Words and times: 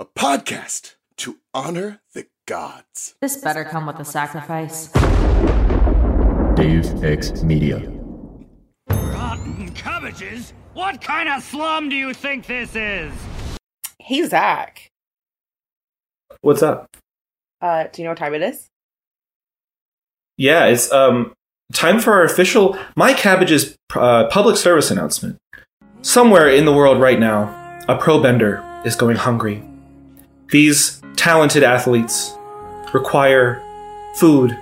a 0.00 0.04
podcast 0.04 0.94
to 1.16 1.38
honor 1.52 2.00
the 2.14 2.24
gods. 2.46 3.16
This 3.20 3.36
better 3.38 3.64
come 3.64 3.84
with 3.86 3.98
a 3.98 4.04
sacrifice. 4.04 4.92
Deus 6.54 7.02
Ex 7.02 7.42
Media. 7.42 7.78
Rotten 8.88 9.72
cabbages? 9.74 10.52
What 10.74 11.00
kind 11.00 11.28
of 11.28 11.42
slum 11.42 11.88
do 11.88 11.96
you 11.96 12.14
think 12.14 12.46
this 12.46 12.76
is? 12.76 13.12
Hey, 13.98 14.24
Zach. 14.28 14.88
What's 16.42 16.62
up? 16.62 16.96
Uh, 17.60 17.88
do 17.92 18.00
you 18.00 18.04
know 18.04 18.12
what 18.12 18.18
time 18.18 18.34
it 18.34 18.42
is? 18.42 18.68
Yeah, 20.36 20.66
it's 20.66 20.92
um 20.92 21.32
time 21.72 21.98
for 21.98 22.12
our 22.12 22.22
official 22.22 22.78
My 22.94 23.12
Cabbage's 23.12 23.76
uh, 23.96 24.28
public 24.28 24.56
service 24.56 24.92
announcement. 24.92 25.38
Somewhere 26.02 26.48
in 26.48 26.64
the 26.64 26.72
world 26.72 27.00
right 27.00 27.18
now, 27.18 27.82
a 27.88 27.98
pro 27.98 28.22
bender 28.22 28.64
is 28.84 28.94
going 28.94 29.16
hungry. 29.16 29.64
These 30.50 31.02
talented 31.16 31.62
athletes 31.62 32.34
require 32.94 33.62
food 34.16 34.58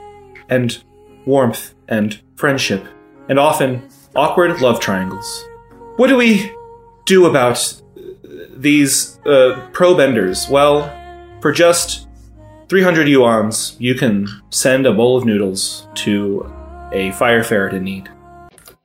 and 0.49 0.83
warmth 1.27 1.75
and 1.87 2.21
friendship 2.35 2.87
and 3.29 3.39
often 3.39 3.89
awkward 4.17 4.61
love 4.61 4.81
triangles. 4.81 5.45
What 5.97 6.09
do 6.09 6.17
we 6.17 6.53
do 7.05 7.27
about 7.27 7.81
these 8.57 9.21
uh, 9.27 9.69
pro 9.73 9.97
benders? 9.97 10.49
Well, 10.49 10.93
for 11.41 11.53
just 11.53 12.09
300 12.69 13.07
yuans, 13.07 13.77
you 13.79 13.95
can 13.95 14.27
send 14.51 14.87
a 14.87 14.93
bowl 14.93 15.17
of 15.17 15.25
noodles 15.25 15.87
to 15.95 16.53
a 16.93 17.13
fire 17.13 17.45
ferret 17.45 17.75
in 17.75 17.85
need. 17.85 18.09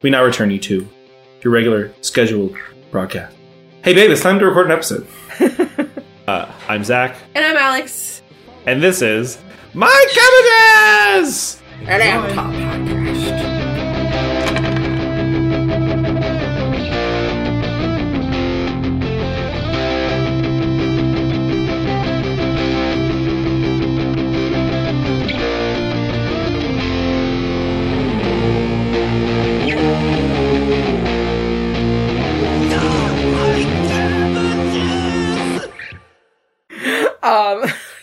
We 0.04 0.12
now 0.12 0.23
return 0.23 0.52
you 0.52 0.59
to 0.59 0.88
your 1.42 1.52
regular 1.52 1.92
scheduled 2.02 2.56
broadcast. 2.92 3.36
Hey, 3.84 3.95
babe, 3.95 4.12
it's 4.12 4.22
time 4.22 4.38
to 4.38 4.45
record 4.45 4.68
an 4.68 4.73
episode. 4.73 5.08
uh, 6.27 6.52
I'm 6.67 6.84
Zach, 6.84 7.16
And 7.35 7.43
I'm 7.45 7.57
Alex. 7.57 8.21
and 8.66 8.81
this 8.81 9.02
is 9.02 9.38
My 9.73 10.05
Cabbages! 10.13 11.61
And 11.88 12.02
I'm 12.03 12.33
Top 12.36 12.52
Podcast. 12.53 13.50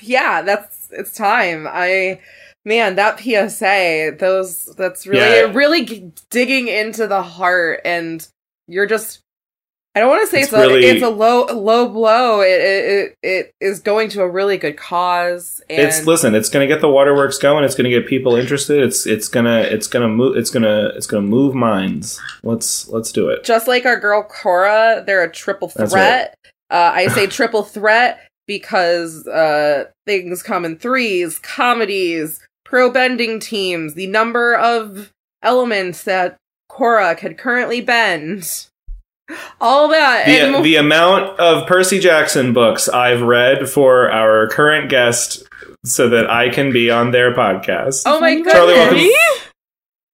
Yeah, 0.08 0.42
that's 0.42 0.88
it's 0.90 1.12
time. 1.14 1.66
I 1.68 2.20
man, 2.64 2.96
that 2.96 3.18
PSA, 3.20 4.16
those 4.18 4.66
that's 4.76 5.06
really 5.06 5.20
Yeah. 5.20 5.52
really 5.54 5.84
g- 5.84 6.12
digging 6.30 6.68
into 6.68 7.06
the 7.06 7.22
heart, 7.22 7.80
and 7.84 8.26
you're 8.66 8.86
just. 8.86 9.20
I 9.94 10.00
don't 10.00 10.10
want 10.10 10.22
to 10.22 10.26
say 10.28 10.42
It's 10.42 10.52
it's, 10.52 10.56
really- 10.56 10.84
a 10.88 10.92
it's 10.94 11.02
a 11.02 11.08
low 11.08 11.46
low 11.46 11.88
blow. 11.88 12.40
It 12.40 12.46
it 12.60 13.14
it, 13.22 13.52
is 13.60 13.80
going 13.80 14.10
to 14.10 14.22
a 14.22 14.28
really 14.28 14.56
good 14.56 14.76
cause, 14.76 15.60
and 15.68 15.80
It's 15.80 16.06
listen, 16.06 16.36
it's 16.36 16.48
gonna 16.48 16.68
get 16.68 16.80
the 16.80 16.88
waterworks 16.90 17.38
going, 17.38 17.64
it's 17.64 17.74
gonna 17.74 17.88
get 17.88 18.06
people 18.06 18.36
interested, 18.36 18.80
it's 18.80 19.06
it's 19.06 19.26
gonna 19.28 19.60
it's 19.62 19.88
gonna 19.88 20.06
move 20.06 20.36
it's 20.36 20.50
gonna 20.50 20.92
it's 20.94 21.06
gonna 21.08 21.26
move 21.26 21.54
minds. 21.54 22.20
Let's 22.44 22.88
let's 22.90 23.10
do 23.10 23.28
it. 23.28 23.42
just 23.42 23.66
like 23.66 23.86
our 23.86 23.98
girl 23.98 24.22
Korra, 24.22 25.04
they're 25.04 25.24
a 25.24 25.32
triple 25.32 25.68
threat. 25.68 26.36
Uh, 26.70 26.92
I 26.94 27.08
say 27.08 27.26
triple 27.26 27.64
threat 27.64 28.20
because 28.48 29.28
uh, 29.28 29.84
things 30.06 30.42
come 30.42 30.64
in 30.64 30.76
threes, 30.76 31.38
comedies, 31.38 32.40
pro 32.64 32.90
bending 32.90 33.38
teams, 33.38 33.94
the 33.94 34.08
number 34.08 34.56
of 34.56 35.12
elements 35.42 36.02
that 36.02 36.36
Korra 36.68 37.16
could 37.16 37.38
currently 37.38 37.80
bend. 37.80 38.66
All 39.60 39.88
that. 39.88 40.26
The, 40.26 40.50
mo- 40.50 40.62
the 40.62 40.76
amount 40.76 41.38
of 41.38 41.68
Percy 41.68 42.00
Jackson 42.00 42.52
books 42.54 42.88
I've 42.88 43.20
read 43.22 43.68
for 43.68 44.10
our 44.10 44.48
current 44.48 44.88
guest 44.88 45.42
so 45.84 46.08
that 46.08 46.30
I 46.30 46.48
can 46.48 46.72
be 46.72 46.90
on 46.90 47.12
their 47.12 47.34
podcast. 47.34 48.02
oh 48.06 48.18
my 48.18 48.40
god. 48.40 48.52
Charlie, 48.52 48.74
welcome. 48.74 49.10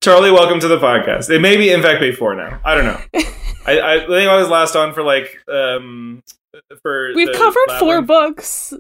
Charlie, 0.02 0.30
welcome 0.32 0.60
to 0.60 0.68
the 0.68 0.78
podcast. 0.78 1.30
It 1.30 1.40
may 1.40 1.56
be, 1.56 1.70
in 1.70 1.80
fact, 1.80 2.00
before 2.00 2.34
now. 2.34 2.60
I 2.64 2.74
don't 2.74 2.84
know. 2.84 3.00
I, 3.66 3.80
I 3.80 3.98
think 4.00 4.28
I 4.28 4.36
was 4.36 4.48
last 4.48 4.76
on 4.76 4.92
for 4.92 5.02
like 5.02 5.38
um 5.48 6.22
for 6.82 7.12
We've 7.14 7.28
the 7.28 7.38
covered 7.38 7.78
four 7.78 8.02
books. 8.02 8.74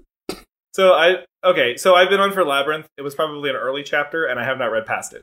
So 0.74 0.92
I 0.92 1.24
okay, 1.44 1.76
so 1.76 1.94
I've 1.94 2.10
been 2.10 2.18
on 2.18 2.32
for 2.32 2.44
Labyrinth. 2.44 2.88
It 2.98 3.02
was 3.02 3.14
probably 3.14 3.48
an 3.48 3.54
early 3.54 3.84
chapter, 3.84 4.24
and 4.26 4.40
I 4.40 4.44
have 4.44 4.58
not 4.58 4.72
read 4.72 4.86
past 4.86 5.14
it. 5.14 5.22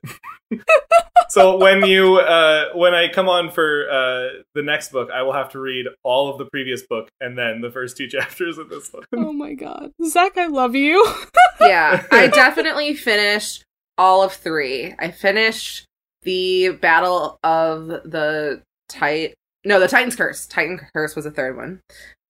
so 1.30 1.58
when 1.58 1.86
you 1.86 2.20
uh, 2.20 2.70
when 2.74 2.94
I 2.94 3.10
come 3.10 3.28
on 3.28 3.52
for 3.52 3.90
uh, 3.90 4.42
the 4.56 4.64
next 4.64 4.94
book, 4.94 5.10
I 5.12 5.24
will 5.24 5.34
have 5.34 5.50
to 5.50 5.60
read 5.60 5.88
all 6.04 6.32
of 6.32 6.38
the 6.38 6.46
previous 6.46 6.84
book 6.84 7.10
and 7.20 7.38
then 7.38 7.60
the 7.60 7.70
first 7.70 7.98
two 7.98 8.08
chapters 8.10 8.58
of 8.58 8.70
this 8.70 8.94
one. 8.94 9.04
Oh 9.14 9.34
my 9.34 9.54
god. 9.54 9.92
Zach, 10.06 10.38
I 10.38 10.48
love 10.48 10.74
you. 10.74 11.06
yeah, 11.60 12.06
I 12.12 12.28
definitely 12.28 12.94
finished 12.94 13.66
all 13.98 14.24
of 14.24 14.32
three. 14.32 14.96
I 15.00 15.12
finished 15.12 15.86
the 16.22 16.70
Battle 16.70 17.40
of 17.44 17.88
the 17.88 18.62
Titan. 18.88 19.34
No, 19.66 19.82
the 19.82 19.90
Titan's 19.90 20.16
Curse. 20.16 20.48
Titan 20.48 20.80
Curse 20.94 21.14
was 21.14 21.26
the 21.26 21.32
third 21.32 21.58
one. 21.58 21.82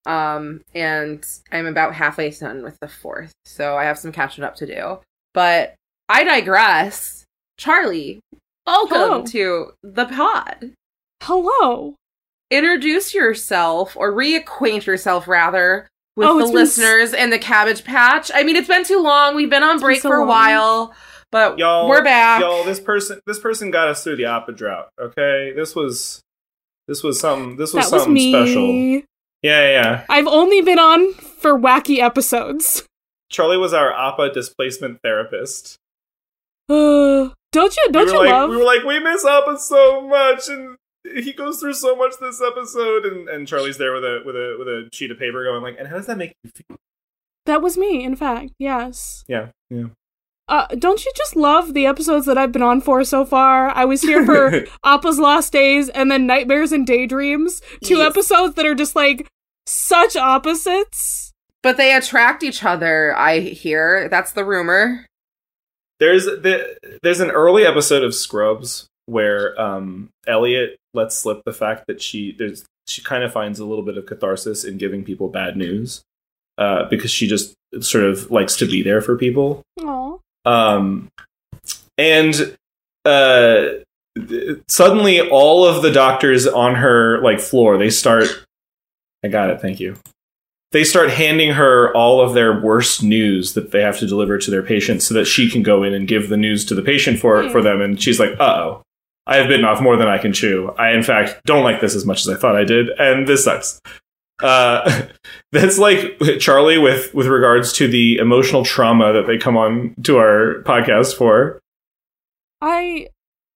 Um, 0.06 0.62
and 0.73 1.25
I'm 1.51 1.67
about 1.67 1.94
halfway 1.94 2.29
done 2.31 2.63
with 2.63 2.78
the 2.79 2.88
fourth, 2.88 3.31
so 3.45 3.78
I 3.78 3.84
have 3.84 4.00
some 4.00 4.12
catching 4.12 4.44
up 4.44 4.56
to 4.56 4.66
do. 4.66 5.00
But 5.34 5.75
I 6.09 6.23
digress. 6.23 7.23
Charlie, 7.57 8.19
welcome 8.66 8.97
Hello. 8.97 9.23
to 9.25 9.72
the 9.84 10.06
pod. 10.06 10.73
Hello. 11.22 11.95
Introduce 12.50 13.13
yourself, 13.13 13.95
or 13.95 14.11
reacquaint 14.11 14.85
yourself, 14.85 15.28
rather, 15.28 15.88
with 16.17 16.28
Oh, 16.28 16.38
the 16.40 16.44
it's 16.45 16.51
been 16.51 16.61
s- 16.61 16.78
listeners 16.78 17.13
and 17.13 17.31
the 17.31 17.40
Cabbage 17.40 17.84
Patch. 17.85 18.29
I 18.34 18.44
mean, 18.44 18.56
it's 18.56 18.67
been 18.67 18.84
too 18.84 19.00
long. 19.01 19.35
We've 19.35 19.50
been 19.50 19.63
on 19.63 19.78
been 19.78 19.81
break 19.84 20.01
so 20.01 20.09
for 20.09 20.16
a 20.17 20.19
long. 20.19 20.28
while, 20.28 20.95
but 21.31 21.57
Y'all, 21.59 21.88
we're 21.88 22.03
back. 22.03 22.41
Y'all, 22.41 22.63
this 22.66 22.79
person, 22.79 23.19
this 23.25 23.40
person 23.40 23.72
got 23.72 23.88
us 23.88 24.03
through 24.03 24.17
the 24.17 24.25
opera 24.25 24.53
drought. 24.56 24.90
Okay, 25.00 25.53
this 25.56 25.75
was, 25.75 26.19
this 26.90 27.03
was 27.03 27.19
something. 27.19 27.56
This 27.56 27.73
was 27.73 27.85
that 27.85 27.95
was 27.95 28.01
something 28.03 28.13
me. 28.16 28.31
special. 28.34 29.01
Yeah, 29.41 29.62
yeah, 29.62 29.72
yeah. 29.72 30.06
I've 30.09 30.28
only 30.28 30.62
been 30.62 30.79
on 30.79 31.13
for 31.13 31.57
wacky 31.57 32.00
episodes. 32.00 32.84
Charlie 33.29 33.57
was 33.57 33.74
our 33.74 33.91
Appa 33.94 34.31
displacement 34.31 35.00
therapist. 35.02 35.78
Don't 37.52 37.75
you 37.75 37.91
don't 37.91 38.06
we 38.06 38.12
you 38.13 38.19
like, 38.19 38.29
love 38.29 38.50
We 38.50 38.56
were 38.56 38.63
like, 38.63 38.84
we 38.84 39.00
miss 39.00 39.25
Appa 39.25 39.57
so 39.59 40.07
much, 40.07 40.47
and 40.47 40.78
he 41.03 41.34
goes 41.34 41.59
through 41.59 41.74
so 41.74 41.97
much 41.97 42.13
this 42.22 42.41
episode, 42.41 43.06
and, 43.06 43.28
and 43.28 43.46
Charlie's 43.46 43.78
there 43.78 43.91
with 43.91 44.06
a 44.06 44.22
with 44.25 44.38
a 44.38 44.56
with 44.57 44.68
a 44.69 44.90
sheet 44.94 45.12
of 45.12 45.19
paper, 45.19 45.44
going 45.44 45.62
like, 45.62 45.75
and 45.78 45.90
how 45.90 45.97
does 45.97 46.08
that 46.08 46.18
make 46.18 46.34
you 46.46 46.52
feel? 46.52 46.78
That 47.46 47.62
was 47.62 47.78
me, 47.78 48.06
in 48.06 48.16
fact. 48.16 48.53
Yes. 48.58 49.25
Yeah, 49.28 49.50
yeah. 49.69 49.88
Uh, 50.47 50.68
don't 50.78 51.06
you 51.06 51.12
just 51.16 51.35
love 51.35 51.74
the 51.74 51.85
episodes 51.85 52.25
that 52.25 52.38
I've 52.38 52.52
been 52.52 52.62
on 52.62 52.81
for 52.81 53.03
so 53.03 53.24
far? 53.25 53.69
I 53.69 53.85
was 53.85 54.02
here 54.02 54.25
for 54.25 54.66
Appa's 54.84 55.18
Lost 55.19 55.53
Days 55.53 55.88
and 55.90 56.12
then 56.12 56.28
Nightmares 56.28 56.72
and 56.72 56.85
Daydreams. 56.85 57.62
Two 57.84 57.97
Yes. 57.97 58.09
episodes 58.09 58.56
that 58.56 58.66
are 58.66 58.75
just 58.75 58.96
like 58.96 59.28
such 59.66 60.16
opposites. 60.16 61.31
But 61.63 61.78
they 61.78 61.96
attract 61.96 62.44
each 62.44 62.63
other, 62.63 63.16
I 63.16 63.40
hear. 63.40 64.09
That's 64.09 64.31
the 64.34 64.44
rumor. 64.44 65.06
There's 66.00 66.25
the, 66.25 66.75
there's 67.03 67.19
an 67.19 67.29
early 67.29 67.63
episode 67.66 68.03
of 68.03 68.16
Scrubs 68.16 68.88
where 69.06 69.59
um 69.62 70.09
Elliot 70.28 70.78
lets 70.94 71.16
slip 71.18 71.41
the 71.46 71.53
fact 71.53 71.85
that 71.88 72.02
she 72.02 72.31
there's 72.38 72.66
she 72.88 73.02
kind 73.03 73.23
of 73.23 73.31
finds 73.31 73.59
a 73.59 73.66
little 73.66 73.84
bit 73.85 73.97
of 73.97 74.06
catharsis 74.08 74.63
in 74.63 74.78
giving 74.78 75.03
people 75.03 75.28
bad 75.29 75.56
news, 75.56 76.02
uh, 76.58 76.85
because 76.90 77.12
she 77.12 77.28
just 77.28 77.53
sort 77.79 78.03
of 78.03 78.32
likes 78.32 78.55
to 78.58 78.66
be 78.66 78.82
there 78.82 78.99
for 79.02 79.16
people. 79.16 79.61
Aw. 79.82 80.17
Um 80.46 81.09
and 81.97 82.58
uh 83.05 83.66
suddenly 84.67 85.22
all 85.22 85.66
of 85.66 85.82
the 85.82 85.91
doctors 85.91 86.46
on 86.47 86.76
her 86.76 87.22
like 87.22 87.40
floor 87.40 87.78
they 87.78 87.90
start 87.90 88.26
i 89.23 89.28
got 89.28 89.49
it 89.49 89.61
thank 89.61 89.79
you. 89.79 89.96
They 90.72 90.85
start 90.85 91.09
handing 91.09 91.52
her 91.55 91.93
all 91.93 92.22
of 92.22 92.34
their 92.34 92.58
worst 92.61 93.03
news 93.03 93.55
that 93.55 93.72
they 93.72 93.82
have 93.82 93.99
to 93.99 94.08
deliver 94.08 94.38
to 94.38 94.49
their 94.49 94.64
patients 94.64 95.05
so 95.05 95.14
that 95.16 95.26
she 95.26 95.49
can 95.49 95.64
go 95.64 95.84
in 95.84 95.93
and 95.93 96.08
give 96.08 96.29
the 96.29 96.38
news 96.38 96.64
to 96.66 96.76
the 96.76 96.82
patient 96.82 97.20
for 97.20 97.49
for 97.49 97.61
them. 97.61 97.82
And 97.82 98.02
she's 98.02 98.20
like 98.20 98.32
uh-oh 98.40 98.82
i 99.28 99.35
have 99.35 99.47
bitten 99.47 99.66
off 99.66 99.82
more 99.82 99.97
than 99.97 100.08
i 100.08 100.17
can 100.17 100.34
chew. 100.34 100.73
I 100.78 100.91
in 100.91 101.03
fact 101.03 101.41
don't 101.46 101.64
like 101.64 101.82
this 101.82 101.93
as 101.93 102.05
much 102.05 102.22
as 102.22 102.29
i 102.29 102.40
thought 102.40 102.55
i 102.55 102.64
did 102.64 102.90
and 102.97 103.28
this 103.28 103.43
sucks 103.43 103.82
uh, 104.41 105.08
that's 105.52 105.78
like 105.78 106.20
Charlie 106.40 106.78
with 106.78 107.14
with 107.14 107.28
regards 107.28 107.73
to 107.73 107.88
the 107.88 108.17
emotional 108.17 108.64
trauma 108.64 109.14
that 109.14 109.28
they 109.28 109.38
come 109.38 109.58
on 109.58 109.96
to 110.03 110.17
our 110.17 110.64
podcast 110.64 111.16
for. 111.16 111.59
I 112.61 113.08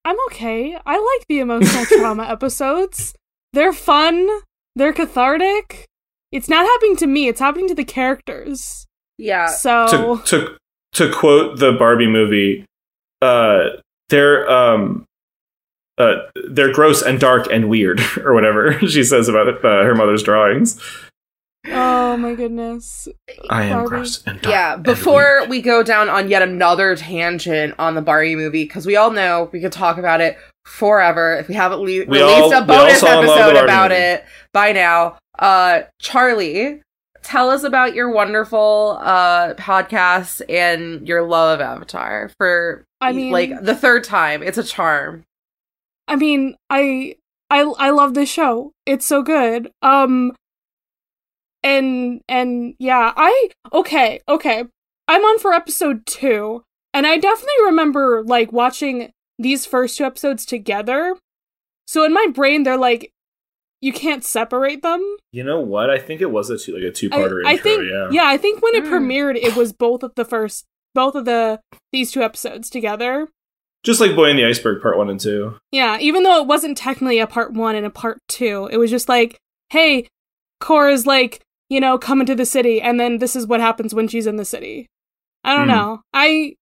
I'm 0.04 0.18
okay. 0.28 0.78
I 0.86 0.98
like 0.98 1.28
the 1.28 1.40
emotional 1.40 1.86
trauma 1.86 2.24
episodes. 2.30 3.14
They're 3.54 3.74
fun. 3.74 4.28
They're 4.76 4.94
cathartic. 4.94 5.86
it's 6.32 6.50
not 6.50 6.66
happening 6.66 6.98
to 6.98 7.08
me. 7.08 7.28
It's 7.28 7.40
happening 7.40 7.68
to 7.70 7.76
the 7.76 7.86
characters. 7.86 8.86
Yeah. 9.18 9.48
So 9.48 9.88
to 9.88 10.24
to 10.26 10.58
to 10.94 11.12
quote 11.14 11.60
the 11.60 11.72
Barbie 11.74 12.08
movie, 12.08 12.66
uh, 13.22 13.70
they're 14.10 14.50
um, 14.50 15.06
uh, 15.98 16.16
they're 16.50 16.74
gross 16.74 17.02
and 17.02 17.20
dark 17.20 17.48
and 17.52 17.70
weird, 17.70 18.00
or 18.24 18.34
whatever 18.34 18.74
she 18.88 19.04
says 19.04 19.28
about 19.28 19.48
uh, 19.64 19.84
her 19.84 19.96
mother's 19.96 20.24
drawings. 20.24 20.82
oh 21.68 22.16
my 22.18 22.36
goodness. 22.36 23.08
I 23.50 23.64
am 23.66 23.78
Barbie. 23.78 23.90
gross 23.90 24.24
and 24.26 24.42
dark. 24.42 24.52
Yeah, 24.54 24.74
and 24.76 24.84
before 24.84 25.38
weird. 25.40 25.50
we 25.50 25.62
go 25.62 25.84
down 25.84 26.10
on 26.10 26.30
yet 26.30 26.42
another 26.42 26.96
tangent 26.96 27.74
on 27.80 27.96
the 27.96 28.02
Barbie 28.02 28.36
movie, 28.36 28.64
because 28.66 28.86
we 28.86 28.96
all 28.96 29.12
know 29.12 29.50
we 29.52 29.60
could 29.62 29.72
talk 29.72 29.98
about 29.98 30.22
it 30.22 30.38
forever 30.66 31.38
if 31.38 31.48
we 31.48 31.54
haven't 31.56 31.80
le- 31.80 31.86
We 31.86 32.04
released 32.06 32.54
all- 32.54 32.54
a 32.54 32.66
bonus 32.66 33.00
saw 33.00 33.20
and 33.20 33.28
love 33.28 33.38
the 33.38 33.44
episode 33.44 33.64
about 33.64 33.90
movie. 33.92 34.02
it 34.02 34.26
by 34.54 34.72
now. 34.72 35.18
Uh, 35.40 35.82
Charlie, 36.00 36.82
tell 37.24 37.50
us 37.50 37.64
about 37.64 37.94
your 37.96 38.10
wonderful 38.12 38.98
uh 39.02 39.54
podcast 39.56 40.42
and 40.50 41.08
your 41.08 41.24
love 41.24 41.60
of 41.60 41.66
Avatar 41.66 42.32
for 42.38 42.86
I 43.02 43.12
mean- 43.12 43.32
like 43.32 43.62
the 43.64 43.76
third 43.76 44.04
time. 44.04 44.44
It's 44.44 44.58
a 44.58 44.64
charm. 44.64 45.24
I 46.08 46.16
mean, 46.16 46.56
I 46.70 47.16
I 47.50 47.62
I 47.62 47.90
love 47.92 48.14
this 48.14 48.30
show. 48.30 48.72
It's 48.86 49.06
so 49.06 49.22
good. 49.24 49.72
Um 49.82 50.34
and 51.64 52.22
and 52.28 52.76
yeah, 52.80 53.14
I 53.16 53.50
okay, 53.74 54.20
okay. 54.28 54.64
I'm 55.08 55.22
on 55.22 55.38
for 55.40 55.54
episode 55.54 56.06
2, 56.08 56.64
and 56.96 57.06
I 57.06 57.18
definitely 57.18 57.66
remember 57.66 58.24
like 58.26 58.52
watching 58.52 59.12
these 59.38 59.66
first 59.66 59.98
two 59.98 60.04
episodes 60.04 60.46
together. 60.46 61.16
So 61.88 62.04
in 62.04 62.14
my 62.14 62.28
brain 62.34 62.64
they're 62.64 62.78
like 62.78 63.12
you 63.82 63.94
can't 63.94 64.24
separate 64.24 64.82
them. 64.82 65.18
you 65.32 65.44
know 65.44 65.60
what? 65.60 65.90
I 65.92 66.00
think 66.00 66.22
it 66.22 66.32
was 66.32 66.50
a 66.50 66.58
two, 66.58 66.74
like 66.74 66.84
a 66.84 66.92
two-parter 66.92 67.46
I 67.46 67.52
intro. 67.52 67.64
think 67.64 67.84
yeah. 68.12 68.26
I 68.26 68.38
think 68.38 68.62
when 68.64 68.74
it 68.76 68.84
Mm. 68.86 68.90
premiered 68.90 69.36
it 69.36 69.56
was 69.56 69.74
both 69.74 70.02
of 70.02 70.14
the 70.16 70.26
first 70.26 70.66
both 70.96 71.14
of 71.14 71.26
the 71.26 71.60
these 71.92 72.12
two 72.12 72.22
episodes 72.24 72.70
together. 72.70 73.28
Just 73.86 74.02
like 74.02 74.16
Boy 74.16 74.30
in 74.32 74.36
the 74.36 74.46
Iceberg 74.46 74.82
Part 74.82 74.98
One 74.98 75.10
and 75.10 75.20
Two. 75.20 75.58
Yeah, 75.72 75.98
even 76.00 76.24
though 76.24 76.42
it 76.42 76.48
wasn't 76.48 76.78
technically 76.78 77.20
a 77.20 77.28
part 77.28 77.54
one 77.54 77.76
and 77.76 77.86
a 77.86 77.90
part 77.92 78.18
two, 78.28 78.68
it 78.72 78.78
was 78.78 78.90
just 78.92 79.08
like, 79.08 79.38
hey, 79.70 80.08
Korra's 80.62 81.06
like, 81.06 81.42
you 81.70 81.80
know, 81.80 81.98
coming 81.98 82.26
to 82.26 82.36
the 82.36 82.46
city, 82.46 82.82
and 82.82 83.00
then 83.00 83.20
this 83.20 83.36
is 83.36 83.46
what 83.48 83.60
happens 83.60 83.94
when 83.94 84.08
she's 84.08 84.28
in 84.28 84.36
the 84.38 84.46
city. 84.46 84.88
I 85.44 85.56
don't 85.56 85.68
Hmm. 85.68 85.76
know. 85.76 86.02
I, 86.14 86.56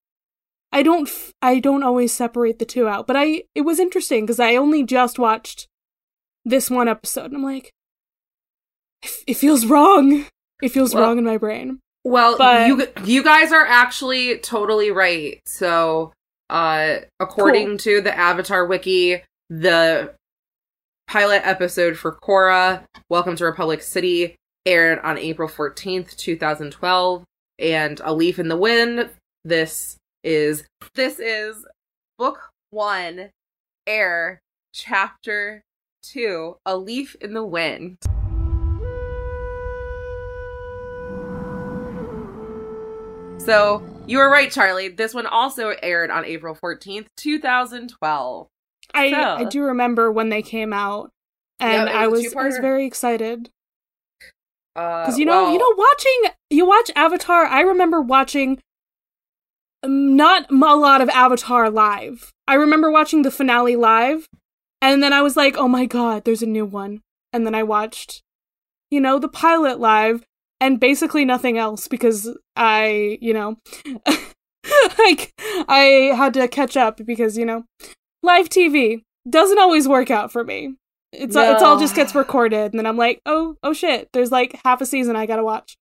I 0.74 0.84
don't, 0.84 1.08
f- 1.08 1.32
I 1.42 1.60
don't 1.60 1.84
always 1.84 2.12
separate 2.14 2.60
the 2.60 2.66
two 2.66 2.88
out, 2.88 3.08
but 3.08 3.16
I, 3.16 3.44
it 3.56 3.62
was 3.62 3.80
interesting 3.80 4.26
because 4.26 4.40
I 4.40 4.56
only 4.56 4.84
just 4.84 5.18
watched 5.18 5.68
this 6.46 6.70
one 6.70 6.88
episode, 6.90 7.28
and 7.28 7.36
I'm 7.38 7.44
like, 7.44 7.72
it, 9.02 9.10
f- 9.10 9.24
it 9.28 9.34
feels 9.36 9.66
wrong. 9.66 10.26
It 10.62 10.70
feels 10.70 10.94
Well- 10.94 11.04
wrong 11.04 11.18
in 11.18 11.24
my 11.24 11.38
brain. 11.38 11.80
Well, 12.06 12.38
But- 12.38 12.68
you 12.68 12.88
you 13.06 13.24
guys 13.24 13.54
are 13.54 13.66
actually 13.66 14.38
totally 14.40 14.92
right. 14.92 15.40
So, 15.46 16.12
uh, 16.54 17.00
according 17.20 17.80
to 17.80 18.00
the 18.00 18.16
Avatar 18.16 18.66
wiki, 18.68 19.24
the 19.50 20.14
pilot 21.08 21.42
episode 21.44 21.98
for 21.98 22.16
Korra, 22.24 22.84
"Welcome 23.10 23.36
to 23.38 23.46
Republic 23.46 23.82
City," 23.82 24.36
aired 24.66 25.00
on 25.00 25.18
April 25.18 25.50
fourteenth, 25.50 26.16
two 26.16 26.38
thousand 26.38 26.72
twelve, 26.72 27.24
and 27.58 28.00
"A 28.04 28.14
Leaf 28.14 28.38
in 28.38 28.50
the 28.50 28.56
Wind." 28.56 29.10
This 29.44 29.98
is 30.24 30.64
this 30.94 31.20
is 31.20 31.66
book 32.20 32.52
one, 32.70 33.32
air 33.88 34.40
chapter 34.76 35.64
two, 36.04 36.58
"A 36.68 36.78
Leaf 36.78 37.16
in 37.20 37.34
the 37.34 37.44
Wind." 37.44 37.98
So 43.44 43.84
you 44.08 44.20
were 44.20 44.30
right, 44.30 44.50
Charlie. 44.50 44.88
This 44.88 45.14
one 45.14 45.26
also 45.26 45.74
aired 45.84 46.10
on 46.10 46.24
April 46.24 46.56
14th, 46.56 47.08
2012. 47.18 48.48
I, 48.94 49.12
So- 49.12 49.18
I 49.18 49.44
do 49.44 49.64
remember 49.64 50.12
when 50.12 50.30
they 50.30 50.42
came 50.42 50.72
out, 50.72 51.12
and 51.60 51.90
Yeah, 51.90 51.94
it 51.94 51.96
I 52.04 52.08
was 52.08 52.34
I 52.36 52.46
was 52.46 52.58
very 52.60 52.86
excited. 52.86 53.50
Because 54.76 55.06
Because 55.06 55.20
you 55.20 55.26
know, 55.26 55.52
you 55.52 55.58
know, 55.60 55.74
watching 55.76 56.32
you 56.50 56.66
watch 56.66 56.90
Avatar. 56.96 57.46
I 57.46 57.62
remember 57.62 58.02
watching 58.02 58.60
um, 59.84 60.16
not 60.16 60.50
a 60.50 60.56
lot 60.76 61.02
of 61.02 61.10
Avatar 61.10 61.70
live. 61.70 62.32
I 62.48 62.56
remember 62.56 62.90
watching 62.90 63.22
the 63.24 63.32
finale 63.32 63.76
live, 63.76 64.28
and 64.82 65.04
then 65.04 65.14
I 65.14 65.22
was 65.22 65.36
like, 65.36 65.58
"Oh 65.58 65.68
my 65.68 65.86
god, 65.86 66.24
there's 66.24 66.42
a 66.42 66.48
new 66.48 66.66
one." 66.66 67.02
And 67.32 67.46
then 67.46 67.54
I 67.54 67.64
watched, 67.64 68.24
you 68.90 69.00
know, 69.02 69.20
the 69.20 69.28
pilot 69.28 69.80
live, 69.80 70.24
and 70.64 70.80
basically 70.80 71.26
nothing 71.26 71.58
else 71.58 71.88
because 71.88 72.30
I, 72.56 73.18
you 73.22 73.34
know, 73.34 73.58
like 74.98 75.32
I 75.68 76.12
had 76.16 76.34
to 76.36 76.48
catch 76.48 76.78
up 76.78 77.02
because 77.06 77.38
you 77.38 77.46
know, 77.46 77.64
live 78.22 78.50
TV 78.50 79.02
doesn't 79.30 79.60
always 79.60 79.88
work 79.88 80.10
out 80.12 80.32
for 80.32 80.44
me. 80.44 80.76
It's 81.12 81.36
it's 81.36 81.62
all 81.62 81.80
just 81.80 81.96
gets 81.96 82.16
recorded, 82.24 82.72
and 82.72 82.80
then 82.80 82.86
I'm 82.86 82.98
like, 82.98 83.22
oh 83.26 83.56
oh 83.64 83.74
shit, 83.74 84.10
there's 84.14 84.32
like 84.32 84.60
half 84.66 84.82
a 84.82 84.86
season 84.86 85.16
I 85.16 85.26
gotta 85.26 85.44
watch. 85.44 85.76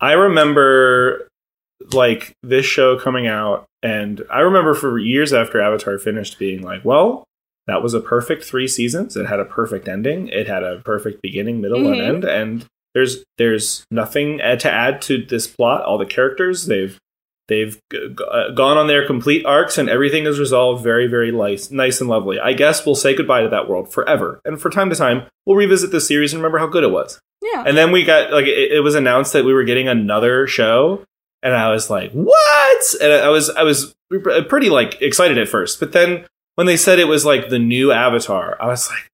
I 0.00 0.12
remember 0.12 1.28
like 1.92 2.32
this 2.42 2.64
show 2.66 2.98
coming 2.98 3.26
out, 3.26 3.66
and 3.82 4.22
I 4.30 4.40
remember 4.40 4.74
for 4.74 4.98
years 4.98 5.32
after 5.32 5.60
Avatar 5.60 5.98
finished 5.98 6.38
being 6.38 6.62
like, 6.62 6.84
well, 6.84 7.24
that 7.66 7.82
was 7.82 7.94
a 7.94 8.00
perfect 8.00 8.44
three 8.44 8.66
seasons. 8.68 9.16
It 9.16 9.26
had 9.26 9.40
a 9.40 9.44
perfect 9.44 9.88
ending. 9.88 10.28
It 10.28 10.46
had 10.48 10.62
a 10.64 10.80
perfect 10.80 11.22
beginning, 11.22 11.60
middle, 11.60 11.80
Mhm. 11.80 11.92
and 11.92 12.00
end. 12.00 12.24
And 12.24 12.66
there's 12.94 13.24
there's 13.38 13.84
nothing 13.90 14.38
to 14.38 14.70
add 14.70 15.02
to 15.02 15.24
this 15.24 15.46
plot. 15.46 15.82
All 15.84 15.98
the 15.98 16.06
characters 16.06 16.66
they've 16.66 16.98
they've 17.48 17.80
g- 17.92 18.08
g- 18.16 18.24
uh, 18.30 18.50
gone 18.50 18.78
on 18.78 18.86
their 18.86 19.06
complete 19.06 19.44
arcs, 19.44 19.78
and 19.78 19.88
everything 19.88 20.26
is 20.26 20.38
resolved 20.38 20.82
very 20.82 21.06
very 21.06 21.32
nice, 21.32 21.70
nice 21.70 22.00
and 22.00 22.08
lovely. 22.08 22.38
I 22.38 22.52
guess 22.52 22.84
we'll 22.86 22.94
say 22.94 23.14
goodbye 23.14 23.42
to 23.42 23.48
that 23.48 23.68
world 23.68 23.92
forever, 23.92 24.40
and 24.44 24.60
for 24.60 24.70
time 24.70 24.90
to 24.90 24.96
time 24.96 25.26
we'll 25.46 25.56
revisit 25.56 25.90
this 25.90 26.06
series 26.06 26.32
and 26.32 26.40
remember 26.42 26.58
how 26.58 26.66
good 26.68 26.84
it 26.84 26.90
was. 26.92 27.20
Yeah, 27.42 27.64
And 27.66 27.76
then 27.76 27.90
we 27.90 28.04
got 28.04 28.32
like 28.32 28.46
it, 28.46 28.72
it 28.72 28.80
was 28.80 28.94
announced 28.94 29.32
that 29.32 29.44
we 29.44 29.52
were 29.52 29.64
getting 29.64 29.88
another 29.88 30.46
show, 30.46 31.04
and 31.42 31.54
I 31.54 31.70
was 31.72 31.90
like, 31.90 32.12
"What?" 32.12 32.82
And 33.02 33.12
I 33.12 33.28
was 33.30 33.50
I 33.50 33.64
was 33.64 33.92
pretty 34.48 34.70
like 34.70 35.02
excited 35.02 35.38
at 35.38 35.48
first, 35.48 35.80
but 35.80 35.90
then 35.92 36.24
when 36.54 36.66
they 36.68 36.76
said 36.76 36.98
it 37.00 37.08
was 37.08 37.24
like 37.24 37.48
the 37.48 37.58
new 37.58 37.90
Avatar, 37.90 38.56
I 38.60 38.66
was 38.68 38.88
like, 38.90 39.10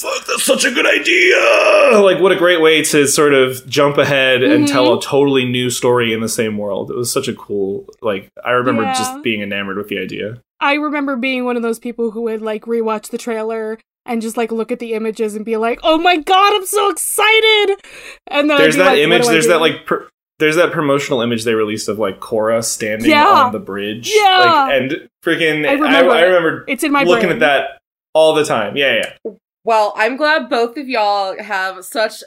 "Fuck, 0.00 0.26
that's 0.26 0.44
such 0.44 0.64
a 0.64 0.70
good 0.70 0.86
idea!" 0.86 2.00
Like, 2.00 2.20
what 2.20 2.32
a 2.32 2.36
great 2.36 2.60
way 2.60 2.82
to 2.84 3.06
sort 3.06 3.34
of 3.34 3.66
jump 3.68 3.98
ahead 3.98 4.42
and 4.42 4.64
Mhm. 4.66 4.70
tell 4.70 4.94
a 4.98 5.00
totally 5.00 5.44
new 5.44 5.70
story 5.70 6.12
in 6.12 6.20
the 6.20 6.28
same 6.28 6.56
world. 6.58 6.90
It 6.90 6.96
was 6.96 7.10
such 7.12 7.28
a 7.28 7.34
cool 7.34 7.86
like. 8.02 8.28
I 8.44 8.52
remember 8.52 8.82
Yeah. 8.82 8.94
just 8.94 9.22
being 9.22 9.42
enamored 9.42 9.76
with 9.76 9.88
the 9.88 9.98
idea. 9.98 10.40
I 10.60 10.74
remember 10.74 11.16
being 11.16 11.44
one 11.44 11.56
of 11.56 11.62
those 11.62 11.78
people 11.78 12.10
who 12.12 12.22
would 12.22 12.42
like 12.42 12.64
rewatch 12.64 13.10
the 13.10 13.18
trailer 13.18 13.78
and 14.06 14.22
just 14.22 14.36
like 14.36 14.50
look 14.52 14.72
at 14.72 14.78
the 14.78 14.94
images 14.94 15.34
and 15.34 15.44
be 15.44 15.56
like, 15.56 15.80
"Oh 15.82 15.98
my 15.98 16.16
god, 16.16 16.52
I'm 16.54 16.64
so 16.66 16.88
excited!" 16.90 17.76
And 18.26 18.48
then 18.50 18.58
there's 18.58 18.76
that 18.76 18.92
like, 18.92 18.98
image 18.98 19.26
there's 19.26 19.44
do?" 19.44 19.50
that 19.52 19.60
like 19.60 19.86
per- 19.86 20.08
there's 20.38 20.56
that 20.56 20.70
promotional 20.72 21.20
image 21.20 21.44
they 21.44 21.54
released 21.54 21.88
of 21.88 21.98
like 21.98 22.20
Korra 22.20 22.62
standing 22.64 23.10
Yeah. 23.10 23.26
on 23.26 23.52
the 23.52 23.58
bridge 23.58 24.10
Yeah. 24.14 24.38
like 24.68 24.72
and 24.80 25.08
freaking 25.24 25.66
I 25.66 25.70
I 25.70 25.72
remember 25.74 26.12
I, 26.12 26.20
it. 26.20 26.24
remember 26.26 26.64
it's 26.68 26.84
in 26.84 26.92
my 26.92 27.02
looking 27.04 27.24
brain. 27.28 27.32
at 27.34 27.40
that 27.40 27.78
all 28.14 28.34
the 28.34 28.44
time 28.44 28.76
yeah 28.76 29.02
yeah 29.24 29.32
Well, 29.68 29.92
I'm 29.96 30.16
glad 30.16 30.48
both 30.48 30.78
of 30.78 30.88
y'all 30.88 31.36
have 31.42 31.84
such 31.84 32.24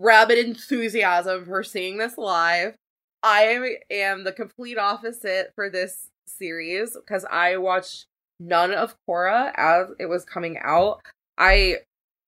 rabid 0.00 0.38
enthusiasm 0.38 1.46
for 1.46 1.62
seeing 1.62 1.98
this 1.98 2.18
live. 2.18 2.74
I 3.22 3.76
am 3.92 4.24
the 4.24 4.32
complete 4.32 4.76
opposite 4.76 5.52
for 5.54 5.70
this 5.70 6.08
series 6.26 6.96
because 6.96 7.24
I 7.30 7.58
watched 7.58 8.06
none 8.40 8.72
of 8.72 8.96
Korra 9.08 9.52
as 9.56 9.90
it 10.00 10.06
was 10.06 10.24
coming 10.24 10.58
out. 10.64 11.00
I 11.38 11.76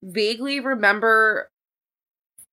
vaguely 0.00 0.60
remember 0.60 1.48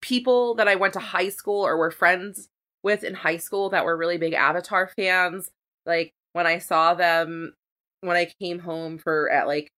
people 0.01 0.55
that 0.55 0.67
I 0.67 0.73
went 0.73 0.93
to 0.93 0.99
high 0.99 1.29
school 1.29 1.63
or 1.63 1.77
were 1.77 1.91
friends 1.91 2.49
with 2.81 3.03
in 3.03 3.13
high 3.13 3.37
school 3.37 3.69
that 3.69 3.85
were 3.85 3.95
really 3.95 4.17
big 4.17 4.33
Avatar 4.33 4.89
fans. 4.97 5.51
Like 5.85 6.11
when 6.31 6.47
I 6.47 6.57
saw 6.57 6.95
them 6.95 7.53
when 8.01 8.17
I 8.17 8.31
came 8.41 8.57
home 8.57 8.97
for 8.97 9.29
at 9.29 9.45
like 9.45 9.69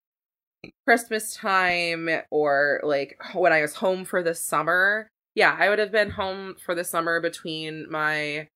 Christmas 0.87 1.35
time 1.35 2.09
or 2.31 2.79
like 2.83 3.17
when 3.33 3.53
I 3.53 3.61
was 3.61 3.75
home 3.75 4.05
for 4.05 4.23
the 4.23 4.35
summer. 4.35 5.07
Yeah, 5.35 5.55
I 5.59 5.69
would 5.69 5.79
have 5.79 5.91
been 5.91 6.11
home 6.11 6.55
for 6.63 6.75
the 6.75 6.83
summer 6.83 7.19
between 7.19 7.87
my 7.89 8.47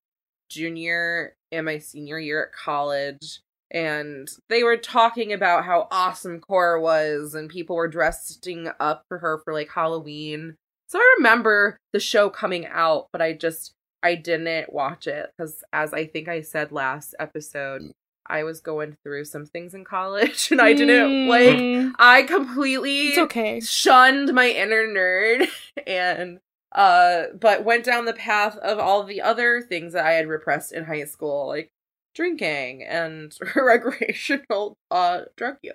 junior 0.50 1.36
and 1.51 1.66
my 1.66 1.78
senior 1.78 2.20
year 2.20 2.44
at 2.44 2.54
college. 2.54 3.42
And 3.72 4.28
they 4.50 4.63
were 4.63 4.78
talking 4.78 5.32
about 5.32 5.66
how 5.66 5.88
awesome 5.92 6.39
Korra 6.39 6.82
was, 6.82 7.36
and 7.36 7.50
people 7.50 7.75
were 7.75 7.88
dressing 7.88 8.68
up 8.80 9.04
for 9.08 9.20
her 9.20 9.42
for 9.44 9.54
like 9.54 9.70
Halloween. 9.70 10.56
So 10.88 10.98
I 10.98 11.16
remember 11.18 11.78
the 11.94 12.00
show 12.00 12.30
coming 12.32 12.66
out, 12.66 13.08
but 13.12 13.22
I 13.22 13.34
just 13.34 13.74
I 14.01 14.16
didn't 14.16 14.74
watch 14.74 15.08
it 15.08 15.30
because, 15.38 15.63
as 15.72 15.94
I 15.94 16.06
think 16.08 16.28
I 16.28 16.42
said 16.42 16.72
last 16.72 17.13
episode, 17.20 17.92
I 18.29 18.43
was 18.43 18.62
going 18.62 18.95
through 19.03 19.25
some 19.25 19.45
things 19.45 19.74
in 19.74 19.83
college, 19.86 20.48
and 20.51 20.62
I 20.62 20.74
didn't 20.74 21.27
like 21.27 21.57
Mm, 21.57 21.91
I 22.00 22.24
completely 22.24 23.07
It's 23.07 23.17
okay. 23.17 23.59
shunned 23.59 24.33
my 24.33 24.50
inner 24.50 24.86
nerd 24.88 25.48
and 25.88 26.39
uh, 26.71 27.24
but 27.39 27.63
went 27.63 27.83
down 27.83 28.05
the 28.05 28.13
path 28.13 28.55
of 28.57 28.77
all 28.77 29.03
the 29.03 29.21
other 29.21 29.62
things 29.62 29.93
that 29.93 30.05
I 30.05 30.12
had 30.13 30.27
repressed 30.27 30.71
in 30.71 30.83
high 30.86 31.05
school, 31.05 31.48
like 31.48 31.71
drinking 32.15 32.83
and 32.83 33.36
recreational 33.55 34.77
uh 34.91 35.21
drug 35.36 35.55
use. 35.62 35.74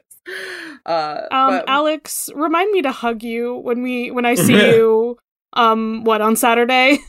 Uh, 0.86 1.22
Um, 1.30 1.50
but- 1.50 1.68
Alex, 1.68 2.30
remind 2.34 2.70
me 2.70 2.82
to 2.82 2.92
hug 2.92 3.22
you 3.22 3.56
when 3.56 3.82
we 3.82 4.10
when 4.10 4.24
I 4.24 4.34
see 4.36 4.54
you. 4.54 5.18
Um, 5.54 6.04
what 6.04 6.20
on 6.20 6.36
Saturday? 6.36 6.98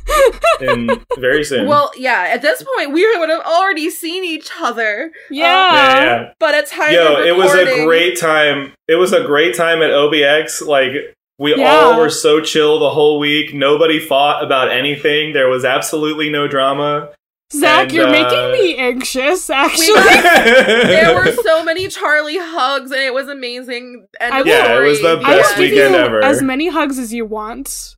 And 0.61 1.03
very 1.19 1.43
soon. 1.43 1.67
well, 1.67 1.91
yeah. 1.97 2.29
At 2.31 2.41
this 2.41 2.63
point, 2.77 2.93
we 2.93 3.05
would 3.19 3.29
have 3.29 3.41
already 3.45 3.89
seen 3.89 4.23
each 4.23 4.49
other. 4.61 5.11
yeah. 5.29 5.43
yeah, 5.73 6.03
yeah. 6.05 6.31
But 6.39 6.55
at 6.55 6.67
time 6.67 6.93
Yo, 6.93 7.21
it 7.21 7.35
was 7.35 7.53
a 7.53 7.83
great 7.83 8.17
time. 8.17 8.71
It 8.87 8.95
was 8.95 9.11
a 9.11 9.25
great 9.25 9.53
time 9.55 9.81
at 9.81 9.89
OBX. 9.89 10.65
Like 10.65 10.91
we 11.37 11.55
Yeah. 11.57 11.69
all 11.69 11.99
were 11.99 12.09
so 12.09 12.39
chill 12.39 12.79
the 12.79 12.89
whole 12.91 13.19
week. 13.19 13.53
Nobody 13.53 13.99
fought 13.99 14.43
about 14.45 14.71
anything. 14.71 15.33
There 15.33 15.49
was 15.49 15.65
absolutely 15.65 16.29
no 16.29 16.47
drama. 16.47 17.09
Zach, 17.51 17.83
And, 17.83 17.91
you're 17.91 18.07
uh, 18.07 18.11
making 18.11 18.51
me 18.53 18.77
anxious. 18.77 19.49
Actually, 19.49 19.87
There 20.03 21.13
were 21.15 21.31
so 21.43 21.63
many 21.65 21.89
Charlie 21.89 22.37
hugs, 22.39 22.91
and 22.91 23.01
it 23.01 23.13
was 23.13 23.27
amazing. 23.27 24.07
End 24.21 24.33
I 24.33 24.39
of 24.39 24.45
will- 24.45 24.53
Yeah, 24.53 24.79
it 24.81 24.87
was 24.87 25.01
the 25.01 25.17
best 25.17 25.49
give 25.57 25.59
weekend 25.71 25.95
you 25.95 25.99
ever. 25.99 26.23
as 26.23 26.41
many 26.41 26.69
hugs 26.69 26.97
as 26.97 27.13
you 27.13 27.25
want. 27.25 27.95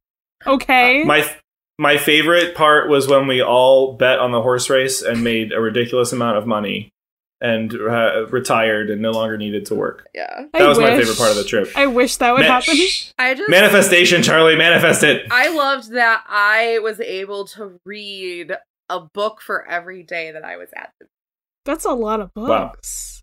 Okay. 0.48 1.04
my 1.04 1.30
my 1.80 1.98
favorite 1.98 2.56
part 2.56 2.90
was 2.90 3.08
when 3.08 3.28
we 3.28 3.42
all 3.42 3.94
bet 3.94 4.20
on 4.20 4.32
the 4.32 4.42
horse 4.42 4.70
race 4.70 5.02
and 5.02 5.24
made 5.24 5.52
a 5.54 5.62
ridiculous 5.62 6.12
amount 6.12 6.38
of 6.38 6.48
money 6.48 6.90
and 7.40 7.72
uh, 7.72 8.26
retired 8.30 8.90
and 8.90 9.00
no 9.00 9.12
longer 9.12 9.38
needed 9.38 9.68
to 9.68 9.76
work. 9.76 10.08
Yeah, 10.16 10.46
I 10.56 10.60
That 10.60 10.68
was 10.70 10.80
my 10.80 10.98
favorite 10.98 11.18
part 11.20 11.30
of 11.30 11.38
the 11.38 11.44
trip. 11.44 11.70
I 11.76 11.86
wish 11.86 12.18
that 12.18 12.32
would 12.32 12.42
Ma- 12.42 12.48
happen. 12.62 12.74
I 13.20 13.36
just 13.36 13.50
Manifestation, 13.50 14.24
Charlie, 14.24 14.56
manifest 14.56 15.04
it. 15.04 15.28
I 15.30 15.50
loved 15.50 15.92
that 15.92 16.24
I 16.28 16.80
was 16.82 17.00
able 17.00 17.46
to 17.50 17.80
read 17.86 18.54
a 18.90 19.00
book 19.02 19.42
for 19.42 19.68
every 19.68 20.02
day 20.02 20.32
that 20.32 20.44
I 20.44 20.58
was 20.58 20.70
at. 20.76 20.94
the 21.00 21.06
That's 21.64 21.86
a 21.86 21.92
lot 21.94 22.22
of 22.22 22.32
Wow. 22.36 22.70
books. 22.70 23.22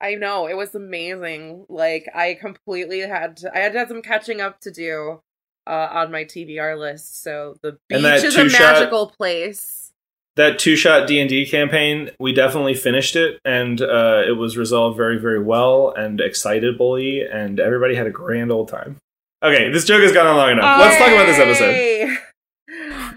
I 0.00 0.14
know 0.14 0.46
it 0.46 0.56
was 0.56 0.74
amazing. 0.74 1.66
Like 1.68 2.08
I 2.14 2.34
completely 2.34 3.00
had 3.00 3.36
to, 3.38 3.54
I 3.54 3.60
had 3.60 3.72
to 3.74 3.78
have 3.80 3.88
some 3.88 4.02
catching 4.02 4.40
up 4.40 4.60
to 4.60 4.70
do 4.70 5.20
uh, 5.66 5.88
on 5.92 6.10
my 6.12 6.24
TBR 6.24 6.78
list. 6.78 7.22
So 7.22 7.56
the 7.62 7.78
beach 7.88 8.02
is 8.24 8.36
a 8.36 8.44
magical 8.44 9.08
place. 9.08 9.92
that 10.36 10.58
two 10.58 10.76
shot 10.76 11.06
D 11.08 11.18
and 11.20 11.28
D 11.30 11.46
campaign, 11.46 12.10
we 12.20 12.32
definitely 12.32 12.74
finished 12.74 13.16
it, 13.16 13.40
and 13.44 13.80
uh, 13.80 14.22
it 14.26 14.36
was 14.36 14.56
resolved 14.56 14.96
very, 14.96 15.18
very 15.18 15.42
well 15.42 15.92
and 15.96 16.18
excitably, 16.20 17.26
and 17.32 17.58
everybody 17.60 17.94
had 17.94 18.06
a 18.06 18.10
grand 18.10 18.52
old 18.52 18.68
time. 18.68 18.96
Okay, 19.42 19.70
this 19.70 19.84
joke 19.84 20.02
has 20.02 20.12
gone 20.12 20.26
on 20.26 20.36
long 20.36 20.50
enough. 20.52 20.80
Let's 20.80 20.98
talk 20.98 21.08
about 21.08 21.26
this 21.26 21.38
episode. 21.38 22.18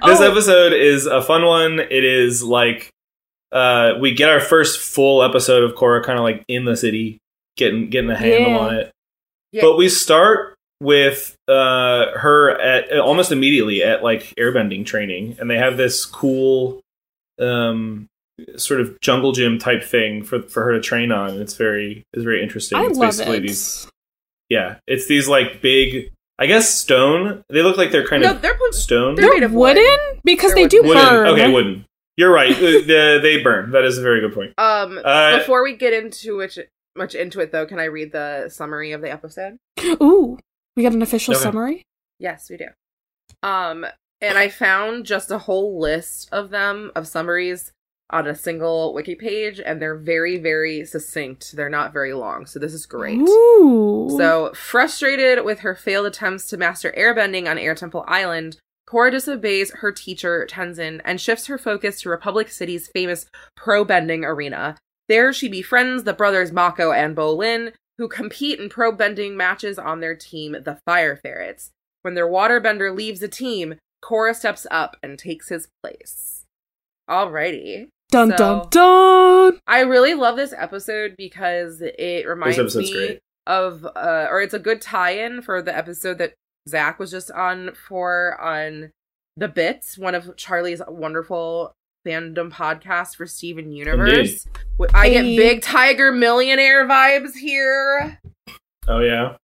This 0.06 0.20
Oh. 0.22 0.32
episode 0.32 0.74
is 0.74 1.06
a 1.06 1.22
fun 1.22 1.46
one. 1.46 1.79
It 1.79 2.03
is 2.06 2.41
like 2.44 2.89
uh, 3.51 3.94
we 4.00 4.13
get 4.13 4.29
our 4.29 4.39
first 4.39 4.79
full 4.79 5.24
episode 5.24 5.63
of 5.63 5.74
Korra, 5.75 6.03
kind 6.03 6.18
of 6.18 6.24
like 6.24 6.44
in 6.48 6.63
the 6.65 6.77
city, 6.77 7.18
getting 7.58 7.89
getting 7.89 8.10
a 8.10 8.15
handle 8.18 8.51
Yeah. 8.51 8.58
on 8.60 8.75
it. 8.75 8.91
Yeah. 9.51 9.62
But 9.63 9.77
we 9.77 9.89
start 9.89 10.56
with 10.81 11.36
uh, 11.48 12.17
her 12.17 12.51
at 12.59 12.98
almost 13.00 13.31
immediately 13.31 13.83
at 13.83 14.03
like 14.03 14.33
airbending 14.38 14.86
training, 14.86 15.36
and 15.39 15.50
they 15.50 15.57
have 15.57 15.77
this 15.77 16.05
cool 16.05 16.81
um, 17.39 18.07
sort 18.57 18.81
of 18.81 19.00
jungle 19.01 19.31
gym 19.31 19.57
type 19.59 19.83
thing 19.83 20.24
for 20.24 20.41
for 20.43 20.63
her 20.63 20.71
to 20.74 20.81
train 20.81 21.12
on. 21.12 21.41
It's 21.41 21.55
very 21.55 22.03
it's 22.13 22.24
very 22.24 22.41
interesting. 22.43 22.77
I 22.77 22.83
it's 22.86 22.98
love 22.98 23.07
basically 23.09 23.38
it. 23.38 23.41
these 23.41 23.88
yeah, 24.50 24.77
it's 24.88 25.07
these 25.07 25.27
like 25.27 25.62
big. 25.62 26.12
I 26.41 26.45
guess 26.45 26.74
stone. 26.74 27.43
They 27.50 27.62
look 27.62 27.75
like 27.75 27.91
they're 27.91 28.07
kind 28.07 28.24
No, 28.24 28.31
of 28.31 28.41
they're 28.41 28.55
put- 28.57 28.74
stone. 28.74 29.15
they're 29.15 29.25
made 29.29 29.39
They're 29.39 29.48
of 29.48 29.51
wood. 29.53 29.75
wooden 29.75 30.21
because 30.24 30.53
They're 30.53 30.63
they 30.63 30.67
do 30.69 30.83
Wooden. 30.83 31.03
burn. 31.05 31.27
Okay, 31.27 31.51
wooden. 31.51 31.86
You're 32.15 32.31
right. 32.31 32.55
Uh, 32.55 32.59
the- 32.62 33.19
they 33.21 33.43
burn. 33.43 33.71
That 33.71 33.83
is 33.83 33.98
a 33.98 34.01
very 34.01 34.21
good 34.21 34.33
point. 34.33 34.53
Um, 34.57 35.01
Uh, 35.03 35.39
before 35.39 35.62
we 35.63 35.75
get 35.75 35.91
into 35.91 36.38
which 36.38 36.57
much 36.95 37.13
into 37.13 37.41
it 37.41 37.51
though, 37.51 37.65
can 37.65 37.77
I 37.77 37.86
read 37.86 38.13
the 38.13 38.48
summary 38.48 38.93
of 38.93 39.01
the 39.01 39.12
episode? 39.12 39.57
Ooh, 40.01 40.38
we 40.76 40.84
got 40.84 40.94
an 40.94 41.02
official 41.02 41.34
Okay. 41.34 41.44
summary. 41.44 41.84
Yes, 42.20 42.50
we 42.50 42.58
do. 42.58 42.68
Um, 43.44 43.86
and 44.22 44.38
I 44.38 44.50
found 44.50 45.06
just 45.06 45.32
a 45.32 45.38
whole 45.38 45.80
list 45.80 46.28
of 46.32 46.50
them 46.50 46.92
of 46.96 47.08
summaries 47.08 47.72
on 48.12 48.28
a 48.28 48.36
single 48.36 48.94
wiki 48.94 49.14
page, 49.16 49.60
and 49.64 49.82
they're 49.82 49.96
very, 49.98 50.38
very 50.38 50.84
succinct. 50.84 51.56
They're 51.56 51.70
not 51.70 51.94
very 51.94 52.14
long, 52.14 52.46
so 52.48 52.58
this 52.60 52.74
is 52.74 52.86
great. 52.88 53.20
Ooh. 53.20 54.10
So, 54.18 54.52
frustrated 54.56 55.46
with 55.46 55.60
her 55.60 55.76
failed 55.76 56.08
attempts 56.08 56.48
to 56.48 56.58
master 56.58 56.92
airbending 56.98 57.48
on 57.50 57.60
Air 57.60 57.76
Temple 57.76 58.04
Island, 58.08 58.58
Korra 58.90 59.12
disobeys 59.12 59.72
her 59.76 59.92
teacher, 59.92 60.48
Tenzin, 60.50 61.00
and 61.06 61.22
shifts 61.22 61.46
her 61.46 61.60
focus 61.60 62.02
to 62.02 62.10
Republic 62.10 62.50
City's 62.50 62.88
famous 62.88 63.28
pro 63.56 63.86
bending 63.86 64.26
arena. 64.26 64.76
There, 65.08 65.32
she 65.32 65.48
befriends 65.48 66.04
the 66.04 66.14
brothers 66.14 66.52
Mako 66.52 66.92
and 66.92 67.16
Bolin, 67.16 67.74
who 68.00 68.08
compete 68.08 68.60
in 68.60 68.70
pro 68.70 68.94
bending 68.94 69.36
matches 69.36 69.77
on 69.77 70.00
their 70.00 70.15
team, 70.15 70.53
the 70.63 70.79
Fire 70.86 71.18
Ferrets. 71.18 71.72
When 72.01 72.13
their 72.15 72.27
waterbender 72.29 72.96
leaves 72.96 73.20
the 73.20 73.27
team, 73.27 73.75
Korra 74.01 74.34
steps 74.34 74.65
up 74.72 74.96
and 75.03 75.20
takes 75.20 75.50
his 75.50 75.68
place. 75.84 76.46
Alrighty. 77.10 77.89
dun 78.10 78.32
so- 78.32 78.38
dun 78.38 78.68
dun. 78.72 79.60
I 79.68 79.82
really 79.82 80.13
love 80.13 80.38
this 80.38 80.53
episode 80.58 81.15
because 81.18 81.82
it 81.82 82.25
reminds 82.25 82.75
me 82.75 82.91
great. 82.91 83.20
of, 83.46 83.86
uh, 83.86 84.27
or 84.29 84.41
it's 84.41 84.53
a 84.53 84.60
good 84.60 84.82
tie-in 84.82 85.41
for 85.41 85.62
the 85.62 85.75
episode 85.75 86.20
that 86.20 86.36
Zach 86.70 87.00
was 87.00 87.12
just 87.12 87.29
on 87.32 87.74
for 87.74 88.39
on 88.39 88.91
the 89.36 89.50
bits, 89.50 89.98
one 89.98 90.15
of 90.15 90.38
Charlie's 90.38 90.82
wonderful 90.88 91.74
fandom 92.08 92.51
podcast 92.51 93.15
for 93.15 93.25
Steven 93.25 93.72
Universe. 93.72 94.48
Wh- 94.79 94.94
I 94.94 95.10
get 95.10 95.24
big 95.24 95.62
Tiger 95.62 96.12
Millionaire 96.12 96.88
vibes 96.88 97.36
here. 97.36 98.20
Oh 98.88 99.00
yeah, 99.00 99.36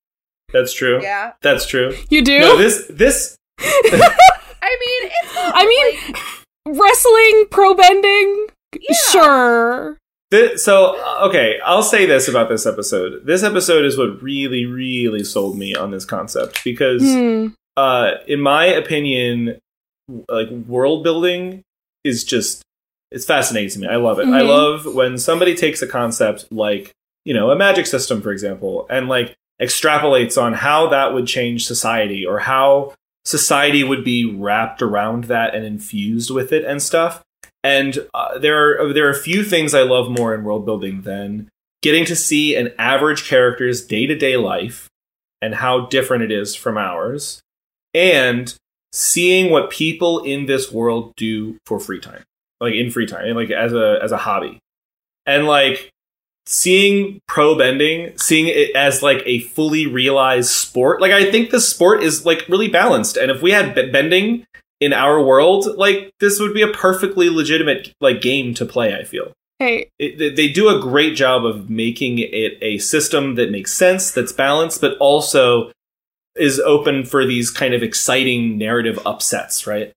that's 0.53 0.73
true. 0.73 1.03
Yeah, 1.03 1.33
That's 1.43 1.67
true. 1.67 1.95
You 2.11 2.23
do? 2.23 2.39
No, 2.39 2.57
this 2.57 2.87
this 2.89 3.37
I 3.61 4.79
mean, 4.81 5.11
it's. 5.23 5.33
I 5.37 5.67
mean, 5.67 6.13
like, 6.13 6.23
Wrestling, 6.67 7.45
pro 7.51 7.75
bending. 7.75 8.47
Yeah. 8.81 8.97
Sure. 9.11 9.99
Thi- 10.31 10.57
so 10.57 10.97
okay, 11.29 11.61
I'll 11.65 11.83
say 11.83 12.07
this 12.07 12.27
about 12.29 12.49
this 12.49 12.65
episode. 12.67 13.27
This 13.27 13.43
episode 13.43 13.85
is 13.85 13.99
what 13.99 14.23
really, 14.23 14.65
really 14.65 15.23
sold 15.25 15.59
me 15.59 15.75
on 15.75 15.91
this 15.91 16.05
concept 16.07 16.65
because, 16.65 17.03
Hmm. 17.03 17.49
uh, 17.77 18.13
in 18.27 18.41
my 18.41 18.65
opinion, 18.65 19.59
like 20.29 20.49
world 20.51 21.05
building 21.05 21.63
is 22.05 22.25
just 22.25 22.63
it's 23.11 23.25
fascinating 23.27 23.71
to 23.71 23.79
me. 23.81 23.87
I 23.87 23.97
love 23.97 24.19
it. 24.19 24.27
I 24.27 24.41
Mhm. 24.41 24.49
love 24.49 24.95
when 24.95 25.19
somebody 25.19 25.55
takes 25.55 25.83
a 25.83 25.87
concept 25.87 26.47
like 26.51 26.93
you 27.25 27.33
know 27.35 27.51
a 27.51 27.57
magic 27.57 27.87
system, 27.87 28.21
for 28.23 28.33
example, 28.33 28.87
and 28.91 29.09
like 29.09 29.35
extrapolates 29.63 30.41
on 30.41 30.53
how 30.53 30.89
that 30.89 31.15
would 31.15 31.27
change 31.27 31.67
society 31.67 32.27
or 32.27 32.41
how 32.41 32.93
society 33.25 33.83
would 33.85 34.05
be 34.05 34.25
wrapped 34.25 34.83
around 34.83 35.25
that 35.25 35.55
and 35.55 35.65
infused 35.65 36.31
with 36.31 36.53
it 36.53 36.65
and 36.65 36.83
stuff. 36.83 37.23
And 37.63 38.07
uh, 38.13 38.39
there 38.39 38.81
are 38.83 38.93
there 38.93 39.07
are 39.07 39.11
a 39.11 39.15
few 39.15 39.43
things 39.45 39.75
I 39.75 39.83
love 39.83 40.11
more 40.11 40.35
in 40.35 40.45
world 40.45 40.67
building 40.67 41.03
than 41.03 41.49
getting 41.83 42.05
to 42.07 42.17
see 42.17 42.57
an 42.57 42.73
average 42.79 43.29
character's 43.29 43.87
day 43.87 44.07
to 44.07 44.15
day 44.17 44.37
life 44.37 44.89
and 45.41 45.55
how 45.55 45.87
different 45.87 46.25
it 46.25 46.33
is 46.33 46.55
from 46.55 46.77
ours, 46.77 47.41
and 47.95 48.55
seeing 48.95 49.51
what 49.51 49.71
people 49.71 50.21
in 50.21 50.47
this 50.47 50.71
world 50.71 51.13
do 51.17 51.59
for 51.67 51.81
free 51.81 52.01
time, 52.01 52.23
like 52.61 52.75
in 52.75 52.91
free 52.91 53.07
time, 53.07 53.35
like 53.35 53.51
as 53.51 53.73
a 53.73 53.99
as 54.03 54.13
a 54.13 54.17
hobby, 54.17 54.61
and 55.27 55.47
like 55.47 55.91
seeing 56.47 57.21
pro 57.27 57.59
bending, 57.59 58.17
seeing 58.17 58.47
it 58.47 58.75
as 58.77 59.03
like 59.03 59.23
a 59.27 59.41
fully 59.41 59.87
realized 59.87 60.51
sport. 60.51 61.01
Like 61.01 61.13
I 61.13 61.31
think 61.31 61.51
the 61.51 61.61
sport 61.61 62.03
is 62.03 62.25
like 62.25 62.49
really 62.49 62.69
balanced, 62.69 63.17
and 63.17 63.31
if 63.31 63.43
we 63.43 63.51
had 63.51 63.75
b- 63.75 63.91
bending 63.91 64.47
in 64.81 64.93
our 64.93 65.23
world, 65.23 65.67
like 65.77 66.13
this 66.21 66.39
would 66.39 66.55
be 66.55 66.63
a 66.63 66.69
perfectly 66.69 67.29
legitimate 67.29 67.93
like 68.01 68.21
game 68.21 68.55
to 68.55 68.65
play. 68.65 68.95
I 68.95 69.03
feel 69.03 69.33
Hey, 69.59 69.91
it, 69.99 70.37
they 70.37 70.49
do 70.49 70.69
a 70.69 70.81
great 70.81 71.17
job 71.17 71.45
of 71.45 71.71
making 71.71 72.19
it 72.19 72.59
a 72.61 72.79
system 72.79 73.37
that 73.37 73.51
makes 73.51 73.73
sense, 73.73 74.11
that's 74.11 74.33
balanced, 74.33 74.81
but 74.81 74.97
also 74.99 75.73
is 76.37 76.59
open 76.61 77.05
for 77.05 77.25
these 77.27 77.51
kind 77.51 77.75
of 77.75 77.83
exciting 77.83 78.59
narrative 78.59 78.99
upsets. 79.07 79.67
Right? 79.67 79.93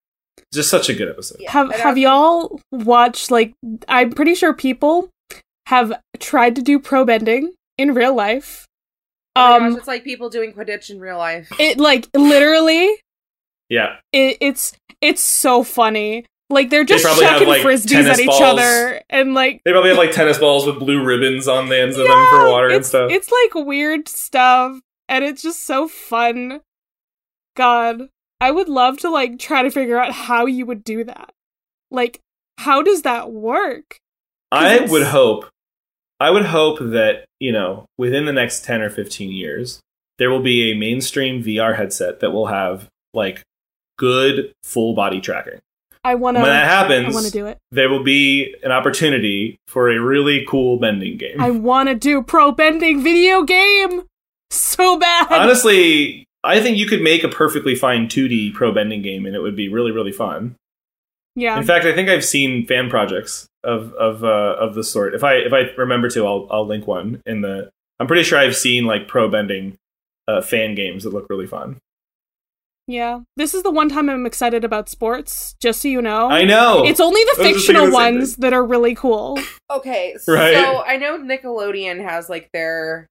Just 0.54 0.70
such 0.70 0.90
a 0.90 0.94
good 0.94 1.10
episode. 1.10 1.38
yeah. 1.42 1.52
have 1.52 1.74
have 1.76 1.98
y'all 1.98 2.60
watched 2.72 3.32
like 3.32 3.54
I'm 3.88 4.12
pretty 4.12 4.34
sure 4.36 4.54
people 4.54 5.10
have 5.68 5.92
tried 6.20 6.56
to 6.56 6.62
do 6.62 6.80
pro 6.80 7.04
bending 7.04 7.54
in 7.78 7.94
real 7.94 8.16
life. 8.16 8.66
Oh 9.36 9.56
Um 9.58 9.70
gosh, 9.72 9.80
it's 9.80 9.88
like 9.88 10.04
people 10.06 10.30
doing 10.30 10.54
Quidditch 10.54 10.90
in 10.90 11.00
real 11.00 11.18
life. 11.18 11.52
it 11.60 11.78
like 11.80 12.08
literally 12.16 12.90
Yeah. 13.70 13.98
it, 14.14 14.38
it's 14.40 14.74
it's 15.02 15.22
so 15.22 15.64
funny. 15.64 16.26
Like 16.50 16.70
they're 16.70 16.86
just 16.86 17.04
probably 17.04 17.26
have, 17.26 17.34
chucking 17.34 17.48
like, 17.50 17.62
frisbees 17.62 17.90
tennis 17.90 18.18
at 18.18 18.20
each 18.22 18.28
balls. 18.28 18.42
other 18.42 19.02
and 19.10 19.34
like 19.34 19.62
They 19.66 19.72
probably 19.72 19.90
have 19.90 19.98
like 19.98 20.14
tennis 20.14 20.38
balls 20.38 20.66
with 20.66 20.80
blue 20.80 21.04
ribbons 21.04 21.50
on 21.50 21.68
the 21.68 21.78
ends 21.78 21.98
of 21.98 22.08
them 22.08 22.26
for 22.30 22.50
water 22.50 22.70
and 22.70 22.86
stuff. 22.86 23.12
It's 23.12 23.30
like 23.30 23.66
weird 23.66 24.08
stuff, 24.08 24.80
and 25.10 25.24
it's 25.24 25.42
just 25.42 25.64
so 25.64 25.88
fun. 25.88 26.62
God, 27.56 28.10
I 28.40 28.52
would 28.52 28.70
love 28.70 28.98
to 29.00 29.10
like 29.10 29.40
try 29.40 29.64
to 29.64 29.72
figure 29.72 30.00
out 30.00 30.14
how 30.14 30.46
you 30.46 30.66
would 30.66 30.84
do 30.84 31.04
that. 31.04 31.32
Like, 31.90 32.20
how 32.58 32.82
does 32.82 33.04
that 33.04 33.32
work? 33.32 33.98
I 34.52 34.80
would 34.80 35.04
hope, 35.04 35.46
I 36.20 36.30
would 36.30 36.46
hope 36.46 36.80
that 36.80 37.26
you 37.40 37.52
know 37.52 37.86
within 37.98 38.26
the 38.26 38.34
next 38.34 38.64
ten 38.64 38.82
or 38.82 38.90
fifteen 38.90 39.32
years, 39.32 39.82
there 40.18 40.30
will 40.30 40.42
be 40.42 40.72
a 40.72 40.78
mainstream 40.78 41.44
VR 41.44 41.76
headset 41.76 42.20
that 42.20 42.32
will 42.32 42.48
have 42.48 42.88
like 43.14 43.44
good 43.98 44.54
full 44.64 44.94
body 44.94 45.20
tracking. 45.20 45.60
I 46.04 46.16
want 46.16 46.38
to. 46.38 46.42
when 46.42 46.52
that 46.52 46.68
happens, 46.68 47.08
I 47.08 47.12
want 47.14 47.26
to 47.26 47.32
do 47.32 47.46
it. 47.48 47.58
there 47.72 47.90
will 47.90 48.04
be 48.04 48.56
an 48.64 48.72
opportunity 48.72 49.58
for 49.68 49.90
a 49.90 50.00
really 50.00 50.46
cool 50.48 50.78
bending 50.78 51.18
game. 51.18 51.42
I 51.42 51.50
want 51.52 51.90
to 51.90 51.96
do 51.96 52.22
pro 52.22 52.52
bending 52.52 53.04
video 53.04 53.44
game 53.44 54.04
so 54.50 54.98
bad. 54.98 55.28
Honestly, 55.32 56.26
I 56.44 56.62
think 56.62 56.78
you 56.78 56.86
could 56.88 57.02
make 57.02 57.24
a 57.24 57.30
perfectly 57.30 57.76
fine 57.76 58.08
2D 58.08 58.54
pro 58.54 58.72
bending 58.74 59.02
game, 59.02 59.26
and 59.26 59.36
it 59.36 59.40
would 59.42 59.56
be 59.56 59.70
really, 59.70 59.92
really 59.92 60.12
fun. 60.12 60.56
yeah. 61.36 61.58
In 61.58 61.64
fact, 61.66 61.86
I 61.86 61.94
think 61.94 62.10
I've 62.10 62.26
seen 62.26 62.66
fan 62.66 62.90
projects 62.90 63.48
of 63.64 63.94
of 63.94 64.24
uh, 64.24 64.56
of 64.60 64.76
the 64.76 64.84
sort. 64.84 65.14
If 65.14 65.24
I 65.24 65.36
if 65.36 65.54
I 65.54 65.70
remember 65.78 66.10
to, 66.12 66.26
I'll 66.26 66.48
I'll 66.52 66.66
link 66.68 66.88
one 66.88 67.22
in 67.26 67.42
the. 67.42 67.70
I'm 68.00 68.08
pretty 68.08 68.24
sure 68.24 68.38
I've 68.38 68.56
seen 68.56 68.86
like 68.86 69.08
pro 69.08 69.28
bending 69.30 69.76
uh, 70.28 70.42
fan 70.42 70.76
games 70.76 71.04
that 71.04 71.14
look 71.14 71.28
really 71.30 71.48
fun. 71.48 71.78
yeah. 72.88 73.22
This 73.36 73.54
is 73.54 73.64
the 73.64 73.72
one 73.72 73.90
time 73.90 74.10
I'm 74.10 74.26
excited 74.26 74.64
about 74.64 74.88
sports, 74.88 75.56
just 75.60 75.82
so 75.82 75.88
you 75.88 76.02
know. 76.02 76.30
I 76.30 76.44
know. 76.46 76.86
It's 76.86 77.00
only 77.00 77.22
the 77.24 77.34
I 77.38 77.40
was 77.40 77.48
just 77.48 77.66
fictional 77.66 77.88
the 77.88 77.92
ones 77.94 78.36
that 78.38 78.54
are 78.54 78.64
really 78.64 78.94
cool. 78.96 79.40
Okay, 79.72 80.16
so 80.20 80.34
Right. 80.34 80.56
I 80.86 80.98
know 80.98 81.18
Nickelodeon 81.18 82.02
has 82.04 82.30
like 82.30 82.50
their 82.54 83.08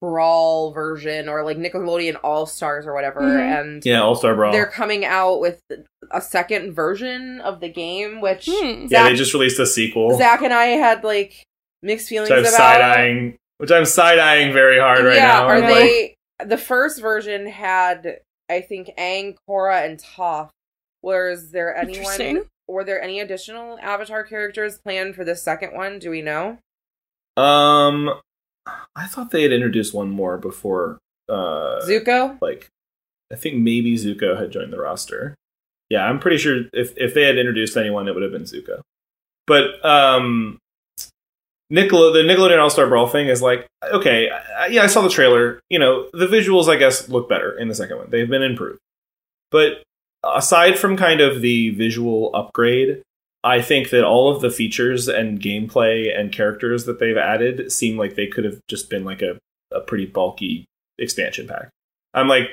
brawl 0.00 0.72
version 0.72 1.28
or 1.28 1.44
like 1.44 1.58
Nickelodeon 1.58 2.16
All 2.24 2.46
Stars 2.46 2.86
or 2.86 2.94
whatever, 2.94 3.20
Mhm. 3.20 3.60
and 3.60 3.84
yeah, 3.84 4.00
All 4.00 4.14
Star 4.14 4.34
Brawl. 4.34 4.50
they're 4.52 4.66
coming 4.66 5.04
out 5.04 5.40
with 5.40 5.60
a 6.10 6.20
second 6.20 6.72
version 6.72 7.40
of 7.42 7.60
the 7.60 7.68
game, 7.68 8.20
which 8.20 8.48
Hmm. 8.50 8.86
yeah, 8.88 9.04
they 9.08 9.14
just 9.14 9.34
released 9.34 9.58
a 9.60 9.66
sequel. 9.66 10.16
Zach 10.16 10.40
and 10.42 10.54
I 10.54 10.66
had 10.66 11.04
like 11.04 11.44
mixed 11.82 12.08
feelings 12.08 12.30
which 12.30 12.38
I'm 12.38 12.44
about. 12.44 12.52
side 12.56 12.80
eyeing. 12.80 13.36
Which 13.58 13.70
I'm 13.70 13.84
side 13.84 14.18
eyeing 14.18 14.52
very 14.54 14.78
hard 14.78 15.04
right 15.04 15.16
yeah, 15.16 15.26
now. 15.26 15.46
are 15.46 15.56
I'm 15.56 15.62
like, 15.62 15.72
they? 15.72 16.14
The 16.46 16.56
first 16.56 16.98
version 17.02 17.46
had, 17.46 18.20
I 18.48 18.62
think, 18.62 18.88
Aang, 18.96 19.36
Korra, 19.46 19.84
and 19.84 20.02
Toph. 20.02 20.48
Was 21.02 21.50
there 21.50 21.76
anyone? 21.76 22.46
Were 22.68 22.84
there 22.84 23.02
any 23.02 23.20
additional 23.20 23.78
Avatar 23.80 24.24
characters 24.24 24.78
planned 24.78 25.14
for 25.14 25.24
the 25.24 25.36
second 25.36 25.74
one? 25.74 25.98
Do 25.98 26.08
we 26.08 26.22
know? 26.22 26.56
Um, 27.36 28.10
I 28.66 29.06
thought 29.06 29.30
they 29.30 29.42
had 29.42 29.52
introduced 29.52 29.94
one 29.94 30.10
more 30.10 30.38
before. 30.38 30.98
Uh, 31.28 31.80
Zuko. 31.86 32.40
like, 32.40 32.68
I 33.32 33.36
think 33.36 33.56
maybe 33.56 33.96
Zuko 33.96 34.38
had 34.38 34.50
joined 34.50 34.72
the 34.72 34.80
roster. 34.80 35.34
Yeah, 35.88 36.04
I'm 36.04 36.18
pretty 36.18 36.38
sure 36.38 36.64
if 36.72 36.96
if 36.96 37.14
they 37.14 37.22
had 37.22 37.38
introduced 37.38 37.76
anyone, 37.76 38.08
it 38.08 38.14
would 38.14 38.22
have 38.22 38.32
been 38.32 38.42
Zuko. 38.42 38.80
But 39.46 39.84
um, 39.84 40.58
Nickel 41.70 42.12
the 42.12 42.20
Nickelodeon 42.20 42.60
All 42.60 42.70
Star 42.70 42.88
Brawl 42.88 43.06
thing 43.06 43.28
is 43.28 43.42
like 43.42 43.66
okay, 43.92 44.30
I, 44.30 44.66
yeah, 44.66 44.82
I 44.82 44.86
saw 44.86 45.00
the 45.00 45.08
trailer. 45.08 45.60
You 45.68 45.78
know, 45.78 46.08
the 46.12 46.26
visuals 46.26 46.68
I 46.68 46.76
guess 46.76 47.08
look 47.08 47.28
better 47.28 47.56
in 47.56 47.68
the 47.68 47.74
second 47.74 47.98
one. 47.98 48.10
They've 48.10 48.28
been 48.28 48.42
improved, 48.42 48.80
but 49.50 49.82
aside 50.24 50.78
from 50.78 50.96
kind 50.96 51.20
of 51.20 51.40
the 51.40 51.70
visual 51.70 52.30
upgrade, 52.34 53.02
I 53.42 53.62
think 53.62 53.90
that 53.90 54.04
all 54.04 54.34
of 54.34 54.42
the 54.42 54.50
features 54.50 55.08
and 55.08 55.40
gameplay 55.40 56.14
and 56.18 56.30
characters 56.32 56.84
that 56.84 56.98
they've 56.98 57.16
added 57.16 57.72
seem 57.72 57.96
like 57.96 58.14
they 58.14 58.26
could 58.26 58.44
have 58.44 58.58
just 58.68 58.90
been 58.90 59.04
like 59.04 59.22
a, 59.22 59.38
a 59.72 59.80
pretty 59.80 60.06
bulky 60.06 60.66
expansion 60.98 61.48
pack. 61.48 61.70
I'm 62.12 62.28
like, 62.28 62.48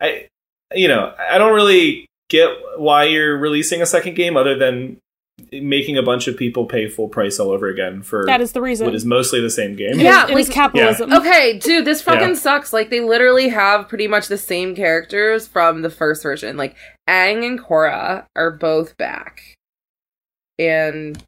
I, 0.00 0.26
you 0.74 0.88
know, 0.88 1.14
I 1.30 1.38
don't 1.38 1.54
really 1.54 2.06
get 2.28 2.48
why 2.76 3.04
you're 3.04 3.36
releasing 3.38 3.82
a 3.82 3.86
second 3.86 4.14
game 4.16 4.36
other 4.36 4.56
than 4.56 4.96
making 5.52 5.96
a 5.96 6.02
bunch 6.02 6.28
of 6.28 6.36
people 6.36 6.66
pay 6.66 6.88
full 6.88 7.08
price 7.08 7.38
all 7.38 7.50
over 7.50 7.68
again 7.68 8.02
for 8.02 8.24
That 8.26 8.40
is 8.40 8.52
the 8.52 8.60
reason. 8.60 8.86
what 8.86 8.94
is 8.94 9.04
mostly 9.04 9.40
the 9.40 9.50
same 9.50 9.76
game. 9.76 9.98
Yeah, 10.00 10.24
it 10.28 10.36
is 10.36 10.48
like- 10.48 10.54
capitalism. 10.54 11.12
Okay, 11.12 11.58
dude, 11.58 11.84
this 11.84 12.02
fucking 12.02 12.28
Yeah. 12.30 12.34
sucks. 12.34 12.72
Like 12.72 12.90
they 12.90 13.00
literally 13.00 13.48
have 13.48 13.88
pretty 13.88 14.08
much 14.08 14.28
the 14.28 14.38
same 14.38 14.74
characters 14.74 15.46
from 15.46 15.82
the 15.82 15.90
first 15.90 16.22
version. 16.22 16.56
Like 16.56 16.76
Aang 17.08 17.46
and 17.46 17.60
Korra 17.60 18.26
are 18.36 18.50
both 18.50 18.96
back. 18.96 19.54
And 20.68 21.22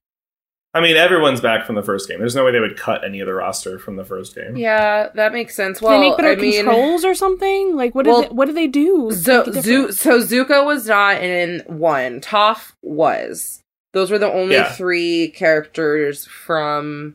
I 0.75 0.81
mean, 0.81 0.97
everyone's 0.97 1.41
back 1.41 1.67
from 1.67 1.77
the 1.77 1.83
first 1.83 2.09
game. 2.09 2.19
There's 2.19 2.35
no 2.35 2.45
way 2.45 2.51
they 2.53 2.59
would 2.61 2.77
cut 2.77 3.05
any 3.05 3.21
of 3.21 3.27
the 3.27 3.35
roster 3.35 3.79
from 3.79 3.95
the 3.97 4.05
first 4.05 4.35
game. 4.35 4.57
yeah, 4.57 5.09
that 5.15 5.33
makes 5.33 5.55
sense. 5.55 5.79
Do 5.79 5.87
Well, 5.87 6.01
they 6.01 6.09
make 6.09 6.17
better 6.17 6.33
I 6.33 6.35
mean, 6.37 6.65
controls 6.65 7.05
or 7.05 7.15
something? 7.15 7.77
Like 7.77 7.95
what 7.95 8.07
Well, 8.07 8.23
did 8.23 8.31
they, 8.31 8.35
what 8.35 8.47
do 8.47 8.53
they 8.53 8.67
do? 8.67 9.11
to 9.11 9.17
So, 9.17 9.45
Zu- 9.53 9.93
so 9.93 10.19
Zuko 10.21 10.65
was 10.67 10.87
not 10.89 11.23
in 11.23 11.63
one. 11.67 12.21
Toph 12.21 12.73
was. 12.83 13.61
Those 13.93 14.11
were 14.11 14.19
the 14.19 14.33
only 14.33 14.57
Yeah. 14.57 14.73
three 14.73 15.29
characters 15.29 16.27
from 16.27 17.15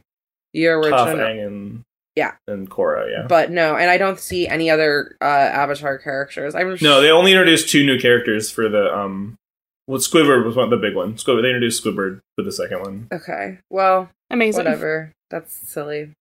the 0.54 0.64
Toph 0.64 0.78
original. 0.86 1.06
Aang 1.18 1.46
and 1.46 1.82
Yeah. 2.16 2.36
and 2.48 2.70
Korra. 2.70 3.12
Yeah. 3.12 3.26
But 3.28 3.52
no, 3.52 3.76
and 3.76 3.92
I 3.92 3.98
don't 3.98 4.20
see 4.20 4.48
any 4.48 4.70
other 4.70 5.18
uh, 5.22 5.26
Avatar 5.26 5.98
characters. 5.98 6.56
I'm 6.56 6.78
No, 6.82 7.02
they 7.02 7.12
only 7.12 7.34
introduced 7.34 7.68
two 7.70 7.86
new 7.86 8.00
characters 8.00 8.50
for 8.50 8.70
the 8.70 8.96
um. 8.98 9.36
Well, 9.90 9.98
Squidward 9.98 10.46
was 10.46 10.56
one 10.56 10.70
the 10.70 10.78
big 10.78 10.96
one. 10.96 11.16
Squidward. 11.16 11.42
They 11.42 11.50
introduced 11.50 11.84
Squidward 11.84 12.20
for 12.36 12.44
the 12.44 12.52
second 12.52 12.82
one. 12.82 13.08
Okay. 13.12 13.58
Well, 13.72 14.12
Amazing. 14.30 14.64
whatever. 14.64 15.12
That's 15.32 15.52
silly. 15.52 16.12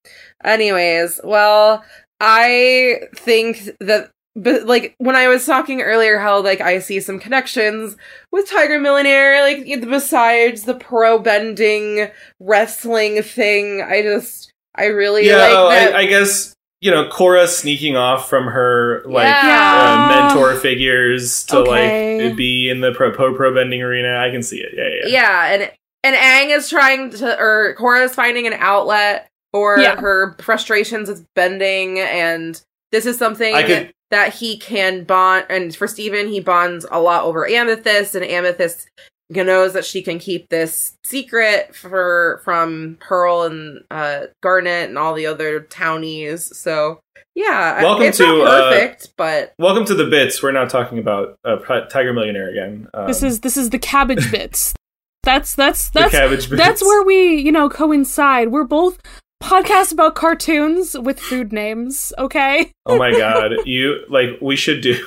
Anyways, 0.43 1.21
well, 1.23 1.85
I 2.19 3.01
think 3.15 3.69
that 3.81 4.11
but 4.35 4.65
like 4.65 4.95
when 4.97 5.17
I 5.17 5.29
was 5.29 5.45
talking 5.45 5.83
earlier 5.83 6.19
how 6.19 6.41
like 6.41 6.63
I 6.63 6.79
see 6.79 6.99
some 6.99 7.19
connections 7.19 7.95
with 8.33 8.49
Tiger 8.49 8.79
Millionaire 8.79 9.43
like 9.43 9.67
besides 9.83 10.63
the 10.63 10.75
pro 10.75 11.19
bending 11.19 12.09
wrestling 12.41 13.23
thing, 13.23 13.83
I 13.83 14.01
just 14.01 14.51
I 14.75 14.87
really 14.87 15.27
yeah, 15.27 15.37
like 15.37 15.53
oh, 15.53 15.69
that 15.69 15.95
I, 15.95 15.99
I 15.99 16.07
guess 16.07 16.55
you 16.81 16.91
know 16.91 17.09
Korra 17.09 17.47
sneaking 17.49 17.97
off 17.97 18.29
from 18.29 18.45
her 18.45 19.03
like 19.05 19.25
Yeah. 19.27 20.09
uh, 20.11 20.29
mentor 20.29 20.55
figures 20.57 21.45
to 21.47 21.59
Okay. 21.59 22.29
like 22.29 22.37
be 22.37 22.69
in 22.71 22.81
the 22.81 22.93
pro 22.93 23.13
pro, 23.13 23.35
pro 23.35 23.53
bending 23.55 23.83
arena. 23.83 24.19
I 24.19 24.31
can 24.31 24.43
see 24.43 24.59
it. 24.61 24.73
Yeah, 24.77 25.09
yeah. 25.11 25.21
yeah, 25.21 25.55
and 25.55 25.73
and 26.05 26.17
Aang 26.17 26.57
is 26.57 26.69
trying 26.69 27.11
to 27.11 27.39
or 27.39 27.75
Korra 27.79 28.05
is 28.05 28.15
finding 28.15 28.47
an 28.47 28.55
outlet 28.55 29.29
for 29.53 29.79
Yeah. 29.79 29.97
her 29.97 30.37
frustrations 30.41 31.09
with 31.09 31.25
bending 31.35 31.99
and 31.99 32.61
this 32.93 33.07
is 33.07 33.19
something 33.19 33.55
I 33.55 33.63
could- 33.65 33.93
that 34.11 34.33
he 34.35 34.57
can 34.57 35.05
bond 35.05 35.45
and 35.51 35.75
for 35.77 35.87
Steven 35.87 36.29
he 36.29 36.41
bonds 36.41 36.87
a 36.91 36.99
lot 37.01 37.25
over 37.25 37.47
Amethyst 37.47 38.15
and 38.15 38.25
Amethyst 38.25 38.89
knows 39.31 39.75
that 39.75 39.85
she 39.85 40.03
can 40.03 40.19
keep 40.19 40.49
this 40.49 40.95
secret 41.05 41.75
for 41.75 42.41
from 42.45 42.97
Pearl 43.01 43.43
and 43.43 43.81
uh 43.91 44.27
Garnet 44.43 44.89
and 44.89 44.99
all 44.99 45.15
the 45.15 45.27
other 45.27 45.61
townies. 45.61 46.57
So 46.57 47.01
yeah, 47.35 47.83
Welcome 47.83 48.07
it's 48.07 48.19
to, 48.19 48.27
not 48.27 48.47
uh, 48.47 48.71
perfect, 48.71 49.13
but 49.17 49.53
Welcome 49.59 49.85
to 49.87 49.95
the 49.95 50.07
bits. 50.07 50.43
We're 50.43 50.53
now 50.53 50.65
talking 50.65 50.99
about 50.99 51.39
uh, 51.45 51.57
Tiger 51.89 52.13
Millionaire 52.13 52.51
again. 52.51 52.89
Um, 52.95 53.07
This 53.07 53.23
is 53.23 53.41
this 53.41 53.57
is 53.57 53.71
the 53.71 53.79
cabbage 53.79 54.31
bits. 54.33 54.75
That's 55.23 55.55
that's 55.55 55.91
the 55.91 56.01
that's 56.01 56.13
cabbage 56.13 56.49
bits. 56.49 56.61
that's 56.63 56.83
where 56.83 57.03
we 57.05 57.37
you 57.37 57.53
know 57.53 57.69
coincide. 57.69 58.49
We're 58.49 58.65
both 58.65 58.99
podcasts 59.43 59.93
about 59.93 60.15
cartoons 60.15 60.97
with 60.99 61.21
food 61.21 61.53
names. 61.53 62.13
Okay. 62.19 62.73
Oh 62.87 62.99
my 62.99 63.11
god, 63.19 63.53
you 63.67 64.05
like 64.09 64.31
we 64.41 64.57
should 64.57 64.81
do. 64.81 65.07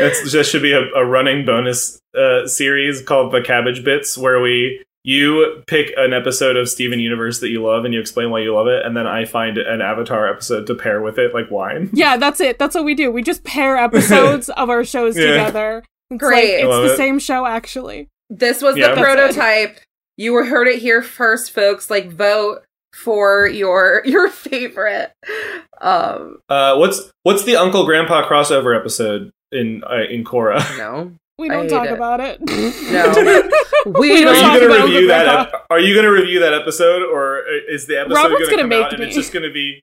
That's 0.00 0.30
just 0.30 0.50
should 0.50 0.62
be 0.62 0.72
a, 0.72 0.82
a 0.94 1.04
running 1.04 1.44
bonus 1.44 2.00
uh, 2.18 2.46
series 2.46 3.02
called 3.02 3.32
the 3.32 3.42
Cabbage 3.42 3.84
Bits, 3.84 4.16
where 4.16 4.40
we 4.40 4.82
you 5.04 5.62
pick 5.68 5.92
an 5.96 6.12
episode 6.12 6.56
of 6.56 6.68
Steven 6.68 6.98
Universe 6.98 7.38
that 7.40 7.48
you 7.50 7.62
love 7.64 7.84
and 7.84 7.94
you 7.94 8.00
explain 8.00 8.30
why 8.30 8.40
you 8.40 8.54
love 8.54 8.66
it, 8.66 8.84
and 8.84 8.96
then 8.96 9.06
I 9.06 9.24
find 9.24 9.56
an 9.58 9.80
Avatar 9.80 10.28
episode 10.28 10.66
to 10.66 10.74
pair 10.74 11.00
with 11.00 11.18
it, 11.18 11.32
like 11.32 11.50
wine. 11.50 11.90
Yeah, 11.92 12.16
that's 12.16 12.40
it. 12.40 12.58
That's 12.58 12.74
what 12.74 12.84
we 12.84 12.94
do. 12.94 13.10
We 13.12 13.22
just 13.22 13.44
pair 13.44 13.76
episodes 13.76 14.48
of 14.56 14.68
our 14.70 14.84
shows 14.84 15.16
Yeah. 15.16 15.26
together. 15.30 15.84
It's 16.10 16.18
Great. 16.18 16.64
Like, 16.64 16.74
it's 16.84 16.88
the 16.88 16.94
it. 16.94 16.96
same 16.96 17.18
show 17.18 17.46
actually. 17.46 18.08
this 18.30 18.62
was 18.62 18.76
Yeah. 18.76 18.94
the 18.94 19.00
prototype. 19.00 19.78
You 20.16 20.32
were 20.32 20.44
heard 20.46 20.66
it 20.66 20.80
here 20.80 21.02
first, 21.02 21.52
folks. 21.52 21.90
Like 21.90 22.10
vote 22.10 22.62
for 22.92 23.46
your 23.46 24.02
your 24.06 24.28
favorite. 24.28 25.12
Um 25.80 26.38
Uh, 26.48 26.76
what's 26.76 27.12
what's 27.22 27.44
the 27.44 27.56
Uncle 27.56 27.84
Grandpa 27.84 28.28
crossover 28.28 28.76
episode 28.78 29.30
in 29.52 29.82
uh, 29.84 30.04
in 30.08 30.24
Korra? 30.24 30.58
no. 30.78 31.12
We 31.38 31.50
don't 31.50 31.68
talk 31.68 31.86
it. 31.86 31.92
about 31.92 32.20
it. 32.20 32.40
No. 32.40 33.50
We 33.86 34.24
don't 34.24 34.34
Are 34.34 34.58
you 34.58 34.68
gonna 34.68 34.84
review 34.84 35.06
that? 35.08 35.48
Ep- 35.54 35.66
are 35.70 35.78
you 35.78 35.94
gonna 35.94 36.10
review 36.10 36.40
that 36.40 36.52
episode, 36.52 37.02
or 37.02 37.42
is 37.68 37.86
the 37.86 38.00
episode 38.00 38.16
Robert's 38.16 38.48
gonna, 38.48 38.62
gonna 38.62 38.68
make 38.68 38.84
out 38.86 38.92
and 38.94 39.00
me. 39.00 39.06
it's 39.06 39.14
just 39.14 39.32
gonna 39.32 39.52
be? 39.52 39.80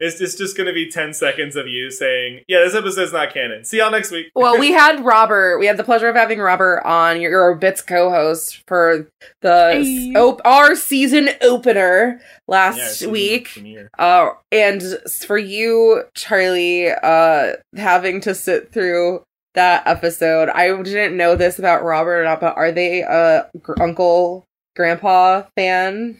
It's 0.00 0.18
just, 0.18 0.38
just 0.38 0.56
gonna 0.56 0.72
be 0.72 0.90
ten 0.90 1.12
seconds 1.14 1.54
of 1.56 1.68
you 1.68 1.90
saying, 1.90 2.40
"Yeah, 2.48 2.60
this 2.64 2.74
episode's 2.74 3.12
not 3.12 3.32
canon." 3.32 3.64
See 3.64 3.78
y'all 3.78 3.90
next 3.90 4.10
week. 4.10 4.26
Well, 4.34 4.58
we 4.58 4.72
had 4.82 5.04
Robert. 5.04 5.58
We 5.58 5.66
had 5.66 5.76
the 5.76 5.84
pleasure 5.84 6.08
of 6.08 6.16
having 6.16 6.40
Robert 6.40 6.82
on 6.84 7.20
your, 7.20 7.30
your 7.30 7.54
Bits 7.54 7.80
co-host 7.80 8.62
for 8.66 9.08
the 9.40 9.82
Hey. 9.84 10.14
op- 10.16 10.40
our 10.44 10.74
season 10.74 11.30
opener 11.42 12.20
last 12.48 12.78
Yeah, 12.78 12.88
season 12.88 13.12
week. 13.12 13.88
Uh, 13.98 14.30
and 14.50 14.82
for 15.26 15.38
you, 15.38 16.02
Charlie, 16.14 16.88
uh, 16.90 17.52
having 17.76 18.20
to 18.22 18.34
sit 18.34 18.72
through 18.72 19.22
that 19.54 19.86
episode. 19.86 20.48
I 20.48 20.66
didn't 20.82 21.16
know 21.16 21.36
this 21.36 21.60
about 21.60 21.84
Robert 21.84 22.20
or 22.20 22.24
not, 22.24 22.40
but 22.40 22.56
are 22.56 22.72
they 22.72 23.02
a 23.02 23.48
gr- 23.62 23.80
uncle 23.80 24.44
grandpa 24.74 25.44
fan? 25.56 26.18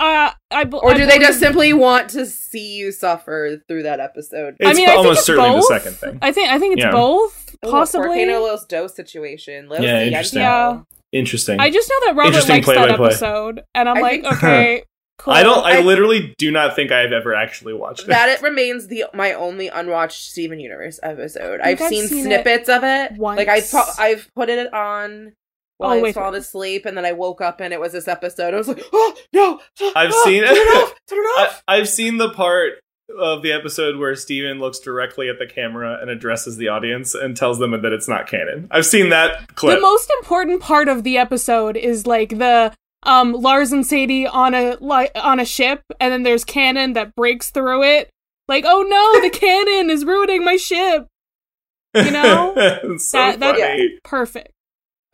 Uh, 0.00 0.32
I, 0.50 0.64
be- 0.64 0.76
Or 0.78 0.90
I 0.90 0.94
do 0.94 1.06
they 1.06 1.18
just 1.18 1.38
simply 1.38 1.72
want 1.72 2.10
to 2.10 2.26
see 2.26 2.76
you 2.76 2.90
suffer 2.90 3.62
through 3.68 3.84
that 3.84 4.00
episode? 4.00 4.56
It's 4.58 4.68
I 4.68 4.72
mean, 4.74 4.88
I 4.88 4.92
think 4.92 4.98
almost 4.98 5.18
it's 5.18 5.26
certainly 5.26 5.50
both. 5.50 5.68
the 5.68 5.78
second 5.78 5.94
thing. 5.96 6.18
I 6.20 6.32
think 6.32 6.48
I 6.50 6.58
think 6.58 6.72
it's 6.74 6.84
Yeah. 6.84 6.90
both, 6.90 7.54
Ooh, 7.64 7.70
possibly. 7.70 8.06
Volcano 8.08 8.40
Los 8.40 8.64
Dos 8.66 8.94
situation. 8.96 9.68
Los 9.68 9.80
Yeah, 9.80 10.02
interesting. 10.02 10.40
Yeah. 10.42 10.80
Interesting. 11.12 11.60
I 11.60 11.70
just 11.70 11.88
know 11.90 11.96
that 12.06 12.16
Robert 12.16 12.26
Interesting 12.28 12.54
likes 12.56 12.66
that 12.66 12.74
play-by-play. 12.74 13.06
episode, 13.06 13.60
and 13.74 13.88
I'm 13.88 13.98
I 13.98 14.00
like, 14.00 14.22
think- 14.22 14.34
okay, 14.34 14.82
cool. 15.18 15.34
I 15.34 15.42
don't. 15.44 15.64
I, 15.64 15.76
I- 15.78 15.80
literally 15.82 16.34
do 16.38 16.50
not 16.50 16.74
think 16.74 16.90
I've 16.90 17.12
ever 17.12 17.34
actually 17.34 17.74
watched 17.74 18.04
it. 18.04 18.08
That 18.08 18.28
it 18.30 18.42
remains 18.42 18.88
the 18.88 19.04
my 19.14 19.34
only 19.34 19.68
unwatched 19.68 20.24
Steven 20.30 20.58
Universe 20.58 20.98
episode. 21.02 21.60
I've, 21.60 21.80
I've 21.80 21.88
seen, 21.88 22.08
seen 22.08 22.24
snippets 22.24 22.68
of 22.68 22.82
it. 22.82 23.12
once. 23.18 23.36
Like 23.38 23.48
I've 23.48 23.70
pro- 23.70 23.82
I've 23.98 24.28
put 24.34 24.48
it 24.48 24.72
on 24.74 25.34
while 25.82 25.90
Oh, 25.90 25.94
I 25.94 25.96
was 25.96 26.02
wait. 26.02 26.14
falling 26.14 26.38
asleep, 26.40 26.86
and 26.86 26.96
then 26.96 27.04
I 27.04 27.12
woke 27.12 27.40
up 27.40 27.60
and 27.60 27.72
it 27.74 27.80
was 27.80 27.92
this 27.92 28.08
episode. 28.08 28.54
I 28.54 28.56
was 28.58 28.68
like, 28.68 28.82
oh 28.92 29.16
no! 29.32 29.60
I've 29.94 30.12
Ah, 30.12 30.22
seen 30.24 30.42
it. 30.44 30.46
Turn 30.46 30.56
it 30.56 30.60
off! 30.82 30.94
Turn 31.08 31.18
it 31.18 31.40
off! 31.40 31.62
I've 31.68 31.88
seen 31.88 32.16
the 32.18 32.30
part 32.30 32.74
of 33.18 33.42
the 33.42 33.52
episode 33.52 33.98
where 33.98 34.14
Steven 34.16 34.58
looks 34.58 34.78
directly 34.78 35.28
at 35.28 35.38
the 35.38 35.46
camera 35.46 35.98
and 36.00 36.08
addresses 36.08 36.56
the 36.56 36.68
audience 36.68 37.14
and 37.14 37.36
tells 37.36 37.58
them 37.58 37.72
that 37.72 37.92
it's 37.92 38.08
not 38.08 38.26
canon. 38.26 38.68
I've 38.70 38.86
seen 38.86 39.10
that 39.10 39.54
clip. 39.54 39.76
the 39.76 39.80
most 39.82 40.10
important 40.20 40.62
part 40.62 40.88
of 40.88 41.02
the 41.04 41.18
episode 41.18 41.76
is 41.76 42.06
like 42.06 42.30
the 42.38 42.72
um 43.02 43.32
Lars 43.32 43.70
and 43.72 43.86
Sadie 43.86 44.26
on 44.26 44.54
a 44.54 44.76
li- 44.80 45.10
on 45.14 45.40
a 45.40 45.44
ship, 45.44 45.82
and 46.00 46.12
then 46.12 46.22
there's 46.22 46.44
cannon 46.44 46.94
that 46.94 47.14
breaks 47.14 47.50
through 47.50 47.82
it. 47.82 48.08
Like, 48.48 48.64
oh 48.66 48.82
no, 48.82 49.20
the 49.20 49.30
cannon 49.38 49.90
is 49.90 50.04
ruining 50.04 50.44
my 50.44 50.56
ship. 50.56 51.06
you 51.94 52.10
know? 52.10 52.54
It's 52.56 53.08
so 53.10 53.18
That- 53.18 53.40
that- 53.40 53.56
funny. 53.58 53.98
Perfect. 54.04 54.48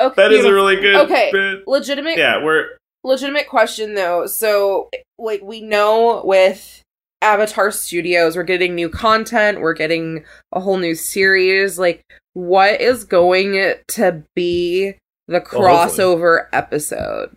Okay, 0.01 0.15
That 0.17 0.33
is 0.33 0.45
a 0.45 0.53
really 0.53 0.77
good 0.77 0.97
Okay. 0.97 1.31
bit. 1.33 1.67
legitimate. 1.67 2.19
Yeah, 2.19 2.43
we're 2.43 2.69
legitimate 3.05 3.49
question 3.49 3.95
though. 3.95 4.27
So, 4.27 4.89
like, 5.19 5.43
we 5.43 5.61
know 5.61 6.23
with 6.25 6.83
Avatar 7.23 7.71
Studios, 7.73 8.37
we're 8.37 8.43
getting 8.45 8.75
new 8.75 8.89
content, 8.89 9.61
we're 9.61 9.73
getting 9.75 10.25
a 10.53 10.61
whole 10.61 10.77
new 10.79 10.95
series. 10.95 11.79
Like, 11.79 12.03
what 12.35 12.81
is 12.81 13.03
going 13.05 13.75
to 13.89 14.23
be 14.37 14.95
the 15.27 15.43
Well, 15.53 15.77
hopefully. 15.79 15.99
crossover 16.05 16.47
episode? 16.53 17.37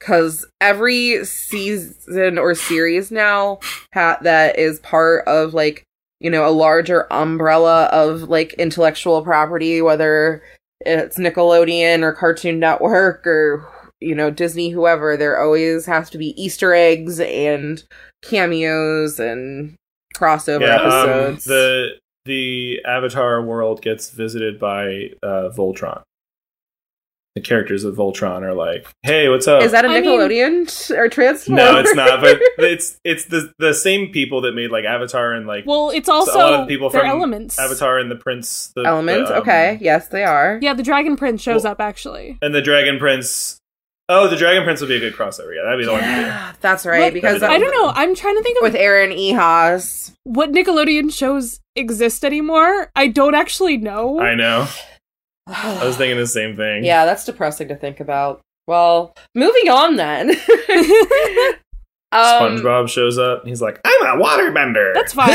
Because 0.00 0.46
every 0.60 1.24
season 1.24 2.38
or 2.38 2.54
series 2.54 3.10
now 3.10 3.58
ha- 3.92 4.18
that 4.22 4.58
is 4.58 4.78
part 4.80 5.26
of 5.26 5.54
like 5.54 5.82
you 6.20 6.30
know 6.30 6.46
a 6.48 6.50
larger 6.50 7.12
umbrella 7.12 7.84
of 7.86 8.22
like 8.28 8.52
intellectual 8.54 9.22
property, 9.22 9.82
whether 9.82 10.42
it's 10.88 11.18
Nickelodeon 11.18 12.02
or 12.02 12.12
Cartoon 12.12 12.58
Network 12.58 13.26
or 13.26 13.68
you 14.00 14.14
know 14.14 14.30
Disney, 14.30 14.70
whoever, 14.70 15.16
there 15.16 15.40
always 15.40 15.86
has 15.86 16.10
to 16.10 16.18
be 16.18 16.40
Easter 16.42 16.74
eggs 16.74 17.20
and 17.20 17.82
cameos 18.22 19.18
and 19.18 19.76
crossover 20.16 20.60
yeah, 20.60 20.76
um, 20.76 21.08
episodes. 21.08 21.44
the 21.44 21.88
the 22.24 22.80
Avatar 22.86 23.42
world 23.42 23.82
gets 23.82 24.10
visited 24.10 24.58
by 24.58 25.10
uh, 25.22 25.50
Voltron. 25.56 26.02
The 27.38 27.46
characters 27.46 27.84
of 27.84 27.94
Voltron 27.94 28.42
are 28.42 28.52
like, 28.52 28.84
"Hey, 29.04 29.28
what's 29.28 29.46
up?" 29.46 29.62
Is 29.62 29.70
that 29.70 29.84
a 29.84 29.88
I 29.88 30.00
mean- 30.00 30.04
Nickelodeon 30.10 30.90
or 30.98 31.08
Transformers? 31.08 31.64
no, 31.64 31.78
it's 31.78 31.94
not. 31.94 32.20
But 32.20 32.38
it's 32.58 32.98
it's 33.04 33.26
the 33.26 33.52
the 33.60 33.72
same 33.72 34.10
people 34.10 34.40
that 34.40 34.54
made 34.56 34.72
like 34.72 34.84
Avatar 34.84 35.32
and 35.34 35.46
like 35.46 35.64
Well, 35.66 35.90
it's 35.90 36.08
also 36.08 36.32
a 36.32 36.38
lot 36.38 36.52
of 36.54 36.60
the 36.66 36.74
people 36.74 36.90
from 36.90 37.06
elements. 37.06 37.56
Avatar 37.58 37.98
and 37.98 38.10
the 38.10 38.16
Prince. 38.16 38.72
The, 38.74 38.82
Elements. 38.82 39.30
the, 39.30 39.36
um, 39.36 39.42
okay, 39.42 39.78
yes, 39.80 40.08
they 40.08 40.24
are. 40.24 40.58
Yeah, 40.60 40.74
the 40.74 40.82
Dragon 40.82 41.16
Prince 41.16 41.40
shows 41.40 41.62
Well- 41.62 41.72
up 41.74 41.80
actually. 41.80 42.38
and 42.42 42.52
the 42.52 42.60
Dragon 42.62 42.98
Prince. 42.98 43.60
Oh, 44.10 44.26
the 44.26 44.36
Dragon 44.36 44.64
Prince 44.64 44.80
would 44.80 44.88
be 44.88 44.96
a 44.96 45.00
good 45.00 45.12
crossover. 45.14 45.54
Yeah, 45.54 45.62
that'd 45.64 45.78
be 45.78 45.84
the 45.84 45.92
one. 45.92 46.00
Yeah, 46.00 46.54
that's 46.62 46.86
right. 46.86 47.02
But 47.02 47.12
because 47.14 47.42
I 47.42 47.52
I 47.52 47.58
don't 47.58 47.70
know. 47.70 47.92
I'm 47.94 48.14
trying 48.16 48.36
to 48.36 48.42
think 48.42 48.56
of 48.58 48.62
with 48.62 48.74
Aaron 48.74 49.10
Ehasz. 49.10 50.12
what 50.24 50.50
Nickelodeon 50.50 51.12
shows 51.12 51.60
exist 51.76 52.24
anymore. 52.24 52.90
I 52.96 53.06
don't 53.08 53.34
actually 53.34 53.76
know. 53.76 54.18
I 54.18 54.34
know. 54.34 54.66
I 55.48 55.84
was 55.84 55.96
thinking 55.96 56.18
the 56.18 56.26
same 56.26 56.56
thing. 56.56 56.84
Yeah, 56.84 57.04
that's 57.04 57.24
depressing 57.24 57.68
to 57.68 57.76
think 57.76 58.00
about. 58.00 58.40
Well, 58.66 59.14
moving 59.34 59.68
on 59.70 59.96
then. 59.96 60.30
um, 60.30 60.36
SpongeBob 62.12 62.88
shows 62.88 63.18
up. 63.18 63.40
and 63.40 63.48
He's 63.48 63.62
like, 63.62 63.80
"I'm 63.84 64.20
a 64.20 64.22
waterbender." 64.22 64.92
That's 64.94 65.12
fine. 65.14 65.30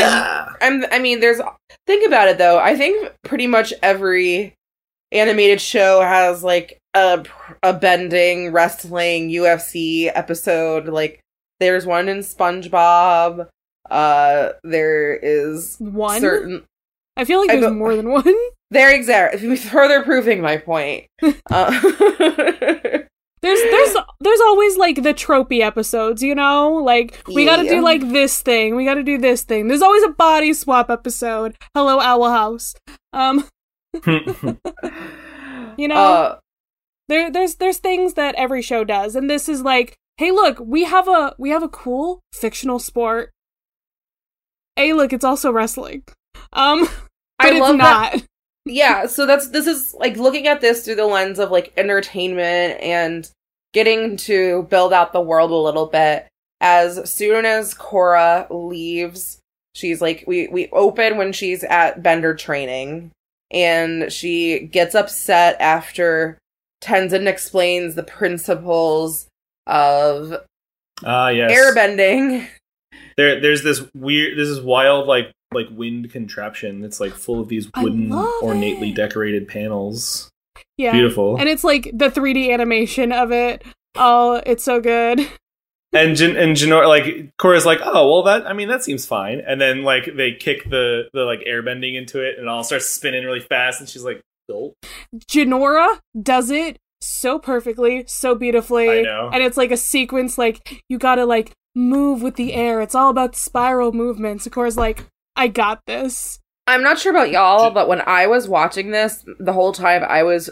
I'm, 0.60 0.84
I 0.90 0.98
mean, 0.98 1.20
there's. 1.20 1.40
Think 1.86 2.06
about 2.06 2.28
it 2.28 2.38
though. 2.38 2.58
I 2.58 2.76
think 2.76 3.12
pretty 3.24 3.46
much 3.46 3.72
every 3.82 4.54
animated 5.12 5.60
show 5.60 6.00
has 6.00 6.42
like 6.44 6.78
a 6.94 7.24
a 7.62 7.72
bending 7.72 8.52
wrestling 8.52 9.30
UFC 9.30 10.10
episode. 10.14 10.86
Like 10.88 11.20
there's 11.60 11.86
one 11.86 12.08
in 12.08 12.18
SpongeBob. 12.18 13.48
Uh, 13.90 14.48
there 14.62 15.14
is 15.14 15.76
One. 15.78 16.20
certain. 16.20 16.64
I 17.16 17.24
feel 17.24 17.38
like 17.40 17.48
there's 17.48 17.60
go- 17.60 17.74
more 17.74 17.96
than 17.96 18.10
one. 18.10 18.34
There, 18.70 18.92
exactly. 18.92 19.54
Further 19.56 20.02
proving 20.02 20.40
my 20.40 20.56
point. 20.56 21.06
Uh, 21.50 21.70
There's 23.44 23.60
there's 23.60 23.96
there's 24.20 24.40
always 24.40 24.78
like 24.78 25.02
the 25.02 25.12
tropey 25.12 25.60
episodes, 25.60 26.22
you 26.22 26.34
know? 26.34 26.72
Like 26.76 27.22
we 27.28 27.44
got 27.44 27.56
to 27.56 27.68
do 27.68 27.82
like 27.82 28.00
this 28.00 28.40
thing. 28.40 28.74
We 28.74 28.86
got 28.86 28.94
to 28.94 29.02
do 29.02 29.18
this 29.18 29.42
thing. 29.42 29.68
There's 29.68 29.82
always 29.82 30.02
a 30.02 30.08
body 30.08 30.54
swap 30.54 30.88
episode. 30.88 31.54
Hello 31.74 32.00
Owl 32.00 32.30
House. 32.30 32.74
Um 33.12 33.46
you 34.06 35.88
know, 35.88 35.94
uh, 35.94 36.38
there 37.08 37.30
there's 37.30 37.56
there's 37.56 37.76
things 37.78 38.14
that 38.14 38.34
every 38.36 38.62
show 38.62 38.82
does 38.82 39.14
and 39.14 39.28
this 39.28 39.46
is 39.46 39.60
like, 39.60 39.94
"Hey, 40.16 40.30
look, 40.30 40.58
we 40.58 40.84
have 40.84 41.06
a 41.06 41.34
we 41.38 41.50
have 41.50 41.62
a 41.62 41.68
cool 41.68 42.20
fictional 42.32 42.78
sport. 42.78 43.30
Hey, 44.74 44.94
look, 44.94 45.12
it's 45.12 45.24
also 45.24 45.52
wrestling." 45.52 46.02
Um 46.52 46.80
but 46.80 46.90
I 47.40 47.50
it's 47.50 47.60
love 47.60 47.78
that. 47.78 48.16
yeah 48.66 49.06
so 49.06 49.26
that's 49.26 49.48
this 49.50 49.66
is 49.66 49.94
like 49.94 50.16
looking 50.16 50.46
at 50.46 50.60
this 50.60 50.84
through 50.84 50.94
the 50.96 51.06
lens 51.06 51.38
of 51.38 51.50
like 51.50 51.72
entertainment 51.76 52.80
and 52.80 53.28
getting 53.72 54.16
to 54.18 54.62
build 54.70 54.92
out 54.92 55.12
the 55.12 55.20
world 55.20 55.50
a 55.50 55.54
little 55.56 55.86
bit. 55.86 56.26
As 56.60 57.10
soon 57.10 57.44
as 57.44 57.74
Korra 57.74 58.46
leaves 58.50 59.38
she's 59.74 60.00
like 60.00 60.24
we 60.26 60.46
we 60.48 60.68
open 60.70 61.16
when 61.18 61.32
she's 61.32 61.64
at 61.64 62.02
bender 62.02 62.34
training 62.34 63.10
and 63.50 64.12
she 64.12 64.60
gets 64.60 64.94
upset 64.94 65.56
after 65.60 66.38
tenzin 66.82 67.26
explains 67.26 67.94
the 67.94 68.02
principles 68.02 69.26
of 69.66 70.34
Ah, 71.02 71.28
yes. 71.30 71.50
airbending. 71.50 72.46
There, 73.16 73.40
there's 73.40 73.62
this 73.64 73.82
weird, 73.94 74.38
this 74.38 74.48
is 74.48 74.60
wild, 74.60 75.06
like 75.08 75.32
like 75.54 75.68
wind 75.70 76.10
contraption 76.10 76.80
that's 76.80 77.00
like 77.00 77.12
full 77.12 77.40
of 77.40 77.48
these 77.48 77.70
wooden, 77.76 78.12
ornately 78.12 78.90
it. 78.90 78.96
decorated 78.96 79.48
panels. 79.48 80.30
Yeah. 80.76 80.92
Beautiful. 80.92 81.36
And 81.36 81.48
it's 81.48 81.64
like 81.64 81.90
the 81.92 82.10
3D 82.10 82.52
animation 82.52 83.12
of 83.12 83.32
it. 83.32 83.64
Oh, 83.94 84.42
it's 84.44 84.64
so 84.64 84.80
good. 84.80 85.20
and 85.94 86.16
Jan- 86.16 86.36
and 86.36 86.56
Jinora 86.56 86.88
like 86.88 87.30
Korra's 87.38 87.64
like, 87.64 87.80
oh 87.82 88.10
well, 88.10 88.22
that 88.24 88.46
I 88.46 88.52
mean 88.52 88.68
that 88.68 88.82
seems 88.82 89.06
fine. 89.06 89.40
And 89.46 89.60
then 89.60 89.82
like 89.82 90.10
they 90.16 90.32
kick 90.32 90.68
the 90.68 91.04
the 91.12 91.22
like 91.22 91.40
airbending 91.40 91.96
into 91.96 92.20
it, 92.20 92.36
and 92.36 92.46
it 92.46 92.48
all 92.48 92.64
starts 92.64 92.86
spinning 92.86 93.24
really 93.24 93.40
fast. 93.40 93.80
And 93.80 93.88
she's 93.88 94.04
like, 94.04 94.20
"Gulp." 94.48 94.74
Jinora 95.30 96.00
does 96.20 96.50
it 96.50 96.78
so 97.00 97.38
perfectly, 97.38 98.04
so 98.06 98.34
beautifully. 98.34 98.90
I 98.90 99.02
know. 99.02 99.30
And 99.32 99.42
it's 99.42 99.56
like 99.56 99.70
a 99.70 99.76
sequence 99.76 100.36
like 100.36 100.82
you 100.88 100.98
gotta 100.98 101.24
like 101.24 101.52
move 101.74 102.22
with 102.22 102.36
the 102.36 102.52
air. 102.52 102.80
It's 102.80 102.94
all 102.94 103.10
about 103.10 103.36
spiral 103.36 103.92
movements. 103.92 104.46
Korra's 104.48 104.76
like, 104.76 105.06
I 105.36 105.48
got 105.48 105.80
this. 105.86 106.38
I'm 106.66 106.82
not 106.82 106.98
sure 106.98 107.12
about 107.12 107.30
y'all, 107.30 107.70
but 107.70 107.88
when 107.88 108.00
I 108.06 108.26
was 108.26 108.48
watching 108.48 108.90
this, 108.90 109.24
the 109.38 109.52
whole 109.52 109.72
time 109.72 110.02
I 110.06 110.22
was 110.22 110.48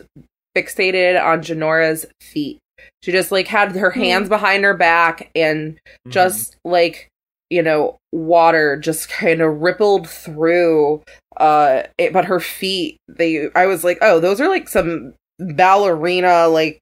fixated 0.57 1.23
on 1.23 1.41
Jinora's 1.41 2.05
feet. 2.21 2.59
She 3.03 3.13
just 3.13 3.33
like 3.33 3.47
had 3.49 3.73
her 3.77 3.91
hands 3.91 4.29
behind 4.29 4.65
her 4.65 4.75
back 4.75 5.31
and 5.35 5.79
just 6.09 6.57
like 6.65 7.09
you 7.49 7.63
know 7.63 7.97
water 8.13 8.77
just 8.77 9.09
kind 9.09 9.41
of 9.41 9.61
rippled 9.61 10.09
through 10.09 11.03
uh 11.37 11.83
it, 11.99 12.13
but 12.13 12.25
her 12.25 12.41
feet 12.41 12.97
they 13.09 13.49
I 13.55 13.67
was 13.67 13.85
like, 13.85 13.99
"Oh, 14.03 14.21
those 14.21 14.41
are 14.41 14.49
like 14.49 14.69
some 14.69 15.15
ballerina 15.39 16.49
like 16.49 16.79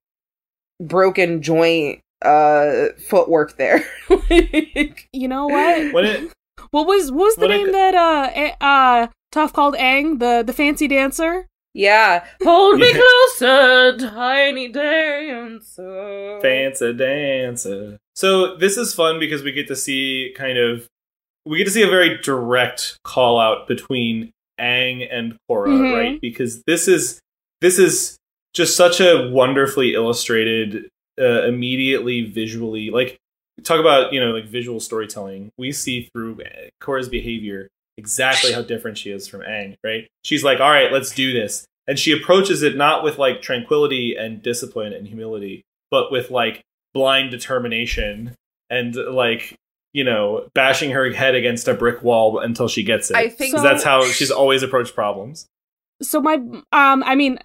broken 0.80 1.42
joint 1.42 2.00
uh 2.22 2.86
footwork 3.08 3.56
there." 3.56 3.84
Like, 4.30 5.06
You 5.12 5.28
know 5.28 5.46
what? 5.46 5.92
when 5.92 6.04
it 6.04 6.32
what 6.70 6.86
was 6.86 7.10
what 7.10 7.24
was 7.24 7.36
the 7.36 7.42
What 7.42 7.50
name 7.56 7.66
c- 7.66 7.72
that 7.72 7.94
uh 7.94 8.64
uh 8.64 9.06
Toph 9.32 9.52
called 9.52 9.74
Aang, 9.76 10.18
the 10.18 10.42
the 10.46 10.52
fancy 10.52 10.88
dancer? 10.88 11.46
yeah. 11.72 12.24
Hold 12.42 12.80
me 12.80 12.88
Yeah. 12.92 13.00
closer, 13.00 13.96
tiny 13.98 14.68
dancer. 14.68 16.38
Fancy 16.42 16.92
dancer. 16.94 17.98
So 18.16 18.56
this 18.56 18.76
is 18.76 18.94
fun 18.94 19.18
because 19.20 19.42
we 19.42 19.52
get 19.52 19.68
to 19.68 19.76
see 19.76 20.34
kind 20.36 20.58
of 20.58 20.86
we 21.46 21.58
get 21.58 21.64
to 21.64 21.70
see 21.70 21.82
a 21.82 21.88
very 21.88 22.18
direct 22.18 22.98
call 23.04 23.38
out 23.38 23.66
between 23.66 24.30
Aang 24.60 25.06
and 25.10 25.36
Korra, 25.50 25.68
Mhm. 25.68 25.92
right? 25.94 26.20
Because 26.20 26.62
this 26.66 26.86
is 26.88 27.20
this 27.60 27.78
is 27.78 28.16
just 28.54 28.76
such 28.76 29.00
a 29.00 29.28
wonderfully 29.30 29.94
illustrated, 29.94 30.88
uh, 31.20 31.44
immediately 31.44 32.22
visually 32.22 32.90
like 32.90 33.16
talk 33.62 33.80
about 33.80 34.12
you 34.12 34.20
know 34.20 34.30
like 34.32 34.46
visual 34.46 34.80
storytelling. 34.80 35.50
We 35.58 35.72
see 35.72 36.08
through 36.12 36.38
Korra's 36.82 37.08
behavior 37.08 37.68
exactly 37.96 38.52
how 38.52 38.62
different 38.62 38.96
she 38.98 39.10
is 39.10 39.28
from 39.28 39.40
Aang, 39.42 39.76
right? 39.84 40.06
She's 40.24 40.42
like, 40.42 40.60
all 40.60 40.70
right, 40.70 40.90
let's 40.92 41.10
do 41.14 41.32
this, 41.32 41.64
and 41.86 41.98
she 41.98 42.12
approaches 42.12 42.62
it 42.62 42.76
not 42.76 43.04
with 43.04 43.18
like 43.18 43.42
tranquility 43.42 44.16
and 44.16 44.42
discipline 44.42 44.92
and 44.92 45.06
humility, 45.06 45.62
but 45.90 46.10
with 46.10 46.30
like 46.30 46.62
blind 46.94 47.30
determination 47.30 48.34
and 48.68 48.94
like 48.96 49.54
you 49.92 50.04
know 50.04 50.48
bashing 50.54 50.90
her 50.90 51.10
head 51.12 51.34
against 51.34 51.68
a 51.68 51.74
brick 51.74 52.02
wall 52.02 52.38
until 52.38 52.68
she 52.68 52.82
gets 52.82 53.10
it. 53.10 53.16
I 53.16 53.28
think 53.28 53.56
So- 53.56 53.62
that's 53.62 53.82
how 53.84 54.04
she's 54.04 54.30
always 54.30 54.62
approached 54.62 54.94
problems. 54.94 55.46
so 56.02 56.18
my 56.20 56.36
um 56.72 57.02
i 57.04 57.14
mean 57.14 57.38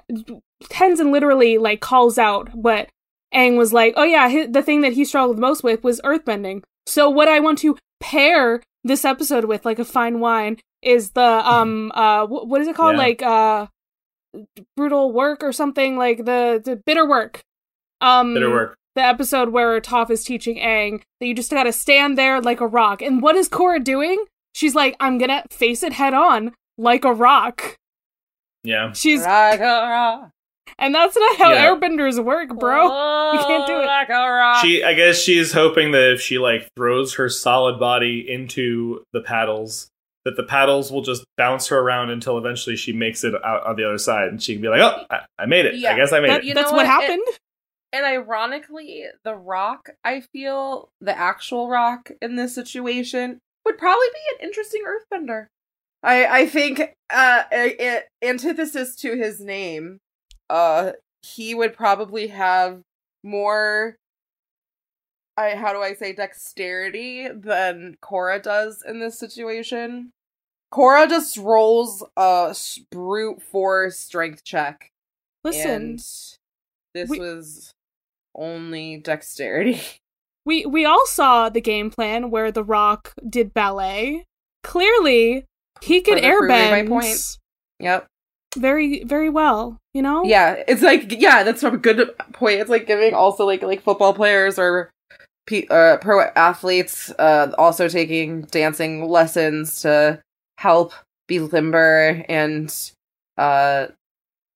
tenzin 0.65 1.11
literally 1.11 1.57
like 1.57 1.81
calls 1.81 2.17
out 2.17 2.53
what 2.55 2.87
Aang 3.33 3.57
was 3.57 3.73
like 3.73 3.93
oh 3.97 4.03
yeah 4.03 4.29
hi 4.29 4.45
the 4.45 4.61
thing 4.63 4.81
that 4.81 4.93
he 4.93 5.03
struggled 5.05 5.39
most 5.39 5.63
with 5.63 5.83
was 5.83 5.99
earthbending 6.01 6.63
so 6.85 7.09
what 7.09 7.27
i 7.27 7.39
want 7.39 7.57
to 7.59 7.77
pair 7.99 8.61
this 8.83 9.03
episode 9.03 9.45
with 9.45 9.65
like 9.65 9.79
a 9.79 9.85
fine 9.85 10.19
wine 10.19 10.57
is 10.81 11.11
the 11.11 11.21
um 11.21 11.91
uh 11.95 12.25
wh- 12.27 12.47
what 12.47 12.61
is 12.61 12.67
it 12.67 12.75
called 12.75 12.93
Yeah. 12.95 13.01
like 13.01 13.21
uh 13.23 13.67
brutal 14.75 15.11
work 15.11 15.43
or 15.43 15.51
something 15.51 15.97
like 15.97 16.25
the 16.25 16.61
the 16.63 16.75
bitter 16.85 17.07
work 17.07 17.41
um 18.01 18.33
Better 18.33 18.49
work. 18.49 18.75
the 18.95 19.01
episode 19.01 19.49
where 19.49 19.79
Toph 19.81 20.09
is 20.11 20.23
teaching 20.23 20.57
Aang 20.57 21.01
that 21.19 21.27
you 21.27 21.33
just 21.33 21.51
gotta 21.51 21.71
stand 21.71 22.17
there 22.17 22.41
like 22.41 22.59
a 22.61 22.67
rock. 22.67 23.01
And 23.01 23.21
what 23.21 23.35
is 23.35 23.47
Korra 23.49 23.81
doing? 23.83 24.25
She's 24.53 24.75
like, 24.75 24.95
I'm 24.99 25.17
gonna 25.17 25.43
face 25.49 25.81
it 25.83 25.93
head 25.93 26.13
on 26.13 26.53
like 26.77 27.03
a 27.05 27.13
rock. 27.13 27.77
Yeah. 28.63 28.91
She's 28.93 29.23
Like 29.25 29.59
a 29.61 29.63
rock. 29.63 30.31
And 30.79 30.93
that's 30.93 31.15
not 31.15 31.37
how 31.37 31.51
Yeah. 31.53 31.67
airbenders 31.75 32.23
work, 32.23 32.49
bro. 32.57 32.85
You 33.35 33.39
can't 33.45 33.67
do 33.67 33.73
it. 33.81 33.85
Like 33.85 34.09
a 34.09 34.13
rock. 34.31 34.63
She 34.63 34.83
I 34.83 34.93
guess 34.93 35.17
she's 35.19 35.51
hoping 35.51 35.91
that 35.91 36.13
if 36.13 36.21
she 36.21 36.37
like 36.37 36.69
throws 36.75 37.15
her 37.15 37.27
solid 37.29 37.79
body 37.79 38.25
into 38.29 39.03
the 39.13 39.21
paddles, 39.21 39.87
that 40.25 40.35
the 40.37 40.43
paddles 40.43 40.91
will 40.91 41.01
just 41.01 41.23
bounce 41.37 41.67
her 41.67 41.79
around 41.79 42.09
until 42.11 42.37
eventually 42.37 42.75
she 42.75 42.93
makes 42.93 43.23
it 43.23 43.33
out 43.43 43.65
on 43.65 43.75
the 43.75 43.83
other 43.85 43.97
side 43.97 44.27
and 44.29 44.41
she 44.41 44.53
can 44.53 44.61
be 44.61 44.69
like, 44.69 44.81
Oh, 44.81 45.03
I, 45.09 45.21
I 45.39 45.45
made 45.45 45.65
it. 45.65 45.75
I 45.85 45.95
guess 45.95 46.11
I 46.13 46.19
made 46.19 46.29
That- 46.31 46.39
it. 46.43 46.45
You 46.47 46.53
that's 46.53 46.71
what? 46.71 46.77
what 46.77 46.85
It- 46.85 46.89
happened. 46.89 47.23
And 47.93 48.05
ironically, 48.05 49.05
the 49.23 49.35
rock, 49.35 49.89
I 50.03 50.19
feel, 50.19 50.89
the 50.99 51.17
actual 51.17 51.69
rock 51.69 52.11
in 52.21 52.35
this 52.35 52.53
situation, 52.53 53.39
would 53.65 53.77
probably 53.77 54.07
be 54.13 54.19
an 54.35 54.47
interesting 54.47 54.83
earthbender. 54.85 55.47
I 56.03 56.41
I 56.41 56.45
think 56.47 56.81
uh 57.09 57.43
a- 57.51 57.75
a- 57.97 58.03
antithesis 58.21 58.95
to 58.97 59.15
his 59.15 59.39
name, 59.39 59.99
uh 60.49 60.91
he 61.21 61.55
would 61.55 61.73
probably 61.73 62.27
have 62.27 62.81
more 63.23 63.95
I 65.37 65.55
how 65.55 65.73
do 65.73 65.81
I 65.81 65.93
say 65.93 66.13
dexterity 66.13 67.27
than 67.27 67.97
Korra 68.01 68.41
does 68.41 68.83
in 68.87 68.99
this 68.99 69.19
situation. 69.19 70.11
Korra 70.73 71.07
just 71.09 71.37
rolls 71.37 72.03
a 72.17 72.55
brute 72.91 73.41
force 73.41 73.97
strength 73.99 74.43
check 74.43 74.89
Listen, 75.43 75.97
this 76.93 77.09
we- 77.09 77.19
was 77.19 77.71
only 78.35 78.97
dexterity. 78.97 79.81
we 80.45 80.65
we 80.65 80.85
all 80.85 81.05
saw 81.05 81.49
the 81.49 81.61
game 81.61 81.89
plan 81.89 82.29
where 82.31 82.51
The 82.51 82.63
Rock 82.63 83.13
did 83.27 83.53
ballet. 83.53 84.25
Clearly, 84.63 85.45
he 85.81 86.01
could 86.01 86.15
For 86.15 86.21
the 86.21 86.27
Fruit 86.27 86.49
airbend. 86.51 87.37
Yep. 87.79 88.07
Very 88.55 89.03
very 89.03 89.29
well. 89.29 89.77
You 89.93 90.01
know. 90.01 90.23
Yeah, 90.25 90.63
it's 90.67 90.81
like 90.81 91.11
yeah, 91.21 91.43
that's 91.43 91.63
a 91.63 91.71
good 91.71 92.09
point. 92.33 92.59
It's 92.59 92.69
like 92.69 92.87
giving 92.87 93.13
also 93.13 93.45
like 93.45 93.61
like 93.63 93.81
football 93.81 94.13
players 94.13 94.57
or 94.59 94.89
pe- 95.47 95.67
uh, 95.67 95.97
pro 95.97 96.21
athletes 96.35 97.11
uh 97.19 97.51
also 97.57 97.87
taking 97.87 98.41
dancing 98.43 99.07
lessons 99.07 99.81
to 99.81 100.21
help 100.57 100.93
be 101.27 101.39
limber 101.39 102.23
and 102.29 102.73
uh 103.37 103.87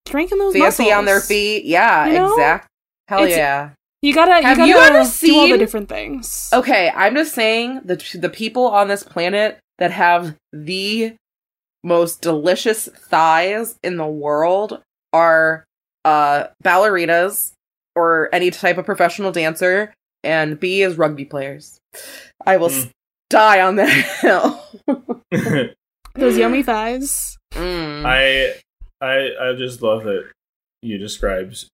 Strengthen 0.08 0.40
those 0.40 0.56
fancy 0.56 0.92
on 0.92 1.06
their 1.06 1.20
feet. 1.22 1.66
Yeah, 1.66 2.08
You 2.08 2.14
know? 2.14 2.34
exact. 2.34 2.68
Hell 3.08 3.24
It's- 3.24 3.38
yeah. 3.38 3.72
You 4.02 4.14
gotta 4.14 4.40
you 4.40 4.48
Have 4.48 4.58
gotta 4.58 4.70
you 4.70 4.78
ever 4.78 5.00
all 5.00 5.48
the 5.50 5.58
different 5.58 5.90
things. 5.90 6.50
Okay, 6.54 6.90
I'm 6.96 7.16
just 7.16 7.36
saying 7.36 7.82
the 7.84 7.98
the 8.18 8.30
people 8.30 8.68
on 8.68 8.88
this 8.88 9.04
planet 9.04 9.60
that 9.78 9.92
have 9.92 10.36
the 10.54 11.16
most 11.84 12.22
delicious 12.22 12.88
thighs 12.88 13.78
in 13.84 13.98
the 13.98 14.08
world 14.08 14.82
are 15.14 15.64
uh 16.06 16.46
ballerinas 16.64 17.52
or 17.96 18.30
any 18.34 18.52
type 18.52 18.78
of 18.78 18.86
professional 18.86 19.32
dancer 19.32 19.94
and 20.24 20.60
B 20.60 20.82
is 20.82 20.98
rugby 20.98 21.26
players. 21.26 21.78
I 22.46 22.58
will 22.58 22.70
Mm. 22.70 22.86
s- 22.86 22.90
die 23.30 23.62
on 23.62 23.76
that 23.78 23.90
hill. 24.22 25.74
Those 26.16 26.38
yummy 26.38 26.64
thighs. 26.64 27.38
Mm. 27.54 28.06
I 28.06 28.56
I 29.02 29.50
I 29.50 29.54
just 29.56 29.82
love 29.82 30.04
that 30.04 30.30
you 30.82 30.98
described 30.98 31.66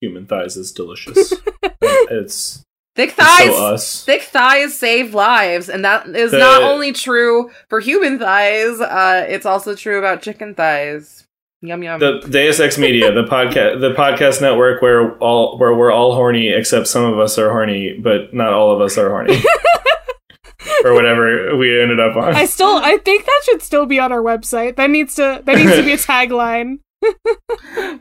human 0.00 0.26
thighs 0.26 0.56
as 0.56 0.72
delicious. 0.72 1.32
it's, 1.82 2.62
Thick 2.98 3.12
thighs. 3.12 3.46
so 3.54 3.66
us. 3.74 4.04
Thick 4.04 4.22
thighs 4.22 4.76
save 4.76 5.14
lives, 5.14 5.68
and 5.68 5.84
that 5.84 6.06
is 6.08 6.32
The- 6.32 6.38
not 6.38 6.62
only 6.62 6.92
true 6.92 7.48
for 7.70 7.78
human 7.80 8.18
thighs. 8.18 8.80
Uh, 8.80 9.24
it's 9.28 9.46
also 9.46 9.74
true 9.76 9.98
about 9.98 10.20
chicken 10.20 10.54
thighs. 10.54 11.24
Yum 11.60 11.82
yum. 11.82 11.98
the 12.00 12.20
Deus 12.28 12.60
Ex 12.60 12.76
Media, 12.78 13.10
the 13.12 13.22
podcast, 13.24 13.80
the 13.80 13.92
podcast 13.94 14.40
network 14.40 14.82
where 14.82 15.12
all 15.18 15.58
where 15.58 15.74
we're 15.74 15.90
all 15.92 16.14
horny, 16.14 16.48
except 16.48 16.86
some 16.88 17.04
of 17.04 17.18
us 17.20 17.38
are 17.38 17.50
horny, 17.50 17.94
but 17.98 18.34
not 18.34 18.52
all 18.52 18.70
of 18.72 18.80
us 18.80 18.96
are 18.98 19.08
horny, 19.10 19.40
or 20.84 20.94
whatever 20.94 21.56
we 21.56 21.80
ended 21.80 21.98
up 22.00 22.16
on. 22.16 22.34
I 22.34 22.46
still 22.46 22.76
I 22.76 22.98
think 22.98 23.24
that 23.26 23.40
should 23.44 23.62
still 23.62 23.86
be 23.86 23.98
on 23.98 24.12
our 24.12 24.22
website. 24.22 24.76
That 24.76 24.90
needs 24.90 25.14
to 25.16 25.42
that 25.44 25.56
needs 25.56 25.76
to 25.76 25.82
be 25.82 25.92
a 25.92 25.96
tagline. 25.98 26.78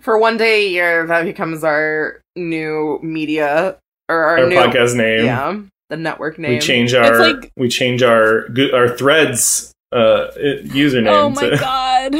for 0.01 0.17
one 0.17 0.37
day 0.37 0.65
a 0.65 0.69
year 0.69 1.05
that 1.07 1.23
becomes 1.23 1.63
our 1.63 2.21
new 2.35 2.99
media 3.03 3.77
or 4.09 4.23
our, 4.23 4.39
Our 4.39 4.47
new 4.49 4.55
podcast 4.55 4.95
name. 4.95 5.25
yeah 5.25 5.59
the 5.89 5.97
network 5.97 6.37
name 6.37 6.51
We 6.53 6.59
change 6.59 6.93
our 6.93 7.19
like- 7.19 7.51
we 7.55 7.69
change 7.69 8.03
our 8.03 8.47
our 8.73 8.89
threads 8.89 9.71
uh 9.93 10.27
username. 10.65 11.07
Oh 11.15 11.29
my 11.29 11.49
to- 11.49 11.57
god. 11.59 12.15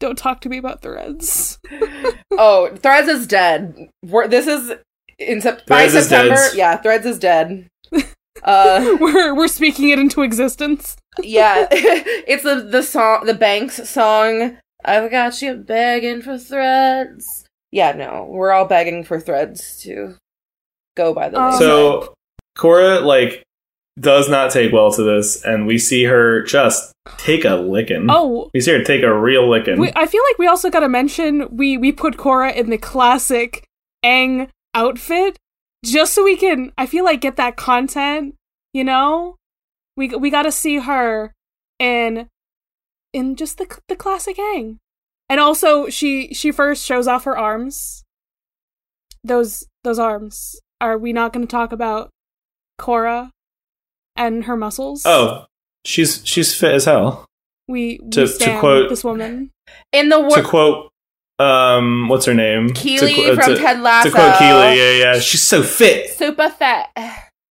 Don't 0.00 0.18
talk 0.18 0.40
to 0.40 0.48
me 0.48 0.58
about 0.58 0.82
threads. 0.82 1.60
oh 2.32 2.74
threads 2.76 3.08
is 3.08 3.26
dead 3.28 3.88
We're, 4.04 4.26
this 4.26 4.46
is 4.48 4.72
in 5.18 5.40
sep- 5.40 5.64
by 5.66 5.86
september 5.86 6.34
dead. 6.34 6.54
yeah 6.54 6.76
threads 6.78 7.06
is 7.06 7.18
dead 7.20 7.68
uh 8.42 8.96
we're 9.00 9.34
we're 9.36 9.46
speaking 9.48 9.90
it 9.90 9.98
into 10.00 10.22
existence. 10.22 10.96
yeah 11.20 11.68
it's 11.70 12.42
the 12.42 12.56
the 12.56 12.82
song 12.82 13.24
the 13.26 13.34
banks 13.34 13.88
song 13.88 14.56
i've 14.84 15.10
got 15.12 15.40
you 15.42 15.54
begging 15.54 16.22
for 16.22 16.36
threads 16.38 17.44
yeah 17.70 17.92
no 17.92 18.26
we're 18.28 18.50
all 18.50 18.64
begging 18.64 19.04
for 19.04 19.20
threads 19.20 19.80
to 19.82 20.16
go 20.96 21.12
by 21.14 21.28
the 21.28 21.38
Oh. 21.38 21.44
wayside. 21.46 21.58
So 21.60 22.14
Korra 22.56 23.02
like 23.02 23.42
does 24.00 24.28
not 24.28 24.50
take 24.50 24.72
well 24.72 24.90
to 24.92 25.02
this, 25.02 25.44
and 25.44 25.66
we 25.66 25.78
see 25.78 26.04
her 26.04 26.42
just 26.42 26.92
take 27.18 27.44
a 27.44 27.56
licking. 27.56 28.06
Oh, 28.08 28.50
we 28.54 28.60
see 28.60 28.72
her 28.72 28.82
take 28.82 29.02
a 29.02 29.12
real 29.18 29.48
licking. 29.50 29.78
we, 29.78 29.92
I 29.94 30.06
feel 30.06 30.22
like 30.30 30.38
we 30.38 30.46
also 30.46 30.70
got 30.70 30.80
to 30.80 30.88
mention 30.88 31.48
we 31.54 31.76
we 31.76 31.92
put 31.92 32.16
Korra 32.16 32.54
in 32.54 32.70
the 32.70 32.78
classic 32.78 33.64
Aang 34.04 34.48
outfit 34.74 35.36
just 35.84 36.14
so 36.14 36.24
we 36.24 36.36
can 36.36 36.72
I 36.78 36.86
feel 36.86 37.04
like 37.04 37.20
get 37.20 37.36
that 37.36 37.56
content, 37.56 38.34
you 38.72 38.84
know? 38.84 39.36
We 39.96 40.08
we 40.08 40.30
got 40.30 40.42
to 40.44 40.52
see 40.52 40.78
her 40.78 41.32
in 41.78 42.28
in 43.12 43.36
just 43.36 43.58
the 43.58 43.66
the 43.88 43.96
classic 43.96 44.38
Aang, 44.38 44.78
And 45.28 45.38
also 45.38 45.88
she 45.90 46.32
she 46.32 46.50
first 46.50 46.84
shows 46.86 47.06
off 47.06 47.24
her 47.24 47.36
arms. 47.36 48.04
Those 49.24 49.64
those 49.84 49.98
arms. 49.98 50.56
Are 50.82 50.98
we 50.98 51.12
not 51.14 51.32
going 51.32 51.46
to 51.46 51.50
talk 51.50 51.72
about 51.72 52.10
Korra 52.80 53.30
and 54.16 54.44
her 54.44 54.56
muscles? 54.56 55.02
oh, 55.06 55.46
she's 55.84 56.20
she's 56.26 56.54
fit 56.54 56.74
as 56.74 56.84
hell. 56.84 57.24
we, 57.68 57.98
we 58.02 58.10
to- 58.10 58.22
to 58.22 58.28
stand 58.28 58.60
quote- 58.60 58.90
this 58.90 59.04
woman. 59.04 59.50
in 59.92 60.08
the 60.10 60.20
to 60.30 60.42
quote, 60.42 60.90
um, 61.38 62.08
what's 62.08 62.26
her 62.26 62.34
name? 62.34 62.70
Keeley 62.74 63.14
to, 63.14 63.14
qu- 63.14 63.34
from 63.36 63.54
to, 63.54 63.58
Ted 63.58 63.80
Lasso. 63.80 64.08
To 64.10 64.14
quote 64.14 64.38
Keeley, 64.38 64.76
yeah, 64.76 65.12
yeah, 65.14 65.20
she's 65.20 65.42
so 65.42 65.62
fit. 65.62 66.10
super 66.10 66.48
fit. 66.50 66.86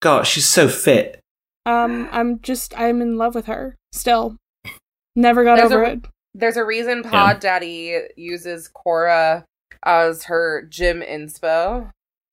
God, 0.01 0.23
she's 0.27 0.47
so 0.47 0.67
fit. 0.67 1.19
Um, 1.65 2.09
I'm 2.11 2.39
just 2.41 2.77
I'm 2.77 3.01
in 3.01 3.17
love 3.17 3.33
with 3.35 3.45
her 3.47 3.75
still. 3.91 4.35
Never 5.15 5.43
got 5.43 5.57
There's 5.57 5.71
over 5.71 5.83
a- 5.83 5.91
it. 5.93 6.05
There's 6.33 6.57
a 6.57 6.63
reason 6.65 7.03
Pod 7.03 7.39
Daddy 7.41 7.99
uses 8.15 8.69
Korra 8.73 9.43
as 9.83 10.23
her 10.25 10.65
gym 10.69 11.01
inspo. 11.01 11.91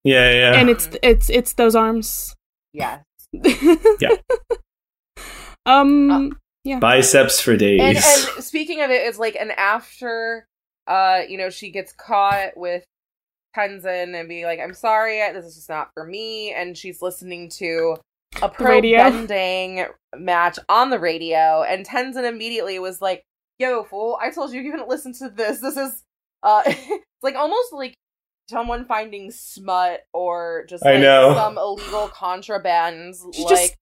Yeah, 0.09 0.33
yeah. 0.33 0.55
And 0.55 0.71
it's 0.71 0.89
it's 1.03 1.29
it's 1.31 1.53
those 1.55 1.77
arms. 1.77 2.35
Yeah. 2.73 3.01
yeah. 3.33 4.17
Um 5.67 6.37
yeah. 6.65 6.79
Biceps 6.79 7.41
for 7.41 7.57
days. 7.57 7.81
and 7.81 7.97
and 7.97 8.45
speaking 8.45 8.83
of 8.83 8.91
it, 8.91 9.07
it's 9.07 9.19
like 9.19 9.37
an 9.37 9.53
after, 9.53 10.47
uh, 10.87 11.21
you 11.29 11.39
know, 11.39 11.51
she 11.51 11.71
gets 11.71 11.93
caught 11.93 12.57
with 12.57 12.85
Tenzin 13.57 14.19
and 14.19 14.29
being 14.29 14.45
like, 14.45 14.61
"I'm 14.61 14.75
sorry, 14.75 15.19
this 15.33 15.47
is 15.47 15.55
just 15.55 15.69
not 15.69 15.91
for 15.95 16.05
me," 16.05 16.53
and 16.53 16.77
she's 16.77 17.01
listening 17.01 17.49
to 17.59 17.97
a 18.43 18.49
pro 18.49 18.73
radio. 18.73 18.99
bending 18.99 19.87
match 20.17 20.59
on 20.69 20.91
the 20.91 20.99
radio, 20.99 21.63
and 21.63 21.87
Tenzin 21.87 22.29
immediately 22.29 22.79
was 22.79 23.01
like, 23.01 23.23
"Yo, 23.59 23.85
fool! 23.85 24.19
I 24.21 24.31
told 24.31 24.53
you 24.53 24.61
you 24.61 24.71
couldn't 24.71 24.89
listen 24.89 25.13
to 25.15 25.31
this. 25.31 25.61
This 25.61 25.77
is 25.77 26.05
uh, 26.43 26.63
it's 26.67 27.05
like 27.23 27.37
almost 27.37 27.73
like." 27.73 27.95
Someone 28.51 28.87
finding 28.87 29.31
smut 29.31 30.01
or 30.13 30.65
just 30.69 30.85
I 30.85 30.97
know. 30.97 31.35
some 31.37 31.59
illegal 31.59 32.09
contrabands, 32.09 33.19
She 33.35 33.45
like 33.45 33.51
just- 33.51 33.77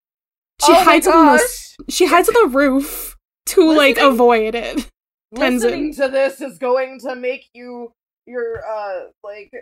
She 0.65 0.73
oh 0.73 0.85
hides 0.85 1.07
on 1.07 1.37
the 1.37 1.49
she 1.89 2.07
hides 2.07 2.29
on 2.29 2.35
the 2.35 2.57
roof 2.57 3.17
to 3.47 3.73
like 3.73 3.99
avoid 3.99 4.55
it. 4.55 4.91
listening 5.33 5.93
to 5.95 6.09
this 6.09 6.41
is 6.41 6.57
going 6.59 7.01
to 7.01 7.15
make 7.15 7.49
you 7.53 7.93
your 8.27 8.63
uh 8.67 9.01
like 9.23 9.53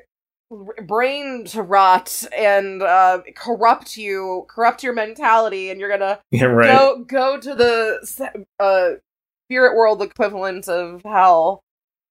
brain 0.87 1.45
to 1.47 1.63
rot 1.63 2.25
and 2.37 2.83
uh 2.83 3.21
corrupt 3.35 3.97
you 3.97 4.47
corrupt 4.49 4.83
your 4.83 4.93
mentality 4.93 5.71
and 5.71 5.81
you're 5.81 5.89
gonna 5.89 6.21
yeah, 6.31 6.45
right. 6.45 6.79
go 6.79 7.05
go 7.05 7.41
to 7.41 7.55
the 7.55 8.39
uh 8.61 8.91
spirit 9.47 9.75
world 9.75 10.01
equivalent 10.03 10.69
of 10.69 11.03
hell 11.03 11.63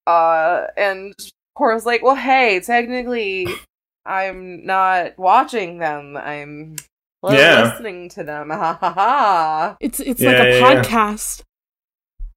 uh 0.07 0.65
and 0.75 1.13
Korra's 1.57 1.85
like 1.85 2.01
well 2.03 2.15
hey 2.15 2.59
technically 2.59 3.47
i'm 4.05 4.65
not 4.65 5.17
watching 5.17 5.77
them 5.77 6.17
i'm 6.17 6.75
li- 7.21 7.37
Yeah. 7.37 7.69
listening 7.71 8.09
to 8.09 8.23
them 8.23 8.49
ha 8.51 8.77
ha 8.79 8.91
ha 8.93 9.77
It's 9.79 9.99
it's 9.99 10.19
Yeah, 10.21 10.29
like 10.31 10.39
a 10.39 10.49
yeah, 10.49 10.57
yeah. 10.73 10.81
podcast. 10.83 11.41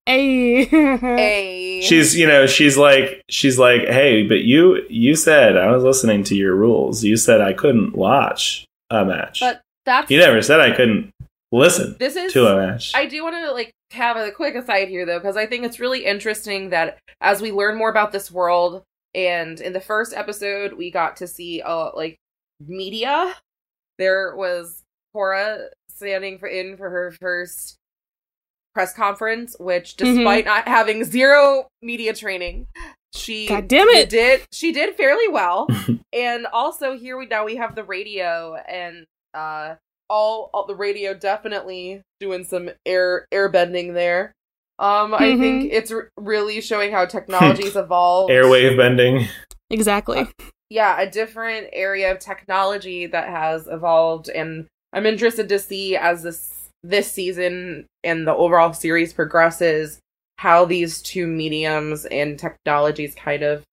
Hey. 0.05 0.64
hey 0.66 1.81
She's, 1.83 2.16
you 2.16 2.26
know, 2.29 2.46
she's 2.46 2.76
like, 2.76 3.22
she's 3.29 3.59
like, 3.59 3.83
hey, 3.88 4.22
but 4.22 4.42
you, 4.42 4.85
you 4.88 5.16
said 5.16 5.57
I 5.57 5.70
was 5.72 5.83
listening 5.83 6.22
to 6.24 6.37
your 6.37 6.55
rules. 6.55 7.02
You 7.02 7.16
said 7.16 7.40
I 7.40 7.52
couldn't 7.52 7.96
watch 7.96 8.64
a 8.90 9.05
match. 9.05 9.40
but 9.40 9.62
that's 9.85 10.11
you 10.11 10.18
never 10.18 10.42
said 10.42 10.61
I 10.61 10.70
couldn't 10.74 11.11
listen 11.52 11.96
this 11.98 12.14
is 12.16 12.33
to 12.35 12.46
a 12.46 12.57
match. 12.57 12.92
I 12.94 13.07
do 13.07 13.22
want 13.24 13.35
to 13.37 13.50
like 13.52 13.72
have 13.92 14.16
a 14.16 14.31
quick 14.31 14.55
aside 14.55 14.88
here 14.88 15.05
though, 15.07 15.18
because 15.18 15.37
I 15.37 15.46
think 15.46 15.64
it's 15.64 15.81
really 15.81 16.05
interesting 16.05 16.70
that 16.70 16.98
as 17.20 17.40
we 17.42 17.50
learn 17.50 17.76
more 17.76 17.90
about 17.90 18.12
this 18.12 18.31
world, 18.31 18.83
and 19.16 19.61
in 19.61 19.72
the 19.72 19.81
first 19.81 20.14
episode 20.14 20.74
we 20.74 20.90
got 20.92 21.16
to 21.16 21.26
see 21.26 21.61
uh 21.62 21.90
like 21.96 22.16
media. 22.64 23.35
There 23.98 24.37
was 24.37 24.83
Korra 25.14 25.68
standing 25.90 26.38
for 26.38 26.46
in 26.46 26.76
for 26.76 26.90
her 26.90 27.11
first 27.12 27.76
press 28.74 28.92
conference, 28.92 29.57
which 29.59 29.96
Mhm. 29.96 30.16
despite 30.16 30.44
not 30.44 30.68
having 30.68 31.02
zero 31.05 31.68
media 31.81 32.12
training, 32.12 32.66
she 33.14 33.48
God 33.48 33.66
damn 33.68 33.88
it. 33.88 34.11
did 34.11 34.42
she 34.52 34.70
did 34.72 34.94
fairly 34.96 35.29
well. 35.29 35.66
and 36.12 36.46
also 36.46 36.96
here 36.96 37.16
we 37.16 37.26
now 37.26 37.44
we 37.44 37.57
have 37.57 37.74
the 37.74 37.85
radio 37.85 38.55
and 38.68 39.07
uh 39.35 39.76
all, 40.09 40.50
all 40.55 40.66
the 40.66 40.74
radio 40.76 41.14
definitely 41.14 42.00
doing 42.20 42.44
some 42.44 42.70
air 42.85 43.26
air 43.33 43.48
bending 43.48 43.94
there. 43.94 44.33
Um, 44.78 45.14
I 45.14 45.28
Mhm. 45.32 45.40
think 45.40 45.72
it's 45.72 45.90
r- 45.90 46.08
really 46.18 46.60
showing 46.60 46.92
how 46.92 47.06
technology's 47.06 47.76
evolved. 47.76 48.30
Airwave 48.30 48.76
bending. 48.76 49.26
exactly. 49.70 50.26
yeah, 50.68 51.00
a 51.00 51.08
different 51.10 51.68
area 51.72 52.10
of 52.12 52.18
technology 52.18 53.06
that 53.06 53.28
has 53.28 53.66
evolved, 53.68 54.28
and 54.28 54.66
I'm 54.92 55.06
interested 55.06 55.48
to 55.48 55.58
see 55.58 55.96
as 55.96 56.22
this 56.22 56.52
this 56.82 57.10
season 57.10 57.86
and 58.04 58.26
the 58.26 58.34
overall 58.34 58.72
series 58.72 59.12
progresses 59.12 59.98
how 60.38 60.64
these 60.64 61.00
two 61.02 61.26
mediums 61.26 62.04
and 62.04 62.38
technologies 62.38 63.14
kind 63.14 63.42
of 63.42 63.64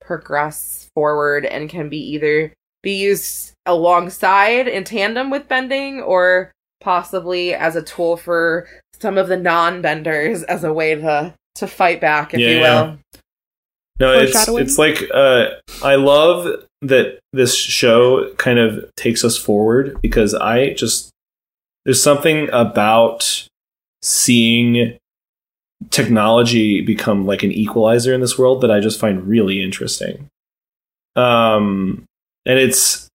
progress 0.00 0.88
forward 0.94 1.44
and 1.44 1.68
can 1.68 1.88
be 1.88 1.98
either 1.98 2.52
be 2.82 2.92
used 2.92 3.52
alongside 3.66 4.66
in 4.68 4.84
tandem 4.84 5.30
with 5.30 5.48
bending 5.48 6.00
or 6.00 6.50
possibly 6.80 7.54
as 7.54 7.76
a 7.76 7.82
tool 7.82 8.16
for 8.16 8.68
some 9.02 9.18
of 9.18 9.26
the 9.28 9.36
non-benders 9.36 10.44
as 10.44 10.62
a 10.64 10.72
way 10.72 10.94
to 10.94 11.34
to 11.56 11.66
fight 11.66 12.00
back 12.00 12.32
if 12.32 12.40
you 12.40 12.46
Yeah. 12.60 12.82
will 12.82 12.98
No, 14.00 14.18
it's 14.18 14.48
it's 14.48 14.78
like 14.78 15.02
uh, 15.12 15.48
I 15.82 15.96
love 15.96 16.64
that 16.80 17.18
this 17.32 17.54
show 17.54 18.32
kind 18.34 18.58
of 18.58 18.90
takes 18.96 19.22
us 19.24 19.36
forward 19.36 19.98
because 20.00 20.34
I 20.34 20.72
just 20.74 21.10
there's 21.84 22.02
something 22.02 22.48
about 22.52 23.46
seeing 24.02 24.96
technology 25.90 26.80
become 26.80 27.26
like 27.26 27.42
an 27.42 27.52
equalizer 27.52 28.14
in 28.14 28.20
this 28.20 28.38
world 28.38 28.60
that 28.62 28.70
I 28.70 28.80
just 28.80 28.98
find 29.00 29.26
really 29.26 29.60
interesting. 29.62 30.28
Um, 31.16 32.04
and 32.46 32.58
it's 32.58 33.08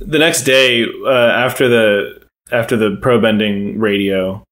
the 0.00 0.18
next 0.18 0.42
day 0.42 0.84
uh, 0.84 1.10
after 1.46 1.68
the 1.68 2.22
after 2.50 2.76
the 2.76 2.98
pro 3.00 3.20
bending 3.20 3.78
radio, 3.78 4.42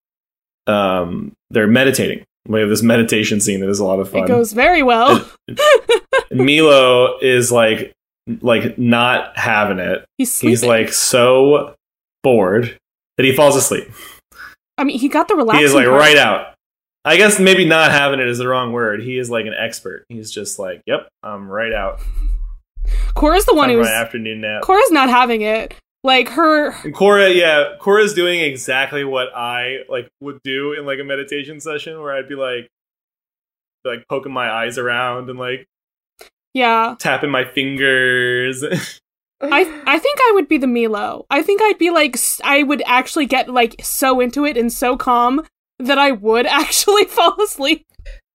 um, 0.66 1.32
they're 1.50 1.66
meditating. 1.68 2.24
We 2.48 2.60
have 2.60 2.68
this 2.68 2.82
meditation 2.82 3.40
scene 3.40 3.60
that 3.60 3.68
is 3.68 3.80
a 3.80 3.84
lot 3.84 3.98
of 3.98 4.10
fun. 4.10 4.24
It 4.24 4.28
goes 4.28 4.52
very 4.52 4.82
well. 4.82 5.28
Milo 6.30 7.18
is 7.20 7.50
like 7.50 7.92
like 8.40 8.78
not 8.78 9.36
having 9.36 9.78
it. 9.78 10.04
He's 10.18 10.32
sleeping. 10.32 10.50
He's 10.50 10.64
like 10.64 10.92
so 10.92 11.74
bored 12.22 12.78
that 13.16 13.24
he 13.24 13.34
falls 13.34 13.56
asleep. 13.56 13.88
I 14.78 14.84
mean, 14.84 14.98
he 14.98 15.08
got 15.08 15.28
the 15.28 15.36
relaxing. 15.36 15.60
he 15.60 15.64
is 15.64 15.74
like 15.74 15.86
part. 15.86 15.98
right 15.98 16.16
out. 16.16 16.54
I 17.04 17.16
guess 17.16 17.38
maybe 17.38 17.64
not 17.64 17.92
having 17.92 18.18
it 18.18 18.26
is 18.26 18.38
the 18.38 18.48
wrong 18.48 18.72
word. 18.72 19.00
He 19.02 19.16
is 19.16 19.30
like 19.30 19.46
an 19.46 19.54
expert. 19.54 20.04
He's 20.08 20.30
just 20.30 20.58
like, 20.58 20.82
"Yep, 20.86 21.08
I'm 21.22 21.48
right 21.48 21.72
out. 21.72 22.00
Korra's 23.14 23.44
the 23.44 23.54
one 23.54 23.70
who's 23.70 23.86
afternoon 23.86 24.40
nap." 24.40 24.62
Korra's 24.62 24.90
not 24.90 25.08
having 25.08 25.42
it. 25.42 25.74
Like 26.06 26.28
her, 26.28 26.70
And 26.84 26.94
Korra, 26.94 27.34
yeah, 27.34 27.74
Korra's 27.80 28.14
doing 28.14 28.38
exactly 28.38 29.02
what 29.02 29.34
I 29.34 29.78
like 29.88 30.08
would 30.20 30.40
do 30.44 30.72
in 30.72 30.86
like 30.86 31.00
a 31.00 31.04
meditation 31.04 31.58
session 31.58 32.00
where 32.00 32.14
I'd 32.14 32.28
be 32.28 32.36
like 32.36 32.68
like 33.84 34.06
poking 34.08 34.32
my 34.32 34.48
eyes 34.48 34.78
around 34.78 35.28
and 35.28 35.36
like 35.36 35.66
yeah. 36.54 36.94
tapping 37.00 37.32
my 37.32 37.44
fingers. 37.44 38.62
I 39.40 39.82
I 39.84 39.98
think 39.98 40.18
I 40.20 40.30
would 40.34 40.46
be 40.46 40.58
the 40.58 40.68
Milo. 40.68 41.26
I 41.28 41.42
think 41.42 41.60
I'd 41.60 41.76
be 41.76 41.90
like 41.90 42.16
I 42.44 42.62
would 42.62 42.84
actually 42.86 43.26
get 43.26 43.48
like 43.48 43.74
so 43.82 44.20
into 44.20 44.44
it 44.44 44.56
and 44.56 44.72
so 44.72 44.96
calm 44.96 45.44
that 45.80 45.98
I 45.98 46.12
would 46.12 46.46
actually 46.46 47.06
fall 47.06 47.34
asleep. 47.42 47.84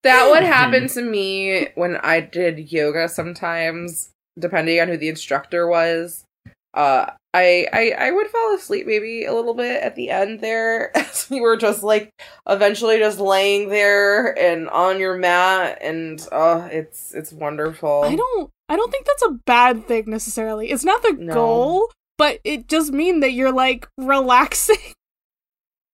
That 0.03 0.29
would 0.29 0.43
happen 0.57 0.89
to 0.89 1.01
me 1.01 1.69
when 1.75 1.95
I 1.95 2.19
did 2.19 2.69
yoga 2.69 3.07
sometimes, 3.07 4.11
depending 4.37 4.81
on 4.81 4.89
who 4.89 4.97
the 4.97 5.07
instructor 5.07 5.69
was. 5.69 6.25
Uh 6.73 7.11
I 7.33 7.67
I, 7.71 7.91
I 8.07 8.11
would 8.11 8.27
fall 8.27 8.55
asleep 8.55 8.85
maybe 8.87 9.23
a 9.25 9.33
little 9.33 9.53
bit 9.53 9.81
at 9.81 9.95
the 9.95 10.09
end 10.09 10.41
there 10.41 10.95
as 10.97 11.29
we 11.29 11.39
were 11.39 11.55
just 11.57 11.81
like 11.83 12.11
eventually 12.47 12.97
just 12.99 13.19
laying 13.19 13.69
there 13.69 14.37
and 14.37 14.67
on 14.69 14.99
your 14.99 15.15
mat 15.17 15.77
and 15.81 16.27
oh 16.31 16.67
it's 16.71 17.13
it's 17.13 17.31
wonderful. 17.31 18.03
I 18.03 18.15
don't 18.15 18.49
I 18.67 18.75
don't 18.75 18.91
think 18.91 19.05
that's 19.05 19.23
a 19.23 19.37
bad 19.45 19.87
thing 19.87 20.05
necessarily. 20.07 20.71
It's 20.71 20.83
not 20.85 21.01
the 21.03 21.13
No. 21.13 21.33
goal, 21.33 21.91
but 22.17 22.39
it 22.43 22.67
does 22.67 22.91
mean 22.91 23.21
that 23.21 23.31
you're 23.31 23.51
like 23.53 23.87
relaxing. 23.97 24.75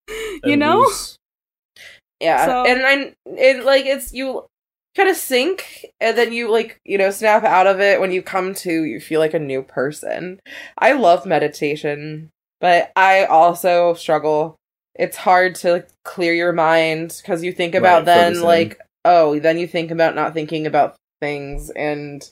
you 0.08 0.40
And 0.44 0.60
know? 0.60 0.78
loose. 0.78 1.16
Yeah, 2.20 2.46
So- 2.46 2.64
and 2.66 2.86
I 2.86 3.14
it 3.26 3.64
like 3.64 3.86
it's 3.86 4.12
you 4.12 4.44
kind 4.96 5.08
of 5.08 5.16
sink 5.16 5.86
and 6.00 6.16
then 6.16 6.32
you 6.32 6.50
like 6.50 6.78
you 6.84 6.96
know 6.98 7.10
snap 7.10 7.42
out 7.44 7.66
of 7.66 7.80
it 7.80 8.00
when 8.00 8.12
you 8.12 8.22
come 8.22 8.54
to 8.54 8.84
you 8.84 9.00
feel 9.00 9.20
like 9.20 9.34
a 9.34 9.38
new 9.38 9.62
person. 9.62 10.40
I 10.78 10.92
love 10.92 11.26
meditation, 11.26 12.30
but 12.60 12.92
I 12.96 13.24
also 13.24 13.94
struggle. 13.94 14.56
It's 14.94 15.16
hard 15.16 15.56
to 15.56 15.84
clear 16.04 16.32
your 16.34 16.52
mind 16.52 17.18
because 17.20 17.42
you 17.42 17.52
think 17.52 17.74
about 17.74 17.98
Right, 17.98 18.04
then 18.06 18.26
focus 18.34 18.38
in. 18.38 18.44
like 18.44 18.80
oh 19.04 19.38
then 19.40 19.58
you 19.58 19.66
think 19.66 19.90
about 19.90 20.14
not 20.14 20.32
thinking 20.34 20.66
about 20.66 20.96
things 21.20 21.70
and 21.70 22.28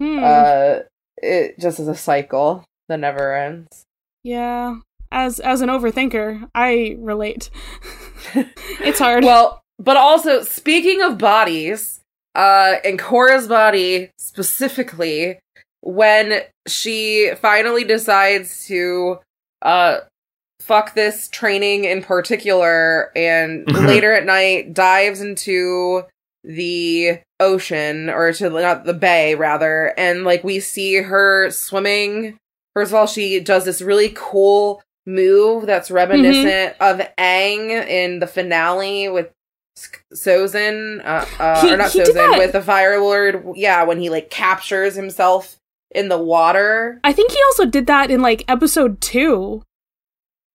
Hmm. 0.00 0.20
uh 0.22 0.78
it 1.18 1.58
just 1.58 1.80
is 1.80 1.88
a 1.88 1.94
cycle 1.94 2.62
that 2.88 3.00
never 3.00 3.34
ends. 3.36 3.84
yeah. 4.22 4.76
As 5.12 5.38
as 5.40 5.60
an 5.60 5.68
overthinker, 5.70 6.50
I 6.54 6.96
relate. 6.98 7.48
it's 8.34 8.98
hard. 8.98 9.24
Well, 9.24 9.62
but 9.78 9.96
also 9.96 10.42
speaking 10.42 11.00
of 11.00 11.16
bodies, 11.16 12.00
uh, 12.36 12.76
in 12.84 12.96
Korra's 12.96 13.48
body 13.48 14.10
specifically, 14.18 15.40
when 15.80 16.42
she 16.66 17.32
finally 17.40 17.84
decides 17.84 18.66
to 18.66 19.18
uh 19.62 19.98
fuck 20.60 20.94
this 20.94 21.28
training 21.28 21.84
in 21.84 22.02
particular 22.02 23.12
and 23.16 23.70
later 23.86 24.12
at 24.12 24.26
night 24.26 24.74
dives 24.74 25.20
into 25.20 26.02
the 26.42 27.18
ocean 27.38 28.10
or 28.10 28.32
to 28.32 28.50
not 28.50 28.84
the 28.84 28.94
bay 28.94 29.34
rather 29.36 29.94
and 29.96 30.24
like 30.24 30.42
we 30.42 30.58
see 30.58 30.96
her 30.96 31.50
swimming. 31.50 32.36
First 32.74 32.90
of 32.90 32.96
all 32.96 33.06
she 33.06 33.38
does 33.38 33.64
this 33.64 33.80
really 33.80 34.12
cool 34.16 34.82
move 35.06 35.66
that's 35.66 35.90
reminiscent 35.90 36.74
of 36.80 37.00
Aang 37.16 37.70
in 37.88 38.18
the 38.18 38.26
finale 38.26 39.08
with 39.08 39.26
S- 39.26 39.32
Sozin, 40.14 41.00
uh, 41.04 41.24
uh, 41.38 41.60
He- 41.62 41.72
or 41.72 41.76
not 41.76 41.90
Sozin, 41.90 42.38
with 42.38 42.52
the 42.52 42.62
Fire 42.62 43.00
Lord. 43.00 43.44
Yeah, 43.54 43.82
when 43.84 44.00
he 44.00 44.10
like 44.10 44.30
captures 44.30 44.94
himself 44.94 45.56
in 45.90 46.08
the 46.08 46.18
water. 46.18 47.00
I 47.04 47.12
think 47.12 47.30
he 47.32 47.38
also 47.46 47.64
did 47.66 47.86
that 47.86 48.10
in 48.10 48.20
like 48.22 48.44
episode 48.48 49.00
two, 49.00 49.62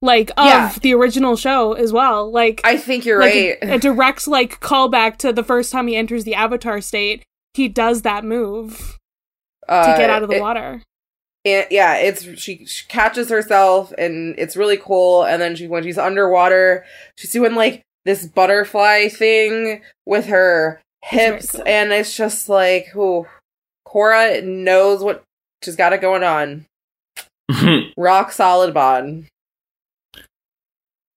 like 0.01 0.30
of 0.32 0.45
Yeah. 0.45 0.74
the 0.82 0.93
original 0.93 1.36
show 1.36 1.74
as 1.74 1.93
well. 1.93 2.32
Like, 2.32 2.61
I 2.63 2.78
think 2.78 3.05
you're 3.05 3.19
like 3.19 3.34
right. 3.34 3.57
a, 3.61 3.74
a 3.76 3.78
direct 3.80 4.28
like 4.28 4.59
callback 4.59 5.17
to 5.17 5.32
the 5.32 5.43
first 5.43 5.72
time 5.72 5.88
he 5.88 5.95
enters 5.95 6.24
the 6.24 6.36
Avatar 6.36 6.82
state. 6.82 7.24
He 7.53 7.67
does 7.67 8.01
that 8.03 8.24
move 8.24 8.97
uh, 9.67 9.91
to 9.93 9.97
get 9.99 10.09
out 10.09 10.24
of 10.24 10.30
the 10.30 10.38
it- 10.38 10.41
water. 10.41 10.82
yeah, 11.45 11.95
it's 11.97 12.24
she, 12.39 12.65
she 12.65 12.86
catches 12.88 13.30
herself, 13.30 13.91
and 13.97 14.36
it's 14.38 14.55
really 14.55 14.78
cool. 14.78 15.24
And 15.24 15.41
then 15.41 15.55
she, 15.55 15.67
when 15.67 15.84
she's 15.84 15.97
underwater, 15.97 16.86
she's 17.17 17.32
doing 17.32 17.55
like 17.55 17.84
this 18.06 18.26
butterfly 18.26 19.08
thing 19.08 19.82
with 20.06 20.26
her 20.28 20.82
hips, 21.04 21.52
cool. 21.52 21.64
and 21.66 21.91
it's 21.91 22.16
just 22.16 22.49
like, 22.49 22.95
ooh, 22.95 23.26
Korra 23.88 24.43
knows 24.43 25.04
what 25.04 25.24
she's 25.64 25.76
got 25.76 25.93
it 25.93 26.02
going 26.02 26.24
on. 26.24 26.66
Rock 27.97 28.32
solid 28.32 28.74
bond. 28.74 29.28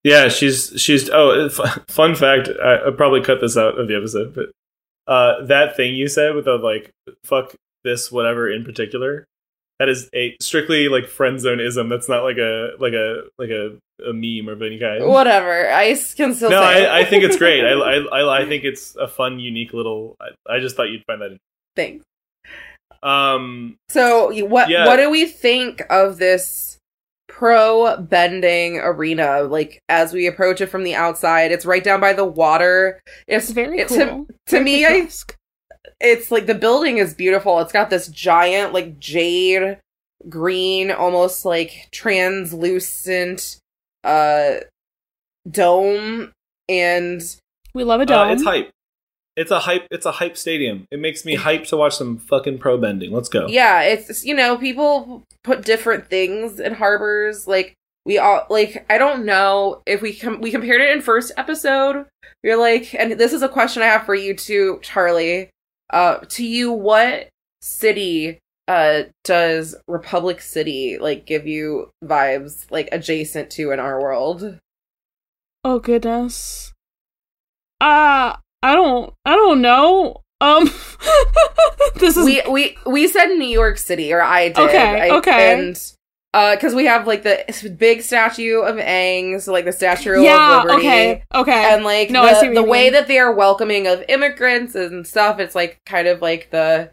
Yeah, 0.04 0.28
she's 0.28 0.74
she's. 0.76 1.10
Oh, 1.10 1.46
f- 1.58 1.86
fun 1.88 2.16
fact. 2.16 2.50
I, 2.62 2.76
I'll 2.76 2.92
probably 2.92 3.22
cut 3.22 3.40
this 3.40 3.58
out 3.58 3.80
of 3.80 3.88
the 3.88 3.96
episode, 3.96 4.36
but 4.36 4.52
uh, 5.12 5.46
that 5.46 5.76
thing 5.76 5.96
you 5.96 6.08
said 6.08 6.36
with 6.36 6.46
the 6.46 6.58
like 6.58 6.92
"fuck 7.24 7.56
this" 7.84 8.12
whatever 8.12 8.50
in 8.50 8.64
particular, 8.66 9.26
that 9.84 9.90
is 9.90 10.10
a 10.16 10.36
strictly 10.42 10.88
like 10.88 11.08
friend 11.08 11.40
zone 11.42 11.60
ism. 11.60 11.90
That's 11.90 12.08
not 12.08 12.24
like 12.24 12.38
a 12.38 12.72
like 12.80 12.94
a 12.94 13.24
like 13.38 13.50
a, 13.50 13.78
a 14.08 14.14
meme 14.14 14.48
of 14.48 14.62
any 14.62 14.80
kind. 14.80 15.06
Whatever. 15.06 15.70
I 15.70 15.88
s- 15.88 16.14
can 16.14 16.34
still 16.34 16.50
no, 16.52 16.62
say. 16.62 16.84
it. 16.84 16.88
I, 16.88 17.02
I 17.02 17.06
think 17.06 17.26
it's 17.26 17.36
great. 17.38 17.66
I, 17.66 17.72
I 17.74 17.96
I 18.22 18.42
I 18.44 18.46
think 18.48 18.64
it's 18.64 18.96
a 18.96 19.08
fun, 19.10 19.40
unique 19.40 19.74
little. 19.74 20.16
I, 20.22 20.56
I 20.56 20.60
just 20.62 20.78
thought 20.78 20.90
you'd 20.90 21.04
find 21.06 21.22
that. 21.22 21.38
Thanks. 21.76 22.06
Um. 23.02 23.76
So, 23.90 24.32
what 24.46 24.70
Yeah. 24.70 24.86
what 24.86 24.96
do 24.98 25.10
we 25.10 25.26
think 25.26 25.82
of 25.90 26.18
this 26.18 26.78
pro 27.28 27.98
bending 27.98 28.78
arena? 28.78 29.42
Like 29.44 29.80
as 29.90 30.14
we 30.14 30.28
approach 30.28 30.62
it 30.62 30.68
from 30.68 30.84
the 30.84 30.96
outside, 30.96 31.52
it's 31.52 31.66
right 31.66 31.84
down 31.84 32.00
by 32.00 32.14
the 32.14 32.24
water. 32.26 33.02
It's 33.28 33.46
It's 33.46 33.54
very 33.54 33.80
it- 33.80 33.90
cool. 33.90 33.98
To, 33.98 34.28
to 34.48 34.60
me, 34.62 34.86
I 34.86 34.90
picturesque. 34.90 35.36
It's 36.00 36.32
like 36.32 36.46
the 36.46 36.56
building 36.56 36.98
is 36.98 37.14
beautiful. 37.14 37.60
It's 37.60 37.72
got 37.72 37.90
this 37.90 38.08
giant 38.08 38.74
like 38.74 39.00
jade 39.00 39.80
green, 40.30 40.92
almost 40.92 41.46
like 41.46 41.90
translucent 41.92 43.58
uh 44.04 44.56
dome 45.50 46.32
and 46.70 47.22
we 47.74 47.84
love 47.84 48.00
a 48.00 48.04
uh, 48.04 48.06
dome. 48.06 48.32
it's 48.32 48.44
hype. 48.44 48.72
It's 49.36 49.52
a 49.52 49.60
hype. 49.60 49.88
It's 49.90 50.06
a 50.06 50.12
hype 50.12 50.38
stadium. 50.38 50.88
It 50.92 51.00
makes 51.00 51.26
me 51.26 51.36
hype 51.36 51.66
to 51.66 51.78
watch 51.78 51.96
some 51.96 52.18
fucking 52.18 52.60
pro 52.60 52.78
bending. 52.78 53.12
Let's 53.12 53.30
go. 53.30 53.48
Yeah, 53.48 53.82
it's 53.82 54.24
you 54.24 54.36
know, 54.36 54.58
people 54.58 55.24
put 55.44 55.66
different 55.66 56.08
things 56.08 56.60
in 56.60 56.76
harbors. 56.76 57.48
Like 57.48 57.74
we 58.06 58.20
all 58.20 58.46
like 58.50 58.86
I 58.90 58.98
don't 58.98 59.26
know 59.26 59.82
if 59.88 60.02
we 60.02 60.16
com- 60.16 60.40
we 60.40 60.52
compared 60.52 60.82
it 60.82 60.92
in 60.92 61.02
first 61.02 61.32
episode. 61.36 62.06
You're 62.44 62.60
like, 62.60 62.94
and 62.94 63.14
this 63.14 63.34
is 63.34 63.42
a 63.42 63.50
question 63.50 63.82
I 63.82 63.88
have 63.88 64.06
for 64.06 64.14
you 64.14 64.36
too, 64.36 64.80
Charlie. 64.84 65.50
Uh, 65.90 66.18
to 66.30 66.46
you, 66.46 66.72
what 66.72 67.30
city 67.62 68.40
uh 68.68 69.04
does 69.26 69.76
Republic 69.90 70.40
City 70.40 70.98
like 70.98 71.26
give 71.26 71.46
you 71.46 71.92
vibes 72.04 72.66
like 72.72 72.88
adjacent 72.92 73.50
to 73.52 73.72
in 73.72 73.80
our 73.80 74.02
world? 74.02 74.60
Oh 75.66 75.80
goodness. 75.80 76.72
Uh 77.82 78.36
I 78.62 78.76
don't 78.76 79.14
I 79.26 79.36
don't 79.36 79.62
know. 79.62 80.22
Um 80.40 80.66
this 81.96 82.16
is 82.18 82.26
we 82.26 82.42
we 82.50 82.78
we 82.86 83.08
said 83.08 83.28
New 83.28 83.48
York 83.48 83.78
City, 83.78 84.14
or 84.14 84.22
I 84.22 84.48
did. 84.50 84.58
Okay, 84.60 85.12
I- 85.12 85.16
okay. 85.18 85.54
and 85.54 85.94
uh, 86.34 86.56
because 86.56 86.74
we 86.74 86.86
have 86.86 87.06
like 87.06 87.24
the 87.24 87.76
big 87.78 88.02
statue 88.02 88.60
of 88.60 88.78
Aang, 88.78 89.40
so 89.42 89.52
like 89.52 89.66
the 89.66 89.72
Statue 89.72 90.20
Yeah, 90.22 90.62
of 90.62 90.66
Liberty, 90.66 90.88
okay. 90.88 91.24
Okay. 91.36 91.74
and 91.74 91.84
like 91.84 92.10
No, 92.10 92.24
I 92.24 92.34
see 92.34 92.50
the, 92.50 92.56
the 92.56 92.64
way 92.64 92.86
mean. 92.86 92.94
that 92.94 93.08
they 93.08 93.20
are 93.20 93.34
welcoming 93.34 93.88
of 93.88 94.04
immigrants 94.10 94.74
and 94.76 95.06
stuff. 95.06 95.40
It's 95.40 95.56
like 95.56 95.80
kind 95.86 96.08
of 96.08 96.22
like 96.22 96.50
the 96.50 96.92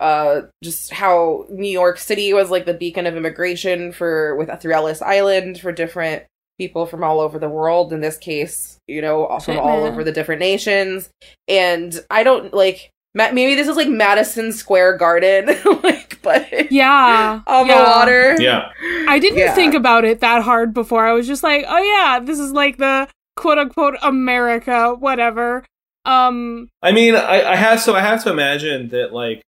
uh 0.00 0.42
just 0.62 0.92
how 0.92 1.44
New 1.50 1.70
York 1.70 1.98
City 1.98 2.32
was 2.32 2.50
like 2.50 2.64
the 2.66 2.74
beacon 2.74 3.06
of 3.06 3.16
immigration 3.16 3.92
for 3.92 4.36
with 4.36 4.48
through 4.60 4.72
Ellis 4.72 5.02
Island 5.02 5.60
for 5.60 5.72
different 5.72 6.22
people 6.58 6.86
from 6.86 7.04
all 7.04 7.20
over 7.20 7.38
the 7.38 7.48
world. 7.48 7.92
In 7.92 8.00
this 8.00 8.16
case, 8.16 8.78
you 8.86 9.02
know, 9.02 9.38
from 9.40 9.58
all 9.58 9.84
over 9.84 10.02
the 10.02 10.12
different 10.12 10.40
nations. 10.40 11.10
And 11.46 11.98
I 12.10 12.22
don't 12.22 12.54
like 12.54 12.90
maybe 13.34 13.54
this 13.54 13.68
is 13.68 13.76
like 13.76 13.88
Madison 13.88 14.52
Square 14.52 14.96
Garden, 14.98 15.46
like 15.82 16.20
but 16.22 16.70
yeah. 16.72 17.40
on 17.46 17.66
yeah. 17.66 17.76
the 17.76 17.82
water. 17.90 18.36
Yeah. 18.40 18.70
I 19.08 19.18
didn't 19.18 19.38
Yeah. 19.38 19.54
think 19.54 19.74
about 19.74 20.04
it 20.04 20.20
that 20.20 20.42
hard 20.42 20.72
before. 20.74 21.06
I 21.06 21.12
was 21.12 21.26
just 21.26 21.42
like, 21.42 21.64
"Oh 21.68 21.82
yeah, 21.82 22.20
this 22.20 22.38
is 22.38 22.52
like 22.52 22.76
the 22.78 23.08
quote 23.36 23.58
unquote 23.58 23.96
America, 24.02 24.94
whatever." 24.94 25.64
Um 26.04 26.68
I 26.82 26.92
mean, 26.92 27.14
I, 27.14 27.42
I 27.52 27.56
have 27.56 27.80
so 27.80 27.94
I 27.94 28.00
have 28.00 28.22
to 28.24 28.30
imagine 28.30 28.88
that 28.88 29.12
like 29.12 29.42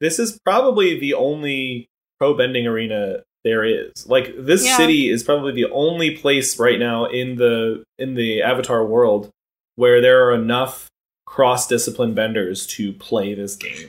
this 0.00 0.18
is 0.18 0.38
probably 0.44 0.98
the 0.98 1.14
only 1.14 1.88
pro 2.18 2.34
bending 2.34 2.66
arena 2.66 3.22
there 3.44 3.64
is. 3.64 4.06
Like 4.06 4.34
this 4.36 4.64
Yeah. 4.66 4.76
city 4.76 5.08
is 5.10 5.22
probably 5.22 5.52
the 5.52 5.70
only 5.70 6.16
place 6.16 6.58
right 6.58 6.78
now 6.78 7.06
in 7.06 7.36
the 7.36 7.84
in 7.98 8.14
the 8.14 8.42
Avatar 8.42 8.84
world 8.84 9.30
where 9.76 10.00
there 10.02 10.26
are 10.28 10.34
enough 10.34 10.89
cross 11.30 11.68
discipline 11.68 12.12
benders 12.12 12.66
to 12.66 12.92
play 12.94 13.34
this 13.34 13.54
game. 13.54 13.88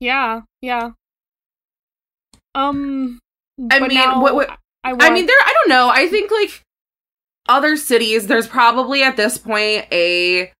yeah, 0.00 0.40
yeah. 0.62 0.90
Um 2.54 3.18
I 3.70 3.80
mean, 3.80 3.94
now 3.94 4.20
what- 4.22 4.34
what- 4.34 4.50
I, 4.84 4.90
I 4.90 4.92
want- 4.92 5.14
mean, 5.14 5.26
there. 5.26 5.36
I 5.44 5.52
don't 5.52 5.68
know. 5.68 5.88
I 5.88 6.06
think 6.08 6.30
like 6.30 6.62
other 7.48 7.76
cities, 7.76 8.26
there's 8.28 8.46
probably 8.46 9.02
at 9.02 9.16
this 9.16 9.36
point 9.38 9.86
a 9.92 10.52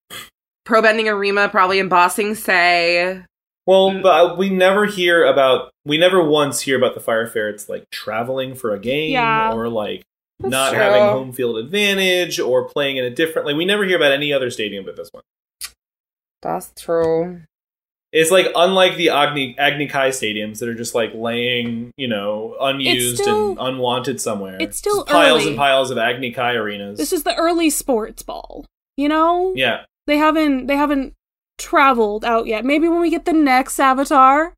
pro 0.65 0.83
bending 0.83 1.09
arena, 1.09 1.49
probably 1.49 1.79
in 1.79 1.89
Ba 1.89 2.11
Sing 2.11 2.35
Se. 2.35 3.23
Well, 3.67 4.01
but 4.03 4.37
we 4.37 4.51
never 4.51 4.87
hear 4.87 5.25
about 5.25 5.71
we 5.85 5.97
never 5.99 6.23
once 6.23 6.61
hear 6.61 6.77
about 6.77 6.95
the 6.95 7.01
fire 7.01 7.27
ferrets 7.27 7.69
like 7.69 7.89
traveling 7.91 8.55
for 8.55 8.75
a 8.75 8.79
game 8.79 9.13
Yeah. 9.13 9.53
or 9.53 9.69
like 9.69 10.03
That's 10.41 10.51
not 10.51 10.71
true. 10.71 10.79
having 10.79 11.03
home 11.03 11.33
field 11.33 11.57
advantage 11.59 12.39
or 12.39 12.69
playing 12.69 12.99
in 12.99 13.05
a 13.05 13.11
different 13.11 13.47
like 13.47 13.57
we 13.57 13.65
never 13.65 13.85
hear 13.85 13.97
about 13.97 14.13
any 14.13 14.33
other 14.33 14.51
stadium 14.51 14.85
but 14.85 14.97
this 14.97 15.09
one. 15.13 15.23
That's 16.43 16.73
true. 16.81 17.43
It's 18.13 18.31
like 18.31 18.47
unlike 18.55 18.97
the 18.97 19.11
Agni 19.11 19.57
Agni 19.59 19.89
Kai 19.89 20.11
stadiums 20.11 20.59
that 20.61 20.69
are 20.69 20.75
just 20.75 20.95
like 20.95 21.13
laying, 21.15 21.91
you 21.97 22.09
know, 22.09 22.57
unused 22.61 23.19
still- 23.19 23.51
and 23.51 23.59
unwanted 23.61 24.21
somewhere. 24.21 24.57
it's 24.61 24.79
still 24.79 24.99
Just 25.05 25.09
piles 25.09 25.41
early. 25.43 25.49
and 25.51 25.57
piles 25.57 25.91
of 25.91 25.99
Agni 25.99 26.31
Kai 26.33 26.53
arenas. 26.55 26.99
this 26.99 27.13
is 27.13 27.25
the 27.25 27.35
early 27.35 27.69
sports 27.71 28.23
ball. 28.23 28.65
You 28.97 29.09
know? 29.09 29.53
yeah. 29.57 29.85
They 30.07 30.17
haven't 30.19 30.67
they 30.67 30.77
haven't 30.77 31.15
traveled 31.59 32.25
out 32.25 32.47
yet. 32.47 32.65
Maybe 32.65 32.89
when 32.89 33.01
we 33.01 33.11
get 33.11 33.25
the 33.25 33.33
next 33.33 33.79
avatar, 33.81 34.55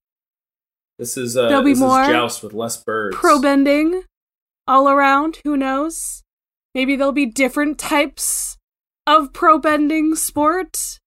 This 0.98 1.16
is 1.16 1.36
uh 1.36 1.48
There'll 1.48 1.62
be 1.64 1.72
this 1.72 1.80
more 1.80 2.02
is 2.02 2.08
joust 2.08 2.42
with 2.42 2.52
less 2.52 2.76
birds. 2.82 3.16
pro 3.16 3.40
bending 3.40 4.02
all 4.68 4.88
around. 4.88 5.38
Who 5.42 5.56
knows? 5.56 6.22
Maybe 6.74 6.94
there'll 6.94 7.12
be 7.12 7.26
different 7.26 7.78
types 7.78 8.56
of 9.06 9.32
pro 9.32 9.58
bending 9.58 10.14
sport. 10.14 10.98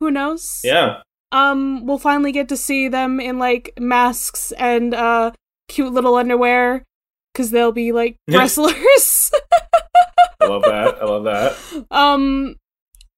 Who 0.00 0.10
knows? 0.10 0.60
Yeah. 0.64 1.02
Um, 1.30 1.86
we'll 1.86 1.98
finally 1.98 2.32
get 2.32 2.48
to 2.48 2.56
see 2.56 2.88
them 2.88 3.20
in 3.20 3.38
like 3.38 3.72
masks 3.78 4.52
and 4.52 4.94
uh 4.94 5.32
cute 5.68 5.92
little 5.92 6.14
underwear 6.16 6.84
because 7.32 7.50
they'll 7.50 7.72
be 7.72 7.92
like 7.92 8.16
wrestlers. 8.30 9.30
I 10.40 10.46
love 10.46 10.62
that. 10.62 10.98
I 11.00 11.04
love 11.04 11.24
that. 11.24 11.86
um, 11.90 12.56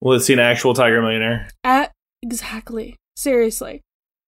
We'll 0.00 0.20
see 0.20 0.32
an 0.34 0.38
actual 0.38 0.74
Tiger 0.74 1.00
Millionaire. 1.02 1.48
at 1.64 1.92
exactly. 2.22 2.96
Seriously. 3.16 3.80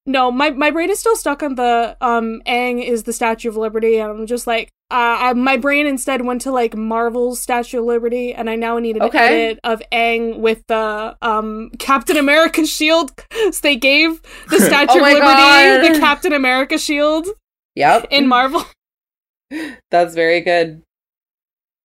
No, 0.06 0.30
my 0.30 0.50
my 0.50 0.70
brain 0.70 0.90
is 0.90 0.98
still 0.98 1.16
stuck 1.16 1.42
on 1.42 1.54
the 1.56 1.96
um 2.00 2.40
Aang 2.46 2.82
is 2.82 3.02
the 3.04 3.12
Statue 3.12 3.48
of 3.50 3.56
Liberty, 3.56 3.98
and 3.98 4.10
I'm 4.10 4.26
just 4.26 4.46
like, 4.46 4.70
uh, 4.90 5.16
I, 5.20 5.32
my 5.34 5.56
brain 5.58 5.86
instead 5.86 6.24
went 6.24 6.40
to 6.42 6.50
like 6.52 6.74
Marvel's 6.74 7.40
Statue 7.42 7.80
of 7.80 7.84
Liberty, 7.84 8.32
and 8.32 8.48
I 8.48 8.54
now 8.56 8.78
need 8.78 8.96
an 8.96 9.02
Okay. 9.02 9.48
edit 9.48 9.60
of 9.64 9.82
Aang 9.92 10.38
with 10.38 10.66
the 10.66 11.16
um 11.22 11.70
Captain 11.78 12.16
America 12.16 12.64
shield. 12.76 13.12
so 13.32 13.58
they 13.62 13.76
gave 13.76 14.20
the 14.48 14.60
Statue 14.60 14.98
Oh 14.98 15.04
of 15.04 15.12
Liberty 15.12 15.20
God. 15.20 15.84
the 15.94 15.98
Captain 16.00 16.32
America 16.32 16.78
shield 16.78 17.26
Yep. 17.74 18.06
in 18.10 18.26
Marvel. 18.26 18.64
That's 19.90 20.14
very 20.14 20.40
good. 20.40 20.82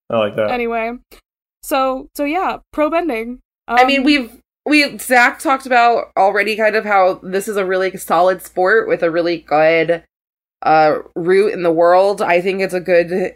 I 0.09 0.17
like 0.17 0.35
that. 0.35 0.51
anyway, 0.51 0.93
so 1.63 2.07
so 2.15 2.23
yeah, 2.25 2.57
pro 2.71 2.89
bending. 2.89 3.39
Um, 3.67 3.79
I 3.79 3.85
mean, 3.85 4.03
we've 4.03 4.39
we 4.65 4.97
Zach 4.97 5.39
talked 5.39 5.65
about 5.65 6.11
already 6.17 6.55
kind 6.55 6.75
of 6.75 6.83
how 6.85 7.15
this 7.23 7.47
is 7.47 7.57
a 7.57 7.65
really 7.65 7.95
solid 7.97 8.41
sport 8.41 8.87
with 8.87 9.01
a 9.03 9.09
really 9.11 9.37
good 9.39 10.03
uh, 10.63 10.99
route 11.15 11.53
in 11.53 11.63
the 11.63 11.71
world. 11.71 12.21
I 12.21 12.41
think 12.41 12.61
it's 12.61 12.73
a 12.73 12.79
good 12.79 13.35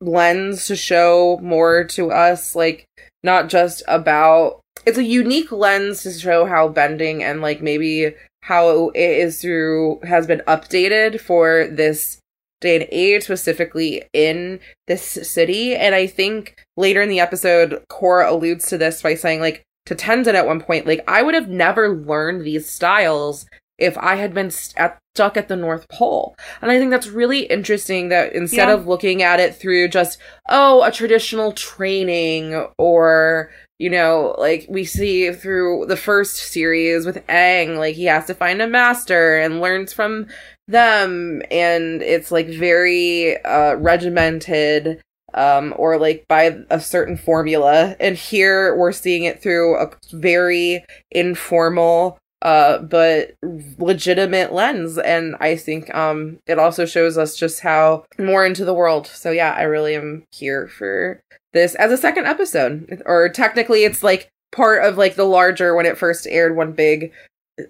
lens 0.00 0.66
to 0.66 0.76
show 0.76 1.38
more 1.42 1.84
to 1.84 2.10
us, 2.10 2.56
like 2.56 2.86
not 3.22 3.48
just 3.48 3.82
about. 3.86 4.60
It's 4.84 4.98
a 4.98 5.04
unique 5.04 5.52
lens 5.52 6.02
to 6.02 6.12
show 6.12 6.44
how 6.44 6.68
bending 6.68 7.22
and 7.22 7.40
like 7.40 7.62
maybe 7.62 8.14
how 8.42 8.88
it 8.88 8.98
is 8.98 9.40
through 9.40 10.00
has 10.02 10.26
been 10.26 10.42
updated 10.48 11.20
for 11.20 11.68
this 11.68 12.18
day 12.60 12.76
and 12.76 12.88
age, 12.90 13.24
specifically 13.24 14.02
in 14.12 14.58
this 14.86 15.02
city. 15.02 15.76
And 15.76 15.94
I 15.94 16.06
think 16.06 16.56
later 16.76 17.02
in 17.02 17.08
the 17.08 17.20
episode, 17.20 17.82
Korra 17.90 18.28
alludes 18.28 18.68
to 18.68 18.78
this 18.78 19.02
by 19.02 19.14
saying, 19.14 19.40
like, 19.40 19.62
to 19.86 19.94
Tenzin 19.94 20.34
at 20.34 20.46
one 20.46 20.60
point, 20.60 20.86
like, 20.86 21.04
I 21.06 21.22
would 21.22 21.34
have 21.34 21.48
never 21.48 21.90
learned 21.90 22.44
these 22.44 22.68
styles 22.68 23.46
if 23.82 23.98
I 23.98 24.14
had 24.16 24.32
been 24.32 24.50
st- 24.50 24.78
at, 24.78 24.98
stuck 25.14 25.36
at 25.36 25.48
the 25.48 25.56
North 25.56 25.86
Pole. 25.88 26.34
And 26.62 26.70
I 26.70 26.78
think 26.78 26.90
that's 26.90 27.08
really 27.08 27.40
interesting 27.40 28.08
that 28.08 28.32
instead 28.32 28.68
Yeah. 28.68 28.74
of 28.74 28.86
looking 28.86 29.22
at 29.22 29.40
it 29.40 29.54
through 29.54 29.88
just, 29.88 30.18
oh, 30.48 30.82
a 30.84 30.90
traditional 30.90 31.52
training 31.52 32.66
or, 32.78 33.50
you 33.78 33.90
know, 33.90 34.34
like 34.38 34.66
we 34.70 34.84
see 34.84 35.30
through 35.32 35.86
the 35.86 35.96
first 35.96 36.36
series 36.36 37.04
with 37.04 37.26
Aang, 37.26 37.76
like 37.76 37.94
he 37.96 38.04
has 38.06 38.26
to 38.26 38.34
find 38.34 38.62
a 38.62 38.66
master 38.66 39.38
and 39.38 39.60
learns 39.60 39.92
from 39.92 40.28
them 40.68 41.42
and 41.50 42.00
it's 42.02 42.30
like 42.30 42.46
very 42.46 43.36
uh 43.44 43.74
regimented 43.74 45.02
um 45.34 45.74
or 45.76 45.98
like 45.98 46.24
by 46.28 46.56
a 46.70 46.78
certain 46.80 47.16
formula 47.16 47.96
and 47.98 48.16
here 48.16 48.74
we're 48.76 48.92
seeing 48.92 49.24
it 49.24 49.42
through 49.42 49.76
a 49.76 49.90
very 50.12 50.84
informal 51.10 52.16
uh 52.42 52.78
but 52.78 53.34
legitimate 53.78 54.52
lens 54.52 54.98
and 54.98 55.36
i 55.40 55.54
think 55.56 55.92
um 55.94 56.38
it 56.46 56.58
also 56.58 56.84
shows 56.84 57.16
us 57.16 57.36
just 57.36 57.60
how 57.60 58.04
more 58.18 58.44
into 58.44 58.64
the 58.64 58.74
world 58.74 59.06
so 59.06 59.30
yeah 59.30 59.52
i 59.56 59.62
really 59.62 59.94
am 59.94 60.24
here 60.32 60.66
for 60.68 61.20
this 61.52 61.74
as 61.76 61.92
a 61.92 61.96
second 61.96 62.26
episode 62.26 63.02
or 63.06 63.28
technically 63.28 63.84
it's 63.84 64.02
like 64.02 64.28
part 64.50 64.84
of 64.84 64.98
like 64.98 65.14
the 65.14 65.24
larger 65.24 65.74
when 65.74 65.86
it 65.86 65.96
first 65.96 66.26
aired 66.26 66.56
one 66.56 66.72
big 66.72 67.12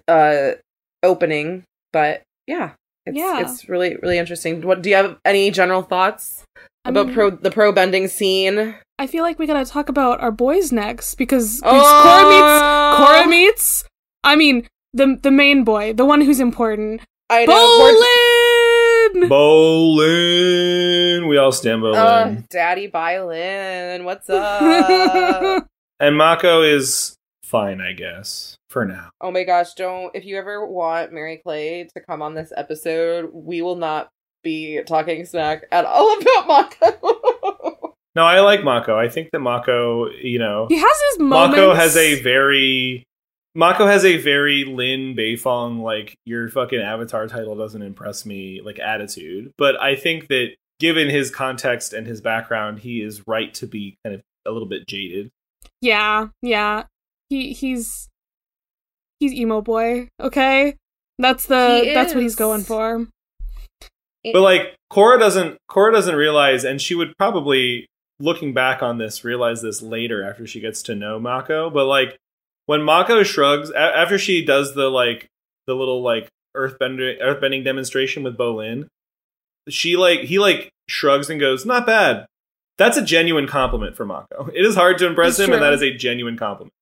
uh 0.07 0.51
opening 1.03 1.63
but 1.91 2.21
yeah 2.47 2.71
it's, 3.05 3.17
Yeah. 3.17 3.41
it's 3.41 3.69
really 3.69 3.95
really 3.97 4.17
interesting 4.17 4.61
what 4.61 4.81
do 4.81 4.89
you 4.89 4.95
have 4.95 5.17
any 5.23 5.51
general 5.51 5.81
thoughts 5.83 6.43
I 6.85 6.89
about 6.89 7.07
mean, 7.07 7.15
pro 7.15 7.29
the 7.29 7.51
pro 7.51 7.71
bending 7.71 8.07
scene 8.07 8.75
I 8.99 9.07
feel 9.07 9.23
like 9.23 9.39
we 9.39 9.47
gotta 9.47 9.65
talk 9.65 9.89
about 9.89 10.21
our 10.21 10.31
boys 10.31 10.71
next 10.71 11.15
because, 11.15 11.59
because 11.61 11.81
Oh! 11.85 12.03
Korra 12.05 12.29
meets 12.29 13.09
Korra 13.09 13.29
meets. 13.29 13.83
I 14.23 14.35
mean, 14.35 14.67
the 14.93 15.19
the 15.21 15.31
main 15.31 15.63
boy, 15.63 15.93
the 15.93 16.05
one 16.05 16.21
who's 16.21 16.39
important, 16.39 17.01
i 17.29 17.45
know 17.45 17.53
we're- 17.79 19.29
Bolin. 19.29 19.29
Bolin. 19.29 21.27
We 21.27 21.37
all 21.37 21.51
stand 21.51 21.81
Bolin. 21.81 21.95
uh, 21.95 22.41
daddy 22.49 22.87
violin 22.87 24.03
what's 24.05 24.29
up 24.29 25.67
and 25.99 26.17
Mako 26.17 26.63
is 26.63 27.15
fine, 27.43 27.81
I 27.81 27.93
guess, 27.93 28.55
for 28.69 28.85
now. 28.85 29.09
Oh 29.21 29.31
my 29.31 29.43
gosh, 29.43 29.73
don't 29.73 30.11
if 30.15 30.25
you 30.25 30.37
ever 30.37 30.65
want 30.65 31.11
Mary 31.11 31.41
Clay 31.43 31.87
to 31.95 32.01
come 32.01 32.21
on 32.21 32.33
this 32.33 32.51
episode, 32.55 33.29
we 33.33 33.61
will 33.61 33.75
not 33.75 34.09
be 34.43 34.81
talking 34.85 35.25
smack 35.25 35.63
at 35.71 35.85
all 35.85 36.17
about 36.21 36.47
Mako. 36.47 37.93
No, 38.15 38.23
I 38.23 38.41
like 38.41 38.63
Mako. 38.63 38.97
I 38.97 39.09
think 39.09 39.29
that 39.31 39.39
Mako, 39.39 40.09
you 40.11 40.37
know, 40.39 40.67
he 40.69 40.75
has 40.77 40.97
his 41.11 41.19
moments. 41.19 41.57
Mako 41.57 41.73
has 41.73 41.97
a 41.97 42.21
very 42.21 43.03
Mako 43.55 43.85
has 43.85 44.03
a 44.03 44.17
very 44.17 44.65
Lin 44.65 45.15
Beifong 45.15 45.81
like 45.81 46.15
your 46.25 46.49
fucking 46.49 46.79
avatar 46.79 47.27
title 47.27 47.55
doesn't 47.55 47.81
impress 47.81 48.25
me 48.25 48.61
like 48.63 48.79
attitude. 48.79 49.51
But 49.57 49.79
I 49.79 49.95
think 49.95 50.27
that 50.29 50.55
given 50.79 51.09
his 51.09 51.29
context 51.29 51.93
and 51.93 52.07
his 52.07 52.19
background, 52.19 52.79
he 52.79 53.01
is 53.01 53.27
right 53.27 53.53
to 53.55 53.67
be 53.67 53.97
kind 54.03 54.15
of 54.15 54.21
a 54.45 54.51
little 54.51 54.67
bit 54.67 54.87
jaded. 54.87 55.29
Yeah, 55.81 56.29
yeah. 56.41 56.83
He 57.29 57.53
he's 57.53 58.09
he's 59.19 59.33
emo 59.33 59.61
boy. 59.61 60.09
Okay, 60.19 60.75
that's 61.19 61.45
the 61.45 61.91
that's 61.93 62.13
what 62.13 62.23
he's 62.23 62.35
going 62.35 62.63
for. 62.63 63.07
But 64.23 64.41
like 64.41 64.75
Korra 64.91 65.19
doesn't 65.19 65.57
Korra 65.69 65.91
doesn't 65.91 66.15
realize 66.15 66.63
and 66.63 66.81
she 66.81 66.95
would 66.95 67.15
probably 67.17 67.87
looking 68.19 68.53
back 68.53 68.81
on 68.81 68.97
this 68.97 69.23
realize 69.23 69.61
this 69.61 69.81
later 69.81 70.23
after 70.23 70.47
she 70.47 70.59
gets 70.59 70.81
to 70.83 70.95
know 70.95 71.19
Mako, 71.19 71.69
but 71.69 71.85
like 71.85 72.17
when 72.65 72.81
Mako 72.83 73.23
shrugs 73.23 73.69
a- 73.71 73.77
after 73.77 74.17
she 74.17 74.43
does 74.43 74.73
the 74.75 74.89
like 74.89 75.27
the 75.67 75.73
little 75.73 76.01
like 76.01 76.29
earthbender 76.55 77.21
earthbending 77.21 77.63
demonstration 77.63 78.23
with 78.23 78.37
Bolin, 78.37 78.87
she 79.69 79.95
like 79.95 80.21
he 80.21 80.39
like 80.39 80.69
shrugs 80.87 81.29
and 81.29 81.39
goes, 81.39 81.65
"Not 81.65 81.85
bad." 81.85 82.25
That's 82.77 82.97
a 82.97 83.03
genuine 83.03 83.47
compliment 83.47 83.95
for 83.95 84.05
Mako. 84.05 84.49
It 84.53 84.65
is 84.65 84.75
hard 84.75 84.97
to 84.97 85.05
impress 85.07 85.39
It's 85.39 85.47
him, 85.47 85.53
and 85.53 85.61
that 85.61 85.73
is 85.73 85.83
a 85.83 85.93
genuine 85.95 86.37
compliment. 86.37 86.73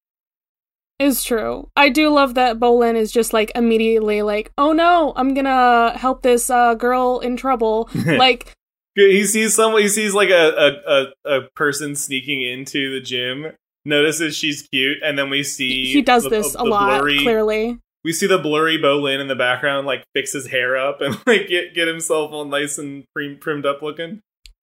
Is 0.99 1.23
true. 1.23 1.67
I 1.75 1.89
do 1.89 2.09
love 2.09 2.36
that 2.36 2.59
Bolin 2.59 2.95
is 2.95 3.11
just 3.11 3.34
like 3.34 3.51
immediately 3.55 4.21
like, 4.21 4.51
oh 4.57 4.71
no, 4.71 5.13
I'm 5.15 5.34
gonna 5.34 5.97
help 5.97 6.21
this 6.21 6.49
uh 6.49 6.75
girl 6.75 7.19
in 7.19 7.38
trouble. 7.38 7.89
like 8.05 8.53
He 8.95 9.25
sees 9.25 9.55
someone. 9.55 9.82
He 9.82 9.88
sees 9.88 10.13
like 10.13 10.29
a, 10.29 10.49
a 10.86 10.91
a 10.93 11.38
a 11.38 11.41
person 11.55 11.95
sneaking 11.95 12.41
into 12.41 12.93
the 12.93 13.01
gym. 13.01 13.53
Notices 13.86 14.36
she's 14.36 14.67
cute, 14.71 14.99
and 15.03 15.17
then 15.17 15.29
we 15.29 15.43
see 15.43 15.91
he 15.91 16.01
does 16.01 16.23
the- 16.23 16.29
this 16.29 16.53
a 16.53 16.57
the 16.59 16.63
lot, 16.65 16.99
blurry- 17.01 17.19
clearly. 17.19 17.79
We 18.03 18.13
see 18.13 18.25
the 18.27 18.38
blurry 18.39 18.77
Bolin 18.79 19.19
in 19.19 19.27
the 19.27 19.36
background, 19.36 19.86
like 19.88 20.03
fix 20.15 20.34
his 20.34 20.47
hair 20.47 20.75
up 20.77 21.01
and 21.01 21.15
like 21.27 21.47
get 21.47 21.73
get 21.73 21.88
himself 21.88 22.32
all 22.32 22.45
nice 22.45 22.77
and 22.77 23.03
prim- 23.15 23.38
primmed 23.38 23.65
up 23.65 23.82
looking. 23.82 24.21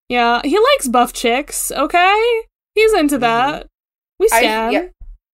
Yeah, 0.09 0.41
he 0.45 0.59
likes 0.59 0.89
buff 0.89 1.13
chicks, 1.13 1.71
okay? 1.71 2.41
He's 2.75 2.93
into 2.95 3.19
that. 3.19 3.67
We 4.19 4.29
I- 4.33 4.39
stand. 4.41 4.73
yeah. 4.73 4.87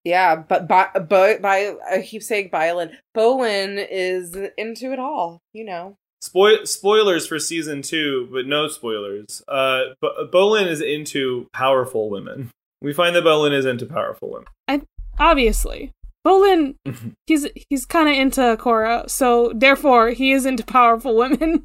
yeah, 0.05 0.37
but 0.37 0.66
by, 0.68 0.89
by, 1.09 1.39
by 1.39 1.74
I 1.91 2.03
keep 2.03 2.22
saying 2.22 2.51
Violin. 2.51 2.97
Bolin 3.16 3.87
is 3.91 4.35
into 4.59 4.93
it 4.93 4.99
all, 4.99 5.39
you 5.53 5.64
know. 5.64 5.97
Spoil 6.20 6.64
spoilers 6.66 7.26
for 7.26 7.39
season 7.39 7.82
two, 7.82 8.28
but 8.32 8.47
no 8.47 8.66
spoilers. 8.68 9.43
Uh, 9.47 9.95
but 10.01 10.30
Bolin 10.32 10.66
is 10.66 10.80
into 10.80 11.49
powerful 11.53 12.09
women. 12.11 12.51
We 12.85 12.93
find 12.93 13.16
that 13.16 13.24
Bolin 13.24 13.55
is 13.55 13.64
into 13.64 13.87
powerful 13.87 14.30
women. 14.30 14.87
Obviously. 15.18 15.91
Bolin 16.26 16.74
he's 17.26 17.47
he's 17.70 17.87
kinda 17.87 18.12
into 18.12 18.43
Korra, 18.61 19.09
so 19.09 19.53
therefore 19.55 20.11
he 20.11 20.32
is 20.32 20.45
into 20.45 20.64
powerful 20.64 21.16
women. 21.16 21.64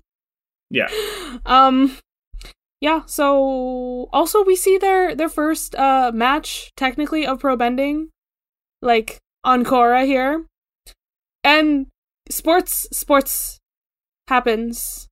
Yeah. 0.72 0.88
Um 1.45 1.97
yeah, 2.82 3.03
so 3.05 4.09
also 4.13 4.43
we 4.43 4.55
see 4.55 4.78
their 4.78 5.13
their 5.13 5.30
first 5.30 5.76
uh 5.76 6.11
match 6.13 6.72
technically 6.76 7.26
of 7.28 7.39
pro 7.39 7.55
bending 7.55 8.09
like 8.82 9.20
on 9.43 9.63
Korra 9.63 10.05
here. 10.05 10.45
And 11.43 11.88
sports 12.30 12.88
sports 12.91 13.59
happens. 14.28 15.07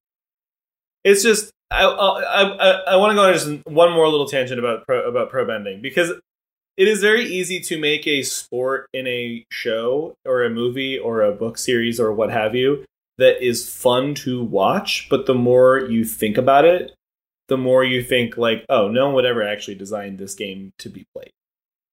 It's 1.04 1.24
just 1.24 1.52
I 1.70 1.84
I 1.84 2.44
I, 2.44 2.72
I 2.94 2.96
want 2.98 3.12
to 3.12 3.16
go 3.16 3.28
on 3.28 3.34
just 3.34 3.68
one 3.68 3.92
more 3.92 4.08
little 4.08 4.28
tangent 4.28 4.60
about 4.60 4.86
pro, 4.86 5.08
about 5.08 5.30
pro 5.30 5.46
bending 5.46 5.82
because 5.82 6.12
it 6.78 6.88
is 6.88 7.02
very 7.02 7.26
easy 7.26 7.60
to 7.62 7.80
make 7.80 8.06
a 8.06 8.22
sport 8.22 8.88
in 8.94 9.08
a 9.08 9.46
show 9.52 10.16
or 10.26 10.44
a 10.44 10.50
movie 10.50 10.98
or 10.98 11.22
a 11.22 11.32
book 11.32 11.58
series 11.58 12.00
or 12.00 12.14
what 12.14 12.32
have 12.32 12.56
you 12.56 12.86
that 13.18 13.44
is 13.44 13.68
fun 13.68 14.14
to 14.14 14.44
watch, 14.44 15.08
but 15.10 15.26
the 15.26 15.34
more 15.34 15.80
you 15.80 16.06
think 16.06 16.38
about 16.38 16.66
it, 16.66 16.94
the 17.48 17.58
more 17.58 17.84
you 17.84 18.04
think 18.04 18.38
like, 18.38 18.64
oh, 18.70 18.90
no 18.90 19.06
one 19.06 19.16
would 19.16 19.26
ever 19.26 19.42
actually 19.42 19.76
design 19.76 20.18
this 20.18 20.36
game 20.36 20.72
to 20.80 20.90
be 20.90 21.06
played. 21.16 21.32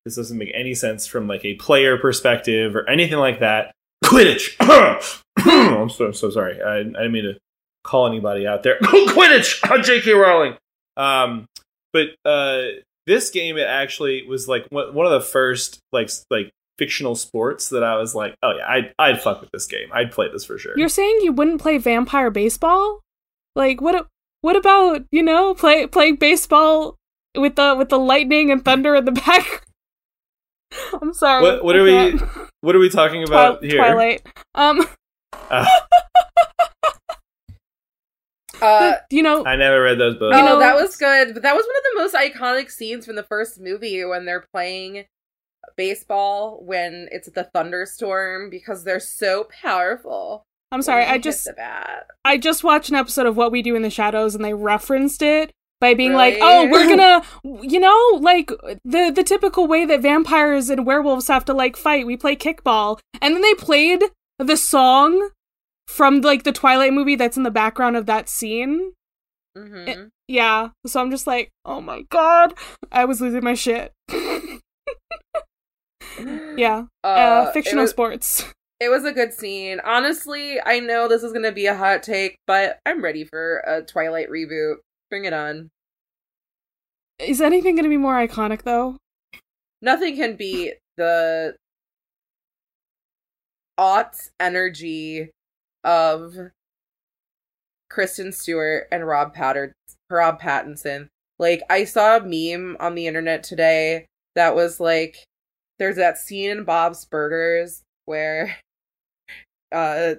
This 0.05 0.17
doesn't 0.17 0.37
make 0.37 0.53
any 0.55 0.75
sense 0.75 1.07
from 1.07 1.27
like 1.27 1.45
a 1.45 1.55
player 1.55 1.97
perspective 1.97 2.77
or 2.77 2.89
anything 2.89 3.19
like 3.19 3.41
that. 3.41 3.73
Quidditch. 4.05 4.55
I'm 5.39 5.89
so 5.89 6.13
so 6.13 6.29
sorry. 6.29 6.61
I, 6.61 6.81
I 6.81 6.83
didn't 6.83 7.13
mean 7.13 7.25
to 7.25 7.39
call 7.85 8.07
anybody 8.07 8.47
out 8.47 8.63
there. 8.63 8.79
Quidditch. 8.83 9.85
J.K. 9.85 10.13
Rowling. 10.13 10.57
Um, 10.97 11.47
but 11.93 12.09
uh, 12.25 12.63
this 13.07 13.31
game 13.31 13.57
it 13.57 13.67
actually 13.67 14.27
was 14.27 14.49
like 14.49 14.67
one 14.71 14.95
one 14.95 15.07
of 15.07 15.13
the 15.13 15.21
first 15.21 15.79
like 15.93 16.11
like 16.31 16.51
fictional 16.79 17.15
sports 17.15 17.69
that 17.69 17.85
I 17.85 17.97
was 17.97 18.15
like, 18.15 18.35
oh 18.43 18.53
yeah, 18.57 18.69
I'd 18.69 18.95
I'd 18.99 19.23
fuck 19.23 19.41
with 19.41 19.51
this 19.53 19.67
game. 19.67 19.89
I'd 19.93 20.11
play 20.11 20.29
this 20.31 20.45
for 20.45 20.59
sure. 20.59 20.77
You're 20.77 20.89
saying 20.89 21.21
you 21.23 21.33
wouldn't 21.33 21.61
play 21.61 21.79
vampire 21.79 22.31
baseball? 22.31 23.01
Like 23.55 23.81
what 23.81 24.07
what 24.41 24.57
about, 24.57 25.05
you 25.11 25.23
know, 25.23 25.55
play 25.55 25.87
playing 25.87 26.17
baseball 26.17 26.97
with 27.37 27.57
the 27.57 27.75
with 27.77 27.89
the 27.89 27.99
lightning 27.99 28.51
and 28.51 28.65
thunder 28.65 28.95
in 28.97 29.05
the 29.05 29.13
back? 29.27 29.67
I'm 31.01 31.13
sorry. 31.13 31.43
What 31.43 31.65
what 31.65 31.77
are 31.77 31.85
we 31.85 32.19
what 32.61 32.75
are 32.75 32.81
we 32.81 32.89
talking 32.89 33.23
about 33.23 33.61
Twi- 33.61 33.69
here? 33.69 33.79
Twilight. 33.79 34.27
Um 34.55 34.87
Uh, 35.51 35.67
Uh, 38.63 38.95
you 39.11 39.23
know, 39.23 39.45
I 39.45 39.57
never 39.57 39.83
read 39.83 39.99
those 39.99 40.15
books. 40.17 40.35
oh, 40.37 40.39
You 40.39 40.45
know- 40.45 40.59
that 40.59 40.77
was 40.77 40.97
good. 40.97 41.35
But 41.35 41.43
that 41.43 41.55
was 41.55 41.65
one 41.67 41.77
of 41.77 42.13
the 42.13 42.19
most 42.21 42.35
iconic 42.35 42.71
scenes 42.71 43.07
from 43.07 43.17
the 43.17 43.23
first 43.23 43.61
movie 43.61 44.05
when 44.05 44.25
they're 44.25 44.45
playing 44.53 45.05
baseball 45.77 46.61
when 46.63 47.09
it's 47.11 47.29
the 47.31 47.45
thunderstorm 47.45 48.51
because 48.51 48.85
they're 48.85 49.01
so 49.01 49.49
powerful. 49.63 50.45
I'm 50.71 50.83
sorry. 50.83 51.05
I 51.05 51.19
just 51.19 51.45
the 51.45 51.53
bat. 51.53 52.07
I 52.25 52.37
just 52.37 52.65
watched 52.65 52.89
an 52.91 52.97
episode 52.97 53.27
of 53.27 53.37
What 53.37 53.53
We 53.53 53.63
Do 53.63 53.75
in 53.77 53.83
the 53.83 53.91
Shadows 53.91 54.35
and 54.35 54.45
they 54.45 54.55
referenced 54.55 55.23
it 55.23 55.51
by 55.81 55.95
being 55.95 56.11
Really? 56.11 56.33
like, 56.33 56.39
"Oh, 56.41 56.69
we're 56.71 56.89
gonna, 56.89 57.23
you 57.63 57.79
know, 57.81 58.19
like 58.21 58.51
the 58.85 59.11
the 59.15 59.23
typical 59.25 59.67
way 59.67 59.85
that 59.87 60.01
vampires 60.01 60.71
and 60.71 60.87
werewolves 60.87 61.29
have 61.29 61.45
to 61.47 61.55
like 61.55 61.77
fight. 61.77 62.07
We 62.07 62.17
play 62.17 62.35
kickball." 62.37 62.99
And 63.23 63.35
then 63.35 63.43
they 63.43 63.55
played 63.55 64.03
the 64.39 64.57
song 64.57 65.31
from 65.89 66.21
like 66.21 66.43
the 66.45 66.53
Twilight 66.53 66.93
movie 66.93 67.17
that's 67.17 67.37
in 67.37 67.43
the 67.43 67.51
background 67.51 67.97
of 67.97 68.07
that 68.07 68.29
scene. 68.29 68.93
Mhm. 69.57 70.09
Yeah. 70.29 70.71
So 70.87 71.01
I'm 71.01 71.11
just 71.11 71.27
like, 71.27 71.51
"Oh 71.65 71.81
my 71.81 72.03
god, 72.11 72.55
I 72.91 73.05
was 73.05 73.21
losing 73.21 73.45
my 73.45 73.55
shit." 73.55 73.93
yeah. 76.57 76.85
Uh, 77.03 77.07
Uh, 77.07 77.53
fictional 77.53 77.81
it 77.81 77.83
was, 77.85 77.91
sports. 77.91 78.45
it 78.81 78.89
was 78.89 79.05
a 79.05 79.13
good 79.13 79.33
scene. 79.33 79.81
Honestly, 79.85 80.61
I 80.65 80.81
know 80.81 81.09
this 81.09 81.23
is 81.23 81.33
gonna 81.33 81.53
be 81.53 81.67
a 81.67 81.77
hot 81.77 82.03
take, 82.03 82.37
but 82.47 82.79
I'm 82.87 83.03
ready 83.03 83.25
for 83.25 83.59
a 83.67 83.83
Twilight 83.83 84.29
reboot. 84.31 84.77
Bring 85.11 85.25
it 85.25 85.33
on. 85.33 85.71
Is 87.21 87.41
anything 87.41 87.77
going 87.77 87.85
to 87.85 87.89
be 87.89 87.97
more 87.97 88.15
iconic 88.17 88.63
though? 88.63 88.97
Nothing 89.81 90.17
can 90.17 90.35
beat 90.35 90.75
the 90.97 91.55
aughts 93.79 94.31
energy 94.41 95.31
of 95.85 96.35
Kristen 97.91 98.33
Stewart 98.33 98.89
and 98.91 99.07
Rob 99.07 99.35
Patter- 99.35 99.73
Rob 100.11 100.41
Pattinson. 100.41 101.09
Like 101.39 101.63
I 101.71 101.85
saw 101.85 102.17
a 102.17 102.21
meme 102.21 102.77
on 102.81 102.95
the 102.95 103.07
internet 103.07 103.43
today 103.43 104.07
that 104.35 104.55
was 104.55 104.81
like 104.81 105.25
there's 105.79 105.97
that 105.97 106.19
scene 106.19 106.51
in 106.51 106.65
Bob's 106.65 107.05
Burgers 107.05 107.83
where 108.07 108.57
uh 109.73 110.15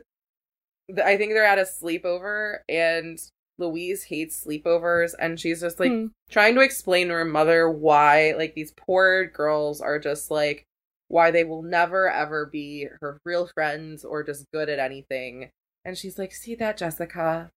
I 1.03 1.17
think 1.17 1.31
they're 1.33 1.45
at 1.45 1.57
a 1.57 1.63
sleepover 1.63 2.57
and 2.69 3.19
Louise 3.57 4.03
hates 4.03 4.45
sleepovers 4.45 5.13
and 5.17 5.39
she's 5.39 5.61
just 5.61 5.79
like 5.79 5.91
Hmm. 5.91 6.07
trying 6.29 6.55
to 6.55 6.61
explain 6.61 7.07
to 7.07 7.13
her 7.13 7.25
mother 7.25 7.69
why 7.69 8.33
like 8.37 8.53
these 8.53 8.73
poor 8.75 9.25
girls 9.25 9.79
are 9.81 9.97
just 9.97 10.29
like 10.29 10.65
why 11.07 11.31
they 11.31 11.43
will 11.43 11.61
never 11.61 12.09
ever 12.09 12.45
be 12.45 12.87
her 13.01 13.19
real 13.25 13.47
friends 13.47 14.03
or 14.03 14.23
just 14.23 14.45
good 14.51 14.69
at 14.69 14.79
anything. 14.79 15.49
And 15.83 15.97
she's 15.97 16.17
like 16.17 16.33
see 16.33 16.55
that 16.55 16.77
jessica? 16.77 17.51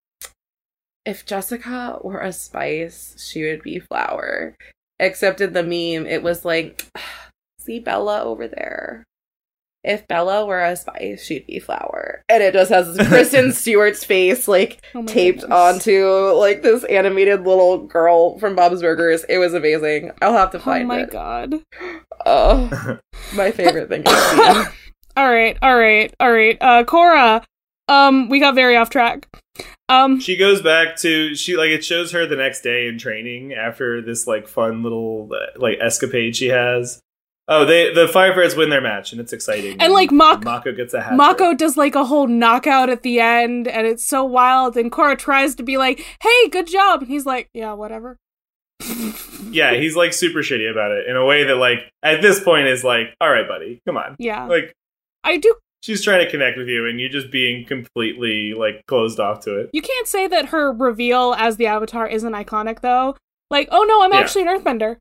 If 1.05 1.25
jessica 1.25 1.99
were 2.03 2.21
a 2.21 2.33
spice 2.33 3.15
she 3.19 3.45
would 3.45 3.63
be 3.63 3.79
flour. 3.79 4.57
Except 5.01 5.41
in 5.41 5.53
the 5.53 5.63
meme 5.63 6.07
it 6.07 6.23
was 6.23 6.45
like 6.45 6.87
see 7.61 7.81
bella 7.81 8.23
over 8.23 8.49
there 8.49 9.08
if 9.89 10.07
bella 10.07 10.47
were 10.47 10.63
a 10.63 10.77
spice 10.77 11.25
she'd 11.25 11.47
be 11.47 11.59
flour 11.59 12.23
and 12.29 12.43
it 12.43 12.53
just 12.53 12.71
has 12.71 12.97
kristen 13.09 13.51
stewart's 13.61 14.05
face 14.05 14.47
like 14.47 14.85
Oh 14.95 15.03
taped 15.05 15.41
goodness. 15.41 15.59
onto 15.59 16.33
like 16.37 16.63
this 16.63 16.85
animated 16.85 17.45
little 17.45 17.79
girl 17.87 18.39
from 18.39 18.55
Bob's 18.55 18.83
Burgers. 18.83 19.25
It 19.29 19.39
was 19.39 19.55
amazing. 19.55 20.13
I'll 20.23 20.33
have 20.35 20.51
to 20.53 20.59
find 20.61 20.83
it. 20.83 20.87
Oh 20.87 20.89
find 20.89 20.89
my 20.89 21.01
it. 21.01 21.11
god. 21.11 21.55
Oh, 22.27 22.99
my 23.35 23.51
favorite 23.61 23.89
thing 23.89 24.03
I've. 24.07 24.77
All 25.17 25.31
right, 25.31 25.57
all 25.63 25.77
right, 25.77 26.15
all 26.21 26.31
right. 26.31 26.57
Uh 26.61 26.85
Korra, 26.85 27.43
um 27.89 28.29
we 28.29 28.39
got 28.41 28.55
very 28.55 28.77
off 28.77 28.91
track. 28.91 29.27
Um 29.89 30.21
She 30.21 30.37
goes 30.37 30.61
back 30.63 30.97
to 30.99 31.35
she 31.35 31.57
like 31.57 31.71
it 31.71 31.85
shows 31.85 32.13
her 32.13 32.27
the 32.27 32.37
next 32.37 32.61
day 32.63 32.87
in 32.87 32.99
training 32.99 33.53
after 33.55 34.01
this 34.03 34.27
like 34.27 34.47
fun 34.49 34.83
little 34.83 35.31
uh, 35.33 35.59
like 35.59 35.79
escapade 35.81 36.37
she 36.37 36.49
has. 36.49 37.01
Oh, 37.51 37.65
they 37.65 37.93
the 37.95 38.07
Firefighters 38.07 38.57
win 38.57 38.69
their 38.69 38.81
match 38.83 39.13
and 39.13 39.21
it's 39.21 39.33
exciting. 39.33 39.81
And, 39.81 39.93
like, 39.93 40.11
Mak- 40.13 40.45
Mako 40.45 40.73
gets 40.73 40.93
a 40.93 41.01
hat. 41.01 41.17
Mako 41.17 41.55
does 41.55 41.77
like 41.79 41.95
a 41.95 42.05
whole 42.05 42.27
knockout 42.27 42.91
at 42.91 43.03
the 43.03 43.21
end 43.21 43.67
and 43.67 43.87
it's 43.87 44.07
so 44.07 44.23
wild 44.25 44.77
and 44.77 44.93
Korra 44.93 45.17
tries 45.17 45.55
to 45.55 45.63
be 45.63 45.79
like, 45.79 46.05
"Hey, 46.23 46.49
good 46.51 46.67
job." 46.67 47.01
And 47.03 47.09
he's 47.11 47.25
like, 47.25 47.49
"Yeah, 47.55 47.73
whatever." 47.73 48.17
Yeah, 49.51 49.75
he's 49.75 49.97
like 49.97 50.13
super 50.13 50.41
shitty 50.41 50.71
about 50.71 50.91
it 50.91 51.07
in 51.07 51.17
a 51.17 51.25
way 51.25 51.45
that 51.45 51.55
like 51.55 51.91
at 52.03 52.21
this 52.21 52.39
point 52.39 52.67
is 52.67 52.85
like, 52.85 53.15
all 53.21 53.31
right, 53.31 53.49
buddy, 53.49 53.81
come 53.87 53.97
on. 53.97 54.15
Yeah. 54.19 54.45
Like 54.47 54.75
I 55.25 55.39
do 55.39 55.55
she's 55.83 56.05
trying 56.05 56.23
to 56.25 56.31
connect 56.31 56.59
with 56.59 56.69
you 56.69 56.87
and 56.87 57.01
you're 57.01 57.09
just 57.09 57.31
being 57.31 57.65
completely 57.65 58.53
like 58.53 58.85
closed 58.87 59.19
off 59.21 59.41
to 59.45 59.57
it. 59.59 59.71
You 59.73 59.81
can't 59.81 60.07
say 60.07 60.27
that 60.27 60.47
her 60.47 60.71
reveal 60.73 61.35
as 61.39 61.57
the 61.57 61.67
avatar 61.67 62.07
isn't 62.07 62.33
iconic 62.33 62.81
though. 62.81 63.17
Like, 63.51 63.69
"Oh 63.71 63.85
no, 63.85 64.03
I'm 64.03 64.13
Yeah. 64.13 64.19
actually 64.21 64.43
an 64.43 64.49
earthbender 64.49 64.97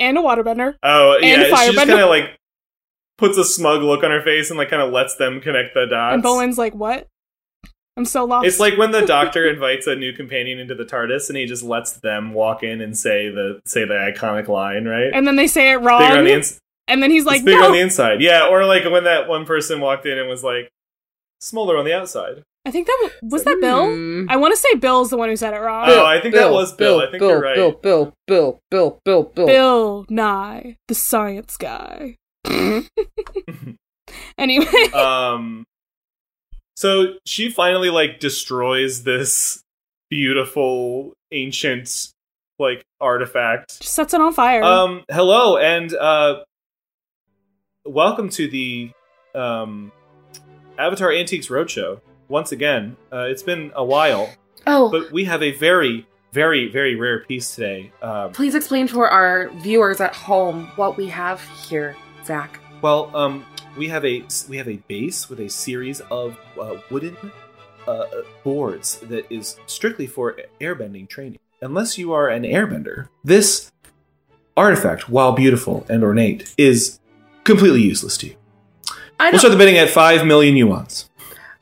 and 0.00 0.18
a 0.18 0.20
waterbender." 0.20 0.74
Oh 0.82 1.14
And 1.14 1.24
yeah, 1.24 1.44
she 1.44 1.72
just 1.72 1.76
kind 1.76 1.90
of 1.90 2.08
like 2.08 2.36
puts 3.18 3.36
a 3.38 3.44
smug 3.44 3.82
look 3.82 4.02
on 4.02 4.10
her 4.10 4.22
face 4.22 4.50
and 4.50 4.58
like 4.58 4.70
kind 4.70 4.82
of 4.82 4.90
lets 4.92 5.14
them 5.16 5.40
connect 5.40 5.74
the 5.74 5.86
dots. 5.86 6.14
And 6.14 6.22
Bowen's 6.22 6.58
like, 6.58 6.74
"What?" 6.74 7.06
I'm 7.96 8.04
so 8.06 8.24
lost. 8.24 8.46
It's 8.46 8.58
like 8.60 8.78
when 8.78 8.92
the 8.92 9.04
doctor 9.04 9.46
invites 9.52 9.86
a 9.86 9.94
new 9.94 10.12
companion 10.14 10.58
into 10.58 10.74
the 10.74 10.84
TARDIS 10.84 11.28
and 11.28 11.36
he 11.36 11.44
just 11.44 11.62
lets 11.62 11.92
them 11.92 12.32
walk 12.32 12.62
in 12.62 12.80
and 12.80 12.96
say 12.96 13.28
the 13.28 13.60
say 13.66 13.84
the 13.84 13.94
iconic 13.94 14.48
line, 14.48 14.86
right? 14.86 15.10
and 15.12 15.26
then 15.26 15.36
they 15.36 15.46
say 15.46 15.72
it 15.72 15.78
Bigger 15.80 15.90
on 15.90 16.00
wrong. 16.14 16.24
the 16.24 16.32
ins- 16.32 16.58
and 16.88 17.02
then 17.02 17.10
he's 17.10 17.24
like, 17.26 17.36
it's 17.38 17.44
bigger 17.44 17.60
"No." 17.60 17.66
on 17.66 17.72
the 17.72 17.80
inside. 17.80 18.20
Yeah, 18.22 18.46
or 18.48 18.64
like 18.64 18.84
when 18.84 19.04
that 19.04 19.28
one 19.28 19.44
person 19.44 19.80
walked 19.80 20.06
in 20.06 20.18
and 20.18 20.28
was 20.28 20.42
like 20.42 20.70
smaller 21.40 21.76
on 21.76 21.84
the 21.84 21.92
outside. 21.92 22.42
I 22.66 22.70
think 22.70 22.86
that 22.86 22.98
was, 23.02 23.12
was 23.32 23.44
that 23.44 23.58
Bill. 23.60 23.86
Hmm. 23.86 24.26
I 24.28 24.36
want 24.36 24.52
to 24.52 24.56
say 24.56 24.74
Bill's 24.74 25.10
the 25.10 25.16
one 25.16 25.28
who 25.30 25.36
said 25.36 25.54
it 25.54 25.60
wrong. 25.60 25.86
Oh, 25.88 26.04
I 26.04 26.20
think 26.20 26.34
that 26.34 26.50
was 26.50 26.74
Bill. 26.74 27.00
I 27.00 27.10
think 27.10 27.20
Bill, 27.20 27.30
you're 27.30 27.40
right. 27.40 27.54
Bill, 27.54 27.72
Bill, 27.72 28.12
Bill, 28.26 28.60
Bill, 28.70 29.00
Bill, 29.04 29.22
Bill. 29.22 29.46
Bill 29.46 30.06
Nye, 30.10 30.76
the 30.88 30.94
science 30.94 31.56
guy. 31.56 32.16
anyway, 34.38 34.90
um 34.92 35.64
so 36.80 37.14
she 37.26 37.50
finally 37.50 37.90
like 37.90 38.20
destroys 38.20 39.04
this 39.04 39.62
beautiful 40.08 41.12
ancient 41.30 42.08
like 42.58 42.82
artifact 43.00 43.80
just 43.80 43.94
sets 43.94 44.14
it 44.14 44.20
on 44.22 44.32
fire. 44.32 44.62
Um, 44.62 45.04
hello 45.10 45.58
and 45.58 45.94
uh, 45.94 46.40
welcome 47.84 48.30
to 48.30 48.48
the 48.48 48.92
um, 49.34 49.92
Avatar 50.78 51.12
Antiques 51.12 51.48
Roadshow. 51.48 52.00
Once 52.30 52.52
again, 52.52 52.96
uh, 53.12 53.26
it's 53.28 53.42
been 53.42 53.72
a 53.74 53.84
while, 53.84 54.32
Oh, 54.66 54.88
but 54.88 55.10
we 55.10 55.24
have 55.24 55.42
a 55.42 55.50
very, 55.50 56.06
very, 56.32 56.70
very 56.70 56.94
rare 56.94 57.18
piece 57.24 57.54
today. 57.56 57.90
Um, 58.00 58.30
please 58.32 58.54
explain 58.54 58.86
for 58.86 59.08
our 59.10 59.50
viewers 59.56 60.00
at 60.00 60.14
home 60.14 60.70
what 60.76 60.96
we 60.96 61.08
have 61.08 61.42
here, 61.68 61.96
Zach. 62.24 62.60
well, 62.82 63.10
um, 63.16 63.44
we 63.76 63.88
have 63.88 64.04
a 64.04 64.24
we 64.48 64.56
have 64.58 64.68
a 64.68 64.76
base 64.86 65.28
with 65.28 65.40
a 65.40 65.48
series 65.50 66.00
of 66.10 66.38
uh, 66.60 66.76
wooden 66.90 67.16
uh, 67.88 68.04
boards 68.44 69.00
that 69.00 69.26
is 69.30 69.58
strictly 69.66 70.06
for 70.06 70.36
airbending 70.60 71.08
training. 71.08 71.40
Unless 71.60 71.98
you 71.98 72.12
are 72.12 72.28
an 72.28 72.44
airbender, 72.44 73.08
this 73.24 73.72
artifact, 74.56 75.08
while 75.08 75.32
beautiful 75.32 75.84
and 75.88 76.04
ornate, 76.04 76.54
is 76.56 77.00
completely 77.42 77.82
useless 77.82 78.16
to 78.18 78.28
you. 78.28 78.36
I 79.18 79.30
We'll 79.30 79.38
start 79.40 79.52
the 79.52 79.58
bidding 79.58 79.76
at 79.76 79.90
five 79.90 80.24
million 80.26 80.54
yuans. 80.54 81.09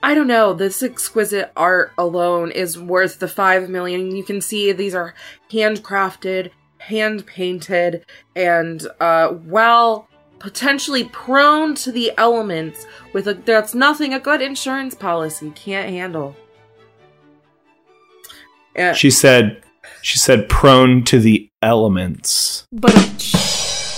I 0.02 0.14
don't 0.14 0.26
know. 0.26 0.52
This 0.52 0.82
exquisite 0.82 1.50
art 1.56 1.92
alone 1.98 2.52
is 2.52 2.78
worth 2.78 3.18
the 3.18 3.28
five 3.28 3.68
million. 3.68 4.14
You 4.14 4.22
can 4.22 4.40
see 4.40 4.72
these 4.72 4.94
are 4.94 5.14
handcrafted, 5.50 6.50
hand 6.78 7.26
painted, 7.26 8.06
and 8.36 8.86
uh, 9.00 9.34
well, 9.44 10.08
potentially 10.38 11.04
prone 11.04 11.74
to 11.76 11.90
the 11.90 12.12
elements. 12.16 12.86
With 13.12 13.26
a 13.26 13.34
that's 13.34 13.74
nothing 13.74 14.14
a 14.14 14.20
good 14.20 14.40
insurance 14.40 14.94
policy 14.94 15.50
can't 15.50 15.90
handle. 15.90 16.36
Yeah. 18.76 18.92
She 18.92 19.10
said. 19.10 19.62
She 20.00 20.18
said, 20.18 20.48
"Prone 20.48 21.02
to 21.04 21.18
the 21.18 21.50
elements." 21.60 22.66
but 22.70 22.94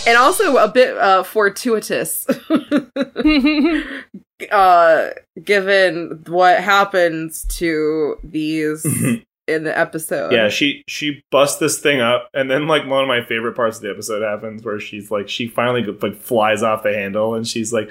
and 0.07 0.17
also 0.17 0.57
a 0.57 0.69
bit 0.69 0.97
uh, 0.97 1.23
fortuitous, 1.23 2.27
uh, 4.51 5.11
given 5.43 6.23
what 6.27 6.61
happens 6.61 7.45
to 7.57 8.17
these 8.25 8.85
in 9.51 9.65
the 9.65 9.77
episode. 9.77 10.33
Yeah, 10.33 10.49
she 10.49 10.85
she 10.87 11.23
busts 11.31 11.59
this 11.59 11.81
thing 11.81 12.01
up, 12.01 12.29
and 12.33 12.51
then 12.51 12.67
like 12.67 12.87
one 12.87 13.03
of 13.03 13.09
my 13.09 13.23
favorite 13.23 13.57
parts 13.57 13.77
of 13.77 13.83
the 13.83 13.91
episode 13.91 14.23
happens 14.23 14.65
where 14.65 14.81
she's 14.81 15.11
like, 15.11 15.29
she 15.29 15.49
finally 15.49 15.83
like 15.85 16.17
flies 16.17 16.63
off 16.63 16.83
the 16.83 16.93
handle, 16.93 17.35
and 17.35 17.47
she's 17.47 17.73
like, 17.73 17.91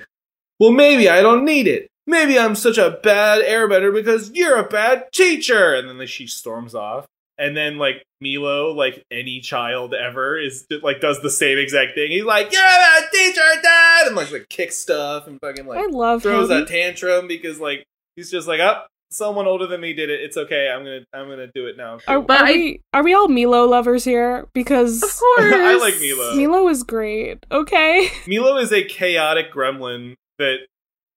"Well, 0.60 0.72
maybe 0.72 1.10
I 1.10 1.22
don't 1.22 1.46
need 1.46 1.68
it. 1.68 1.90
Maybe 2.08 2.40
I'm 2.40 2.56
such 2.56 2.78
a 2.78 3.00
bad 3.04 3.44
airbender 3.44 3.94
because 3.94 4.32
you're 4.34 4.58
a 4.58 4.68
bad 4.68 5.12
teacher." 5.12 5.76
And 5.76 5.90
then 5.90 5.98
like, 5.98 6.08
she 6.08 6.28
storms 6.28 6.74
off, 6.74 7.06
and 7.40 7.56
then 7.58 7.78
like 7.78 8.04
Milo, 8.22 8.72
like 8.74 9.04
any 9.10 9.40
child 9.40 9.94
ever, 9.96 10.38
is 10.40 10.68
like 10.84 11.00
does 11.02 11.22
the 11.22 11.30
same 11.32 11.58
exact 11.58 11.96
thing. 11.96 12.12
He's 12.12 12.24
like, 12.26 12.52
"You're 12.54 12.62
a 12.62 13.12
teacher, 13.12 13.42
Dad," 13.64 14.08
and 14.08 14.16
like 14.16 14.32
like 14.32 14.50
kicks 14.50 14.78
stuff 14.78 15.26
and 15.28 15.40
fucking 15.42 15.66
like 15.66 15.80
I 15.80 15.88
love 15.88 16.22
throws 16.24 16.50
him. 16.52 16.64
a 16.64 16.66
tantrum 16.66 17.28
because 17.28 17.60
like 17.60 17.86
he's 18.16 18.30
just 18.30 18.48
like, 18.48 18.60
"Up." 18.60 18.88
Someone 19.12 19.48
older 19.48 19.66
than 19.66 19.82
me 19.82 19.94
did 19.94 20.12
it. 20.12 20.20
It's 20.22 20.38
okay. 20.38 20.70
I'm 20.70 20.84
gonna 20.84 21.00
I'm 21.16 21.28
gonna 21.28 21.48
do 21.56 21.66
it 21.66 21.76
now. 21.78 21.98
Are, 22.08 22.22
But 22.22 22.42
are 22.42 22.46
I- 22.46 22.52
we 22.52 22.82
are 22.94 23.04
we 23.04 23.16
all 23.16 23.28
Milo 23.28 23.66
lovers 23.66 24.04
here? 24.04 24.48
Because 24.54 25.02
of 25.02 25.10
course. 25.10 25.20
I 25.56 25.78
like 25.80 25.96
Milo. 26.00 26.36
Milo 26.36 26.68
is 26.70 26.84
great. 26.84 27.44
Okay. 27.52 28.08
Milo 28.28 28.58
is 28.58 28.72
a 28.72 28.84
chaotic 28.84 29.52
gremlin 29.52 30.14
that 30.38 30.58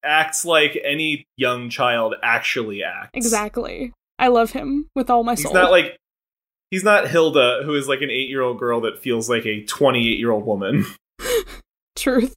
acts 0.03 0.47
like 0.47 0.81
any 0.83 1.27
young 1.37 1.69
child 1.69 2.15
actually 2.23 2.83
acts. 2.83 3.11
Exactly. 3.13 3.93
I 4.19 4.29
love 4.29 4.53
him 4.53 4.87
with 4.95 5.11
all 5.11 5.23
my 5.23 5.33
He's 5.35 5.43
soul. 5.43 5.53
not 5.53 5.71
like 5.71 5.99
he's 6.73 6.83
not 6.83 7.07
Hilda, 7.07 7.61
who 7.65 7.77
is 7.77 7.87
like 7.87 8.01
an 8.01 8.11
eight 8.11 8.29
year 8.29 8.41
old 8.43 8.59
girl 8.59 8.81
that 8.81 8.99
feels 9.01 9.31
like 9.31 9.47
a 9.47 9.63
twenty 9.67 10.09
eight 10.11 10.19
year 10.19 10.33
old 10.33 10.45
woman. 10.45 10.85
Truth. 11.97 12.35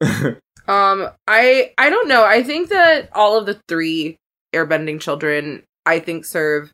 Um, 0.68 1.08
I 1.26 1.72
I 1.76 1.90
don't 1.90 2.06
know. 2.06 2.24
I 2.24 2.44
think 2.44 2.68
that 2.68 3.08
all 3.14 3.36
of 3.36 3.46
the 3.46 3.60
three 3.68 4.16
airbending 4.54 5.00
children, 5.00 5.64
I 5.84 5.98
think, 5.98 6.24
serve 6.24 6.70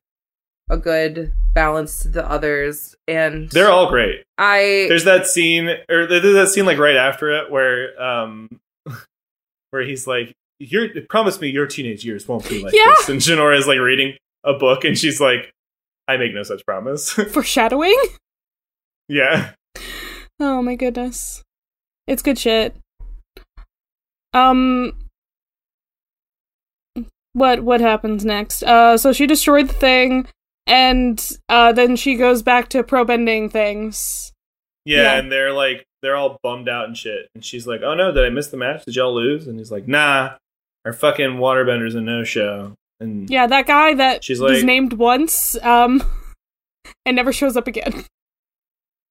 a 0.68 0.76
good 0.76 1.32
balance 1.54 2.02
to 2.02 2.08
the 2.08 2.30
others, 2.30 2.94
and 3.08 3.48
They're 3.48 3.70
all 3.70 3.88
great. 3.88 4.24
I 4.36 4.84
There's 4.90 5.04
that 5.04 5.26
scene, 5.26 5.70
or 5.88 6.06
there's 6.06 6.34
that 6.34 6.48
scene 6.48 6.66
like 6.66 6.76
right 6.76 6.96
after 6.96 7.30
it, 7.30 7.50
where 7.50 8.00
um, 8.00 8.60
where 9.70 9.82
he's 9.82 10.06
like, 10.06 10.34
"Your 10.58 10.88
promise 11.08 11.40
me 11.40 11.48
your 11.48 11.66
teenage 11.66 12.04
years 12.04 12.28
won't 12.28 12.46
be 12.46 12.62
like 12.62 12.74
Yeah. 12.74 12.92
this," 12.98 13.08
and 13.08 13.20
Jinora 13.20 13.56
is 13.58 13.66
like 13.66 13.78
reading 13.80 14.18
a 14.44 14.52
book, 14.52 14.84
and 14.84 14.98
she's 14.98 15.18
like, 15.18 15.50
"I 16.08 16.16
make 16.16 16.34
no 16.34 16.42
such 16.42 16.64
promise." 16.66 17.10
Foreshadowing? 17.32 17.96
yeah, 19.08 19.50
Oh 20.40 20.62
my 20.62 20.74
goodness. 20.74 21.42
It's 22.06 22.22
good 22.22 22.38
shit. 22.38 22.74
Um 24.32 24.92
what 27.32 27.60
what 27.60 27.80
happens 27.80 28.24
next? 28.24 28.62
Uh 28.62 28.96
so 28.98 29.12
she 29.12 29.26
destroyed 29.26 29.68
the 29.68 29.74
thing 29.74 30.26
and 30.66 31.30
uh 31.48 31.72
then 31.72 31.96
she 31.96 32.16
goes 32.16 32.42
back 32.42 32.68
to 32.70 32.82
pro 32.82 33.04
bending 33.04 33.48
things. 33.48 34.32
yeah, 34.84 35.02
Yeah. 35.02 35.18
and 35.18 35.30
they're 35.32 35.52
like, 35.52 35.84
they're 36.02 36.16
all 36.16 36.38
bummed 36.42 36.68
out 36.68 36.84
and 36.86 36.96
shit, 36.96 37.28
and 37.34 37.44
she's 37.44 37.66
like, 37.66 37.80
"Oh 37.82 37.94
no, 37.94 38.12
did 38.12 38.24
I 38.24 38.28
miss 38.30 38.46
the 38.48 38.56
match? 38.56 38.84
Did 38.84 38.94
y'all 38.96 39.14
lose?" 39.14 39.46
And 39.48 39.58
he's 39.58 39.72
like, 39.72 39.88
"Nah, 39.88 40.36
our 40.84 40.92
fucking 40.92 41.38
waterbender's 41.38 41.94
a 41.96 42.00
no 42.00 42.22
show." 42.22 42.74
And 43.00 43.28
Yeah, 43.30 43.46
that 43.46 43.66
guy 43.66 43.94
that 43.94 44.24
She's 44.24 44.40
was 44.40 44.52
like- 44.58 44.64
named 44.64 44.94
once, 44.94 45.56
um 45.62 46.02
and 47.06 47.16
never 47.16 47.32
shows 47.32 47.56
up 47.56 47.66
again. 47.66 48.04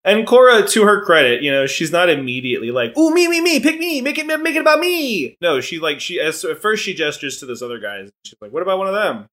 And 0.03 0.25
Korra, 0.25 0.69
to 0.71 0.83
her 0.85 1.03
credit, 1.03 1.41
you 1.43 1.51
know, 1.51 1.65
she's 1.67 1.91
not 1.91 2.09
immediately 2.09 2.71
like, 2.71 2.97
"Ooh, 2.97 3.13
me, 3.13 3.27
me, 3.27 3.41
me, 3.41 3.59
pick 3.59 3.77
me, 3.77 3.99
make 3.99 4.17
it, 4.17 4.25
make 4.25 4.55
it 4.55 4.59
about 4.61 4.79
me." 4.79 5.35
No, 5.41 5.59
she 5.59 5.79
like 5.79 5.99
she 5.99 6.19
as 6.19 6.45
at 6.45 6.61
first 6.61 6.83
she 6.83 6.93
gestures 6.93 7.39
to 7.39 7.45
those 7.45 7.61
other 7.61 7.77
guys. 7.79 8.09
She's 8.23 8.37
like, 8.39 8.51
"What 8.53 8.61
about 8.63 8.77
one 8.77 8.87
of 8.87 8.93
them? 8.93 9.25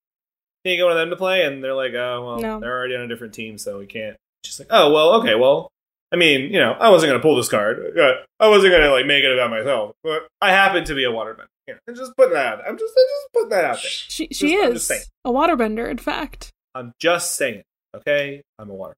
Can 0.64 0.72
you 0.72 0.76
get 0.78 0.82
one 0.84 0.92
of 0.92 0.98
them 0.98 1.11
to 1.11 1.16
play?" 1.16 1.44
And 1.44 1.62
they're 1.62 1.74
like, 1.74 1.94
"Oh, 1.94 2.24
well, 2.26 2.38
No. 2.40 2.59
they're 2.61 2.76
already 2.76 2.96
on 2.96 3.02
a 3.02 3.09
different 3.09 3.34
team, 3.34 3.57
so 3.57 3.78
we 3.78 3.86
can't." 3.86 4.16
She's 4.44 4.59
like, 4.59 4.68
"Oh, 4.70 4.92
well, 4.92 5.12
okay, 5.20 5.36
well, 5.36 5.70
I 6.12 6.16
mean, 6.16 6.52
you 6.52 6.59
know, 6.59 6.72
I 6.72 6.90
wasn't 6.90 7.11
gonna 7.11 7.22
pull 7.22 7.36
this 7.36 7.48
card. 7.48 7.96
Uh, 7.96 8.14
I 8.40 8.48
wasn't 8.48 8.72
gonna 8.72 8.90
like 8.90 9.07
make 9.07 9.22
it 9.22 9.32
about 9.32 9.50
myself, 9.50 9.94
but 10.02 10.26
I 10.40 10.50
happen 10.50 10.82
to 10.86 10.94
be 10.94 11.05
a 11.05 11.11
waterbender. 11.11 11.46
You 11.66 11.74
know, 11.74 11.80
I'm 11.88 11.94
just 11.94 12.12
putting 12.16 12.34
that. 12.34 12.46
Out. 12.60 12.60
I'm 12.68 12.76
just, 12.78 12.92
I'm 12.96 13.04
just 13.06 13.32
putting 13.32 13.48
that 13.50 13.64
out 13.64 13.76
there. 13.76 13.90
She 13.90 14.28
she 14.32 14.52
Just- 14.52 14.64
is 14.68 14.74
just 14.74 14.86
saying. 14.88 15.02
a 15.24 15.30
waterbender, 15.30 15.90
in 15.90 15.98
fact. 15.98 16.50
I'm 16.74 16.92
just 17.00 17.34
saying. 17.36 17.62
Okay, 17.96 18.42
I'm 18.58 18.68
a 18.70 18.74
water. 18.74 18.94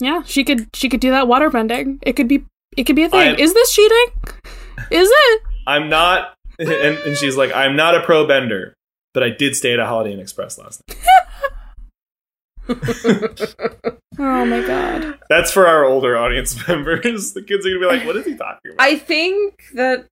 Yeah, 0.00 0.22
she 0.24 0.42
could 0.44 0.68
she 0.74 0.88
could 0.88 1.00
do 1.00 1.10
that 1.10 1.24
waterbending. 1.26 1.98
It 2.02 2.14
could 2.14 2.28
be 2.28 2.44
it 2.76 2.84
could 2.84 2.96
be 2.96 3.04
a 3.04 3.08
thing. 3.08 3.20
I'm- 3.20 3.36
Is 3.38 3.54
this 3.54 3.72
cheating? 3.72 4.06
Is 4.90 5.08
it? 5.12 5.42
I'm 5.66 5.88
not, 5.88 6.34
and, 6.58 6.70
and 6.70 7.16
she's 7.16 7.36
like, 7.36 7.52
I'm 7.54 7.76
not 7.76 7.94
a 7.94 8.00
pro 8.00 8.26
bender, 8.26 8.74
but 9.14 9.22
I 9.22 9.30
did 9.30 9.54
stay 9.54 9.72
at 9.72 9.78
a 9.78 9.86
Holiday 9.86 10.12
Inn 10.12 10.18
Express 10.20 10.58
last 10.58 10.82
night. 10.88 10.98
Oh 14.18 14.44
my 14.44 14.60
god. 14.66 15.18
That's 15.30 15.50
for 15.50 15.66
our 15.66 15.84
older 15.84 16.16
audience 16.18 16.56
members. 16.68 17.32
The 17.32 17.42
kids 17.42 17.66
are 17.66 17.70
gonna 17.70 17.80
be 17.80 17.86
like, 17.86 18.06
"What 18.06 18.16
is 18.16 18.26
he 18.26 18.34
talking 18.36 18.72
about?" 18.72 18.86
I 18.86 18.96
think 18.96 19.64
that 19.74 20.06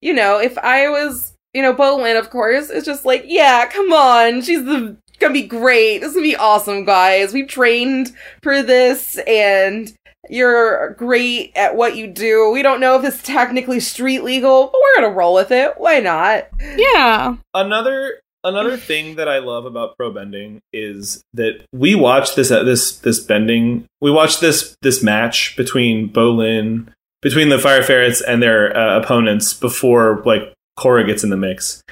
you 0.00 0.14
know, 0.14 0.38
if 0.40 0.56
I 0.58 0.88
was, 0.88 1.33
you 1.54 1.62
know, 1.62 1.72
Bolin, 1.72 2.18
of 2.18 2.30
course, 2.30 2.68
is 2.68 2.84
just 2.84 3.04
like, 3.04 3.24
yeah, 3.26 3.66
come 3.66 3.92
on, 3.92 4.42
she's 4.42 4.64
the 4.64 4.96
gonna 5.20 5.32
be 5.32 5.42
great. 5.42 5.98
This 5.98 6.10
is 6.10 6.14
gonna 6.14 6.26
be 6.26 6.36
awesome, 6.36 6.84
guys. 6.84 7.32
We 7.32 7.44
trained 7.44 8.12
for 8.42 8.62
this, 8.62 9.18
and 9.26 9.92
you're 10.28 10.90
great 10.94 11.52
at 11.54 11.76
what 11.76 11.96
you 11.96 12.06
do. 12.06 12.50
We 12.50 12.62
don't 12.62 12.80
know 12.80 12.98
if 12.98 13.04
it's 13.04 13.22
technically 13.22 13.80
street 13.80 14.24
legal, 14.24 14.66
but 14.66 14.80
we're 14.82 15.02
gonna 15.02 15.14
roll 15.14 15.34
with 15.34 15.50
it. 15.50 15.74
Why 15.76 16.00
not? 16.00 16.48
Yeah. 16.60 17.36
another 17.54 18.20
another 18.42 18.76
thing 18.76 19.16
that 19.16 19.28
I 19.28 19.38
love 19.38 19.64
about 19.64 19.96
pro 19.96 20.12
bending 20.12 20.60
is 20.72 21.22
that 21.32 21.64
we 21.72 21.94
watched 21.94 22.36
this 22.36 22.48
this 22.48 22.98
this 22.98 23.20
bending. 23.20 23.86
We 24.00 24.10
watched 24.10 24.40
this 24.40 24.76
this 24.82 25.02
match 25.02 25.56
between 25.56 26.10
Bolin 26.10 26.88
between 27.22 27.48
the 27.48 27.58
Fire 27.58 27.82
Ferrets 27.82 28.20
and 28.20 28.42
their 28.42 28.76
uh, 28.76 29.00
opponents 29.00 29.54
before 29.54 30.22
like 30.26 30.52
Korra 30.78 31.06
gets 31.06 31.24
in 31.24 31.30
the 31.30 31.36
mix, 31.36 31.82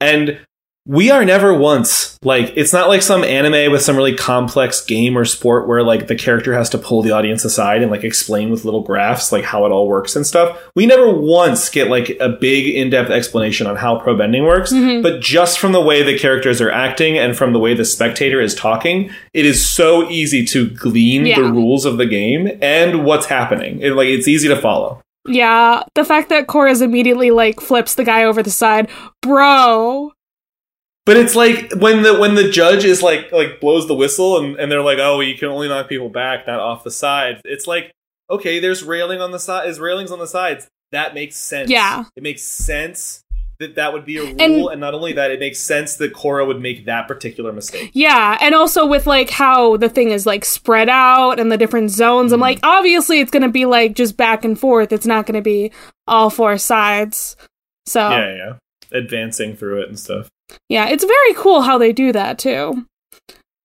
and 0.00 0.38
we 0.88 1.10
are 1.10 1.24
never 1.24 1.52
once 1.52 2.16
like 2.22 2.52
it's 2.54 2.72
not 2.72 2.88
like 2.88 3.02
some 3.02 3.24
anime 3.24 3.72
with 3.72 3.82
some 3.82 3.96
really 3.96 4.14
complex 4.14 4.84
game 4.84 5.18
or 5.18 5.24
sport 5.24 5.66
where 5.66 5.82
like 5.82 6.06
the 6.06 6.14
character 6.14 6.54
has 6.54 6.70
to 6.70 6.78
pull 6.78 7.02
the 7.02 7.10
audience 7.10 7.44
aside 7.44 7.82
and 7.82 7.90
like 7.90 8.04
explain 8.04 8.50
with 8.50 8.64
little 8.64 8.82
graphs 8.82 9.32
like 9.32 9.42
how 9.42 9.66
it 9.66 9.72
all 9.72 9.88
works 9.88 10.14
and 10.14 10.24
stuff. 10.24 10.56
We 10.76 10.86
never 10.86 11.10
once 11.10 11.68
get 11.70 11.88
like 11.90 12.10
a 12.20 12.28
big 12.28 12.68
in-depth 12.68 13.10
explanation 13.10 13.66
on 13.66 13.74
how 13.74 13.98
pro 13.98 14.16
bending 14.16 14.44
works, 14.44 14.72
Mhm. 14.72 15.02
but 15.02 15.20
just 15.20 15.58
from 15.58 15.72
the 15.72 15.80
way 15.80 16.04
the 16.04 16.16
characters 16.16 16.60
are 16.60 16.70
acting 16.70 17.18
and 17.18 17.36
from 17.36 17.52
the 17.52 17.58
way 17.58 17.74
the 17.74 17.84
spectator 17.84 18.40
is 18.40 18.54
talking, 18.54 19.10
it 19.34 19.44
is 19.44 19.68
so 19.68 20.08
easy 20.08 20.44
to 20.46 20.70
glean 20.70 21.26
Yeah. 21.26 21.40
the 21.40 21.44
rules 21.50 21.84
of 21.84 21.96
the 21.96 22.06
game 22.06 22.48
and 22.62 23.04
what's 23.04 23.26
happening. 23.26 23.80
It, 23.80 23.94
like 23.94 24.06
it's 24.06 24.28
easy 24.28 24.46
to 24.46 24.56
follow. 24.56 25.00
Yeah. 25.28 25.82
The 25.94 26.04
fact 26.04 26.28
that 26.30 26.46
Korra's 26.46 26.82
immediately 26.82 27.30
like 27.30 27.60
flips 27.60 27.94
the 27.94 28.04
guy 28.04 28.24
over 28.24 28.42
the 28.42 28.50
side. 28.50 28.88
Bro. 29.22 30.12
But 31.04 31.16
it's 31.16 31.36
like 31.36 31.72
when 31.76 32.02
the 32.02 32.18
when 32.18 32.34
the 32.34 32.50
judge 32.50 32.84
is 32.84 33.02
like 33.02 33.30
like 33.30 33.60
blows 33.60 33.86
the 33.86 33.94
whistle 33.94 34.38
and, 34.38 34.56
and 34.56 34.70
they're 34.70 34.82
like, 34.82 34.98
oh, 34.98 35.20
you 35.20 35.36
can 35.36 35.48
only 35.48 35.68
knock 35.68 35.88
people 35.88 36.08
back, 36.08 36.46
not 36.46 36.58
off 36.58 36.82
the 36.82 36.90
side. 36.90 37.40
It's 37.44 37.66
like, 37.66 37.92
okay, 38.28 38.58
there's 38.58 38.82
railing 38.82 39.20
on 39.20 39.30
the 39.30 39.38
side, 39.38 39.68
is 39.68 39.78
railings 39.78 40.10
on 40.10 40.18
the 40.18 40.26
sides. 40.26 40.66
That 40.92 41.14
makes 41.14 41.36
sense. 41.36 41.70
Yeah. 41.70 42.04
it 42.16 42.22
makes 42.22 42.42
sense 42.42 43.24
that 43.58 43.74
that 43.76 43.92
would 43.92 44.04
be 44.04 44.18
a 44.18 44.22
rule, 44.22 44.36
And- 44.38 44.64
and, 44.70 44.80
not 44.80 44.94
only 44.94 45.12
that, 45.14 45.30
it 45.30 45.40
makes 45.40 45.58
sense 45.58 45.96
that 45.96 46.12
Korra 46.12 46.46
would 46.46 46.60
make 46.60 46.84
that 46.86 47.08
particular 47.08 47.52
mistake. 47.52 47.90
Yeah, 47.94 48.36
and 48.40 48.54
also 48.54 48.86
with 48.86 49.06
like 49.06 49.30
how 49.30 49.76
the 49.76 49.88
thing 49.88 50.10
is 50.10 50.26
like 50.26 50.44
spread 50.44 50.88
out 50.88 51.40
and 51.40 51.50
the 51.50 51.56
different 51.56 51.90
zones. 51.90 52.32
I'm 52.32 52.38
mm. 52.38 52.42
like, 52.42 52.60
obviously 52.62 53.20
it's 53.20 53.30
gonna 53.30 53.48
be 53.50 53.64
like 53.64 53.94
just 53.94 54.16
back 54.16 54.44
and 54.44 54.58
forth. 54.58 54.92
It's 54.92 55.06
not 55.06 55.26
gonna 55.26 55.42
be 55.42 55.72
all 56.06 56.30
four 56.30 56.58
sides. 56.58 57.36
So 57.86 58.08
Yeah, 58.10 58.34
yeah, 58.36 58.52
advancing 58.92 59.56
through 59.56 59.82
it 59.82 59.88
and 59.88 59.98
stuff. 59.98 60.28
yeah, 60.68 60.88
it's 60.88 61.04
very 61.04 61.34
cool 61.34 61.62
how 61.62 61.78
they 61.78 61.92
do 61.92 62.12
that 62.12 62.38
too. 62.38 62.86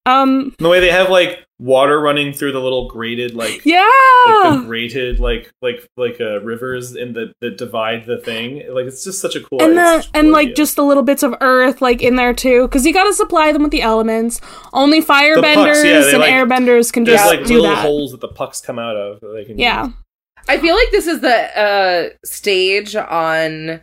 Um, 0.05 0.55
the 0.57 0.67
way 0.69 0.79
they 0.79 0.89
have 0.91 1.09
like 1.09 1.45
water 1.59 2.01
running 2.01 2.33
through 2.33 2.51
the 2.53 2.59
little 2.59 2.87
grated 2.89 3.35
like 3.35 3.63
yeah, 3.65 3.87
like 4.25 4.59
the 4.61 4.63
grated 4.65 5.19
like 5.19 5.51
like 5.61 5.87
like 5.95 6.19
uh, 6.19 6.39
rivers 6.41 6.95
in 6.95 7.13
the 7.13 7.31
that 7.41 7.57
divide 7.57 8.05
the 8.07 8.17
thing. 8.17 8.63
Like 8.73 8.87
it's 8.87 9.03
just 9.03 9.21
such 9.21 9.35
a 9.35 9.41
cool 9.41 9.61
and 9.61 9.77
the 9.77 10.01
such 10.01 10.11
cool 10.11 10.19
and 10.19 10.31
like 10.31 10.45
idea. 10.47 10.55
just 10.55 10.75
the 10.75 10.83
little 10.83 11.03
bits 11.03 11.21
of 11.21 11.35
earth 11.39 11.81
like 11.83 12.01
in 12.01 12.15
there 12.15 12.33
too, 12.33 12.63
because 12.67 12.83
you 12.85 12.93
got 12.93 13.03
to 13.03 13.13
supply 13.13 13.51
them 13.51 13.61
with 13.61 13.71
the 13.71 13.83
elements. 13.83 14.41
Only 14.73 15.01
firebenders 15.01 15.43
pucks, 15.83 15.83
yeah, 15.85 16.09
and 16.09 16.17
like- 16.19 16.31
airbenders 16.33 16.91
can 16.91 17.05
just 17.05 17.27
like 17.27 17.45
do 17.45 17.61
little 17.61 17.75
that. 17.75 17.83
holes 17.85 18.11
that 18.11 18.21
the 18.21 18.27
pucks 18.27 18.59
come 18.59 18.79
out 18.79 18.95
of. 18.95 19.19
That 19.19 19.33
they 19.35 19.45
can 19.45 19.59
Yeah, 19.59 19.85
use. 19.85 19.93
I 20.49 20.57
feel 20.57 20.73
like 20.73 20.89
this 20.89 21.05
is 21.05 21.21
the 21.21 21.59
uh 21.59 22.09
stage 22.25 22.95
on 22.95 23.81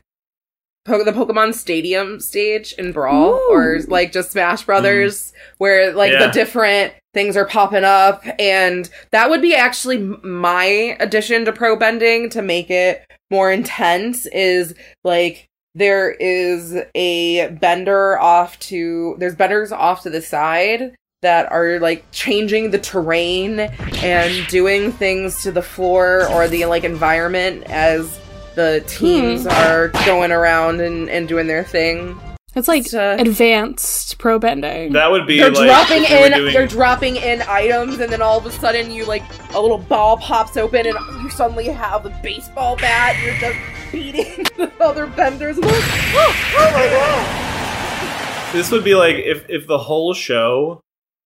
po- 0.89 1.05
the 1.05 1.13
Pokemon 1.13 1.55
Stadium 1.55 2.19
stage 2.21 2.73
in 2.75 2.93
Brawl 2.93 3.35
Ooh. 3.35 3.51
or 3.53 3.81
like 3.89 4.13
just 4.13 4.33
Smash 4.33 4.65
Brothers 4.65 5.33
mm. 5.33 5.35
where 5.59 5.93
like 5.93 6.13
Yeah. 6.13 6.27
the 6.27 6.33
different 6.33 6.95
things 7.15 7.37
are 7.37 7.47
popping 7.47 7.85
up 7.85 8.23
and 8.39 8.89
that 9.13 9.31
would 9.31 9.41
be 9.43 9.55
actually 9.55 9.99
my 9.99 10.97
addition 11.01 11.45
to 11.45 11.53
pro 11.53 11.77
bending 11.77 12.29
to 12.31 12.43
make 12.43 12.71
it 12.71 13.05
more 13.31 13.51
intense 13.51 14.27
is 14.27 14.75
like 15.05 15.49
there 15.75 16.11
is 16.13 16.77
a 16.95 17.49
bender 17.61 18.19
off 18.19 18.59
to 18.59 19.17
there's 19.19 19.35
benders 19.35 19.73
off 19.73 20.03
to 20.03 20.11
the 20.11 20.23
side 20.23 20.95
that 21.23 21.51
are 21.51 21.81
like 21.81 22.05
changing 22.13 22.71
the 22.71 22.79
terrain 22.79 23.61
and 23.61 24.47
doing 24.49 24.93
things 24.93 25.43
to 25.43 25.51
the 25.51 25.63
floor 25.63 26.29
or 26.31 26.47
the 26.47 26.65
like 26.67 26.85
environment 26.85 27.65
as 27.65 28.19
the 28.59 28.83
teams 28.89 29.45
Hmm. 29.45 29.49
are 29.51 29.89
going 30.05 30.33
around 30.33 30.81
and, 30.81 31.09
and 31.09 31.29
doing 31.29 31.47
their 31.47 31.63
thing. 31.65 32.19
it's 32.57 32.67
like 32.67 32.87
It's, 32.87 32.95
uh, 32.95 33.17
advanced 33.21 34.19
pro 34.19 34.39
bending. 34.41 34.93
That 34.95 35.11
would 35.13 35.27
be 35.29 35.39
They're 35.39 35.53
like 35.53 35.67
dropping 35.69 36.03
if 36.03 36.11
you 36.11 36.19
were 36.19 36.27
in 36.27 36.33
doing- 36.33 36.53
they're 36.55 36.67
dropping 36.67 37.17
in 37.17 37.43
items 37.43 38.01
and 38.01 38.11
then 38.13 38.21
all 38.21 38.39
of 38.39 38.47
a 38.47 38.51
sudden 38.51 38.91
you 38.91 39.05
like 39.05 39.23
a 39.55 39.61
little 39.61 39.79
ball 39.79 40.17
pops 40.17 40.57
open 40.57 40.87
and 40.87 40.97
you 41.23 41.31
suddenly 41.31 41.67
have 41.69 42.05
a 42.05 42.11
baseball 42.23 42.75
bat 42.77 43.15
and 43.17 43.25
you're 43.25 43.53
just 43.53 43.59
beating 43.93 44.45
the 44.57 44.73
other 44.81 45.07
benders. 45.07 45.57
And 45.57 45.67
like, 45.67 45.75
oh, 45.85 46.35
oh 46.59 46.71
my 46.75 46.87
god! 46.89 48.53
This 48.55 48.71
would 48.73 48.83
be 48.85 48.95
like 48.95 49.17
if 49.17 49.45
if 49.49 49.67
the 49.67 49.79
whole 49.79 50.15
show 50.15 50.81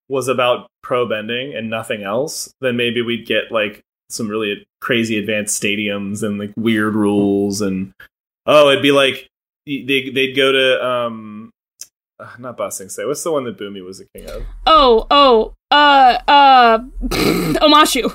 was 0.08 0.28
about 0.28 0.66
pro 0.82 1.08
bending 1.08 1.54
and 1.54 1.70
nothing 1.70 2.02
else, 2.02 2.52
then 2.60 2.76
maybe 2.76 3.00
we'd 3.00 3.26
get 3.26 3.50
like 3.50 3.80
some 4.12 4.28
really 4.28 4.66
crazy 4.80 5.18
advanced 5.18 5.60
stadiums 5.60 6.22
and 6.22 6.38
like 6.38 6.52
weird 6.56 6.94
rules 6.94 7.60
and 7.60 7.92
oh, 8.46 8.70
it'd 8.70 8.82
be 8.82 8.92
like 8.92 9.28
they 9.66 10.10
they'd 10.10 10.34
go 10.34 10.52
to 10.52 10.84
um, 10.84 11.50
uh, 12.18 12.30
not 12.38 12.56
Ba 12.56 12.70
Sing 12.70 12.88
Se. 12.88 13.04
What's 13.04 13.22
the 13.22 13.32
one 13.32 13.44
that 13.44 13.58
Bumi 13.58 13.84
was 13.84 13.98
the 13.98 14.06
king 14.14 14.28
of? 14.30 14.44
Oh, 14.66 15.06
oh, 15.10 15.54
uh, 15.70 16.18
uh, 16.28 16.78
Omashu. 17.08 18.14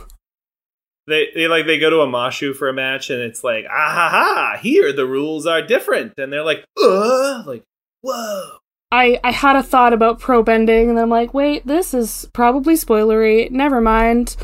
They 1.08 1.28
they 1.34 1.48
like 1.48 1.66
they 1.66 1.80
go 1.80 1.90
to 1.90 1.98
Omashu 1.98 2.56
for 2.56 2.68
a 2.68 2.74
match, 2.74 3.10
and 3.10 3.22
it's 3.22 3.44
like 3.44 3.66
ah 3.70 3.94
ha 3.94 4.10
ha. 4.10 4.60
Here 4.62 4.92
the 4.92 5.06
rules 5.06 5.48
are 5.48 5.62
different, 5.62 6.14
and 6.18 6.32
they're 6.32 6.44
like 6.44 6.66
uh 6.82 7.44
like 7.46 7.64
whoa. 8.02 8.58
I 8.92 9.20
I 9.24 9.32
had 9.32 9.56
a 9.56 9.64
thought 9.64 9.94
about 9.94 10.20
pro 10.20 10.44
bending, 10.44 10.90
and 10.90 11.00
I'm 11.00 11.10
like, 11.10 11.34
wait, 11.34 11.66
this 11.66 11.94
is 11.94 12.28
probably 12.34 12.76
spoilery. 12.76 13.50
Never 13.52 13.80
mind. 13.80 14.36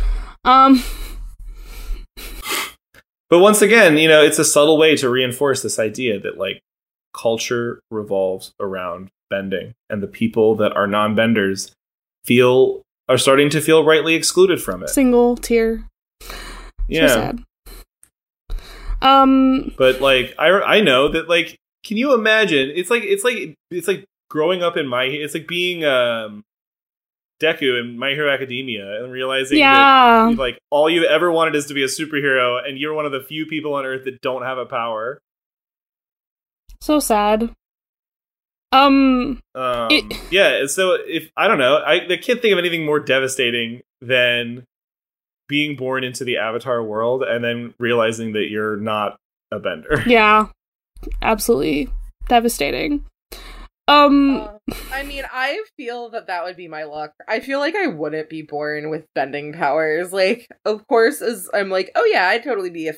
Um, 0.46 0.84
But 3.34 3.40
once 3.40 3.64
again, 3.64 3.98
you 3.98 4.08
know, 4.08 4.22
it's 4.22 4.38
a 4.38 4.46
subtle 4.46 4.78
way 4.78 4.96
to 4.98 5.10
reinforce 5.10 5.64
this 5.64 5.80
idea 5.80 6.20
that 6.20 6.38
like 6.38 6.62
culture 7.16 7.82
revolves 7.90 8.54
around 8.60 9.10
bending, 9.32 9.74
and 9.90 10.04
the 10.04 10.08
people 10.08 10.54
that 10.58 10.72
are 10.74 10.86
non-benders 10.86 11.72
feel 12.24 12.84
are 13.10 13.18
starting 13.18 13.50
to 13.50 13.60
feel 13.60 13.84
rightly 13.84 14.14
excluded 14.14 14.62
from 14.62 14.84
it. 14.84 14.90
single 14.90 15.36
tier. 15.36 15.84
yeah, 16.88 17.08
So 17.08 17.14
sad. 17.16 17.44
Um, 19.02 19.74
but 19.80 20.00
like 20.00 20.36
I 20.38 20.52
I 20.52 20.82
know 20.82 21.08
that 21.08 21.28
like 21.28 21.58
can 21.84 21.98
you 21.98 22.14
imagine? 22.14 22.70
It's 22.76 22.92
like 22.92 23.02
it's 23.02 23.24
like 23.24 23.56
it's 23.72 23.88
like 23.88 24.06
growing 24.30 24.62
up 24.62 24.78
in 24.78 24.88
my 24.88 25.06
it's 25.06 25.34
like 25.34 25.48
being 25.48 25.84
um 25.84 26.44
Deku 27.42 27.80
in 27.80 27.98
My 27.98 28.10
Hero 28.10 28.32
Academia 28.32 29.04
and 29.04 29.12
realizing 29.12 29.58
yeah. 29.58 30.30
that 30.30 30.38
like 30.38 30.60
all 30.70 30.90
you 30.90 31.06
ever 31.06 31.32
wanted 31.32 31.56
is 31.56 31.66
to 31.68 31.74
be 31.74 31.84
a 31.84 31.88
superhero 31.88 32.60
and 32.66 32.78
you're 32.78 32.94
one 32.94 33.06
of 33.06 33.12
the 33.12 33.22
few 33.22 33.46
people 33.46 33.74
on 33.74 33.86
earth 33.86 34.06
that 34.06 34.22
don't 34.22 34.44
have 34.44 34.58
a 34.58 34.66
power. 34.66 35.20
So 36.82 37.00
sad. 37.00 37.50
Um, 38.72 39.42
Um, 39.56 39.88
It- 39.92 40.20
yeah, 40.32 40.66
so 40.66 40.98
if 41.06 41.30
I 41.38 41.48
don't 41.48 41.60
know, 41.60 41.78
I, 41.78 42.06
I 42.12 42.18
can't 42.18 42.42
think 42.42 42.54
of 42.54 42.60
anything 42.60 42.86
more 42.86 43.00
devastating 43.00 43.82
than 44.02 44.66
being 45.48 45.76
born 45.76 46.04
into 46.04 46.24
the 46.24 46.38
Avatar 46.38 46.84
world 46.84 47.24
and 47.24 47.44
then 47.44 47.74
realizing 47.78 48.34
that 48.34 48.50
you're 48.50 48.78
not 48.78 49.18
a 49.52 49.60
bender. 49.60 50.04
yeah, 50.08 50.48
absolutely 51.22 51.90
devastating. 52.28 53.06
Um, 53.88 54.38
Uh, 54.38 54.58
I 54.92 55.04
mean, 55.04 55.24
I 55.32 55.64
feel 55.78 56.10
that 56.12 56.28
that 56.28 56.44
would 56.44 56.56
be 56.56 56.68
my 56.68 56.84
luck. 56.84 57.12
I 57.28 57.40
feel 57.42 57.60
like 57.60 57.76
I 57.76 57.88
wouldn't 57.88 58.30
be 58.30 58.42
born 58.42 58.90
with 58.90 59.06
bending 59.14 59.54
powers. 59.54 60.14
Like, 60.14 60.48
of 60.66 60.88
course, 60.88 61.22
as 61.22 61.50
I'm 61.54 61.70
like, 61.70 61.92
oh 61.96 62.06
yeah, 62.06 62.28
I'd 62.30 62.44
totally 62.44 62.70
be 62.70 62.88
a 62.88 62.94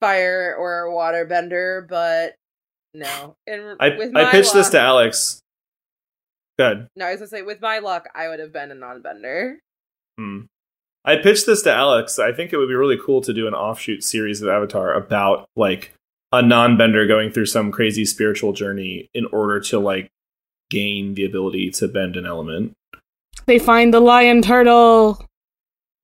fire 0.00 0.54
or 0.58 0.80
a 0.80 0.94
water 0.94 1.24
bender, 1.24 1.86
but 1.88 2.34
no. 2.94 3.36
And 3.46 3.76
I 3.80 3.96
with 3.96 4.10
I 4.16 4.24
my 4.24 4.30
pitched 4.30 4.52
this 4.52 4.68
to 4.70 4.80
Alex. 4.80 5.40
Good. 6.58 6.88
No, 6.96 7.06
I 7.06 7.12
was 7.12 7.20
gonna 7.20 7.28
say, 7.28 7.42
with 7.42 7.60
my 7.60 7.78
luck, 7.78 8.08
I 8.14 8.28
would 8.28 8.40
have 8.40 8.52
been 8.52 8.70
a 8.70 8.74
non-bender. 8.74 9.60
Hmm. 10.18 10.40
I 11.04 11.16
pitched 11.16 11.46
this 11.46 11.62
to 11.62 11.72
Alex. 11.72 12.18
I 12.18 12.32
think 12.32 12.52
it 12.52 12.58
would 12.58 12.68
be 12.68 12.74
really 12.74 12.98
cool 13.02 13.20
to 13.22 13.32
do 13.32 13.46
an 13.46 13.54
offshoot 13.54 14.02
series 14.02 14.42
of 14.42 14.48
Avatar 14.48 14.92
about 14.92 15.46
like 15.56 15.94
a 16.32 16.42
non-bender 16.42 17.06
going 17.06 17.30
through 17.30 17.46
some 17.46 17.70
crazy 17.72 18.04
spiritual 18.04 18.52
journey 18.52 19.08
in 19.14 19.24
order 19.26 19.60
to 19.60 19.78
like 19.78 20.10
gain 20.70 21.14
the 21.14 21.24
ability 21.24 21.70
to 21.72 21.88
bend 21.88 22.16
an 22.16 22.26
element. 22.26 22.72
they 23.46 23.58
find 23.58 23.92
the 23.94 24.00
lion 24.00 24.42
turtle. 24.42 25.24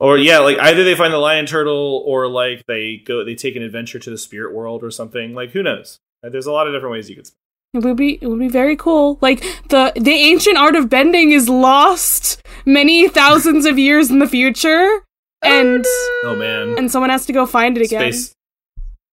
Or 0.01 0.19
yeah, 0.19 0.39
like 0.41 0.59
either 0.59 0.83
they 0.85 0.95
find 0.97 1.13
the 1.13 1.19
lion 1.19 1.47
turtle 1.47 2.03
or 2.07 2.27
like 2.29 2.65
they 2.67 2.97
go 2.99 3.25
they 3.25 3.35
take 3.35 3.57
an 3.57 3.63
adventure 3.63 3.99
to 3.99 4.11
the 4.11 4.19
spirit 4.19 4.55
world 4.55 4.83
or 4.83 4.91
something. 4.91 5.35
Like 5.35 5.51
who 5.53 5.63
knows? 5.63 5.99
Uh, 6.25 6.31
There's 6.31 6.47
a 6.47 6.53
lot 6.53 6.67
of 6.67 6.73
different 6.73 6.93
ways 6.93 7.09
you 7.09 7.17
could 7.17 7.27
spend. 7.27 7.39
It 7.75 7.85
would 7.89 7.97
be 7.97 8.19
it 8.21 8.27
would 8.27 8.39
be 8.39 8.49
very 8.49 8.77
cool. 8.77 9.19
Like 9.21 9.41
the 9.69 9.93
the 9.97 10.13
ancient 10.13 10.57
art 10.59 10.75
of 10.77 10.89
bending 10.91 11.31
is 11.33 11.49
lost 11.49 12.43
many 12.67 13.09
thousands 13.09 13.67
of 13.67 13.79
years 13.79 14.11
in 14.11 14.19
the 14.21 14.29
future, 14.29 15.01
and 15.43 15.85
Oh 16.25 16.37
man. 16.37 16.77
and 16.79 16.91
someone 16.91 17.11
has 17.11 17.27
to 17.27 17.33
go 17.33 17.47
find 17.47 17.77
it 17.79 17.85
again. 17.85 18.13
Space 18.13 18.35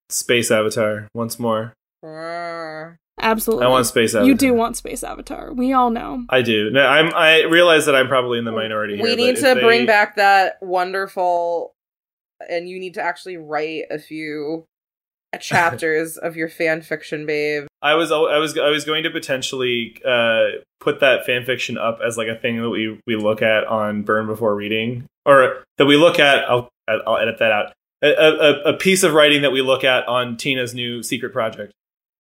Space 0.09 0.51
Avatar 0.51 1.09
once 1.15 1.39
more. 1.39 1.73
Absolutely, 3.23 3.67
I 3.67 3.69
want 3.69 3.87
Space 3.87 4.15
Avatar. 4.15 4.29
You 4.29 4.35
do 4.35 4.55
want 4.55 4.77
space 4.77 5.05
avatar. 5.05 5.53
We 5.53 5.73
all 5.73 5.91
know. 5.91 6.25
I 6.29 6.43
do. 6.43 6.71
No, 6.71 6.87
I'm 6.87 7.13
I 7.15 7.43
realize 7.45 7.87
that 7.87 7.95
I'm 7.95 8.09
probably 8.09 8.39
in 8.39 8.45
the 8.45 8.53
minority 8.53 8.97
here. 8.97 9.05
we 9.05 9.17
need 9.17 9.31
if 9.37 9.41
to 9.41 9.55
they- 9.55 9.61
bring 9.61 9.87
back 9.87 10.17
that 10.17 10.57
wonderful, 10.61 11.73
and 12.49 12.69
you 12.69 12.79
need 12.81 12.95
to 12.95 13.03
actually 13.03 13.37
write 13.37 13.85
a 13.91 13.99
few 13.99 14.65
chapters 15.41 16.17
of 16.17 16.37
your 16.37 16.49
fan 16.49 16.83
fiction, 16.83 17.27
babe. 17.27 17.67
I 17.83 17.95
was 17.95 18.11
I 18.11 18.39
was 18.39 18.57
I 18.59 18.69
was 18.69 18.85
going 18.85 19.05
to 19.05 19.11
potentially 19.11 20.01
uh, 20.05 20.59
put 20.81 21.01
that 21.01 21.25
fan 21.25 21.45
fiction 21.45 21.79
up 21.79 22.01
as 22.05 22.17
like 22.17 22.29
a 22.29 22.35
thing 22.37 22.61
that 22.61 22.69
we 22.71 22.99
we 23.07 23.17
look 23.17 23.43
at 23.43 23.65
on 23.67 24.03
Burn 24.03 24.27
Before 24.27 24.55
Reading, 24.55 25.05
or 25.25 25.63
that 25.79 25.87
we 25.87 25.97
look 25.97 26.19
at. 26.19 26.49
I'll 26.51 26.69
I'll 26.89 27.19
edit 27.19 27.39
that 27.39 27.53
out. 27.53 27.73
A, 28.03 28.09
a, 28.09 28.63
a 28.71 28.73
piece 28.79 29.03
of 29.03 29.13
writing 29.13 29.43
that 29.43 29.53
we 29.53 29.61
look 29.61 29.85
at 29.85 30.09
on 30.09 30.37
Tina's 30.39 30.75
new 30.75 31.03
secret 31.03 31.33
project. 31.35 31.73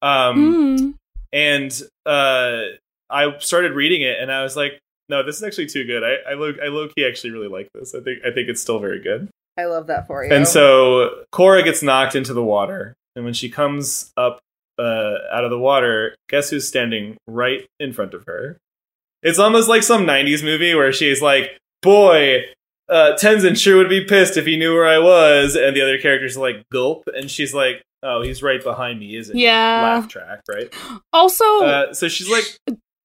Um, 0.03 0.36
Mm. 0.78 0.94
and 1.32 1.82
uh, 2.07 2.62
I 3.11 3.38
started 3.38 3.72
reading 3.72 4.03
it, 4.03 4.16
and 4.20 4.30
I 4.32 4.42
was 4.42 4.57
like, 4.57 4.78
no, 5.09 5.22
this 5.24 5.36
is 5.36 5.42
actually 5.42 5.66
too 5.66 5.84
good. 5.84 6.03
I 6.05 6.30
I 6.30 6.34
low, 6.34 6.53
I 6.62 6.68
low 6.68 6.88
key 6.88 7.05
actually 7.07 7.30
really 7.30 7.48
like 7.48 7.68
this. 7.74 7.94
I 7.94 8.01
think 8.01 8.20
I 8.24 8.30
think 8.30 8.48
it's 8.48 8.61
still 8.62 8.78
very 8.78 9.01
good. 9.03 9.28
I 9.59 9.64
love 9.64 9.88
that 9.88 10.07
for 10.07 10.24
you. 10.24 10.32
And 10.32 10.46
so 10.46 11.24
Korra 11.32 11.64
gets 11.64 11.82
knocked 11.82 12.14
into 12.14 12.32
the 12.32 12.44
water, 12.44 12.94
and 13.16 13.24
when 13.24 13.34
she 13.34 13.48
comes 13.51 14.12
up 14.16 14.38
uh, 14.78 15.16
out 15.32 15.44
of 15.44 15.51
the 15.51 15.59
water, 15.59 16.14
guess 16.28 16.51
who's 16.51 16.66
standing 16.66 17.16
right 17.26 17.66
in 17.80 17.92
front 17.92 18.14
of 18.14 18.24
her? 18.26 18.57
It's 19.22 19.38
almost 19.38 19.68
like 19.68 19.82
some 19.82 20.07
'90s 20.07 20.42
movie 20.44 20.74
where 20.74 20.92
she's 20.92 21.20
like, 21.20 21.59
"Boy, 21.82 22.44
uh, 22.88 23.12
Tenzin 23.20 23.59
sure 23.61 23.76
would 23.76 23.88
be 23.90 24.05
pissed 24.05 24.36
if 24.38 24.46
he 24.46 24.57
knew 24.57 24.72
where 24.74 24.86
I 24.88 24.98
was," 24.98 25.57
and 25.57 25.76
the 25.76 25.82
other 25.82 25.98
characters 25.98 26.36
are 26.36 26.40
like, 26.40 26.62
"Gulp," 26.72 27.03
and 27.14 27.28
she's 27.30 27.53
like, 27.53 27.82
"Oh, 28.03 28.22
he's 28.22 28.42
right 28.42 28.62
behind 28.62 28.98
me, 29.01 29.16
isn't 29.16 29.36
he?" 29.36 29.42
Yeah. 29.44 29.80
Laugh 29.82 30.09
track, 30.09 30.40
right? 30.48 30.72
Also, 31.12 31.44
Uh, 31.62 31.92
so 31.94 32.09
she's 32.09 32.28
like, 32.30 32.44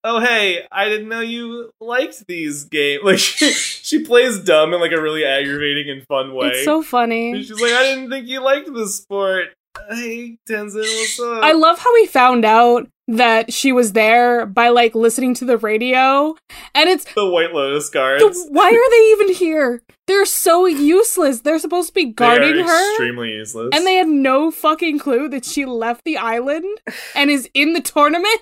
"Oh 0.04 0.20
hey, 0.20 0.66
I 0.72 0.89
didn't 0.89 1.10
know 1.10 1.20
you 1.22 1.70
liked 1.82 2.26
these 2.28 2.66
games." 2.66 3.02
Like 3.06 3.18
she, 3.20 3.52
she 3.52 4.04
plays 4.04 4.39
dumb 4.39 4.74
in 4.74 4.80
like 4.80 4.91
a 4.91 5.02
really 5.02 5.26
aggravating 5.26 5.89
and 5.89 6.06
fun 6.08 6.34
way. 6.34 6.48
it's 6.50 6.64
so 6.66 6.78
And 6.78 6.86
funny. 6.86 7.43
she's 7.43 7.60
like, 7.60 7.74
"I 7.74 7.84
didn't 7.84 8.10
think 8.10 8.28
you 8.28 8.41
liked 8.41 8.74
this 8.74 8.98
sport." 8.98 9.50
Hey 9.89 10.38
Tenzin, 10.48 10.76
what's 10.78 11.20
up? 11.20 11.43
I 11.43 11.52
love 11.52 11.80
how 11.80 11.93
we 11.93 12.06
found 12.08 12.46
out 12.46 12.88
that 13.08 13.53
she 13.53 13.72
was 13.72 13.93
there 13.93 14.45
by 14.45 14.70
like 14.70 14.95
listening 14.95 15.34
to 15.36 15.45
the 15.45 15.58
radio, 15.58 16.36
and 16.74 16.89
it's 16.89 17.06
the 17.14 17.30
White 17.30 17.53
Lotus 17.53 17.89
guards. 17.89 18.24
the, 18.24 18.51
why 18.51 18.68
are 18.70 18.89
they 18.91 19.12
even 19.12 19.36
here? 19.36 19.82
They're 20.08 20.26
so 20.26 20.66
useless. 20.66 21.41
They're 21.41 21.60
supposed 21.60 21.89
to 21.89 21.93
be 21.93 22.06
guarding 22.06 22.56
they 22.56 22.62
are 22.62 22.68
her. 22.68 22.91
extremely 22.93 23.30
useless. 23.30 23.70
And 23.74 23.86
they 23.86 23.95
had 23.95 24.08
no 24.08 24.51
fucking 24.51 24.99
clue 24.99 25.30
that 25.30 25.45
she 25.45 25.66
left 25.66 26.03
the 26.06 26.18
island 26.18 26.66
and 27.16 27.30
is 27.30 27.49
in 27.53 27.74
the 27.74 27.82
tournament. 27.82 28.41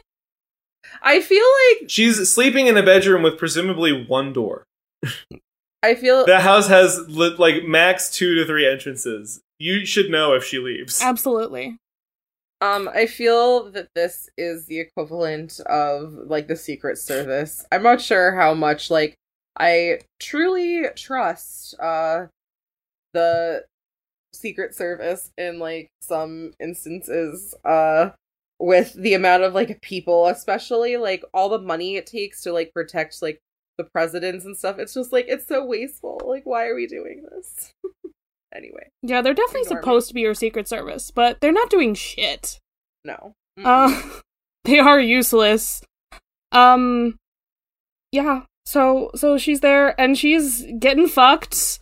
I 1.01 1.21
feel 1.21 1.43
like 1.79 1.89
She's 1.89 2.29
sleeping 2.31 2.67
in 2.67 2.77
a 2.77 2.83
bedroom 2.83 3.23
with 3.23 3.37
presumably 3.37 4.05
one 4.05 4.31
door. 4.31 4.63
I 5.81 5.95
feel 5.95 6.25
That 6.25 6.41
house 6.43 6.67
has 6.69 6.99
li- 7.09 7.35
like 7.37 7.63
max 7.65 8.09
two 8.09 8.35
to 8.35 8.45
three 8.45 8.65
entrances. 8.69 9.41
You 9.59 9.85
should 9.85 10.09
know 10.09 10.33
if 10.33 10.43
she 10.45 10.59
leaves. 10.59 11.01
Absolutely. 11.01 11.77
Um 12.63 12.89
I 12.93 13.07
feel 13.07 13.69
that 13.71 13.89
this 13.93 14.29
is 14.37 14.67
the 14.67 14.79
equivalent 14.79 15.59
of 15.65 16.13
like 16.13 16.47
the 16.47 16.55
Secret 16.55 16.97
Service. 16.97 17.65
I'm 17.71 17.83
not 17.83 17.99
sure 17.99 18.33
how 18.35 18.53
much 18.53 18.89
like 18.89 19.15
I 19.59 19.99
truly 20.19 20.85
trust 20.95 21.75
uh 21.79 22.27
the 23.13 23.65
Secret 24.33 24.73
Service 24.75 25.31
in 25.37 25.59
like 25.59 25.89
some 26.01 26.53
instances 26.59 27.53
uh 27.65 28.11
with 28.59 28.93
the 28.93 29.13
amount 29.13 29.43
of 29.43 29.53
like 29.53 29.81
people 29.81 30.27
especially 30.27 30.95
like 30.97 31.23
all 31.33 31.49
the 31.49 31.59
money 31.59 31.97
it 31.97 32.07
takes 32.07 32.41
to 32.43 32.53
like 32.53 32.73
protect 32.73 33.21
like 33.21 33.39
the 33.77 33.83
presidents 33.83 34.45
and 34.45 34.55
stuff. 34.55 34.79
It's 34.79 34.93
just 34.93 35.11
like 35.11 35.25
it's 35.27 35.47
so 35.47 35.65
wasteful. 35.65 36.21
Like 36.25 36.45
why 36.45 36.67
are 36.67 36.75
we 36.75 36.87
doing 36.87 37.25
this 37.29 37.73
anyway 38.55 38.87
Yeah, 39.01 39.21
they're 39.21 39.33
definitely 39.33 39.61
Ignore 39.61 39.77
me. 39.79 39.81
supposed 39.83 40.07
to 40.09 40.13
be 40.13 40.21
your 40.21 40.33
secret 40.33 40.67
service, 40.67 41.11
but 41.11 41.39
they're 41.41 41.51
not 41.51 41.69
doing 41.69 41.93
shit. 41.93 42.59
no 43.05 43.33
Mm-mm. 43.59 43.65
Uh 43.65 44.19
they 44.65 44.79
are 44.79 44.99
useless. 44.99 45.81
Um 46.51 47.17
yeah. 48.11 48.43
So 48.65 49.11
so 49.15 49.37
she's 49.37 49.59
there 49.61 49.99
and 49.99 50.17
she's 50.17 50.65
getting 50.79 51.07
fucked. 51.07 51.79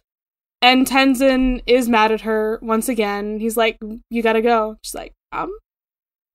And 0.64 0.86
Tenzin 0.86 1.62
is 1.66 1.90
mad 1.90 2.12
at 2.12 2.22
her 2.22 2.60
once 2.62 2.88
again. 2.88 3.40
He's 3.40 3.58
like, 3.58 3.78
"You 4.12 4.22
gotta 4.22 4.42
go." 4.44 4.78
She's 4.84 4.94
like, 4.94 5.12
"I'm, 5.32 5.50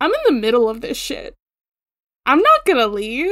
I'm 0.00 0.10
in 0.12 0.20
the 0.26 0.32
middle 0.32 0.68
of 0.68 0.80
this 0.80 0.96
shit. 0.98 1.34
I'm 2.26 2.40
not 2.40 2.64
gonna 2.66 2.88
leave. 2.88 3.30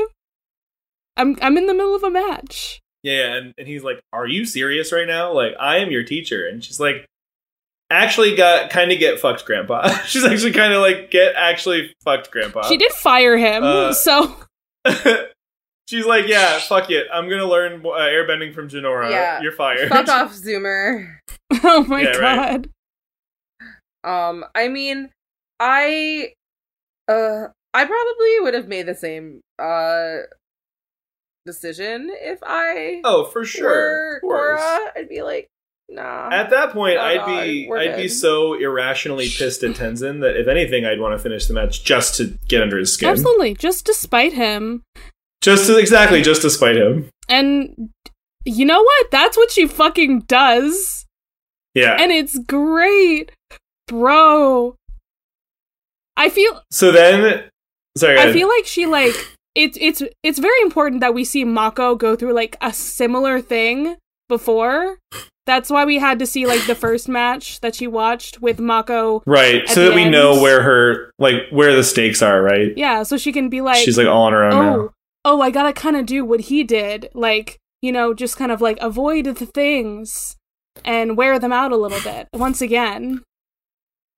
I'm, 1.17 1.37
I'm 1.43 1.59
in 1.59 1.67
the 1.67 1.75
middle 1.75 1.97
of 1.97 2.05
a 2.05 2.11
match." 2.11 2.81
Yeah, 3.05 3.35
and, 3.37 3.55
and 3.59 3.69
he's 3.69 3.85
like, 3.85 4.01
Are 4.13 4.27
you 4.27 4.45
serious 4.45 4.91
right 4.93 5.07
now? 5.07 5.33
Like, 5.33 5.53
I 5.61 5.77
am 5.77 5.91
your 5.93 6.03
teacher. 6.03 6.47
And 6.49 6.65
she's 6.65 6.81
like, 6.81 7.07
actually 7.91 8.35
got 8.35 8.71
kind 8.71 8.91
of 8.91 8.99
get 8.99 9.21
fucked 9.21 9.45
grandpa. 9.45 9.87
She's 10.07 10.25
actually 10.25 10.53
kind 10.53 10.73
of 10.73 10.81
like 10.81 11.11
get 11.13 11.35
actually 11.37 11.95
fucked 12.03 12.31
grandpa. 12.31 12.63
She 12.63 12.77
did 12.79 12.91
fire 12.93 13.37
him, 13.37 13.63
Uh, 13.63 13.93
so 13.93 14.35
She's 15.87 16.07
like, 16.07 16.27
yeah, 16.27 16.59
fuck 16.61 16.91
it. 16.91 17.07
I'm 17.13 17.29
gonna 17.29 17.45
learn 17.47 17.83
uh, 17.85 17.91
airbending 17.91 18.55
from 18.55 18.69
Jinora. 18.71 19.11
Yeah. 19.11 19.43
You're 19.43 19.53
fired. 19.53 19.91
Fuck 19.91 20.09
off, 20.09 20.33
Zoomer. 20.35 21.19
oh 21.63 21.85
my 21.87 22.01
Yeah, 22.03 22.17
right. 22.17 22.67
god. 24.03 24.31
Um, 24.31 24.45
I 24.55 24.69
mean, 24.69 25.11
I, 25.61 26.33
uh, 27.07 27.49
I 27.75 27.85
probably 27.85 28.41
would 28.41 28.55
have 28.55 28.67
made 28.67 28.87
the 28.87 28.95
same 28.95 29.41
uh 29.59 30.21
decision 31.47 32.11
if 32.11 32.39
I 32.43 33.01
Oh, 33.05 33.25
for 33.27 33.45
sure. 33.45 34.21
were. 34.23 34.57
Korra. 34.59 34.91
I'd 34.97 35.09
be 35.09 35.23
like, 35.23 35.49
nah. 35.89 36.29
At 36.31 36.51
that 36.51 36.73
point, 36.73 36.99
I'd 36.99 37.19
God, 37.19 37.43
be 37.45 37.67
we're 37.69 37.79
I'd 37.79 37.97
be 37.97 38.09
so 38.09 38.55
irrationally 38.55 39.29
pissed 39.29 39.63
at 39.63 39.77
Tenzin 39.77 40.21
that 40.21 40.37
if 40.37 40.49
anything, 40.49 40.85
I'd 40.85 41.01
want 41.01 41.17
to 41.17 41.23
finish 41.23 41.47
the 41.47 41.55
match 41.55 41.85
just 41.85 42.17
to 42.17 42.39
get 42.49 42.63
under 42.63 42.79
his 42.79 42.93
skin. 42.93 43.09
Absolutely. 43.09 43.55
Just 43.55 43.85
despite 43.85 44.33
him. 44.33 44.83
Just 45.41 45.67
to, 45.67 45.77
exactly, 45.77 46.23
just 46.23 46.41
to 46.43 46.51
spite 46.51 46.77
him. 46.77 47.11
And 47.29 47.91
you 48.47 48.65
know 48.65 48.83
what? 48.83 49.11
That's 49.11 49.37
what 49.37 49.51
she 49.51 49.67
fucking 49.67 50.21
does. 50.21 51.05
Yeah. 51.75 51.97
And 52.01 52.11
it's 52.11 52.39
great. 52.39 53.33
Bro. 53.87 54.77
I 56.17 56.31
feel 56.31 56.63
so 56.71 56.93
then, 56.93 57.45
sorry. 57.99 58.19
I 58.19 58.33
feel 58.33 58.49
like 58.49 58.65
she 58.67 58.87
like 58.87 59.15
it's 59.55 59.79
it's 59.81 60.03
it's 60.23 60.39
very 60.39 60.61
important 60.63 61.01
that 61.01 61.15
we 61.15 61.25
see 61.25 61.45
Mako 61.45 61.95
go 61.95 62.17
through 62.17 62.33
like 62.33 62.57
a 62.61 62.73
similar 62.73 63.41
thing 63.41 63.97
before. 64.29 64.99
That's 65.47 65.69
why 65.69 65.85
we 65.85 65.99
had 65.99 66.19
to 66.21 66.27
see 66.27 66.47
like 66.47 66.67
the 66.67 66.75
first 66.75 67.09
match 67.09 67.61
that 67.61 67.75
she 67.75 67.87
watched 67.87 68.41
with 68.41 68.59
Mako. 68.59 69.23
right, 69.27 69.69
so 69.69 69.85
that 69.85 69.95
we 69.95 70.03
end. 70.03 70.13
know 70.13 70.41
where 70.41 70.63
her 70.63 71.11
like 71.19 71.49
where 71.51 71.75
the 71.77 71.85
stakes 71.85 72.23
are. 72.23 72.43
Right. 72.43 72.73
Yeah, 72.77 73.03
so 73.03 73.17
she 73.17 73.33
can 73.33 73.49
be 73.49 73.61
like 73.61 73.85
She's 73.85 73.99
like 73.99 74.07
all 74.07 74.25
on 74.25 74.33
her 74.33 74.45
own 74.45 74.53
oh, 74.53 74.63
now. 74.63 74.77
oh, 74.77 74.93
oh, 75.25 75.41
I 75.41 75.51
gotta 75.51 75.73
kind 75.73 75.97
of 75.97 76.07
do 76.07 76.25
what 76.25 76.41
he 76.41 76.65
did, 76.65 77.11
like 77.15 77.59
you 77.83 77.93
know, 77.93 78.15
just 78.15 78.39
kind 78.39 78.51
of 78.51 78.63
like 78.63 78.79
avoid 78.81 79.27
the 79.27 79.47
things 79.47 80.37
and 80.85 81.17
wear 81.17 81.39
them 81.39 81.53
out 81.53 81.71
a 81.71 81.77
little 81.77 82.01
bit 82.01 82.29
once 82.33 82.63
again. 82.63 83.23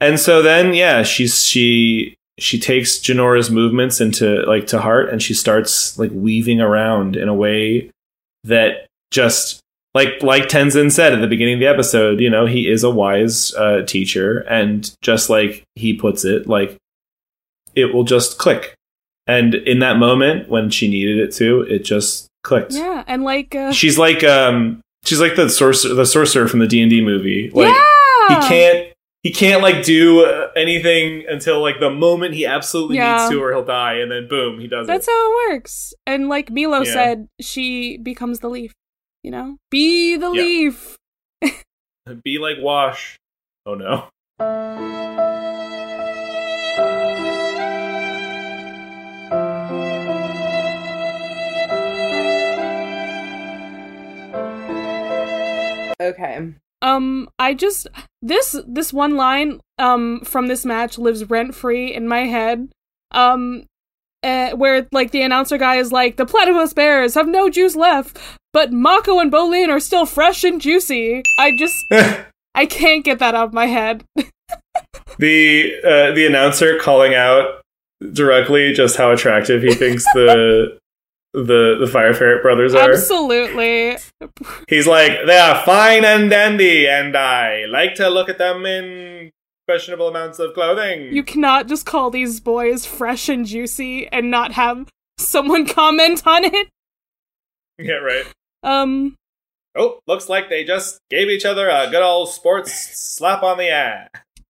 And 0.00 0.20
so 0.20 0.42
then, 0.42 0.74
yeah, 0.74 1.02
she's 1.02 1.44
she 1.44 2.16
she 2.38 2.58
takes 2.58 2.98
Jinora's 2.98 3.50
movements 3.50 4.00
into 4.00 4.42
like 4.46 4.66
to 4.68 4.80
heart, 4.80 5.10
and 5.10 5.22
she 5.22 5.34
starts 5.34 5.98
like 5.98 6.10
weaving 6.12 6.60
around 6.60 7.16
in 7.16 7.28
a 7.28 7.34
way 7.34 7.90
that 8.44 8.86
just 9.10 9.60
like 9.94 10.22
like 10.22 10.44
Tenzin 10.44 10.92
said 10.92 11.14
at 11.14 11.20
the 11.20 11.26
beginning 11.26 11.54
of 11.54 11.60
the 11.60 11.66
episode. 11.66 12.20
You 12.20 12.30
know, 12.30 12.46
he 12.46 12.68
is 12.68 12.84
a 12.84 12.90
wise 12.90 13.54
uh, 13.54 13.82
teacher, 13.86 14.40
and 14.40 14.94
just 15.00 15.30
like 15.30 15.64
he 15.74 15.94
puts 15.94 16.24
it, 16.24 16.46
like 16.46 16.76
it 17.74 17.94
will 17.94 18.04
just 18.04 18.38
click. 18.38 18.74
And 19.26 19.54
in 19.54 19.80
that 19.80 19.96
moment 19.96 20.48
when 20.48 20.70
she 20.70 20.88
needed 20.88 21.18
it 21.18 21.32
to, 21.34 21.62
it 21.62 21.84
just 21.84 22.28
clicked. 22.44 22.72
Yeah, 22.72 23.02
and 23.06 23.24
like 23.24 23.54
uh, 23.54 23.72
She's 23.72 23.98
like 23.98 24.22
um 24.22 24.80
she's 25.04 25.20
like 25.20 25.36
the 25.36 25.48
sorcerer 25.48 25.94
the 25.94 26.06
sorcerer 26.06 26.48
from 26.48 26.60
the 26.60 26.66
D 26.66 26.80
and 26.80 26.90
D 26.90 27.00
movie. 27.00 27.50
Like 27.50 27.74
yeah, 27.74 28.40
he 28.40 28.48
can't 28.48 28.92
he 29.26 29.32
can't 29.32 29.60
like 29.60 29.82
do 29.82 30.24
uh, 30.24 30.50
anything 30.54 31.24
until 31.28 31.60
like 31.60 31.80
the 31.80 31.90
moment 31.90 32.32
he 32.32 32.46
absolutely 32.46 32.96
Yeah. 32.96 33.10
needs 33.16 33.28
to 33.28 33.42
or 33.42 33.50
he'll 33.50 33.64
die 33.64 33.94
and 33.94 34.08
then 34.08 34.28
boom 34.28 34.60
he 34.60 34.68
does 34.68 34.86
That's 34.86 35.08
it 35.08 35.10
how 35.10 35.32
it 35.32 35.52
works. 35.52 35.92
And 36.06 36.28
like 36.28 36.48
Milo 36.48 36.82
Yeah. 36.82 36.92
said, 36.92 37.28
she 37.40 37.96
becomes 37.98 38.38
the 38.38 38.48
leaf. 38.48 38.72
You 39.24 39.32
know, 39.32 39.56
be 39.68 40.16
the 40.16 40.30
Yeah. 40.32 40.42
leaf. 40.42 40.96
be 42.22 42.38
like 42.38 42.58
wash 42.60 43.16
oh 43.66 43.74
no 43.74 44.08
okay. 56.00 56.54
Um, 56.82 57.28
I 57.38 57.54
just 57.54 57.86
this 58.22 58.56
this 58.66 58.92
one 58.92 59.16
line 59.16 59.60
um 59.78 60.20
from 60.20 60.48
this 60.48 60.64
match 60.64 60.98
lives 60.98 61.28
rent 61.28 61.54
free 61.54 61.92
in 61.92 62.06
my 62.08 62.20
head. 62.20 62.68
Um, 63.12 63.64
uh, 64.22 64.50
where 64.52 64.86
like 64.92 65.12
the 65.12 65.22
announcer 65.22 65.56
guy 65.56 65.76
is 65.76 65.92
like, 65.92 66.16
the 66.16 66.26
platypus 66.26 66.72
bears 66.72 67.14
have 67.14 67.28
no 67.28 67.48
juice 67.48 67.76
left, 67.76 68.18
but 68.52 68.72
Mako 68.72 69.20
and 69.20 69.30
Bolin 69.30 69.68
are 69.68 69.80
still 69.80 70.06
fresh 70.06 70.42
and 70.42 70.60
juicy. 70.60 71.22
I 71.38 71.56
just 71.56 71.76
I 72.54 72.66
can't 72.66 73.04
get 73.04 73.18
that 73.20 73.34
out 73.34 73.48
of 73.48 73.54
my 73.54 73.66
head. 73.66 74.04
the 75.18 75.72
uh, 75.84 76.14
the 76.14 76.26
announcer 76.26 76.78
calling 76.78 77.14
out 77.14 77.62
directly 78.12 78.72
just 78.72 78.96
how 78.96 79.12
attractive 79.12 79.62
he 79.62 79.74
thinks 79.74 80.04
the 80.14 80.78
the 81.44 81.76
the 81.78 81.86
fire 81.86 82.14
ferret 82.14 82.42
brothers 82.42 82.74
are 82.74 82.92
Absolutely. 82.92 83.96
he's 84.68 84.86
like 84.86 85.12
they 85.26 85.38
are 85.38 85.62
fine 85.64 86.04
and 86.04 86.30
dandy 86.30 86.88
and 86.88 87.14
i 87.16 87.66
like 87.66 87.94
to 87.94 88.08
look 88.08 88.28
at 88.30 88.38
them 88.38 88.64
in 88.64 89.30
questionable 89.68 90.08
amounts 90.08 90.38
of 90.38 90.54
clothing 90.54 91.12
You 91.12 91.22
cannot 91.22 91.66
just 91.68 91.84
call 91.86 92.10
these 92.10 92.40
boys 92.40 92.86
fresh 92.86 93.28
and 93.28 93.44
juicy 93.44 94.08
and 94.08 94.30
not 94.30 94.52
have 94.52 94.88
someone 95.18 95.66
comment 95.80 96.22
on 96.26 96.44
it. 96.44 96.68
yeah 97.78 97.94
right 97.96 98.24
Um, 98.62 99.14
Oh, 99.78 99.98
looks 100.06 100.30
like 100.30 100.48
they 100.48 100.64
just 100.64 101.00
gave 101.10 101.28
each 101.28 101.44
other 101.44 101.68
a 101.68 101.90
good 101.90 102.00
old 102.02 102.30
sports 102.30 102.72
slap 102.94 103.42
on 103.42 103.58
the 103.58 103.68
ass. 103.68 104.08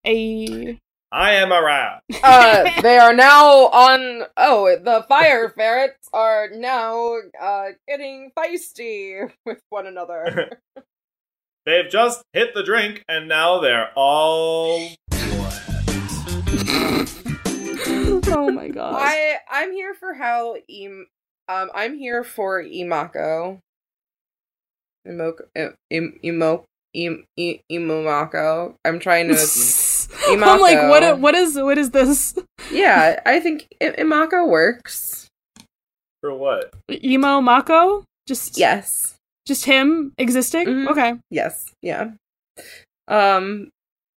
a 0.06 0.78
I 1.14 1.34
am 1.34 1.52
around. 1.52 2.00
Uh, 2.24 2.70
they 2.82 2.96
are 2.98 3.12
now 3.12 3.66
on. 3.66 4.22
Oh, 4.36 4.76
the 4.82 5.04
fire 5.08 5.48
ferrets 5.50 6.08
are 6.12 6.48
now 6.52 7.16
uh 7.40 7.66
getting 7.86 8.32
feisty 8.36 9.30
with 9.46 9.60
one 9.68 9.86
another. 9.86 10.58
They've 11.66 11.88
just 11.90 12.22
hit 12.32 12.54
the 12.54 12.62
drink 12.62 13.04
and 13.08 13.28
now 13.28 13.60
they're 13.60 13.90
all. 13.94 14.88
oh 18.26 18.50
my 18.52 18.68
god. 18.68 18.94
I 18.96 19.36
I'm 19.50 19.72
here 19.72 19.94
for 19.94 20.14
how 20.14 20.56
em 20.68 21.06
um 21.48 21.70
I'm 21.74 21.98
here 21.98 22.24
for 22.24 22.62
Imako. 22.62 23.60
Imoko 25.06 25.42
im, 25.90 26.18
imo 26.24 26.64
im, 26.94 27.26
im, 27.36 27.58
Imomako. 27.70 28.76
I'm 28.84 28.98
trying 28.98 29.28
to 29.28 29.36
I'm 30.28 30.60
like, 30.60 30.88
what? 30.88 31.18
What 31.20 31.34
is? 31.34 31.56
What 31.56 31.78
is 31.78 31.90
this? 31.90 32.34
Yeah, 32.72 33.20
I 33.26 33.40
think 33.40 33.66
I- 33.80 33.90
Imako 33.98 34.48
works. 34.48 35.28
For 36.20 36.32
what? 36.34 36.72
Emo 36.90 37.40
Mako? 37.40 38.04
Just 38.26 38.58
Yes. 38.58 39.16
just 39.46 39.66
him 39.66 40.12
existing. 40.16 40.66
Mhm. 40.66 40.88
Okay. 40.88 41.14
Yes. 41.30 41.66
Yeah. 41.82 42.12
Um 43.08 43.68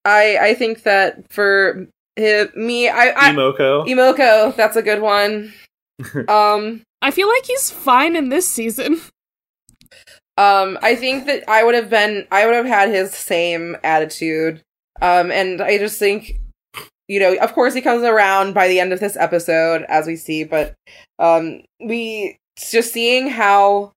I 0.06 0.38
I 0.40 0.54
think 0.54 0.84
that 0.84 1.30
for 1.32 1.88
hi- 2.18 2.48
me 2.56 2.88
I, 2.90 3.10
I 3.10 3.32
Emoko. 3.34 3.86
Imoko, 3.88 4.56
that's 4.56 4.78
a 4.78 4.82
good 4.82 5.02
one. 5.02 5.54
um 6.30 6.82
I 7.02 7.12
feel 7.12 7.28
like 7.28 7.46
he's 7.46 7.70
fine 7.70 8.16
in 8.16 8.30
this 8.30 8.48
season. 8.48 9.02
Um, 10.38 10.78
I 10.84 10.96
think 10.96 11.26
that 11.26 11.44
I 11.50 11.64
would 11.64 11.74
have 11.74 11.90
been, 11.90 12.28
I 12.32 12.46
would 12.46 12.54
have 12.56 12.66
had 12.66 12.90
his 12.90 13.12
same 13.12 13.76
attitude. 13.84 14.62
Um, 15.02 15.32
and 15.32 15.62
I 15.62 15.78
just 15.78 16.00
think, 16.00 16.40
you 17.08 17.20
know, 17.20 17.36
of 17.38 17.54
course 17.54 17.74
he 17.74 17.82
comes 17.82 18.04
around 18.04 18.54
by 18.54 18.68
the 18.68 18.80
end 18.80 18.92
of 18.94 19.00
this 19.00 19.16
episode, 19.16 19.84
as 19.88 20.08
we 20.08 20.16
see, 20.16 20.44
but, 20.44 20.74
um, 21.20 21.62
we 21.80 22.38
just 22.58 22.92
seeing 22.94 23.28
how 23.30 23.94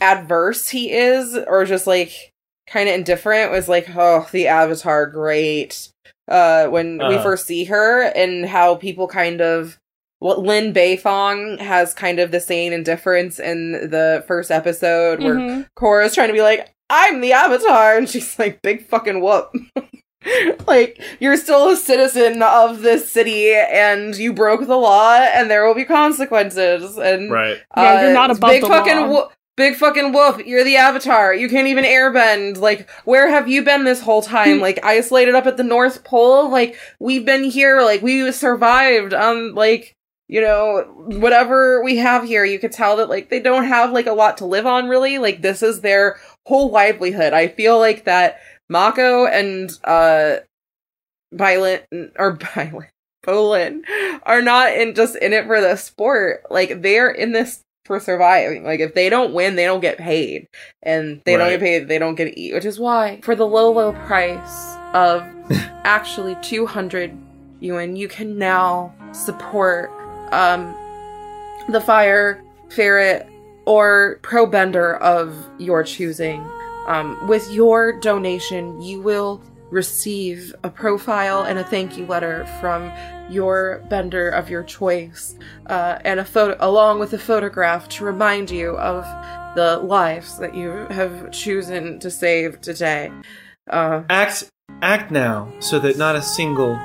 adverse 0.00 0.68
he 0.68 0.90
is, 0.92 1.36
or 1.36 1.64
just 1.64 1.86
like 1.86 2.32
kind 2.66 2.88
of 2.88 2.94
indifferent, 2.94 3.50
was 3.50 3.68
like, 3.68 3.88
oh, 3.96 4.26
the 4.32 4.46
Avatar, 4.48 5.06
great. 5.06 5.88
Uh, 6.28 6.68
when 6.68 6.98
we 6.98 7.14
Uh-huh. 7.16 7.22
first 7.22 7.46
see 7.46 7.64
her 7.64 8.02
and 8.02 8.46
how 8.46 8.76
people 8.76 9.08
kind 9.08 9.40
of 9.40 9.76
what 10.20 10.38
Lin 10.40 10.72
Beifong 10.72 11.58
has 11.60 11.94
kind 11.94 12.18
of 12.20 12.30
the 12.30 12.40
same 12.40 12.72
indifference 12.74 13.40
in 13.40 13.72
the 13.90 14.22
first 14.28 14.50
episode 14.50 15.20
where 15.22 15.34
Mhm. 15.36 15.66
Korra's 15.78 16.14
trying 16.14 16.28
to 16.28 16.34
be 16.34 16.42
like, 16.42 16.68
I'm 16.90 17.20
the 17.20 17.32
Avatar, 17.32 17.96
and 17.96 18.08
she's 18.08 18.38
like, 18.38 18.60
big 18.62 18.86
fucking 18.86 19.20
whoop. 19.22 19.50
like, 20.66 21.00
you're 21.18 21.36
still 21.36 21.70
a 21.70 21.76
citizen 21.76 22.42
of 22.42 22.82
this 22.82 23.10
city, 23.10 23.54
and 23.54 24.14
you 24.16 24.32
broke 24.32 24.66
the 24.66 24.76
law, 24.76 25.14
and 25.14 25.50
there 25.50 25.66
will 25.66 25.74
be 25.74 25.84
consequences. 25.84 26.98
And 26.98 27.30
Right. 27.30 27.58
Yeah, 27.76 28.02
you're 28.02 28.12
not 28.12 28.30
above 28.30 28.50
big 28.50 28.62
the 28.62 28.68
fucking 28.68 28.96
law. 28.96 29.08
whoop. 29.08 29.32
Big 29.56 29.76
fucking 29.76 30.12
whoop, 30.12 30.46
you're 30.46 30.64
the 30.64 30.76
avatar. 30.76 31.34
You 31.34 31.46
can't 31.48 31.66
even 31.68 31.84
airbend. 31.84 32.56
Like, 32.58 32.88
where 33.04 33.28
have 33.28 33.46
you 33.46 33.62
been 33.62 33.84
this 33.84 34.00
whole 34.00 34.22
time? 34.22 34.56
Hmm. 34.56 34.62
like, 34.62 34.82
isolated 34.82 35.34
up 35.34 35.44
at 35.44 35.58
the 35.58 35.62
North 35.62 36.02
Pole? 36.02 36.50
Like, 36.50 36.76
we've 36.98 37.26
been 37.26 37.44
here, 37.44 37.82
like, 37.82 38.00
we 38.00 38.32
survived 38.32 39.12
on, 39.12 39.54
like, 39.54 39.96
you 40.28 40.40
know, 40.40 40.84
whatever 41.18 41.82
we 41.82 41.96
have 41.96 42.24
here. 42.24 42.44
You 42.44 42.58
could 42.58 42.72
tell 42.72 42.96
that, 42.98 43.10
like, 43.10 43.28
they 43.28 43.40
don't 43.40 43.64
have, 43.66 43.92
like, 43.92 44.06
a 44.06 44.12
lot 44.12 44.38
to 44.38 44.46
live 44.46 44.66
on, 44.66 44.88
really. 44.88 45.18
Like, 45.18 45.42
this 45.42 45.62
is 45.62 45.82
their 45.82 46.18
whole 46.46 46.70
livelihood. 46.70 47.34
I 47.34 47.48
feel 47.48 47.78
like 47.78 48.04
that 48.04 48.38
Mako 48.70 49.26
and 49.26 49.70
uh 49.84 50.36
Violent 51.32 51.84
or 52.18 52.32
Violent 52.54 52.90
Bolin 53.24 53.82
are 54.22 54.40
not 54.40 54.72
in 54.72 54.94
just 54.94 55.16
in 55.16 55.32
it 55.32 55.46
for 55.46 55.60
the 55.60 55.76
sport. 55.76 56.44
Like 56.50 56.80
they're 56.80 57.10
in 57.10 57.32
this 57.32 57.62
for 57.84 58.00
surviving. 58.00 58.64
Like 58.64 58.80
if 58.80 58.94
they 58.94 59.10
don't 59.10 59.34
win, 59.34 59.56
they 59.56 59.64
don't 59.64 59.80
get 59.80 59.98
paid. 59.98 60.48
And 60.82 61.20
they 61.24 61.36
don't 61.36 61.50
get 61.50 61.60
paid, 61.60 61.88
they 61.88 61.98
don't 61.98 62.14
get 62.14 62.26
to 62.26 62.40
eat. 62.40 62.54
Which 62.54 62.64
is 62.64 62.78
why 62.78 63.20
for 63.22 63.34
the 63.34 63.46
low, 63.46 63.72
low 63.72 63.92
price 63.92 64.76
of 64.94 65.22
actually 65.84 66.36
two 66.42 66.66
hundred 66.66 67.16
yuan, 67.60 67.96
you 67.96 68.08
can 68.08 68.38
now 68.38 68.94
support 69.12 69.90
um 70.32 70.74
the 71.68 71.80
fire 71.80 72.42
ferret 72.70 73.28
or 73.66 74.18
pro 74.22 74.46
bender 74.46 74.96
of 74.96 75.36
your 75.58 75.82
choosing. 75.82 76.42
Um, 76.90 77.28
with 77.28 77.48
your 77.52 77.92
donation, 77.92 78.82
you 78.82 79.00
will 79.00 79.40
receive 79.70 80.52
a 80.64 80.70
profile 80.70 81.42
and 81.42 81.56
a 81.56 81.62
thank 81.62 81.96
you 81.96 82.04
letter 82.04 82.44
from 82.60 82.90
your 83.30 83.84
bender 83.88 84.28
of 84.28 84.50
your 84.50 84.64
choice, 84.64 85.36
uh, 85.66 86.00
and 86.04 86.18
a 86.18 86.24
photo 86.24 86.56
along 86.58 86.98
with 86.98 87.12
a 87.12 87.18
photograph 87.18 87.88
to 87.90 88.04
remind 88.04 88.50
you 88.50 88.76
of 88.78 89.04
the 89.54 89.76
lives 89.76 90.36
that 90.38 90.56
you 90.56 90.70
have 90.90 91.30
chosen 91.30 92.00
to 92.00 92.10
save 92.10 92.60
today. 92.60 93.12
Uh, 93.68 94.02
Act 94.10 94.50
act 94.82 95.12
now 95.12 95.52
so 95.60 95.78
that 95.78 95.96
not 95.96 96.16
a 96.16 96.22
single 96.22 96.76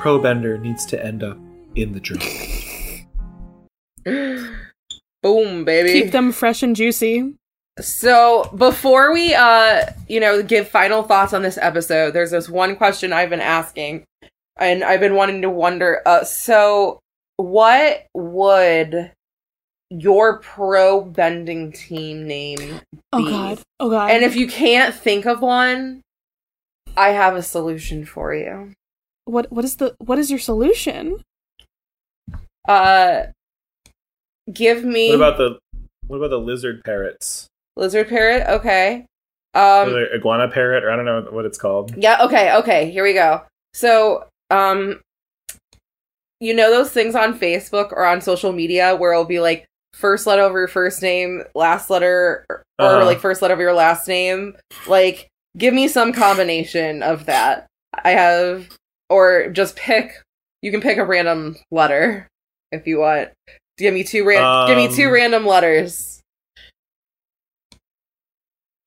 pro 0.00 0.18
bender 0.18 0.58
needs 0.58 0.84
to 0.86 1.04
end 1.04 1.22
up 1.22 1.38
in 1.76 1.92
the 1.92 2.00
drink. 2.00 3.06
boom, 5.22 5.64
baby. 5.64 5.92
Keep 5.92 6.10
them 6.10 6.32
fresh 6.32 6.64
and 6.64 6.74
juicy. 6.74 7.37
So 7.80 8.50
before 8.56 9.12
we 9.12 9.34
uh 9.34 9.86
you 10.08 10.20
know 10.20 10.42
give 10.42 10.68
final 10.68 11.02
thoughts 11.02 11.32
on 11.32 11.42
this 11.42 11.58
episode, 11.60 12.12
there's 12.12 12.30
this 12.30 12.48
one 12.48 12.76
question 12.76 13.12
I've 13.12 13.30
been 13.30 13.40
asking 13.40 14.04
and 14.56 14.82
I've 14.82 15.00
been 15.00 15.14
wanting 15.14 15.42
to 15.42 15.50
wonder 15.50 16.02
uh 16.06 16.24
so 16.24 16.98
what 17.36 18.06
would 18.14 19.12
your 19.90 20.38
pro 20.40 21.00
bending 21.02 21.72
team 21.72 22.26
name 22.26 22.58
be? 22.58 22.80
Oh 23.12 23.24
god. 23.24 23.58
Oh 23.80 23.90
god. 23.90 24.10
And 24.10 24.24
if 24.24 24.36
you 24.36 24.48
can't 24.48 24.94
think 24.94 25.24
of 25.24 25.40
one, 25.40 26.02
I 26.96 27.10
have 27.10 27.36
a 27.36 27.42
solution 27.42 28.04
for 28.04 28.34
you. 28.34 28.72
what 29.24 29.50
what 29.52 29.64
is 29.64 29.76
the 29.76 29.94
what 29.98 30.18
is 30.18 30.30
your 30.30 30.40
solution? 30.40 31.22
Uh 32.68 33.26
give 34.52 34.84
me 34.84 35.10
What 35.10 35.16
about 35.16 35.38
the 35.38 35.58
what 36.06 36.16
about 36.16 36.30
the 36.30 36.38
lizard 36.38 36.82
parrots? 36.84 37.46
Lizard 37.78 38.08
parrot, 38.08 38.46
okay. 38.48 39.06
Um 39.54 39.94
iguana 40.14 40.48
parrot, 40.48 40.84
or 40.84 40.90
I 40.90 40.96
don't 40.96 41.06
know 41.06 41.26
what 41.30 41.46
it's 41.46 41.56
called. 41.58 41.94
Yeah, 41.96 42.22
okay, 42.24 42.54
okay, 42.56 42.90
here 42.90 43.02
we 43.04 43.14
go. 43.14 43.42
So, 43.72 44.26
um 44.50 45.00
you 46.40 46.54
know 46.54 46.70
those 46.70 46.90
things 46.90 47.14
on 47.14 47.38
Facebook 47.38 47.90
or 47.92 48.06
on 48.06 48.20
social 48.20 48.52
media 48.52 48.94
where 48.94 49.12
it'll 49.12 49.24
be 49.24 49.40
like 49.40 49.64
first 49.94 50.26
letter 50.26 50.42
of 50.42 50.52
your 50.52 50.68
first 50.68 51.02
name, 51.02 51.42
last 51.54 51.90
letter 51.90 52.44
or, 52.48 52.62
or, 52.78 52.86
Uh-huh. 52.86 53.04
like 53.06 53.18
first 53.18 53.42
letter 53.42 53.54
of 53.54 53.60
your 53.60 53.72
last 53.72 54.06
name? 54.06 54.56
Like 54.86 55.28
give 55.56 55.74
me 55.74 55.88
some 55.88 56.12
combination 56.12 57.02
of 57.02 57.26
that. 57.26 57.66
I 58.04 58.10
have 58.10 58.68
or 59.10 59.48
just 59.50 59.74
pick 59.76 60.12
you 60.62 60.70
can 60.70 60.80
pick 60.80 60.98
a 60.98 61.04
random 61.04 61.56
letter 61.70 62.28
if 62.70 62.86
you 62.86 62.98
want. 62.98 63.30
Give 63.78 63.94
me 63.94 64.04
two 64.04 64.24
ran- 64.24 64.66
give 64.68 64.76
me 64.76 64.94
two 64.94 65.06
Um, 65.06 65.12
random 65.12 65.46
letters. 65.46 66.17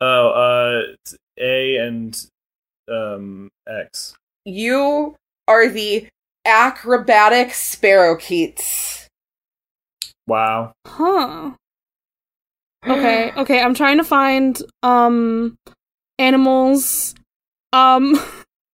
Oh, 0.02 0.30
uh, 0.30 0.94
it's 0.94 1.16
A 1.40 1.78
and 1.78 2.26
um 2.92 3.50
X. 3.68 4.16
You 4.46 5.16
are 5.48 5.70
the 5.70 6.08
acrobatic 6.46 7.50
sparrowkeets. 7.50 9.06
Wow. 10.28 10.74
Huh. 10.88 11.52
Okay. 12.88 13.32
Okay, 13.38 13.62
I'm 13.62 13.74
trying 13.76 13.98
to 13.98 14.04
find 14.04 14.60
um 14.84 15.56
animals 16.20 17.16
um 17.74 18.20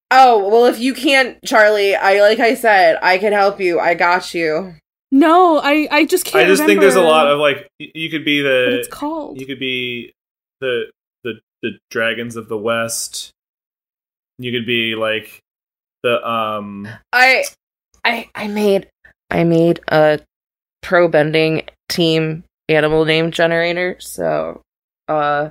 Oh, 0.09 0.47
well, 0.47 0.65
if 0.67 0.79
you 0.79 0.93
can't, 0.93 1.37
Charlie, 1.43 1.93
I 1.93 2.21
like 2.21 2.39
I 2.39 2.53
said, 2.55 2.97
I 3.01 3.17
can 3.17 3.33
help 3.33 3.59
you. 3.59 3.77
I 3.79 3.93
got 3.93 4.33
you. 4.33 4.75
no, 5.11 5.59
I 5.61 5.87
I 5.91 6.05
just 6.05 6.23
can't 6.23 6.45
I 6.45 6.47
just 6.47 6.63
think 6.63 6.79
there's 6.79 6.95
a 6.95 7.01
lot 7.01 7.27
of 7.27 7.39
like 7.39 7.67
you 7.77 8.09
could 8.09 8.23
be 8.23 8.41
what 8.41 8.49
the 8.49 8.79
it's 8.79 8.87
called. 8.87 9.39
you 9.39 9.45
could 9.45 9.59
be 9.59 10.13
the 10.61 10.85
the 11.61 11.77
dragons 11.89 12.35
of 12.35 12.49
the 12.49 12.57
west. 12.57 13.31
You 14.39 14.51
could 14.51 14.65
be 14.65 14.95
like 14.95 15.39
the 16.03 16.25
um 16.27 16.87
I, 17.11 17.45
I, 18.05 18.29
I 18.35 18.47
made, 18.47 18.87
I 19.31 19.43
made 19.43 19.79
a 19.87 20.19
pro 20.81 21.07
bending 21.07 21.63
team 21.89 22.43
animal 22.69 23.05
name 23.05 23.31
generator. 23.31 23.97
So, 23.99 24.61
uh, 25.07 25.49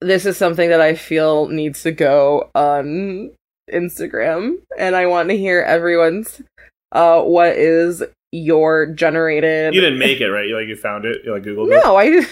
this 0.00 0.26
is 0.26 0.36
something 0.36 0.68
that 0.68 0.80
I 0.80 0.94
feel 0.94 1.48
needs 1.48 1.82
to 1.84 1.92
go 1.92 2.50
on 2.54 3.30
Instagram, 3.72 4.56
and 4.76 4.96
I 4.96 5.06
want 5.06 5.28
to 5.28 5.36
hear 5.36 5.62
everyone's, 5.62 6.42
uh, 6.90 7.22
what 7.22 7.56
is 7.56 8.02
your 8.32 8.86
generated? 8.86 9.74
you 9.74 9.80
didn't 9.80 9.98
make 9.98 10.20
it 10.20 10.30
right. 10.30 10.48
You 10.48 10.56
like 10.56 10.68
you 10.68 10.76
found 10.76 11.04
it. 11.04 11.18
You 11.24 11.32
like 11.32 11.42
Googled 11.42 11.70
it. 11.70 11.82
No, 11.84 11.96
I, 11.96 12.26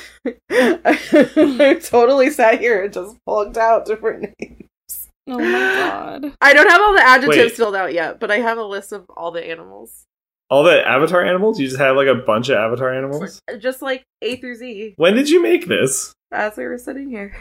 I 1.70 1.74
totally 1.74 2.30
sat 2.30 2.61
here 2.61 2.84
and 2.84 2.92
just 2.92 3.16
plugged 3.26 3.59
out 3.59 3.84
different 3.84 4.34
names. 4.40 5.09
oh 5.28 5.38
my 5.38 5.44
god. 5.44 6.32
I 6.40 6.55
don't 6.55 6.68
have 6.68 6.80
all 6.80 6.94
the 6.94 7.07
adjectives 7.07 7.36
Wait. 7.36 7.53
filled 7.53 7.76
out 7.76 7.92
yet, 7.92 8.18
but 8.18 8.30
I 8.30 8.38
have 8.38 8.59
a 8.59 8.64
list 8.64 8.92
of 8.92 9.05
all 9.11 9.30
the 9.30 9.46
animals. 9.46 10.07
All 10.48 10.64
the 10.64 10.84
avatar 10.84 11.24
animals. 11.24 11.61
You 11.61 11.68
just 11.68 11.78
have 11.78 11.94
like 11.94 12.09
a 12.09 12.14
bunch 12.16 12.48
of 12.48 12.57
avatar 12.57 12.92
animals. 12.92 13.40
Just 13.61 13.82
like 13.82 14.03
A 14.20 14.34
through 14.36 14.57
Z 14.57 14.94
When 14.96 15.14
did 15.14 15.30
you 15.30 15.40
make 15.40 15.68
this? 15.68 16.12
as 16.32 16.57
we 16.57 16.64
were 16.66 16.78
sitting 16.78 17.09
here. 17.11 17.36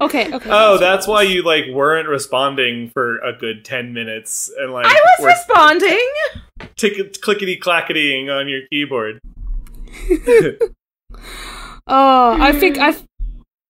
Okay, 0.00 0.32
okay. 0.32 0.50
Oh, 0.52 0.78
that's 0.78 1.06
why 1.06 1.22
you 1.22 1.42
like 1.42 1.64
weren't 1.70 2.08
responding 2.08 2.90
for 2.90 3.18
a 3.18 3.32
good 3.32 3.64
ten 3.64 3.92
minutes 3.92 4.50
and 4.58 4.72
like 4.72 4.86
I 4.86 5.00
was 5.18 5.26
responding. 5.26 6.10
tick- 6.76 7.20
clickety 7.20 7.58
clacketying 7.58 8.28
on 8.34 8.48
your 8.48 8.62
keyboard. 8.70 9.20
Oh, 11.86 12.36
I 12.40 12.52
think 12.52 12.78
I 12.78 12.96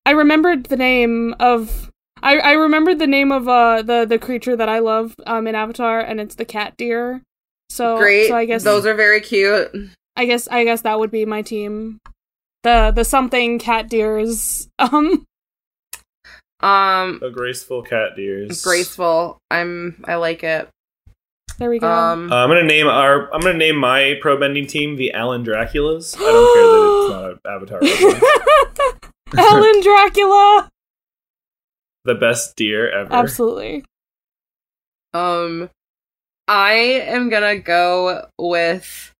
I 0.07 0.13
remembered 0.13 0.67
the 0.67 0.77
name 0.77 1.35
of 1.41 1.91
I 2.23 2.39
I 2.39 2.53
remembered 2.53 2.99
the 2.99 3.07
name 3.07 3.33
of 3.33 3.49
uh 3.49 3.83
the 3.83 4.05
the 4.05 4.19
creature 4.19 4.57
that 4.57 4.69
I 4.69 4.79
love 4.79 5.15
um 5.27 5.47
in 5.47 5.55
Avatar 5.55 6.01
and 6.01 6.21
it's 6.21 6.37
the 6.37 6.45
cat 6.45 6.77
deer. 6.77 7.23
So 7.71 7.97
Great. 7.97 8.29
so 8.29 8.37
I 8.37 8.45
guess 8.45 8.63
those 8.63 8.87
are 8.87 8.95
very 8.95 9.21
cute. 9.21 9.71
I 10.17 10.27
guess 10.27 10.47
I 10.49 10.65
guess 10.65 10.83
that 10.83 10.99
would 11.01 11.11
be 11.11 11.25
my 11.25 11.43
team. 11.43 11.99
The 12.63 12.93
the 12.95 13.05
something 13.05 13.59
cat 13.59 13.89
deers. 13.89 14.69
Um 14.79 15.27
Um, 16.65 17.21
A 17.23 17.31
graceful 17.31 17.83
cat 17.83 18.17
deers. 18.17 18.63
graceful. 18.65 19.39
I'm. 19.51 20.03
I 20.07 20.15
like 20.15 20.43
it. 20.43 20.69
there 21.59 21.69
we 21.69 21.79
go. 21.79 21.91
Um, 21.91 22.33
Uh, 22.33 22.37
I'm 22.37 22.49
gonna 22.49 22.63
name 22.63 22.87
our. 22.87 23.33
I'm 23.35 23.41
gonna 23.41 23.59
name 23.59 23.77
my 23.77 24.15
pro 24.23 24.39
bending 24.39 24.67
team 24.67 24.97
the 24.97 25.13
Alan 25.13 25.45
Draculas. 25.45 26.17
I 26.17 26.21
don't 26.21 26.55
care 26.55 26.67
that 26.67 26.91
it's 27.01 27.11
not 27.11 27.31
an 27.31 27.39
Avatar. 27.55 27.81
reference. 29.35 29.51
Ellen 29.53 29.83
Dracula. 29.83 30.69
the 32.05 32.15
best 32.15 32.57
deer 32.57 32.89
ever. 32.91 33.13
Absolutely. 33.13 33.85
Um, 35.13 35.69
I 36.49 36.73
am 36.73 37.29
gonna 37.29 37.59
go 37.59 38.27
with 38.39 39.13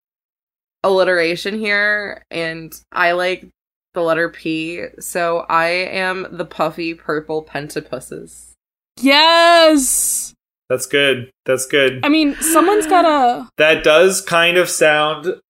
alliteration 0.83 1.59
here, 1.59 2.23
and 2.31 2.73
I 2.91 3.13
like 3.13 3.49
the 3.95 4.03
letter 4.03 4.29
P, 4.29 4.85
so 5.01 5.47
I 5.49 5.67
am 5.69 6.27
the 6.31 6.45
puffy 6.45 6.95
purple 6.95 7.45
pentapusses. 7.45 8.51
Yes. 9.01 10.35
That's 10.69 10.87
good. 10.87 11.31
That's 11.47 11.67
good. 11.67 12.05
I 12.05 12.09
mean, 12.09 12.35
someone's 12.37 12.87
gotta. 12.87 13.49
That 13.59 13.85
does 13.85 14.21
kind 14.21 14.57
of 14.57 14.69
sound 14.69 15.41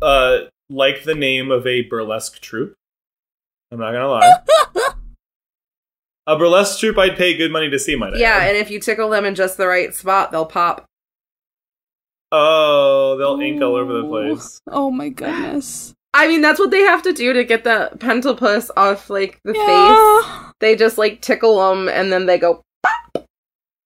uh 0.00 0.38
like 0.70 1.04
the 1.04 1.14
name 1.14 1.50
of 1.50 1.66
a 1.66 1.82
burlesque 1.82 2.40
troupe. 2.40 2.74
I'm 3.70 3.78
not 3.78 3.92
gonna 3.92 4.08
lie. 4.08 4.32
a 6.26 6.36
burlesque 6.38 6.80
troupe 6.80 6.98
I'd 6.98 7.16
pay 7.16 7.36
good 7.36 7.52
money 7.52 7.70
to 7.70 7.78
see, 7.78 7.96
might 7.96 8.14
I 8.14 8.18
Yeah, 8.18 8.36
add. 8.36 8.48
and 8.48 8.56
if 8.56 8.70
you 8.70 8.80
tickle 8.80 9.10
them 9.10 9.24
in 9.24 9.34
just 9.34 9.56
the 9.56 9.66
right 9.66 9.94
spot, 9.94 10.30
they'll 10.32 10.46
pop. 10.46 10.84
Oh, 12.34 13.16
they'll 13.18 13.38
ink 13.46 13.60
all 13.60 13.76
over 13.76 13.92
the 13.92 14.08
place. 14.08 14.58
Oh 14.68 14.90
my 14.90 15.10
goodness. 15.10 15.92
I 16.14 16.28
mean, 16.28 16.42
that's 16.42 16.58
what 16.58 16.70
they 16.70 16.80
have 16.80 17.02
to 17.02 17.12
do 17.12 17.32
to 17.32 17.42
get 17.44 17.64
the 17.64 17.90
pentapus 17.96 18.70
off, 18.76 19.08
like, 19.08 19.40
the 19.44 19.54
face. 19.54 20.52
They 20.60 20.76
just, 20.76 20.98
like, 20.98 21.20
tickle 21.22 21.58
them, 21.70 21.88
and 21.88 22.12
then 22.12 22.26
they 22.26 22.38
go 22.38 22.62
pop! 22.82 23.26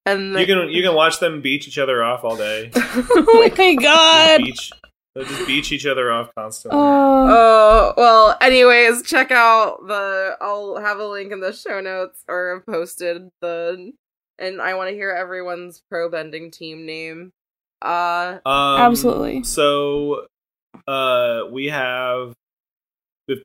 And 0.05 0.39
You 0.39 0.47
can 0.47 0.69
you 0.69 0.83
can 0.85 0.95
watch 0.95 1.19
them 1.19 1.41
beat 1.41 1.67
each 1.67 1.79
other 1.79 2.03
off 2.05 2.23
all 2.25 2.37
day. 2.37 2.71
oh 2.77 3.51
my 3.57 3.75
god. 3.75 4.39
beach 4.39 4.71
They'll 5.17 5.25
just 5.25 5.47
beach 5.47 5.73
each 5.73 5.87
other 5.87 6.13
off 6.13 6.31
constantly. 6.37 6.79
Uh, 6.79 6.83
Oh, 7.29 7.95
well, 7.97 8.37
anyways, 8.41 9.03
check 9.03 9.31
out 9.33 9.87
the 9.89 10.37
I'll 10.41 10.77
have 10.77 10.99
a 10.99 11.07
link 11.07 11.33
in 11.33 11.41
the 11.41 11.53
show 11.53 11.81
notes 11.81 12.23
or 12.29 12.57
I've 12.57 12.67
posted 12.67 13.31
the 13.41 13.93
and 14.39 14.61
I 14.61 14.75
want 14.75 14.91
to 14.91 14.95
hear 14.95 15.11
everyone's 15.11 15.83
pro 15.91 16.09
bending 16.11 16.51
team 16.51 16.85
name. 16.87 17.33
Uh 17.83 18.39
Um, 18.45 18.81
Absolutely. 18.81 19.43
So, 19.43 20.27
uh, 20.87 21.43
we 21.51 21.67
have 21.67 22.35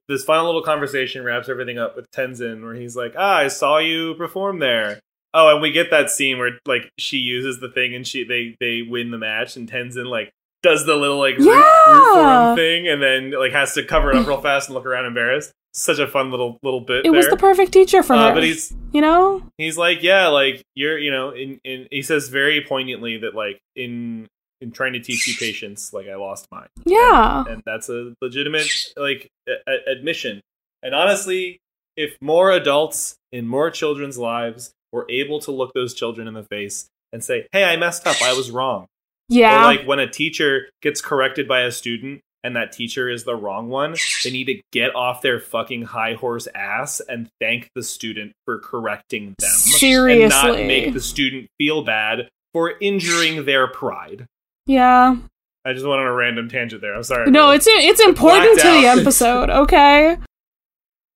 this 0.07 0.23
final 0.23 0.45
little 0.45 0.61
conversation 0.61 1.23
wraps 1.23 1.49
everything 1.49 1.77
up 1.79 1.95
with 1.95 2.09
Tenzin, 2.11 2.61
where 2.63 2.75
he's 2.75 2.95
like, 2.95 3.13
"Ah, 3.17 3.37
I 3.37 3.47
saw 3.47 3.77
you 3.79 4.13
perform 4.15 4.59
there." 4.59 4.99
Oh, 5.33 5.53
and 5.53 5.61
we 5.61 5.71
get 5.71 5.89
that 5.91 6.09
scene 6.09 6.37
where 6.37 6.51
like 6.65 6.91
she 6.99 7.17
uses 7.17 7.59
the 7.59 7.69
thing 7.69 7.95
and 7.95 8.05
she 8.05 8.23
they 8.23 8.55
they 8.59 8.81
win 8.87 9.11
the 9.11 9.17
match, 9.17 9.55
and 9.55 9.69
Tenzin 9.71 10.05
like 10.07 10.31
does 10.61 10.85
the 10.85 10.95
little 10.95 11.17
like 11.17 11.37
root, 11.37 11.47
root 11.47 12.13
for 12.13 12.49
him 12.51 12.55
thing, 12.55 12.87
and 12.87 13.01
then 13.01 13.31
like 13.31 13.53
has 13.53 13.73
to 13.73 13.83
cover 13.83 14.11
it 14.11 14.17
up 14.17 14.27
real 14.27 14.41
fast 14.41 14.67
and 14.69 14.75
look 14.75 14.85
around 14.85 15.05
embarrassed. 15.05 15.51
Such 15.73 15.99
a 15.99 16.07
fun 16.07 16.31
little 16.31 16.57
little 16.63 16.81
bit. 16.81 17.05
it 17.05 17.11
was 17.11 17.25
there. 17.27 17.31
the 17.35 17.39
perfect 17.39 17.71
teacher 17.71 18.03
for 18.03 18.13
Uh, 18.13 18.27
her. 18.27 18.33
but 18.33 18.43
he's 18.43 18.73
you 18.91 18.99
know? 18.99 19.41
he's 19.57 19.77
like 19.77 20.03
yeah 20.03 20.27
like 20.27 20.61
you're 20.75 20.97
you 20.99 21.09
know 21.09 21.29
in, 21.29 21.61
in 21.63 21.87
he 21.89 22.01
says 22.01 22.27
very 22.27 22.61
poignantly 22.61 23.17
that 23.19 23.33
like 23.35 23.61
in 23.73 24.27
in 24.61 24.71
trying 24.71 24.93
to 24.93 24.99
teach 24.99 25.27
you 25.27 25.35
patience 25.39 25.91
like 25.93 26.07
i 26.07 26.15
lost 26.15 26.47
mine 26.51 26.67
Yeah. 26.85 27.43
and 27.47 27.61
that's 27.65 27.89
a 27.89 28.13
legitimate 28.21 28.67
like 28.97 29.27
a- 29.47 29.91
admission 29.91 30.41
and 30.83 30.93
honestly 30.95 31.59
if 31.97 32.15
more 32.21 32.51
adults 32.51 33.15
in 33.31 33.47
more 33.47 33.69
children's 33.69 34.17
lives 34.17 34.71
were 34.93 35.05
able 35.09 35.39
to 35.41 35.51
look 35.51 35.73
those 35.73 35.93
children 35.93 36.27
in 36.27 36.33
the 36.33 36.43
face 36.43 36.87
and 37.13 37.23
say 37.23 37.47
hey 37.51 37.63
i 37.65 37.75
messed 37.75 38.05
up 38.07 38.21
i 38.21 38.33
was 38.33 38.49
wrong 38.51 38.85
Yeah. 39.29 39.61
or 39.61 39.63
like 39.75 39.85
when 39.85 39.99
a 39.99 40.09
teacher 40.09 40.69
gets 40.81 41.01
corrected 41.01 41.47
by 41.47 41.61
a 41.61 41.71
student 41.71 42.21
and 42.43 42.55
that 42.55 42.71
teacher 42.71 43.07
is 43.07 43.23
the 43.23 43.35
wrong 43.35 43.69
one, 43.69 43.93
they 44.23 44.31
need 44.31 44.45
to 44.45 44.59
get 44.71 44.95
off 44.95 45.21
their 45.21 45.39
fucking 45.39 45.83
high 45.83 46.15
horse 46.15 46.47
ass 46.55 46.99
and 47.07 47.29
thank 47.39 47.69
the 47.75 47.83
student 47.83 48.31
for 48.45 48.57
correcting 48.57 49.35
them. 49.37 49.49
Seriously. 49.51 50.23
And 50.23 50.31
not 50.31 50.55
make 50.65 50.91
the 50.91 50.99
student 51.01 51.49
feel 51.59 51.83
bad 51.83 52.29
for 52.51 52.73
injuring 52.81 53.45
their 53.45 53.67
pride. 53.67 54.25
Yeah. 54.71 55.15
I 55.63 55.73
just 55.73 55.85
went 55.85 56.01
on 56.01 56.07
a 56.07 56.13
random 56.13 56.49
tangent 56.49 56.81
there. 56.81 56.95
I'm 56.95 57.03
sorry. 57.03 57.29
No, 57.29 57.51
it's 57.51 57.67
it's 57.67 58.01
important 58.01 58.59
to 58.59 58.67
the 58.67 58.87
episode, 58.99 59.49
okay? 59.49 60.17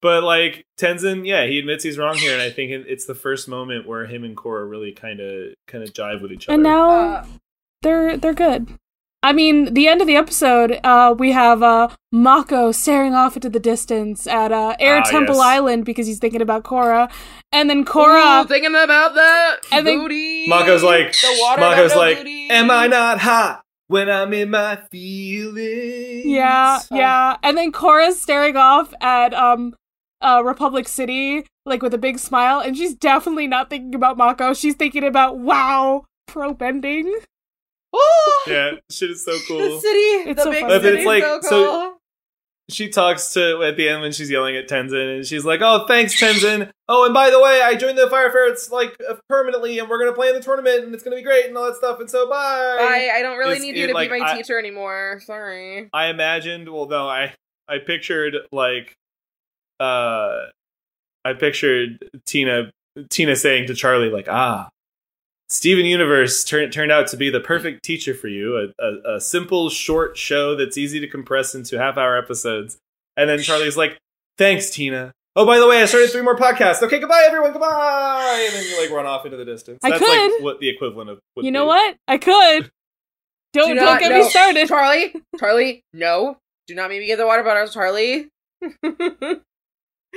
But 0.02 0.23
like 0.23 0.65
Tenzin, 0.80 1.26
yeah, 1.26 1.48
he 1.48 1.57
admits 1.57 1.84
he's 1.84 1.98
wrong 1.98 2.15
here, 2.15 2.34
and 2.34 2.41
I 2.41 2.52
think 2.52 2.72
it's 2.72 3.06
the 3.06 3.15
first 3.15 3.48
moment 3.48 3.88
where 3.88 4.06
him 4.06 4.23
and 4.23 4.38
Korra 4.38 4.69
really 4.69 4.91
kind 4.91 5.19
of 5.19 5.53
kind 5.68 5.84
of 5.84 5.94
jive 5.94 6.22
with 6.22 6.32
each 6.32 6.48
other. 6.48 6.53
And 6.53 6.64
now 6.64 6.90
uh, 6.90 7.26
they're 7.82 8.18
they're 8.18 8.34
good. 8.34 8.68
I 9.26 9.34
mean, 9.34 9.73
the 9.73 9.88
end 9.88 10.02
of 10.02 10.07
the 10.07 10.15
episode, 10.15 10.80
uh, 10.84 11.15
we 11.18 11.31
have 11.31 11.64
uh, 11.64 11.88
Mako 12.11 12.72
staring 12.72 13.15
off 13.15 13.35
into 13.35 13.49
the 13.49 13.60
distance 13.60 14.27
at 14.27 14.52
uh, 14.52 14.76
Air 14.80 14.97
Ah, 14.99 15.10
Temple 15.10 15.38
yes. 15.38 15.43
Island 15.45 15.84
because 15.84 16.06
he's 16.06 16.19
thinking 16.19 16.41
about 16.43 16.64
Korra, 16.64 17.11
and 17.52 17.68
then 17.68 17.85
Korra. 17.85 18.43
Ooh, 18.43 18.47
thinking 18.47 18.76
about 18.76 19.15
that 19.15 19.56
And 19.72 19.88
then- 19.88 19.97
booty. 20.02 20.47
Mako's 20.47 20.84
like, 20.84 21.11
the 21.14 21.38
water 21.41 21.60
Mako's 21.61 21.91
got 21.93 21.95
no 21.95 22.02
like, 22.02 22.18
booty. 22.19 22.49
am 22.52 22.69
I 22.69 22.85
not 22.85 23.18
hot 23.18 23.64
when 23.88 24.11
I'm 24.11 24.31
in 24.31 24.52
my 24.52 24.76
feelings? 24.91 26.26
yeah, 26.27 26.80
Oh. 26.91 26.95
yeah, 26.95 27.38
and 27.41 27.57
then 27.57 27.72
Korra's 27.72 28.22
staring 28.22 28.56
off 28.56 28.93
at 29.02 29.34
um, 29.34 29.73
uh, 30.22 30.43
Republic 30.45 30.88
City 30.88 31.47
like 31.65 31.81
with 31.81 31.95
a 31.95 31.97
big 31.97 32.19
smile, 32.19 32.60
and 32.60 32.77
she's 32.77 32.93
definitely 32.93 33.47
not 33.47 33.72
thinking 33.72 33.95
about 33.95 34.18
Mako. 34.18 34.53
She's 34.53 34.76
thinking 34.76 35.03
about 35.03 35.39
wow, 35.39 36.06
pro 36.27 36.53
bending. 36.53 37.11
Ooh, 37.95 38.34
Yeah, 38.51 38.72
shit 38.91 39.11
is 39.11 39.23
so 39.26 39.38
cool. 39.47 39.57
the 39.59 39.67
cool. 39.69 39.80
city, 39.81 39.99
It's 39.99 40.38
the 40.38 40.43
so 40.43 40.51
big 40.51 40.61
funny. 40.61 40.81
City, 40.81 40.97
it's 40.97 41.05
like- 41.05 41.23
so 41.23 41.39
cool. 41.39 41.49
so- 41.49 41.91
She 42.67 42.89
talks 42.89 43.34
to 43.34 43.61
at 43.63 43.77
the 43.77 43.88
end 43.89 44.01
when 44.01 44.11
she's 44.11 44.30
yelling 44.31 44.55
at 44.57 44.67
Tenzin, 44.67 45.17
and 45.17 45.26
she's 45.26 45.45
like, 45.45 45.61
"Oh, 45.61 45.85
thanks, 45.88 46.19
Tenzin. 46.19 46.72
Oh, 46.89 47.05
and 47.05 47.13
by 47.13 47.30
the 47.30 47.39
way, 47.39 47.61
I 47.61 47.76
joined 47.76 47.95
the 47.95 48.09
Fire 48.09 48.31
Ferrets 48.31 48.72
like 48.72 48.95
uh, 49.07 49.15
permanently, 49.30 49.77
and 49.77 49.88
we're 49.88 49.99
gonna 49.99 50.13
play 50.15 50.30
in 50.30 50.34
the 50.34 50.41
tournament, 50.41 50.84
and 50.84 50.91
it's 50.95 51.03
gonna 51.03 51.15
be 51.15 51.22
great, 51.22 51.45
and 51.45 51.55
all 51.55 51.65
that 51.65 51.76
stuff. 51.76 51.99
And 51.99 52.09
so, 52.09 52.27
bye." 52.27 52.35
I, 52.81 53.11
I 53.17 53.22
don't 53.22 53.38
really 53.38 53.57
It's- 53.57 53.61
need 53.61 53.77
you 53.77 53.84
it, 53.84 53.88
to 53.89 53.93
like, 53.93 54.09
be 54.09 54.19
my 54.19 54.31
I- 54.31 54.35
teacher 54.38 54.57
anymore. 54.57 55.22
Sorry. 55.23 55.89
I 55.93 56.07
imagined. 56.07 56.67
Well, 56.73 56.88
no, 56.88 57.07
I 57.07 57.35
I 57.67 57.77
pictured 57.77 58.35
like, 58.51 58.95
uh, 59.80 60.45
I 61.23 61.34
pictured 61.39 62.03
Tina 62.26 62.72
Tina 63.11 63.35
saying 63.35 63.67
to 63.67 63.76
Charlie 63.76 64.09
like, 64.09 64.27
"Ah, 64.27 64.69
Steven 65.49 65.85
Universe 65.85 66.43
turned 66.43 66.73
turned 66.73 66.91
out 66.91 67.07
to 67.07 67.17
be 67.17 67.30
the 67.30 67.39
perfect 67.39 67.84
teacher 67.84 68.13
for 68.13 68.27
you. 68.27 68.57
A, 68.80 68.84
a, 68.84 69.15
a 69.17 69.22
simple, 69.22 69.69
short 69.69 70.17
show 70.17 70.55
that's 70.55 70.77
easy 70.77 70.99
to 70.99 71.07
compress 71.07 71.53
into 71.55 71.77
half 71.77 71.97
hour 71.97 72.17
episodes." 72.17 72.77
And 73.17 73.30
then 73.30 73.39
Charlie's 73.39 73.77
like, 73.77 73.97
"Thanks, 74.38 74.69
Tina." 74.72 75.11
Oh, 75.38 75.45
by 75.45 75.59
the 75.59 75.67
way, 75.67 75.81
I 75.81 75.85
started 75.85 76.09
three 76.11 76.22
more 76.22 76.38
podcasts. 76.38 76.81
Okay, 76.81 76.97
goodbye, 76.99 77.23
everyone. 77.27 77.51
Goodbye. 77.51 78.43
And 78.47 78.55
then 78.55 78.63
you 78.65 78.81
like 78.81 78.89
run 78.89 79.05
off 79.05 79.26
into 79.26 79.35
the 79.38 79.43
distance. 79.45 79.80
I 79.84 79.89
That's 79.91 80.01
like 80.01 80.11
could. 80.31 80.43
what 80.43 80.59
the 80.61 80.69
equivalent 80.69 81.09
of. 81.09 81.19
would 81.35 81.45
You 81.45 81.51
know 81.51 81.65
be. 81.65 81.67
what? 81.67 81.95
I 82.07 82.17
could. 82.17 82.72
Don't 83.53 83.69
Do 83.69 83.76
don't 83.76 83.85
not- 83.85 83.99
get 83.99 84.09
no. 84.11 84.19
me 84.23 84.30
started. 84.30 84.67
Charlie, 84.67 85.13
Charlie, 85.39 85.84
no. 85.93 86.38
Do 86.67 86.76
not 86.76 86.89
make 86.89 86.99
me 87.01 87.05
get 87.07 87.17
the 87.17 87.26
water 87.27 87.43
bottles, 87.43 87.73
Charlie. 87.73 88.30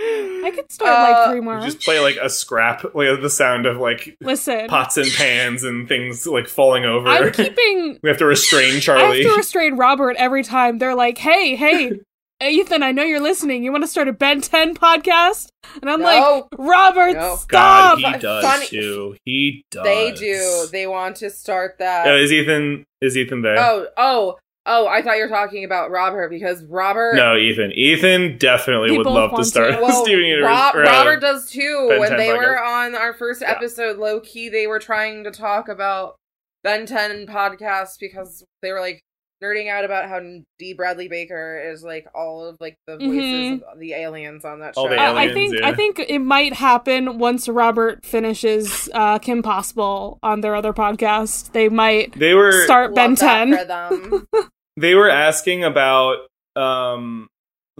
I 0.00 0.52
could 0.54 0.70
start 0.70 0.90
Uh, 0.90 1.12
like 1.12 1.30
three 1.30 1.40
more. 1.40 1.60
just 1.60 1.80
play 1.80 1.98
like 2.00 2.16
a 2.22 2.30
scrap, 2.30 2.84
like 2.94 3.20
the 3.20 3.30
sound 3.30 3.66
of 3.66 3.78
like 3.78 4.16
Listen, 4.20 4.68
pots 4.68 4.96
and 4.96 5.10
pans 5.12 5.64
and 5.64 5.88
things 5.88 6.26
like 6.26 6.46
falling 6.48 6.84
over. 6.84 7.08
I'm 7.08 7.32
keeping. 7.32 7.98
we 8.02 8.08
have 8.08 8.18
to 8.18 8.26
restrain 8.26 8.80
Charlie. 8.80 9.02
I 9.02 9.16
have 9.24 9.32
to 9.32 9.36
restrain 9.36 9.76
Robert 9.76 10.16
every 10.16 10.44
time 10.44 10.78
they're 10.78 10.94
like, 10.94 11.18
"Hey, 11.18 11.56
hey, 11.56 12.00
Ethan, 12.40 12.84
I 12.84 12.92
know 12.92 13.02
you're 13.02 13.18
listening. 13.20 13.64
You 13.64 13.72
want 13.72 13.82
to 13.82 13.88
start 13.88 14.06
a 14.06 14.12
Ben 14.12 14.40
10 14.40 14.76
podcast?" 14.76 15.48
And 15.82 15.90
I'm 15.90 16.00
like, 16.00 16.20
No. 16.20 16.48
"Robert, 16.56 17.14
No. 17.14 17.34
stop!" 17.36 17.98
God, 18.00 18.14
he 18.14 18.18
does 18.20 18.44
Funny- 18.44 18.66
too. 18.66 19.16
He 19.24 19.64
does. 19.72 19.84
They 19.84 20.12
do. 20.12 20.66
They 20.70 20.86
want 20.86 21.16
to 21.16 21.30
start 21.30 21.78
that. 21.80 22.06
Oh, 22.06 22.16
is 22.16 22.30
Ethan? 22.32 22.84
Is 23.00 23.16
Ethan 23.16 23.42
there? 23.42 23.56
oh, 23.58 23.86
oh, 23.96 24.38
oh! 24.68 24.86
I 24.86 25.02
thought 25.02 25.16
you 25.16 25.22
were 25.24 25.28
talking 25.28 25.64
about 25.64 25.90
Robert 25.90 26.28
because 26.28 26.62
Robert. 26.64 27.14
No, 27.16 27.36
Ethan. 27.36 27.72
Ethan 27.72 28.38
definitely 28.38 28.96
would 28.96 29.06
love 29.06 29.34
to 29.36 29.44
start 29.44 29.72
to. 29.72 29.78
a 29.78 29.82
Well, 29.82 30.04
Steven 30.04 30.24
Universe. 30.24 30.48
Rob- 30.50 30.76
uh, 30.76 30.80
Robert 30.80 31.20
does 31.20 31.50
too. 31.50 31.86
Ben 31.88 31.98
when 32.00 32.08
10 32.10 32.18
they 32.18 32.32
were 32.34 32.62
on 32.62 32.94
our 32.94 33.12
first 33.14 33.40
Yeah. 33.42 33.50
episode, 33.52 33.96
low 33.98 34.20
key, 34.20 34.48
they 34.48 34.66
were 34.66 34.78
trying 34.78 35.24
to 35.24 35.30
talk 35.30 35.68
about 35.68 36.14
Ben 36.62 36.86
10 36.86 37.26
podcast 37.26 37.98
because 38.00 38.44
they 38.62 38.70
were 38.72 38.80
like 38.80 39.00
nerding 39.40 39.70
out 39.70 39.84
about 39.84 40.08
how 40.08 40.20
D. 40.58 40.72
Bradley 40.74 41.06
Baker 41.06 41.62
is 41.72 41.84
like 41.84 42.08
all 42.12 42.44
of 42.44 42.56
like 42.58 42.74
the 42.88 42.96
voices 42.96 43.12
Mhm. 43.12 43.62
of 43.72 43.78
the 43.78 43.92
aliens 43.94 44.44
on 44.44 44.58
that 44.58 44.76
All 44.76 44.86
show. 44.88 44.90
the 44.90 45.00
I- 45.00 45.26
I 45.26 45.32
think 45.32 45.54
yeah. 45.54 45.68
I 45.68 45.72
think 45.74 46.00
it 46.00 46.18
might 46.18 46.54
happen 46.54 47.18
once 47.18 47.48
Robert 47.48 48.04
finishes 48.04 48.90
uh, 48.94 49.20
Kim 49.20 49.40
Possible 49.44 50.18
on 50.24 50.40
their 50.40 50.56
other 50.56 50.72
podcast. 50.72 51.52
They 51.52 51.68
might 51.68 52.18
They 52.18 52.34
were 52.34 52.64
start 52.64 52.96
Ben 52.96 53.14
Love 53.14 54.24
that 54.80 54.86
10. 54.86 54.86
for 54.86 54.86
them. 54.86 54.90
they 54.90 54.94
were 54.94 55.10
asking 55.10 55.64
about 55.64 56.18
um 56.56 57.28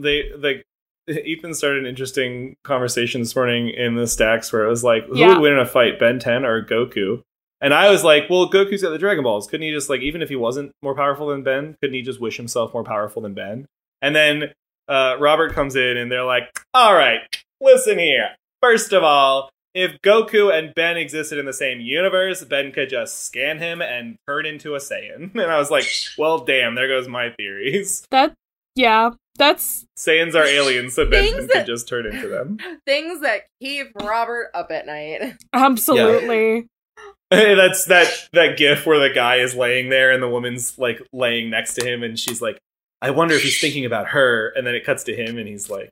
they 0.01 0.31
like 0.37 0.62
Ethan 1.09 1.55
started 1.55 1.81
an 1.85 1.87
interesting 1.89 2.57
conversation 2.65 3.23
this 3.23 3.35
morning 3.35 3.70
in 3.70 3.95
the 3.95 4.07
stacks 4.07 4.53
where 4.53 4.65
it 4.65 4.69
was 4.69 4.85
like, 4.85 5.07
who 5.07 5.19
Yeah. 5.19 5.29
would 5.29 5.39
win 5.41 5.53
in 5.55 5.59
a 5.59 5.65
fight, 5.66 5.99
Ben 5.99 6.19
10 6.19 6.45
or 6.45 6.62
Goku? 6.62 7.23
And 7.62 7.73
I 7.73 7.91
was 7.91 8.05
like, 8.05 8.25
well, 8.29 8.49
Goku's 8.51 8.83
got 8.83 8.91
the 8.91 8.99
Dragon 8.99 9.25
Balls. 9.25 9.47
Couldn't 9.49 9.66
he 9.66 9.73
just 9.73 9.89
like, 9.89 10.03
even 10.03 10.20
if 10.20 10.29
he 10.29 10.37
wasn't 10.37 10.70
more 10.83 10.95
powerful 10.95 11.29
than 11.29 11.43
Ben, 11.43 11.77
couldn't 11.81 11.95
he 11.95 12.03
just 12.03 12.20
wish 12.20 12.37
himself 12.37 12.75
more 12.75 12.85
powerful 12.85 13.23
than 13.23 13.33
Ben? 13.33 13.66
And 14.03 14.15
then 14.15 14.53
uh, 14.87 15.16
Robert 15.19 15.55
comes 15.55 15.75
in 15.77 15.97
and 15.97 16.12
they're 16.12 16.25
like, 16.25 16.45
all 16.75 16.95
right, 16.95 17.20
listen 17.61 17.99
here. 17.99 18.29
First 18.62 18.93
of 18.93 19.03
all, 19.03 19.49
if 19.79 20.03
Goku 20.03 20.53
and 20.53 20.75
Ben 20.75 20.97
existed 20.97 21.39
in 21.39 21.47
the 21.47 21.53
same 21.53 21.81
universe, 21.81 22.45
Ben 22.45 22.73
could 22.73 22.91
just 22.91 23.25
scan 23.25 23.59
him 23.59 23.81
and 23.81 24.17
turn 24.27 24.45
into 24.45 24.75
a 24.75 24.79
Saiyan. 24.79 25.35
And 25.39 25.53
I 25.53 25.59
was 25.59 25.71
like, 25.71 25.87
well, 26.19 26.41
damn, 26.41 26.75
there 26.75 26.89
goes 26.89 27.07
my 27.07 27.31
theories. 27.31 28.05
That 28.11 28.35
yeah, 28.75 29.11
that's 29.37 29.87
Saiyans 29.97 30.35
are 30.35 30.45
aliens, 30.45 30.95
so 30.95 31.09
Ben 31.09 31.33
Things 31.33 31.51
could 31.51 31.67
just 31.67 31.89
turn 31.89 32.07
into 32.07 32.29
them. 32.29 32.59
Things 32.87 33.21
that 33.21 33.43
keep 33.63 33.89
Robert 34.03 34.51
up 34.53 34.71
at 34.71 34.87
night. 34.87 35.37
absolutely. 35.53 36.67
That's 37.31 37.85
that 37.85 38.09
that 38.33 38.57
gif 38.57 38.87
where 38.87 38.99
the 38.99 39.15
guy 39.15 39.37
is 39.37 39.55
laying 39.55 39.91
there 39.91 40.11
and 40.11 40.23
the 40.23 40.29
woman's 40.29 40.79
like 40.79 41.03
laying 41.13 41.51
next 41.51 41.75
to 41.75 41.87
him 41.87 42.03
and 42.03 42.19
she's 42.19 42.41
like, 42.41 42.59
I 43.03 43.11
wonder 43.11 43.35
if 43.35 43.43
he's 43.43 43.61
thinking 43.61 43.85
about 43.85 44.09
her, 44.09 44.49
and 44.57 44.67
then 44.67 44.75
it 44.75 44.85
cuts 44.85 45.05
to 45.05 45.15
him 45.15 45.37
and 45.37 45.47
he's 45.47 45.69
like, 45.69 45.91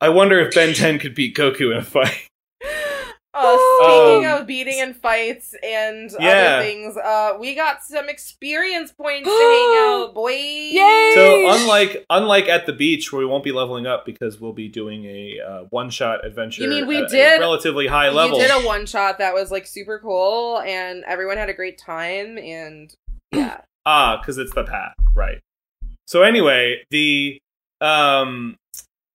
I 0.00 0.08
wonder 0.08 0.40
if 0.40 0.52
Ben 0.52 0.74
10 0.74 0.98
could 0.98 1.14
beat 1.14 1.36
Goku 1.36 1.70
in 1.70 1.78
a 1.78 1.82
fight. 1.82 2.26
Uh, 3.34 3.56
speaking 3.80 4.26
Um, 4.26 4.42
of 4.42 4.46
beating 4.46 4.78
and 4.80 4.94
fights 4.94 5.54
and 5.62 6.10
Yeah. 6.20 6.58
other 6.58 6.64
things, 6.66 6.96
uh, 6.98 7.36
we 7.40 7.54
got 7.54 7.82
some 7.82 8.08
experience 8.10 8.92
points 8.92 9.26
to 9.26 9.34
hang 9.34 9.72
out, 9.78 10.12
boy. 10.14 10.32
Yay! 10.32 11.10
So 11.14 11.48
unlike 11.50 12.04
unlike 12.10 12.48
at 12.48 12.66
the 12.66 12.74
beach 12.74 13.10
where 13.10 13.20
we 13.20 13.24
won't 13.26 13.42
be 13.42 13.52
leveling 13.52 13.86
up 13.86 14.04
because 14.04 14.38
we'll 14.38 14.52
be 14.52 14.68
doing 14.68 15.06
a 15.06 15.40
uh, 15.40 15.60
one 15.70 15.88
shot 15.88 16.26
adventure. 16.26 16.62
You 16.62 16.68
mean 16.68 16.86
we 16.86 16.98
at 16.98 17.04
a 17.04 17.08
did- 17.08 17.40
relatively 17.40 17.86
high 17.86 18.10
level? 18.10 18.38
You 18.38 18.46
did 18.46 18.62
a 18.62 18.66
one 18.66 18.84
shot 18.84 19.16
that 19.18 19.32
was 19.32 19.50
like 19.50 19.66
super 19.66 19.98
cool, 19.98 20.60
and 20.60 21.02
everyone 21.06 21.38
had 21.38 21.48
a 21.48 21.54
great 21.54 21.78
time. 21.78 22.36
And 22.36 22.94
yeah, 23.32 23.62
ah, 23.86 24.18
because 24.20 24.36
it's 24.36 24.52
the 24.54 24.64
path, 24.64 24.92
right? 25.14 25.38
so 26.06 26.20
anyway, 26.22 26.82
the 26.90 27.38
um 27.80 28.56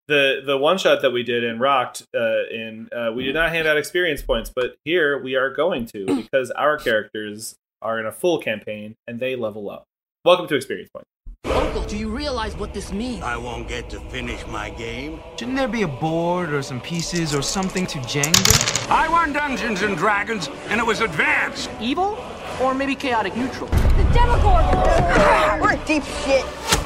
the 0.08 0.42
the 0.46 0.58
one 0.58 0.78
shot 0.78 1.02
that 1.02 1.12
we 1.12 1.24
did 1.24 1.44
in 1.44 1.60
rocked 1.60 2.04
uh 2.16 2.46
in 2.50 2.90
uh 2.96 3.12
we 3.14 3.24
did 3.26 3.34
not 3.34 3.50
hand 3.50 3.68
out 3.68 3.78
experience 3.78 4.22
points, 4.22 4.52
but 4.54 4.76
here 4.86 5.22
we 5.22 5.36
are 5.36 5.50
going 5.50 5.86
to 5.88 6.06
because 6.24 6.52
our 6.52 6.78
characters 6.78 7.56
are 7.82 8.00
in 8.00 8.06
a 8.06 8.12
full 8.12 8.40
campaign 8.40 8.96
and 9.08 9.20
they 9.20 9.36
level 9.36 9.70
up. 9.70 9.84
Welcome 10.26 10.48
to 10.48 10.56
experience 10.56 10.90
points. 10.94 11.08
Uncle, 11.46 11.84
do 11.84 11.98
you 11.98 12.10
realize 12.10 12.56
what 12.58 12.74
this 12.74 12.92
means? 12.92 13.24
I 13.24 13.38
won't 13.38 13.68
get 13.68 13.90
to 13.92 14.00
finish 14.10 14.46
my 14.48 14.70
game. 14.72 15.20
Shouldn't 15.38 15.58
there 15.58 15.68
be 15.68 15.84
a 15.84 15.88
board 15.88 16.52
or 16.54 16.62
some 16.62 16.82
pieces 16.82 17.34
or 17.34 17.42
something 17.42 17.86
to 17.88 18.00
Jenga? 18.00 18.90
I 18.90 19.08
won 19.08 19.32
Dungeons 19.32 19.82
and 19.82 19.96
Dragons, 19.96 20.50
and 20.70 20.80
it 20.80 20.86
was 20.86 21.02
advanced. 21.02 21.70
Evil? 21.80 22.18
Or 22.62 22.74
maybe 22.74 22.96
chaotic 22.96 23.36
neutral? 23.36 23.68
The 23.70 24.10
Demogorgon! 24.14 25.62
We're 25.62 25.76
deep 25.86 26.04
shit. 26.04 26.44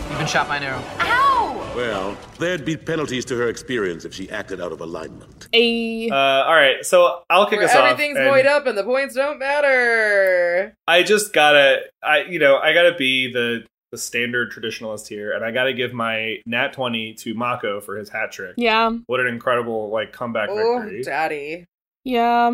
You've 0.10 0.18
been 0.18 0.28
shot 0.28 0.48
by 0.48 0.58
an 0.58 0.64
arrow. 0.64 0.84
Ow! 1.00 1.31
Well, 1.76 2.18
there'd 2.38 2.66
be 2.66 2.76
penalties 2.76 3.24
to 3.26 3.38
her 3.38 3.48
experience 3.48 4.04
if 4.04 4.14
she 4.14 4.30
acted 4.30 4.60
out 4.60 4.72
of 4.74 4.82
alignment. 4.82 5.48
A 5.54 6.10
Uh 6.10 6.16
all 6.16 6.54
right, 6.54 6.86
so 6.86 7.22
I'll 7.30 7.46
kick 7.48 7.60
Where 7.60 7.68
us 7.70 7.76
off. 7.76 7.92
everything's 7.92 8.18
and 8.18 8.28
void 8.30 8.46
up 8.46 8.66
and 8.68 8.78
the 8.78 8.84
points 8.84 9.16
don't 9.16 9.40
matter. 9.40 10.74
I 10.88 11.04
just 11.04 11.32
gotta 11.34 11.80
I 12.04 12.24
you 12.24 12.40
know, 12.40 12.58
I 12.58 12.74
gotta 12.74 12.94
be 12.98 13.32
the 13.32 13.64
the 13.92 13.98
standard 13.98 14.52
traditionalist 14.52 15.08
here, 15.08 15.34
and 15.34 15.44
I 15.44 15.52
gotta 15.52 15.74
give 15.74 15.94
my 15.94 16.38
nat 16.46 16.74
twenty 16.74 17.14
to 17.16 17.34
Mako 17.34 17.80
for 17.82 17.98
his 17.98 18.10
hat 18.10 18.32
trick. 18.32 18.54
yeah, 18.58 18.90
What 19.08 19.20
an 19.20 19.28
incredible 19.28 19.90
like 19.90 20.12
comeback 20.14 20.50
Oh, 20.52 20.80
victory. 20.82 21.04
daddy. 21.04 21.66
yeah. 22.04 22.48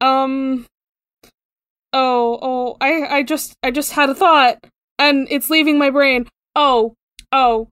Um. 0.00 0.66
Oh, 1.94 2.38
oh. 2.42 2.76
I, 2.80 3.18
I 3.18 3.22
just, 3.22 3.52
I 3.62 3.70
just 3.70 3.92
had 3.92 4.08
a 4.10 4.14
thought, 4.14 4.58
and 4.98 5.28
it's 5.30 5.50
leaving 5.50 5.78
my 5.78 5.90
brain. 5.90 6.26
Oh, 6.56 6.94
oh. 7.32 7.68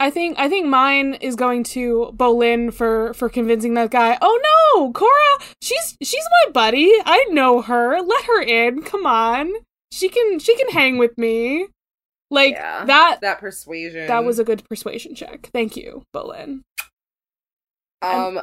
I 0.00 0.10
think, 0.10 0.38
I 0.38 0.48
think 0.48 0.66
mine 0.66 1.14
is 1.14 1.36
going 1.36 1.62
to 1.64 2.12
Bolin 2.16 2.72
for 2.72 3.14
for 3.14 3.28
convincing 3.28 3.74
that 3.74 3.90
guy. 3.90 4.18
Oh 4.20 4.40
no, 4.74 4.92
Korra, 4.92 5.54
she's 5.62 5.96
she's 6.02 6.24
my 6.46 6.52
buddy. 6.52 6.92
I 7.04 7.24
know 7.30 7.62
her. 7.62 8.00
Let 8.00 8.24
her 8.24 8.42
in. 8.42 8.82
Come 8.82 9.06
on. 9.06 9.52
She 9.92 10.08
can 10.08 10.38
she 10.38 10.56
can 10.56 10.70
hang 10.70 10.98
with 10.98 11.16
me. 11.16 11.68
Like 12.30 12.54
Yeah. 12.54 12.84
that. 12.86 13.18
That 13.20 13.38
persuasion. 13.40 14.06
That 14.08 14.24
was 14.24 14.38
a 14.38 14.44
good 14.44 14.64
persuasion 14.68 15.14
check. 15.14 15.50
Thank 15.52 15.76
you, 15.76 16.02
Bolin. 16.14 16.62
Um, 18.00 18.40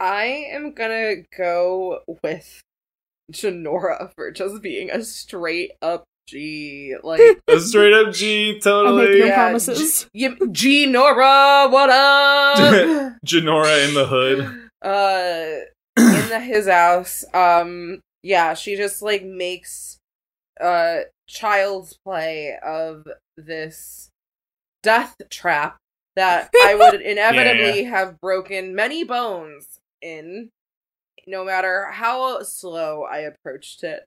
I 0.00 0.24
am 0.50 0.72
gonna 0.74 1.16
go 1.36 2.00
with 2.22 2.60
Jinora 3.32 4.12
for 4.14 4.30
just 4.30 4.60
being 4.62 4.90
a 4.90 5.02
straight 5.04 5.72
up 5.80 6.04
G. 6.28 6.94
Like, 7.02 7.20
A 7.48 7.58
straight 7.58 7.94
up 7.94 8.12
G, 8.12 8.54
I'm 8.54 8.60
totally. 8.60 9.06
making 9.06 9.26
Yeah, 9.28 9.34
promises. 9.34 10.06
G, 10.14 10.28
G 10.52 10.86
Nora, 10.86 11.68
what 11.70 11.88
up? 11.88 12.58
Jinora 13.26 13.88
in 13.88 13.94
the 13.94 14.06
hood. 14.06 14.40
uh, 14.82 15.64
in 15.96 16.28
the, 16.28 16.38
his 16.40 16.68
house. 16.68 17.24
Um, 17.32 18.00
yeah, 18.22 18.52
she 18.54 18.76
just 18.76 19.00
like 19.00 19.24
makes 19.24 19.98
uh 20.60 21.00
child's 21.28 21.96
play 22.04 22.58
of 22.64 23.06
this 23.36 24.10
death 24.82 25.14
trap 25.30 25.76
that 26.16 26.50
I 26.62 26.74
would 26.74 27.00
inevitably 27.00 27.84
have 27.84 28.20
broken 28.20 28.74
many 28.74 29.04
bones 29.04 29.78
in, 30.02 30.50
no 31.26 31.44
matter 31.44 31.86
how 31.92 32.42
slow 32.42 33.04
I 33.04 33.18
approached 33.18 33.82
it. 33.82 34.04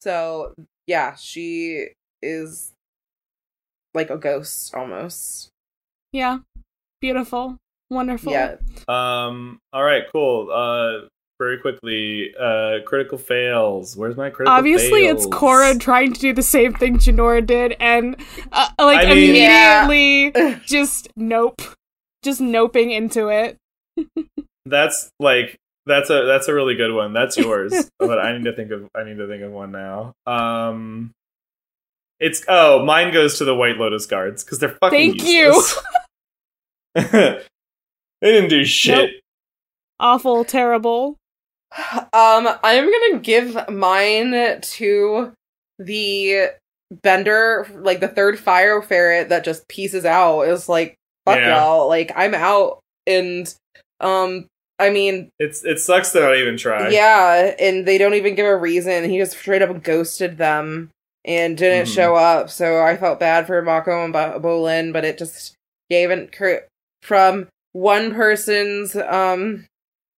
So 0.00 0.54
yeah, 0.90 1.14
she 1.14 1.86
is 2.20 2.72
like 3.94 4.10
a 4.10 4.18
ghost 4.18 4.74
almost. 4.74 5.48
Yeah. 6.12 6.38
Beautiful. 7.00 7.58
Wonderful. 7.90 8.32
Yeah. 8.32 8.56
Um. 8.88 9.60
All 9.72 9.84
right. 9.84 10.02
Cool. 10.12 10.50
Uh. 10.50 11.06
Very 11.38 11.58
quickly. 11.58 12.34
Uh. 12.38 12.78
Critical 12.84 13.18
fails. 13.18 13.96
Where's 13.96 14.16
my 14.16 14.30
critical? 14.30 14.52
Obviously, 14.52 15.06
it's? 15.06 15.26
Korra 15.28 15.78
trying 15.78 16.12
to 16.12 16.20
do 16.20 16.32
the 16.32 16.42
same 16.42 16.74
thing 16.74 16.98
Jinora 16.98 17.46
did, 17.46 17.76
and 17.78 18.16
uh, 18.50 18.70
like 18.80 19.06
I 19.06 19.14
mean- 19.14 19.30
immediately 19.30 20.60
just 20.66 21.08
nope, 21.14 21.62
just 22.24 22.40
noping 22.40 22.90
into 22.92 23.28
it. 23.28 23.56
That's 24.66 25.10
like 25.20 25.56
that's 25.90 26.08
a 26.10 26.24
that's 26.24 26.48
a 26.48 26.54
really 26.54 26.74
good 26.74 26.92
one. 26.94 27.12
That's 27.12 27.36
yours. 27.36 27.90
but 27.98 28.18
I 28.18 28.36
need 28.36 28.44
to 28.44 28.54
think 28.54 28.70
of 28.70 28.88
I 28.94 29.04
need 29.04 29.18
to 29.18 29.28
think 29.28 29.42
of 29.42 29.52
one 29.52 29.72
now. 29.72 30.14
Um. 30.26 31.12
It's 32.18 32.44
oh 32.48 32.84
mine 32.84 33.12
goes 33.12 33.38
to 33.38 33.44
the 33.44 33.54
White 33.54 33.78
Lotus 33.78 34.06
guards 34.06 34.44
because 34.44 34.58
they're 34.58 34.76
fucking. 34.80 35.18
Thank 35.18 35.24
you. 35.24 35.62
they 36.94 37.42
didn't 38.22 38.50
do 38.50 38.64
shit. 38.64 38.96
Nope. 38.96 39.10
Awful, 39.98 40.44
terrible. 40.44 41.16
Um, 42.12 42.48
I'm 42.64 42.90
gonna 42.90 43.20
give 43.20 43.68
mine 43.70 44.60
to 44.60 45.32
the 45.78 46.48
bender, 47.02 47.66
like 47.74 48.00
the 48.00 48.08
third 48.08 48.38
fire 48.38 48.82
ferret 48.82 49.28
that 49.28 49.44
just 49.44 49.68
pieces 49.68 50.04
out. 50.04 50.42
Is 50.42 50.68
like, 50.68 50.96
fuck 51.24 51.38
Yeah. 51.38 51.58
y'all, 51.60 51.88
like 51.88 52.12
I'm 52.16 52.34
out, 52.34 52.80
and 53.06 53.52
um, 54.00 54.46
I 54.80 54.90
mean, 54.90 55.30
It's 55.38 55.64
it 55.64 55.78
sucks 55.78 56.10
to 56.12 56.20
not 56.20 56.36
even 56.36 56.56
try. 56.56 56.88
yeah, 56.88 57.54
and 57.58 57.86
they 57.86 57.98
don't 57.98 58.14
even 58.14 58.34
give 58.34 58.46
a 58.46 58.56
reason. 58.56 59.08
He 59.08 59.18
just 59.18 59.36
straight 59.38 59.62
up 59.62 59.82
ghosted 59.82 60.38
them 60.38 60.90
and 61.24 61.56
didn't 61.56 61.86
Mhm. 61.86 61.94
show 61.94 62.14
up. 62.16 62.50
So 62.50 62.80
I 62.82 62.96
felt 62.96 63.20
bad 63.20 63.46
for 63.46 63.60
Mako 63.62 64.04
and 64.04 64.12
Bo- 64.12 64.40
Bolin, 64.40 64.92
but 64.92 65.04
it 65.04 65.18
just 65.18 65.54
gave 65.90 66.10
it 66.10 66.32
cr- 66.32 66.66
from 67.02 67.48
one 67.72 68.14
person's 68.14 68.96
um, 68.96 69.66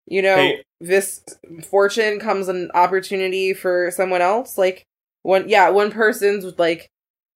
you 0.06 0.20
know, 0.22 0.36
Hey. 0.36 0.62
this 0.80 1.22
fortune 1.70 2.18
comes 2.18 2.48
an 2.48 2.70
opportunity 2.74 3.54
for 3.54 3.90
someone 3.92 4.20
else. 4.22 4.58
Like 4.58 4.82
one, 5.22 5.48
yeah, 5.48 5.68
one 5.70 5.90
person's 5.92 6.44
like 6.58 6.88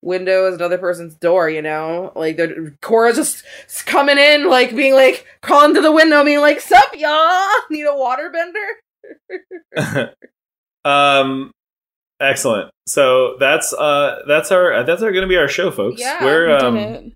window 0.06 0.46
is 0.46 0.54
another 0.54 0.78
person's 0.78 1.14
door. 1.16 1.50
You 1.50 1.62
know, 1.62 2.12
like 2.14 2.36
the 2.36 2.74
Korra 2.80 3.14
just 3.14 3.44
coming 3.84 4.18
in, 4.18 4.48
like 4.48 4.74
being 4.74 4.94
like 4.94 5.26
crawling 5.42 5.74
to 5.74 5.82
the 5.82 5.92
window, 5.92 6.24
being 6.24 6.40
like, 6.40 6.60
"Sup, 6.60 6.96
y'all? 6.96 7.48
Need 7.70 7.84
a 7.84 7.92
waterbender?" 7.92 8.52
um 10.84 11.50
excellent 12.20 12.70
so 12.86 13.36
that's 13.38 13.72
uh 13.72 14.22
that's 14.26 14.50
our 14.50 14.84
that's 14.84 15.02
our 15.02 15.12
gonna 15.12 15.26
be 15.26 15.36
our 15.36 15.48
show 15.48 15.70
folks 15.70 16.00
Yeah, 16.00 16.24
we're 16.24 16.46
We 16.46 16.52
did 16.52 16.62
um 16.62 16.76
it. 16.76 17.12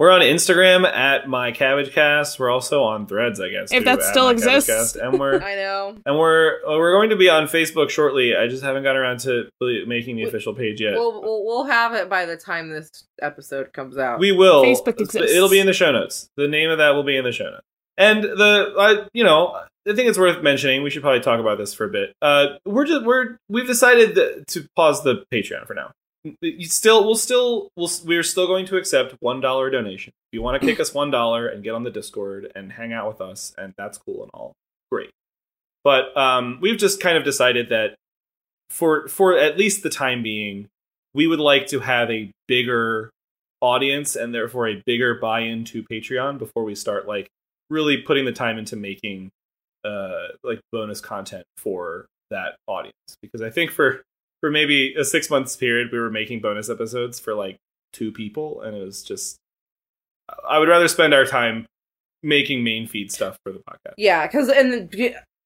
We're 0.00 0.10
on 0.10 0.22
instagram 0.22 0.84
at 0.90 1.28
my 1.28 1.52
cabbage 1.52 1.92
cast 1.92 2.40
we're 2.40 2.50
also 2.50 2.82
on 2.82 3.06
threads 3.06 3.38
i 3.40 3.48
guess 3.50 3.70
If 3.70 3.80
too, 3.80 3.84
that 3.84 4.02
still 4.02 4.28
exists. 4.30 4.68
Cast. 4.68 4.96
and 4.96 5.20
we're 5.20 5.40
I 5.42 5.54
know. 5.54 5.96
and 6.04 6.18
we're 6.18 6.54
uh, 6.66 6.76
we're 6.78 6.92
going 6.92 7.10
to 7.10 7.16
be 7.16 7.28
on 7.28 7.44
facebook 7.46 7.90
shortly 7.90 8.34
i 8.34 8.48
just 8.48 8.62
haven't 8.64 8.82
gotten 8.82 9.00
around 9.00 9.20
to 9.20 9.48
really 9.60 9.84
making 9.86 10.16
the 10.16 10.24
official 10.24 10.54
page 10.54 10.80
yet 10.80 10.94
We'll, 10.94 11.20
we'll 11.22 11.44
we'll 11.44 11.64
have 11.64 11.92
it 11.94 12.08
by 12.08 12.24
the 12.24 12.36
time 12.36 12.70
this 12.70 12.90
episode 13.22 13.72
comes 13.72 13.96
out. 13.98 14.18
we 14.18 14.32
will 14.32 14.64
Facebook 14.64 15.00
exists. 15.00 15.30
it'll 15.30 15.50
be 15.50 15.60
in 15.60 15.66
the 15.66 15.72
show 15.74 15.92
notes 15.92 16.28
the 16.36 16.48
name 16.48 16.70
of 16.70 16.78
that 16.78 16.90
will 16.90 17.04
be 17.04 17.16
in 17.16 17.24
the 17.24 17.32
show 17.32 17.44
notes 17.50 17.62
and 17.98 18.24
the 18.24 18.74
I, 18.78 19.06
you 19.12 19.22
know 19.22 19.60
I 19.88 19.94
think 19.94 20.10
it's 20.10 20.18
worth 20.18 20.42
mentioning. 20.42 20.82
We 20.82 20.90
should 20.90 21.00
probably 21.00 21.20
talk 21.20 21.40
about 21.40 21.56
this 21.56 21.72
for 21.72 21.84
a 21.86 21.88
bit. 21.88 22.12
Uh, 22.20 22.48
we're 22.66 22.84
just 22.84 23.02
we're 23.04 23.38
we've 23.48 23.66
decided 23.66 24.46
to 24.48 24.68
pause 24.76 25.02
the 25.02 25.24
Patreon 25.32 25.66
for 25.66 25.72
now. 25.72 25.90
You 26.42 26.66
still 26.66 27.04
we'll 27.04 27.16
still 27.16 27.70
we'll, 27.76 27.90
we're 28.04 28.22
still 28.22 28.46
going 28.46 28.66
to 28.66 28.76
accept 28.76 29.16
one 29.20 29.40
dollar 29.40 29.70
donation. 29.70 30.12
If 30.30 30.36
you 30.36 30.42
want 30.42 30.60
to 30.60 30.66
kick 30.66 30.78
us 30.78 30.92
one 30.92 31.10
dollar 31.10 31.48
and 31.48 31.64
get 31.64 31.74
on 31.74 31.82
the 31.82 31.90
Discord 31.90 32.52
and 32.54 32.72
hang 32.72 32.92
out 32.92 33.08
with 33.08 33.20
us, 33.20 33.54
and 33.56 33.72
that's 33.78 33.96
cool 33.96 34.22
and 34.22 34.30
all, 34.34 34.52
great. 34.92 35.10
But 35.82 36.14
um, 36.16 36.58
we've 36.60 36.78
just 36.78 37.00
kind 37.00 37.16
of 37.16 37.24
decided 37.24 37.70
that 37.70 37.94
for 38.68 39.08
for 39.08 39.36
at 39.36 39.56
least 39.56 39.82
the 39.82 39.90
time 39.90 40.22
being, 40.22 40.68
we 41.14 41.26
would 41.26 41.40
like 41.40 41.66
to 41.68 41.80
have 41.80 42.10
a 42.10 42.30
bigger 42.46 43.10
audience 43.62 44.16
and 44.16 44.34
therefore 44.34 44.68
a 44.68 44.82
bigger 44.86 45.14
buy-in 45.14 45.64
to 45.64 45.82
Patreon 45.82 46.38
before 46.38 46.64
we 46.64 46.74
start 46.74 47.06
like 47.06 47.28
really 47.68 47.98
putting 47.98 48.24
the 48.24 48.32
time 48.32 48.58
into 48.58 48.74
making 48.74 49.30
uh 49.84 50.28
like 50.42 50.60
bonus 50.72 51.00
content 51.00 51.44
for 51.56 52.06
that 52.30 52.56
audience 52.66 52.94
because 53.22 53.42
I 53.42 53.50
think 53.50 53.70
for 53.70 54.02
for 54.40 54.50
maybe 54.50 54.94
a 54.94 55.04
6 55.04 55.30
months 55.30 55.56
period 55.56 55.88
we 55.92 55.98
were 55.98 56.10
making 56.10 56.40
bonus 56.40 56.70
episodes 56.70 57.20
for 57.20 57.34
like 57.34 57.56
two 57.92 58.12
people 58.12 58.60
and 58.62 58.76
it 58.76 58.84
was 58.84 59.02
just 59.02 59.36
I 60.48 60.58
would 60.58 60.68
rather 60.68 60.88
spend 60.88 61.12
our 61.14 61.24
time 61.24 61.66
making 62.22 62.62
main 62.62 62.86
feed 62.86 63.10
stuff 63.10 63.38
for 63.42 63.52
the 63.52 63.60
podcast. 63.60 63.94
Yeah, 63.96 64.26
because 64.26 64.48
and 64.48 64.94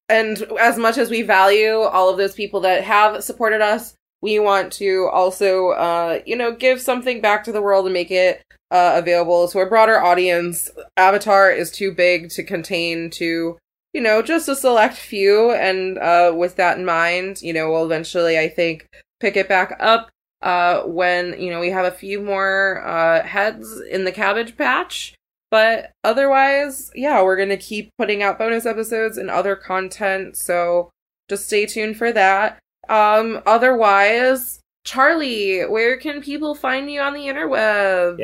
and 0.09 0.41
as 0.59 0.77
much 0.77 0.97
as 0.97 1.09
we 1.09 1.21
value 1.21 1.79
all 1.79 2.09
of 2.09 2.17
those 2.17 2.35
people 2.35 2.59
that 2.61 2.83
have 2.83 3.23
supported 3.23 3.61
us, 3.61 3.95
we 4.21 4.39
want 4.39 4.71
to 4.73 5.09
also, 5.11 5.69
uh, 5.69 6.19
you 6.25 6.35
know, 6.35 6.51
give 6.51 6.81
something 6.81 7.21
back 7.21 7.43
to 7.45 7.51
the 7.51 7.61
world 7.61 7.85
and 7.85 7.93
make 7.93 8.11
it 8.11 8.43
uh, 8.71 8.93
available 8.95 9.47
to 9.49 9.59
a 9.59 9.65
broader 9.65 9.99
audience. 9.99 10.69
Avatar 10.97 11.51
is 11.51 11.71
too 11.71 11.93
big 11.93 12.29
to 12.31 12.43
contain 12.43 13.09
to, 13.11 13.57
you 13.95 14.01
know, 14.01 14.21
just 14.21 14.49
a 14.49 14.55
select 14.55 14.95
few. 14.95 15.51
And 15.53 15.97
uh, 15.97 16.33
with 16.35 16.57
that 16.57 16.77
in 16.77 16.83
mind, 16.83 17.41
you 17.41 17.53
know, 17.53 17.71
we'll 17.71 17.85
eventually, 17.85 18.37
I 18.37 18.49
think, 18.49 18.87
pick 19.21 19.37
it 19.37 19.47
back 19.47 19.77
up. 19.79 20.09
uh, 20.41 20.81
when 20.83 21.39
you 21.39 21.49
know 21.49 21.59
we 21.59 21.69
have 21.71 21.85
a 21.85 21.91
few 21.91 22.21
more 22.21 22.85
uh, 22.85 23.23
heads 23.23 23.81
in 23.89 24.03
the 24.05 24.11
Cabbage 24.11 24.55
Patch. 24.57 25.15
But 25.49 25.91
otherwise, 26.03 26.91
yeah, 26.93 27.23
we're 27.23 27.37
gonna 27.37 27.57
keep 27.57 27.89
putting 27.97 28.21
out 28.21 28.37
bonus 28.37 28.65
episodes 28.65 29.17
and 29.17 29.29
other 29.29 29.55
content. 29.55 30.35
So 30.35 30.89
just 31.29 31.47
stay 31.47 31.65
tuned 31.65 31.97
for 31.97 32.11
that. 32.11 32.59
Um, 32.89 33.41
otherwise, 33.45 34.59
Charlie, 34.83 35.61
where 35.61 35.97
can 35.97 36.21
people 36.21 36.53
find 36.53 36.91
you 36.91 36.99
on 37.01 37.13
the 37.13 37.21
interwebs? 37.27 38.19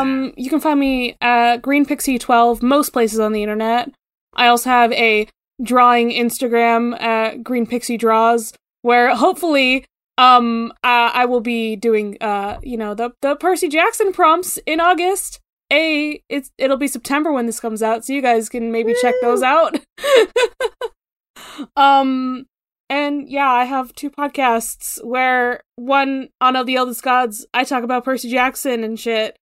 Um, 0.00 0.34
you 0.36 0.50
can 0.50 0.60
find 0.60 0.78
me 0.80 1.16
at 1.22 1.62
Green 1.62 1.86
Pixie 1.86 2.18
12 2.18 2.62
most 2.62 2.90
places 2.90 3.20
on 3.20 3.32
the 3.32 3.42
internet. 3.42 3.90
I 4.34 4.48
also 4.48 4.70
have 4.70 4.92
a 4.92 5.28
drawing 5.62 6.10
Instagram 6.10 7.00
at 7.00 7.42
Green 7.42 7.66
Pixie 7.66 7.96
Draws, 7.96 8.52
where 8.82 9.14
hopefully 9.14 9.84
um 10.18 10.72
uh, 10.84 11.10
I 11.14 11.24
will 11.24 11.40
be 11.40 11.76
doing 11.76 12.18
uh 12.20 12.58
you 12.62 12.76
know 12.76 12.94
the 12.94 13.12
the 13.22 13.36
Percy 13.36 13.68
Jackson 13.68 14.12
prompts 14.12 14.58
in 14.66 14.80
August. 14.80 15.40
A 15.72 16.22
it's 16.28 16.50
it'll 16.58 16.76
be 16.76 16.88
September 16.88 17.32
when 17.32 17.46
this 17.46 17.60
comes 17.60 17.82
out, 17.82 18.04
so 18.04 18.12
you 18.12 18.22
guys 18.22 18.48
can 18.48 18.72
maybe 18.72 18.94
check 19.00 19.14
those 19.22 19.42
out. 19.42 19.78
um 21.76 22.46
and 22.92 23.26
yeah, 23.26 23.50
I 23.50 23.64
have 23.64 23.94
two 23.94 24.10
podcasts 24.10 25.02
where 25.02 25.62
one 25.76 26.28
on 26.42 26.56
of 26.56 26.66
the 26.66 26.76
Eldest 26.76 27.02
Gods, 27.02 27.46
I 27.54 27.64
talk 27.64 27.84
about 27.84 28.04
Percy 28.04 28.30
Jackson 28.30 28.84
and 28.84 29.00
shit. 29.00 29.38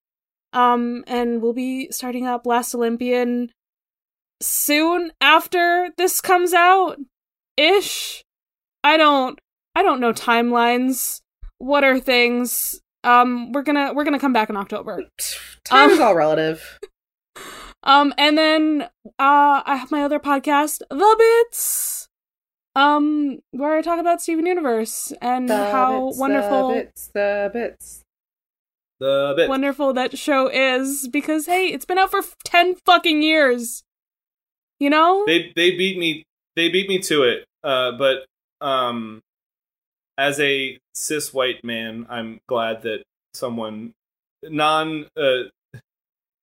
Um, 0.52 1.02
and 1.08 1.42
we'll 1.42 1.52
be 1.52 1.90
starting 1.90 2.28
up 2.28 2.46
Last 2.46 2.76
Olympian 2.76 3.50
soon 4.40 5.12
after 5.20 5.90
this 5.96 6.20
comes 6.20 6.52
out 6.52 6.96
ish. 7.56 8.24
I 8.82 8.96
don't 8.96 9.38
I 9.74 9.82
don't 9.82 10.00
know 10.00 10.12
timelines. 10.12 11.20
What 11.58 11.84
are 11.84 12.00
things? 12.00 12.80
Um, 13.04 13.52
we're 13.52 13.62
gonna 13.62 13.92
we're 13.94 14.04
gonna 14.04 14.18
come 14.18 14.32
back 14.32 14.50
in 14.50 14.56
October. 14.56 15.04
Time 15.64 15.90
is 15.90 15.98
Um, 15.98 16.04
all 16.06 16.14
relative. 16.14 16.78
Um, 17.82 18.12
and 18.18 18.36
then 18.36 18.82
uh, 19.18 19.62
I 19.64 19.76
have 19.76 19.90
my 19.90 20.02
other 20.02 20.18
podcast, 20.18 20.80
The 20.90 21.16
Bits, 21.48 22.08
um, 22.76 23.38
where 23.52 23.74
I 23.74 23.80
talk 23.80 23.98
about 23.98 24.20
Steven 24.20 24.44
Universe 24.44 25.14
and 25.22 25.48
The 25.48 25.56
how 25.56 26.08
bits, 26.08 26.18
wonderful, 26.18 26.68
the 26.68 26.74
bits, 26.74 27.10
the 27.14 27.50
bits. 27.50 28.04
The 28.98 29.32
bit. 29.34 29.48
wonderful 29.48 29.94
that 29.94 30.18
show 30.18 30.48
is. 30.48 31.08
Because 31.08 31.46
hey, 31.46 31.68
it's 31.68 31.86
been 31.86 31.96
out 31.96 32.10
for 32.10 32.20
ten 32.44 32.74
fucking 32.84 33.22
years. 33.22 33.82
You 34.80 34.90
know, 34.90 35.24
They 35.26 35.52
they 35.54 35.76
beat 35.76 35.98
me 35.98 36.24
they 36.56 36.70
beat 36.70 36.88
me 36.88 36.98
to 37.00 37.22
it. 37.22 37.44
Uh, 37.62 37.92
but 37.92 38.26
um, 38.60 39.20
as 40.18 40.40
a 40.40 40.78
cis 40.94 41.32
white 41.32 41.62
man, 41.64 42.06
I'm 42.08 42.40
glad 42.48 42.82
that 42.82 43.02
someone 43.34 43.92
non 44.42 45.06
uh, 45.16 45.44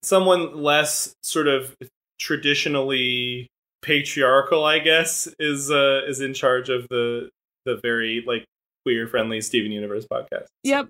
someone 0.04 0.62
less 0.62 1.16
sort 1.24 1.48
of 1.48 1.76
traditionally 2.20 3.48
patriarchal, 3.82 4.64
I 4.64 4.80
guess, 4.80 5.28
is 5.40 5.72
uh 5.72 6.02
is 6.08 6.22
in 6.22 6.34
charge 6.34 6.70
of 6.70 6.88
the 6.90 7.30
the 7.66 7.78
very 7.82 8.24
like 8.26 8.46
queer 8.86 9.08
friendly 9.08 9.42
Steven 9.42 9.72
Universe 9.72 10.06
podcast. 10.12 10.46
Yep, 10.64 10.90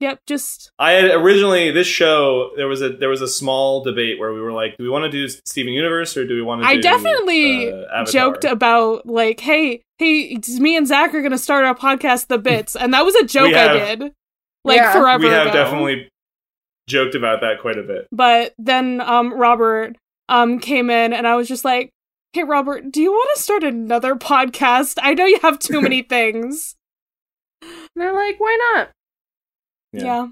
yep. 0.00 0.18
Just 0.26 0.70
I 0.78 0.92
had 0.92 1.04
originally 1.10 1.70
this 1.70 1.86
show 1.86 2.50
there 2.56 2.68
was 2.68 2.82
a 2.82 2.90
there 2.90 3.08
was 3.08 3.22
a 3.22 3.28
small 3.28 3.82
debate 3.82 4.18
where 4.18 4.32
we 4.32 4.40
were 4.40 4.52
like, 4.52 4.76
do 4.76 4.84
we 4.84 4.90
want 4.90 5.04
to 5.04 5.10
do 5.10 5.28
Steven 5.44 5.72
Universe 5.72 6.16
or 6.16 6.26
do 6.26 6.34
we 6.34 6.42
want 6.42 6.62
to? 6.62 6.66
I 6.68 6.76
do, 6.76 6.82
definitely 6.82 7.72
uh, 7.72 8.04
joked 8.06 8.44
about 8.44 9.06
like, 9.06 9.40
hey, 9.40 9.82
hey, 9.98 10.38
me 10.58 10.76
and 10.76 10.86
Zach 10.86 11.14
are 11.14 11.22
gonna 11.22 11.38
start 11.38 11.64
our 11.64 11.74
podcast, 11.74 12.26
The 12.28 12.38
Bits, 12.38 12.76
and 12.76 12.92
that 12.94 13.04
was 13.04 13.14
a 13.16 13.24
joke 13.36 13.54
I 13.54 13.72
did, 13.72 14.12
like 14.64 14.76
Yeah. 14.78 14.92
forever 14.92 15.24
we 15.24 15.30
have 15.30 15.46
ago. 15.48 15.52
definitely 15.54 16.08
joked 16.88 17.14
about 17.14 17.40
that 17.40 17.60
quite 17.60 17.78
a 17.78 17.82
bit. 17.82 18.06
but 18.12 18.54
then 18.58 19.00
um 19.00 19.32
Robert 19.34 19.96
um 20.28 20.58
came 20.60 20.88
in 20.90 21.12
and 21.12 21.26
I 21.26 21.34
was 21.36 21.48
just 21.48 21.64
like, 21.64 21.90
"Hey 22.32 22.44
Robert, 22.44 22.92
do 22.92 23.00
you 23.00 23.10
want 23.12 23.30
to 23.36 23.42
start 23.42 23.64
another 23.64 24.14
podcast? 24.14 24.98
I 25.02 25.14
know 25.14 25.24
you 25.24 25.38
have 25.42 25.58
too 25.58 25.80
many 25.80 26.02
things." 26.16 26.74
And 27.62 27.72
they're 27.96 28.14
like, 28.14 28.38
why 28.38 28.56
not? 28.74 28.90
Yeah. 29.92 30.28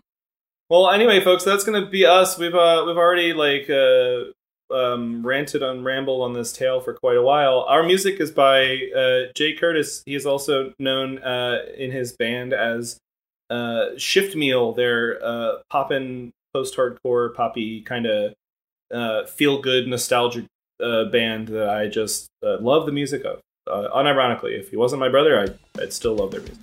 Well, 0.71 0.91
anyway, 0.91 1.21
folks, 1.21 1.45
that's 1.45 1.65
gonna 1.65 1.87
be 1.87 2.07
us. 2.07 2.39
We've 2.39 2.55
uh 2.55 2.85
we've 2.87 2.97
already 2.97 3.33
like 3.33 3.69
uh 3.71 4.33
um 4.75 5.25
ranted 5.27 5.63
on 5.63 5.85
rambled 5.85 6.23
on 6.23 6.33
this 6.33 6.53
tale 6.53 6.81
for 6.81 6.95
quite 6.95 7.17
a 7.17 7.23
while. 7.23 7.61
Our 7.69 7.83
music 7.83 8.19
is 8.21 8.31
by 8.31 8.89
uh 8.97 9.33
Jay 9.35 9.55
Curtis. 9.55 10.03
He 10.07 10.15
is 10.15 10.27
also 10.27 10.73
known 10.79 11.19
uh 11.19 11.59
in 11.77 11.91
his 11.91 12.13
band 12.13 12.53
as 12.53 12.99
uh 13.51 13.91
Shift 13.99 14.35
Meal. 14.35 14.73
They're 14.73 15.23
uh 15.25 15.59
poppin' 15.71 16.33
post 16.55 16.77
hardcore 16.77 17.35
poppy 17.35 17.83
kind 17.83 18.07
of 18.07 18.35
uh 18.93 19.27
feel 19.27 19.61
good 19.61 19.87
nostalgic 19.87 20.47
uh 20.83 21.05
band 21.05 21.49
that 21.49 21.69
I 21.69 21.89
just 21.89 22.29
uh, 22.45 22.59
love 22.61 22.87
the 22.87 22.93
music 22.93 23.25
of. 23.25 23.41
Uh, 23.67 23.89
unironically, 23.97 24.59
if 24.59 24.69
he 24.69 24.77
wasn't 24.77 25.01
my 25.01 25.09
brother, 25.09 25.41
I'd, 25.41 25.59
I'd 25.81 25.93
still 25.93 26.15
love 26.15 26.33
their 26.33 26.41
music. 26.43 26.59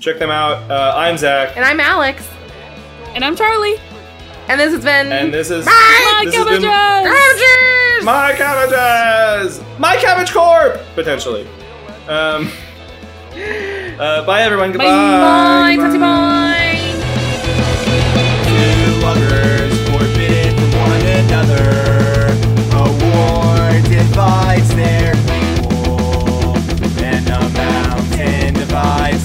Check 0.00 0.18
them 0.18 0.30
out. 0.30 0.70
Uh, 0.70 0.94
I'm 0.96 1.18
Zach. 1.18 1.54
And 1.56 1.64
I'm 1.64 1.78
Alex. 1.78 2.26
And 3.14 3.22
I'm 3.22 3.36
Charlie. 3.36 3.76
And 4.48 4.58
this 4.58 4.72
has 4.72 4.82
been 4.82 5.12
And 5.12 5.32
this 5.32 5.50
is 5.50 5.66
My 5.66 6.22
this 6.24 6.34
has 6.34 6.44
cabbages! 7.04 8.04
My 8.04 8.32
cabbages! 8.34 9.60
My 9.78 9.96
cabbage 9.96 10.32
corp! 10.32 10.80
Potentially. 10.94 11.46
Um. 12.08 12.50
Uh, 14.00 14.24
bye, 14.24 14.40
everyone. 14.42 14.72
Goodbye. 14.72 14.86
Bye, 14.86 15.76
Tootsie 15.76 15.98
Bye. 15.98 16.78
Two 18.44 18.92
lovers 19.04 19.78
forbidden 19.88 20.56
from 20.56 20.72
one 20.80 21.02
another. 21.06 22.32
A 22.72 22.82
war 23.04 23.88
divides 23.88 24.74
their 24.74 25.12
people, 25.14 26.56
and 27.04 27.28
a 27.28 27.48
mountain 27.50 28.54
divides 28.54 29.22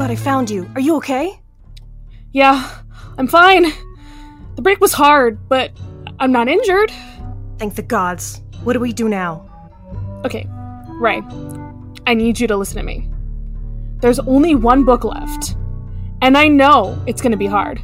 glad 0.00 0.10
I 0.10 0.16
found 0.16 0.48
you. 0.48 0.66
Are 0.74 0.80
you 0.80 0.96
okay? 0.96 1.38
Yeah, 2.32 2.70
I'm 3.18 3.26
fine. 3.28 3.66
The 4.56 4.62
break 4.62 4.80
was 4.80 4.94
hard, 4.94 5.46
but 5.46 5.72
I'm 6.18 6.32
not 6.32 6.48
injured. 6.48 6.90
Thank 7.58 7.74
the 7.74 7.82
gods. 7.82 8.40
What 8.64 8.72
do 8.72 8.80
we 8.80 8.94
do 8.94 9.10
now? 9.10 9.44
Okay, 10.24 10.48
Ray, 10.88 11.20
I 12.06 12.14
need 12.14 12.40
you 12.40 12.46
to 12.46 12.56
listen 12.56 12.78
to 12.78 12.82
me. 12.82 13.10
There's 14.00 14.18
only 14.20 14.54
one 14.54 14.84
book 14.84 15.04
left, 15.04 15.54
and 16.22 16.38
I 16.38 16.48
know 16.48 16.98
it's 17.06 17.20
gonna 17.20 17.36
be 17.36 17.46
hard, 17.46 17.78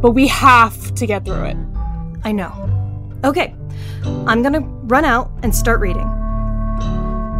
but 0.00 0.12
we 0.12 0.28
have 0.28 0.94
to 0.94 1.04
get 1.04 1.24
through 1.24 1.46
it. 1.46 1.56
I 2.22 2.30
know. 2.30 2.52
Okay, 3.24 3.56
I'm 4.04 4.40
gonna 4.40 4.60
run 4.60 5.04
out 5.04 5.32
and 5.42 5.52
start 5.52 5.80
reading. 5.80 6.08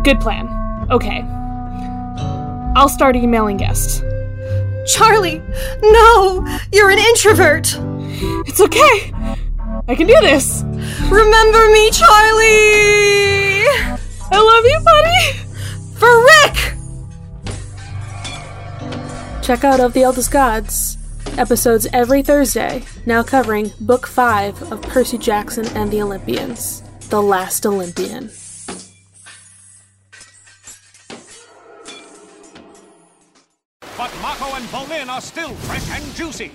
Good 0.02 0.18
plan. 0.18 0.48
Okay. 0.90 1.24
I'll 2.74 2.90
start 2.90 3.14
emailing 3.14 3.56
guests. 3.56 4.02
Charlie! 4.86 5.42
No! 5.82 6.46
You're 6.72 6.90
an 6.90 6.98
introvert! 6.98 7.76
It's 8.46 8.60
okay! 8.60 9.12
I 9.88 9.94
can 9.94 10.06
do 10.06 10.18
this! 10.20 10.62
Remember 11.10 11.68
me, 11.70 11.90
Charlie! 11.90 13.66
I 14.30 14.38
love 14.38 14.64
you, 14.64 14.80
buddy! 14.84 15.32
For 15.96 16.24
Rick! 16.24 16.74
Check 19.42 19.64
out 19.64 19.80
Of 19.80 19.92
the 19.92 20.02
Eldest 20.02 20.30
Gods. 20.30 20.98
Episodes 21.38 21.86
every 21.92 22.22
Thursday, 22.22 22.82
now 23.04 23.22
covering 23.22 23.72
Book 23.80 24.06
5 24.06 24.72
of 24.72 24.80
Percy 24.82 25.18
Jackson 25.18 25.66
and 25.76 25.90
the 25.90 26.00
Olympians 26.00 26.82
The 27.10 27.20
Last 27.20 27.66
Olympian. 27.66 28.30
And 34.56 34.64
Bolin 34.68 35.08
are 35.10 35.20
still 35.20 35.50
fresh 35.68 35.90
and 35.90 36.14
juicy. 36.14 36.50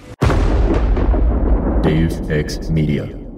Deus 1.84 2.19
Ex 2.32 2.68
Media. 2.72 3.31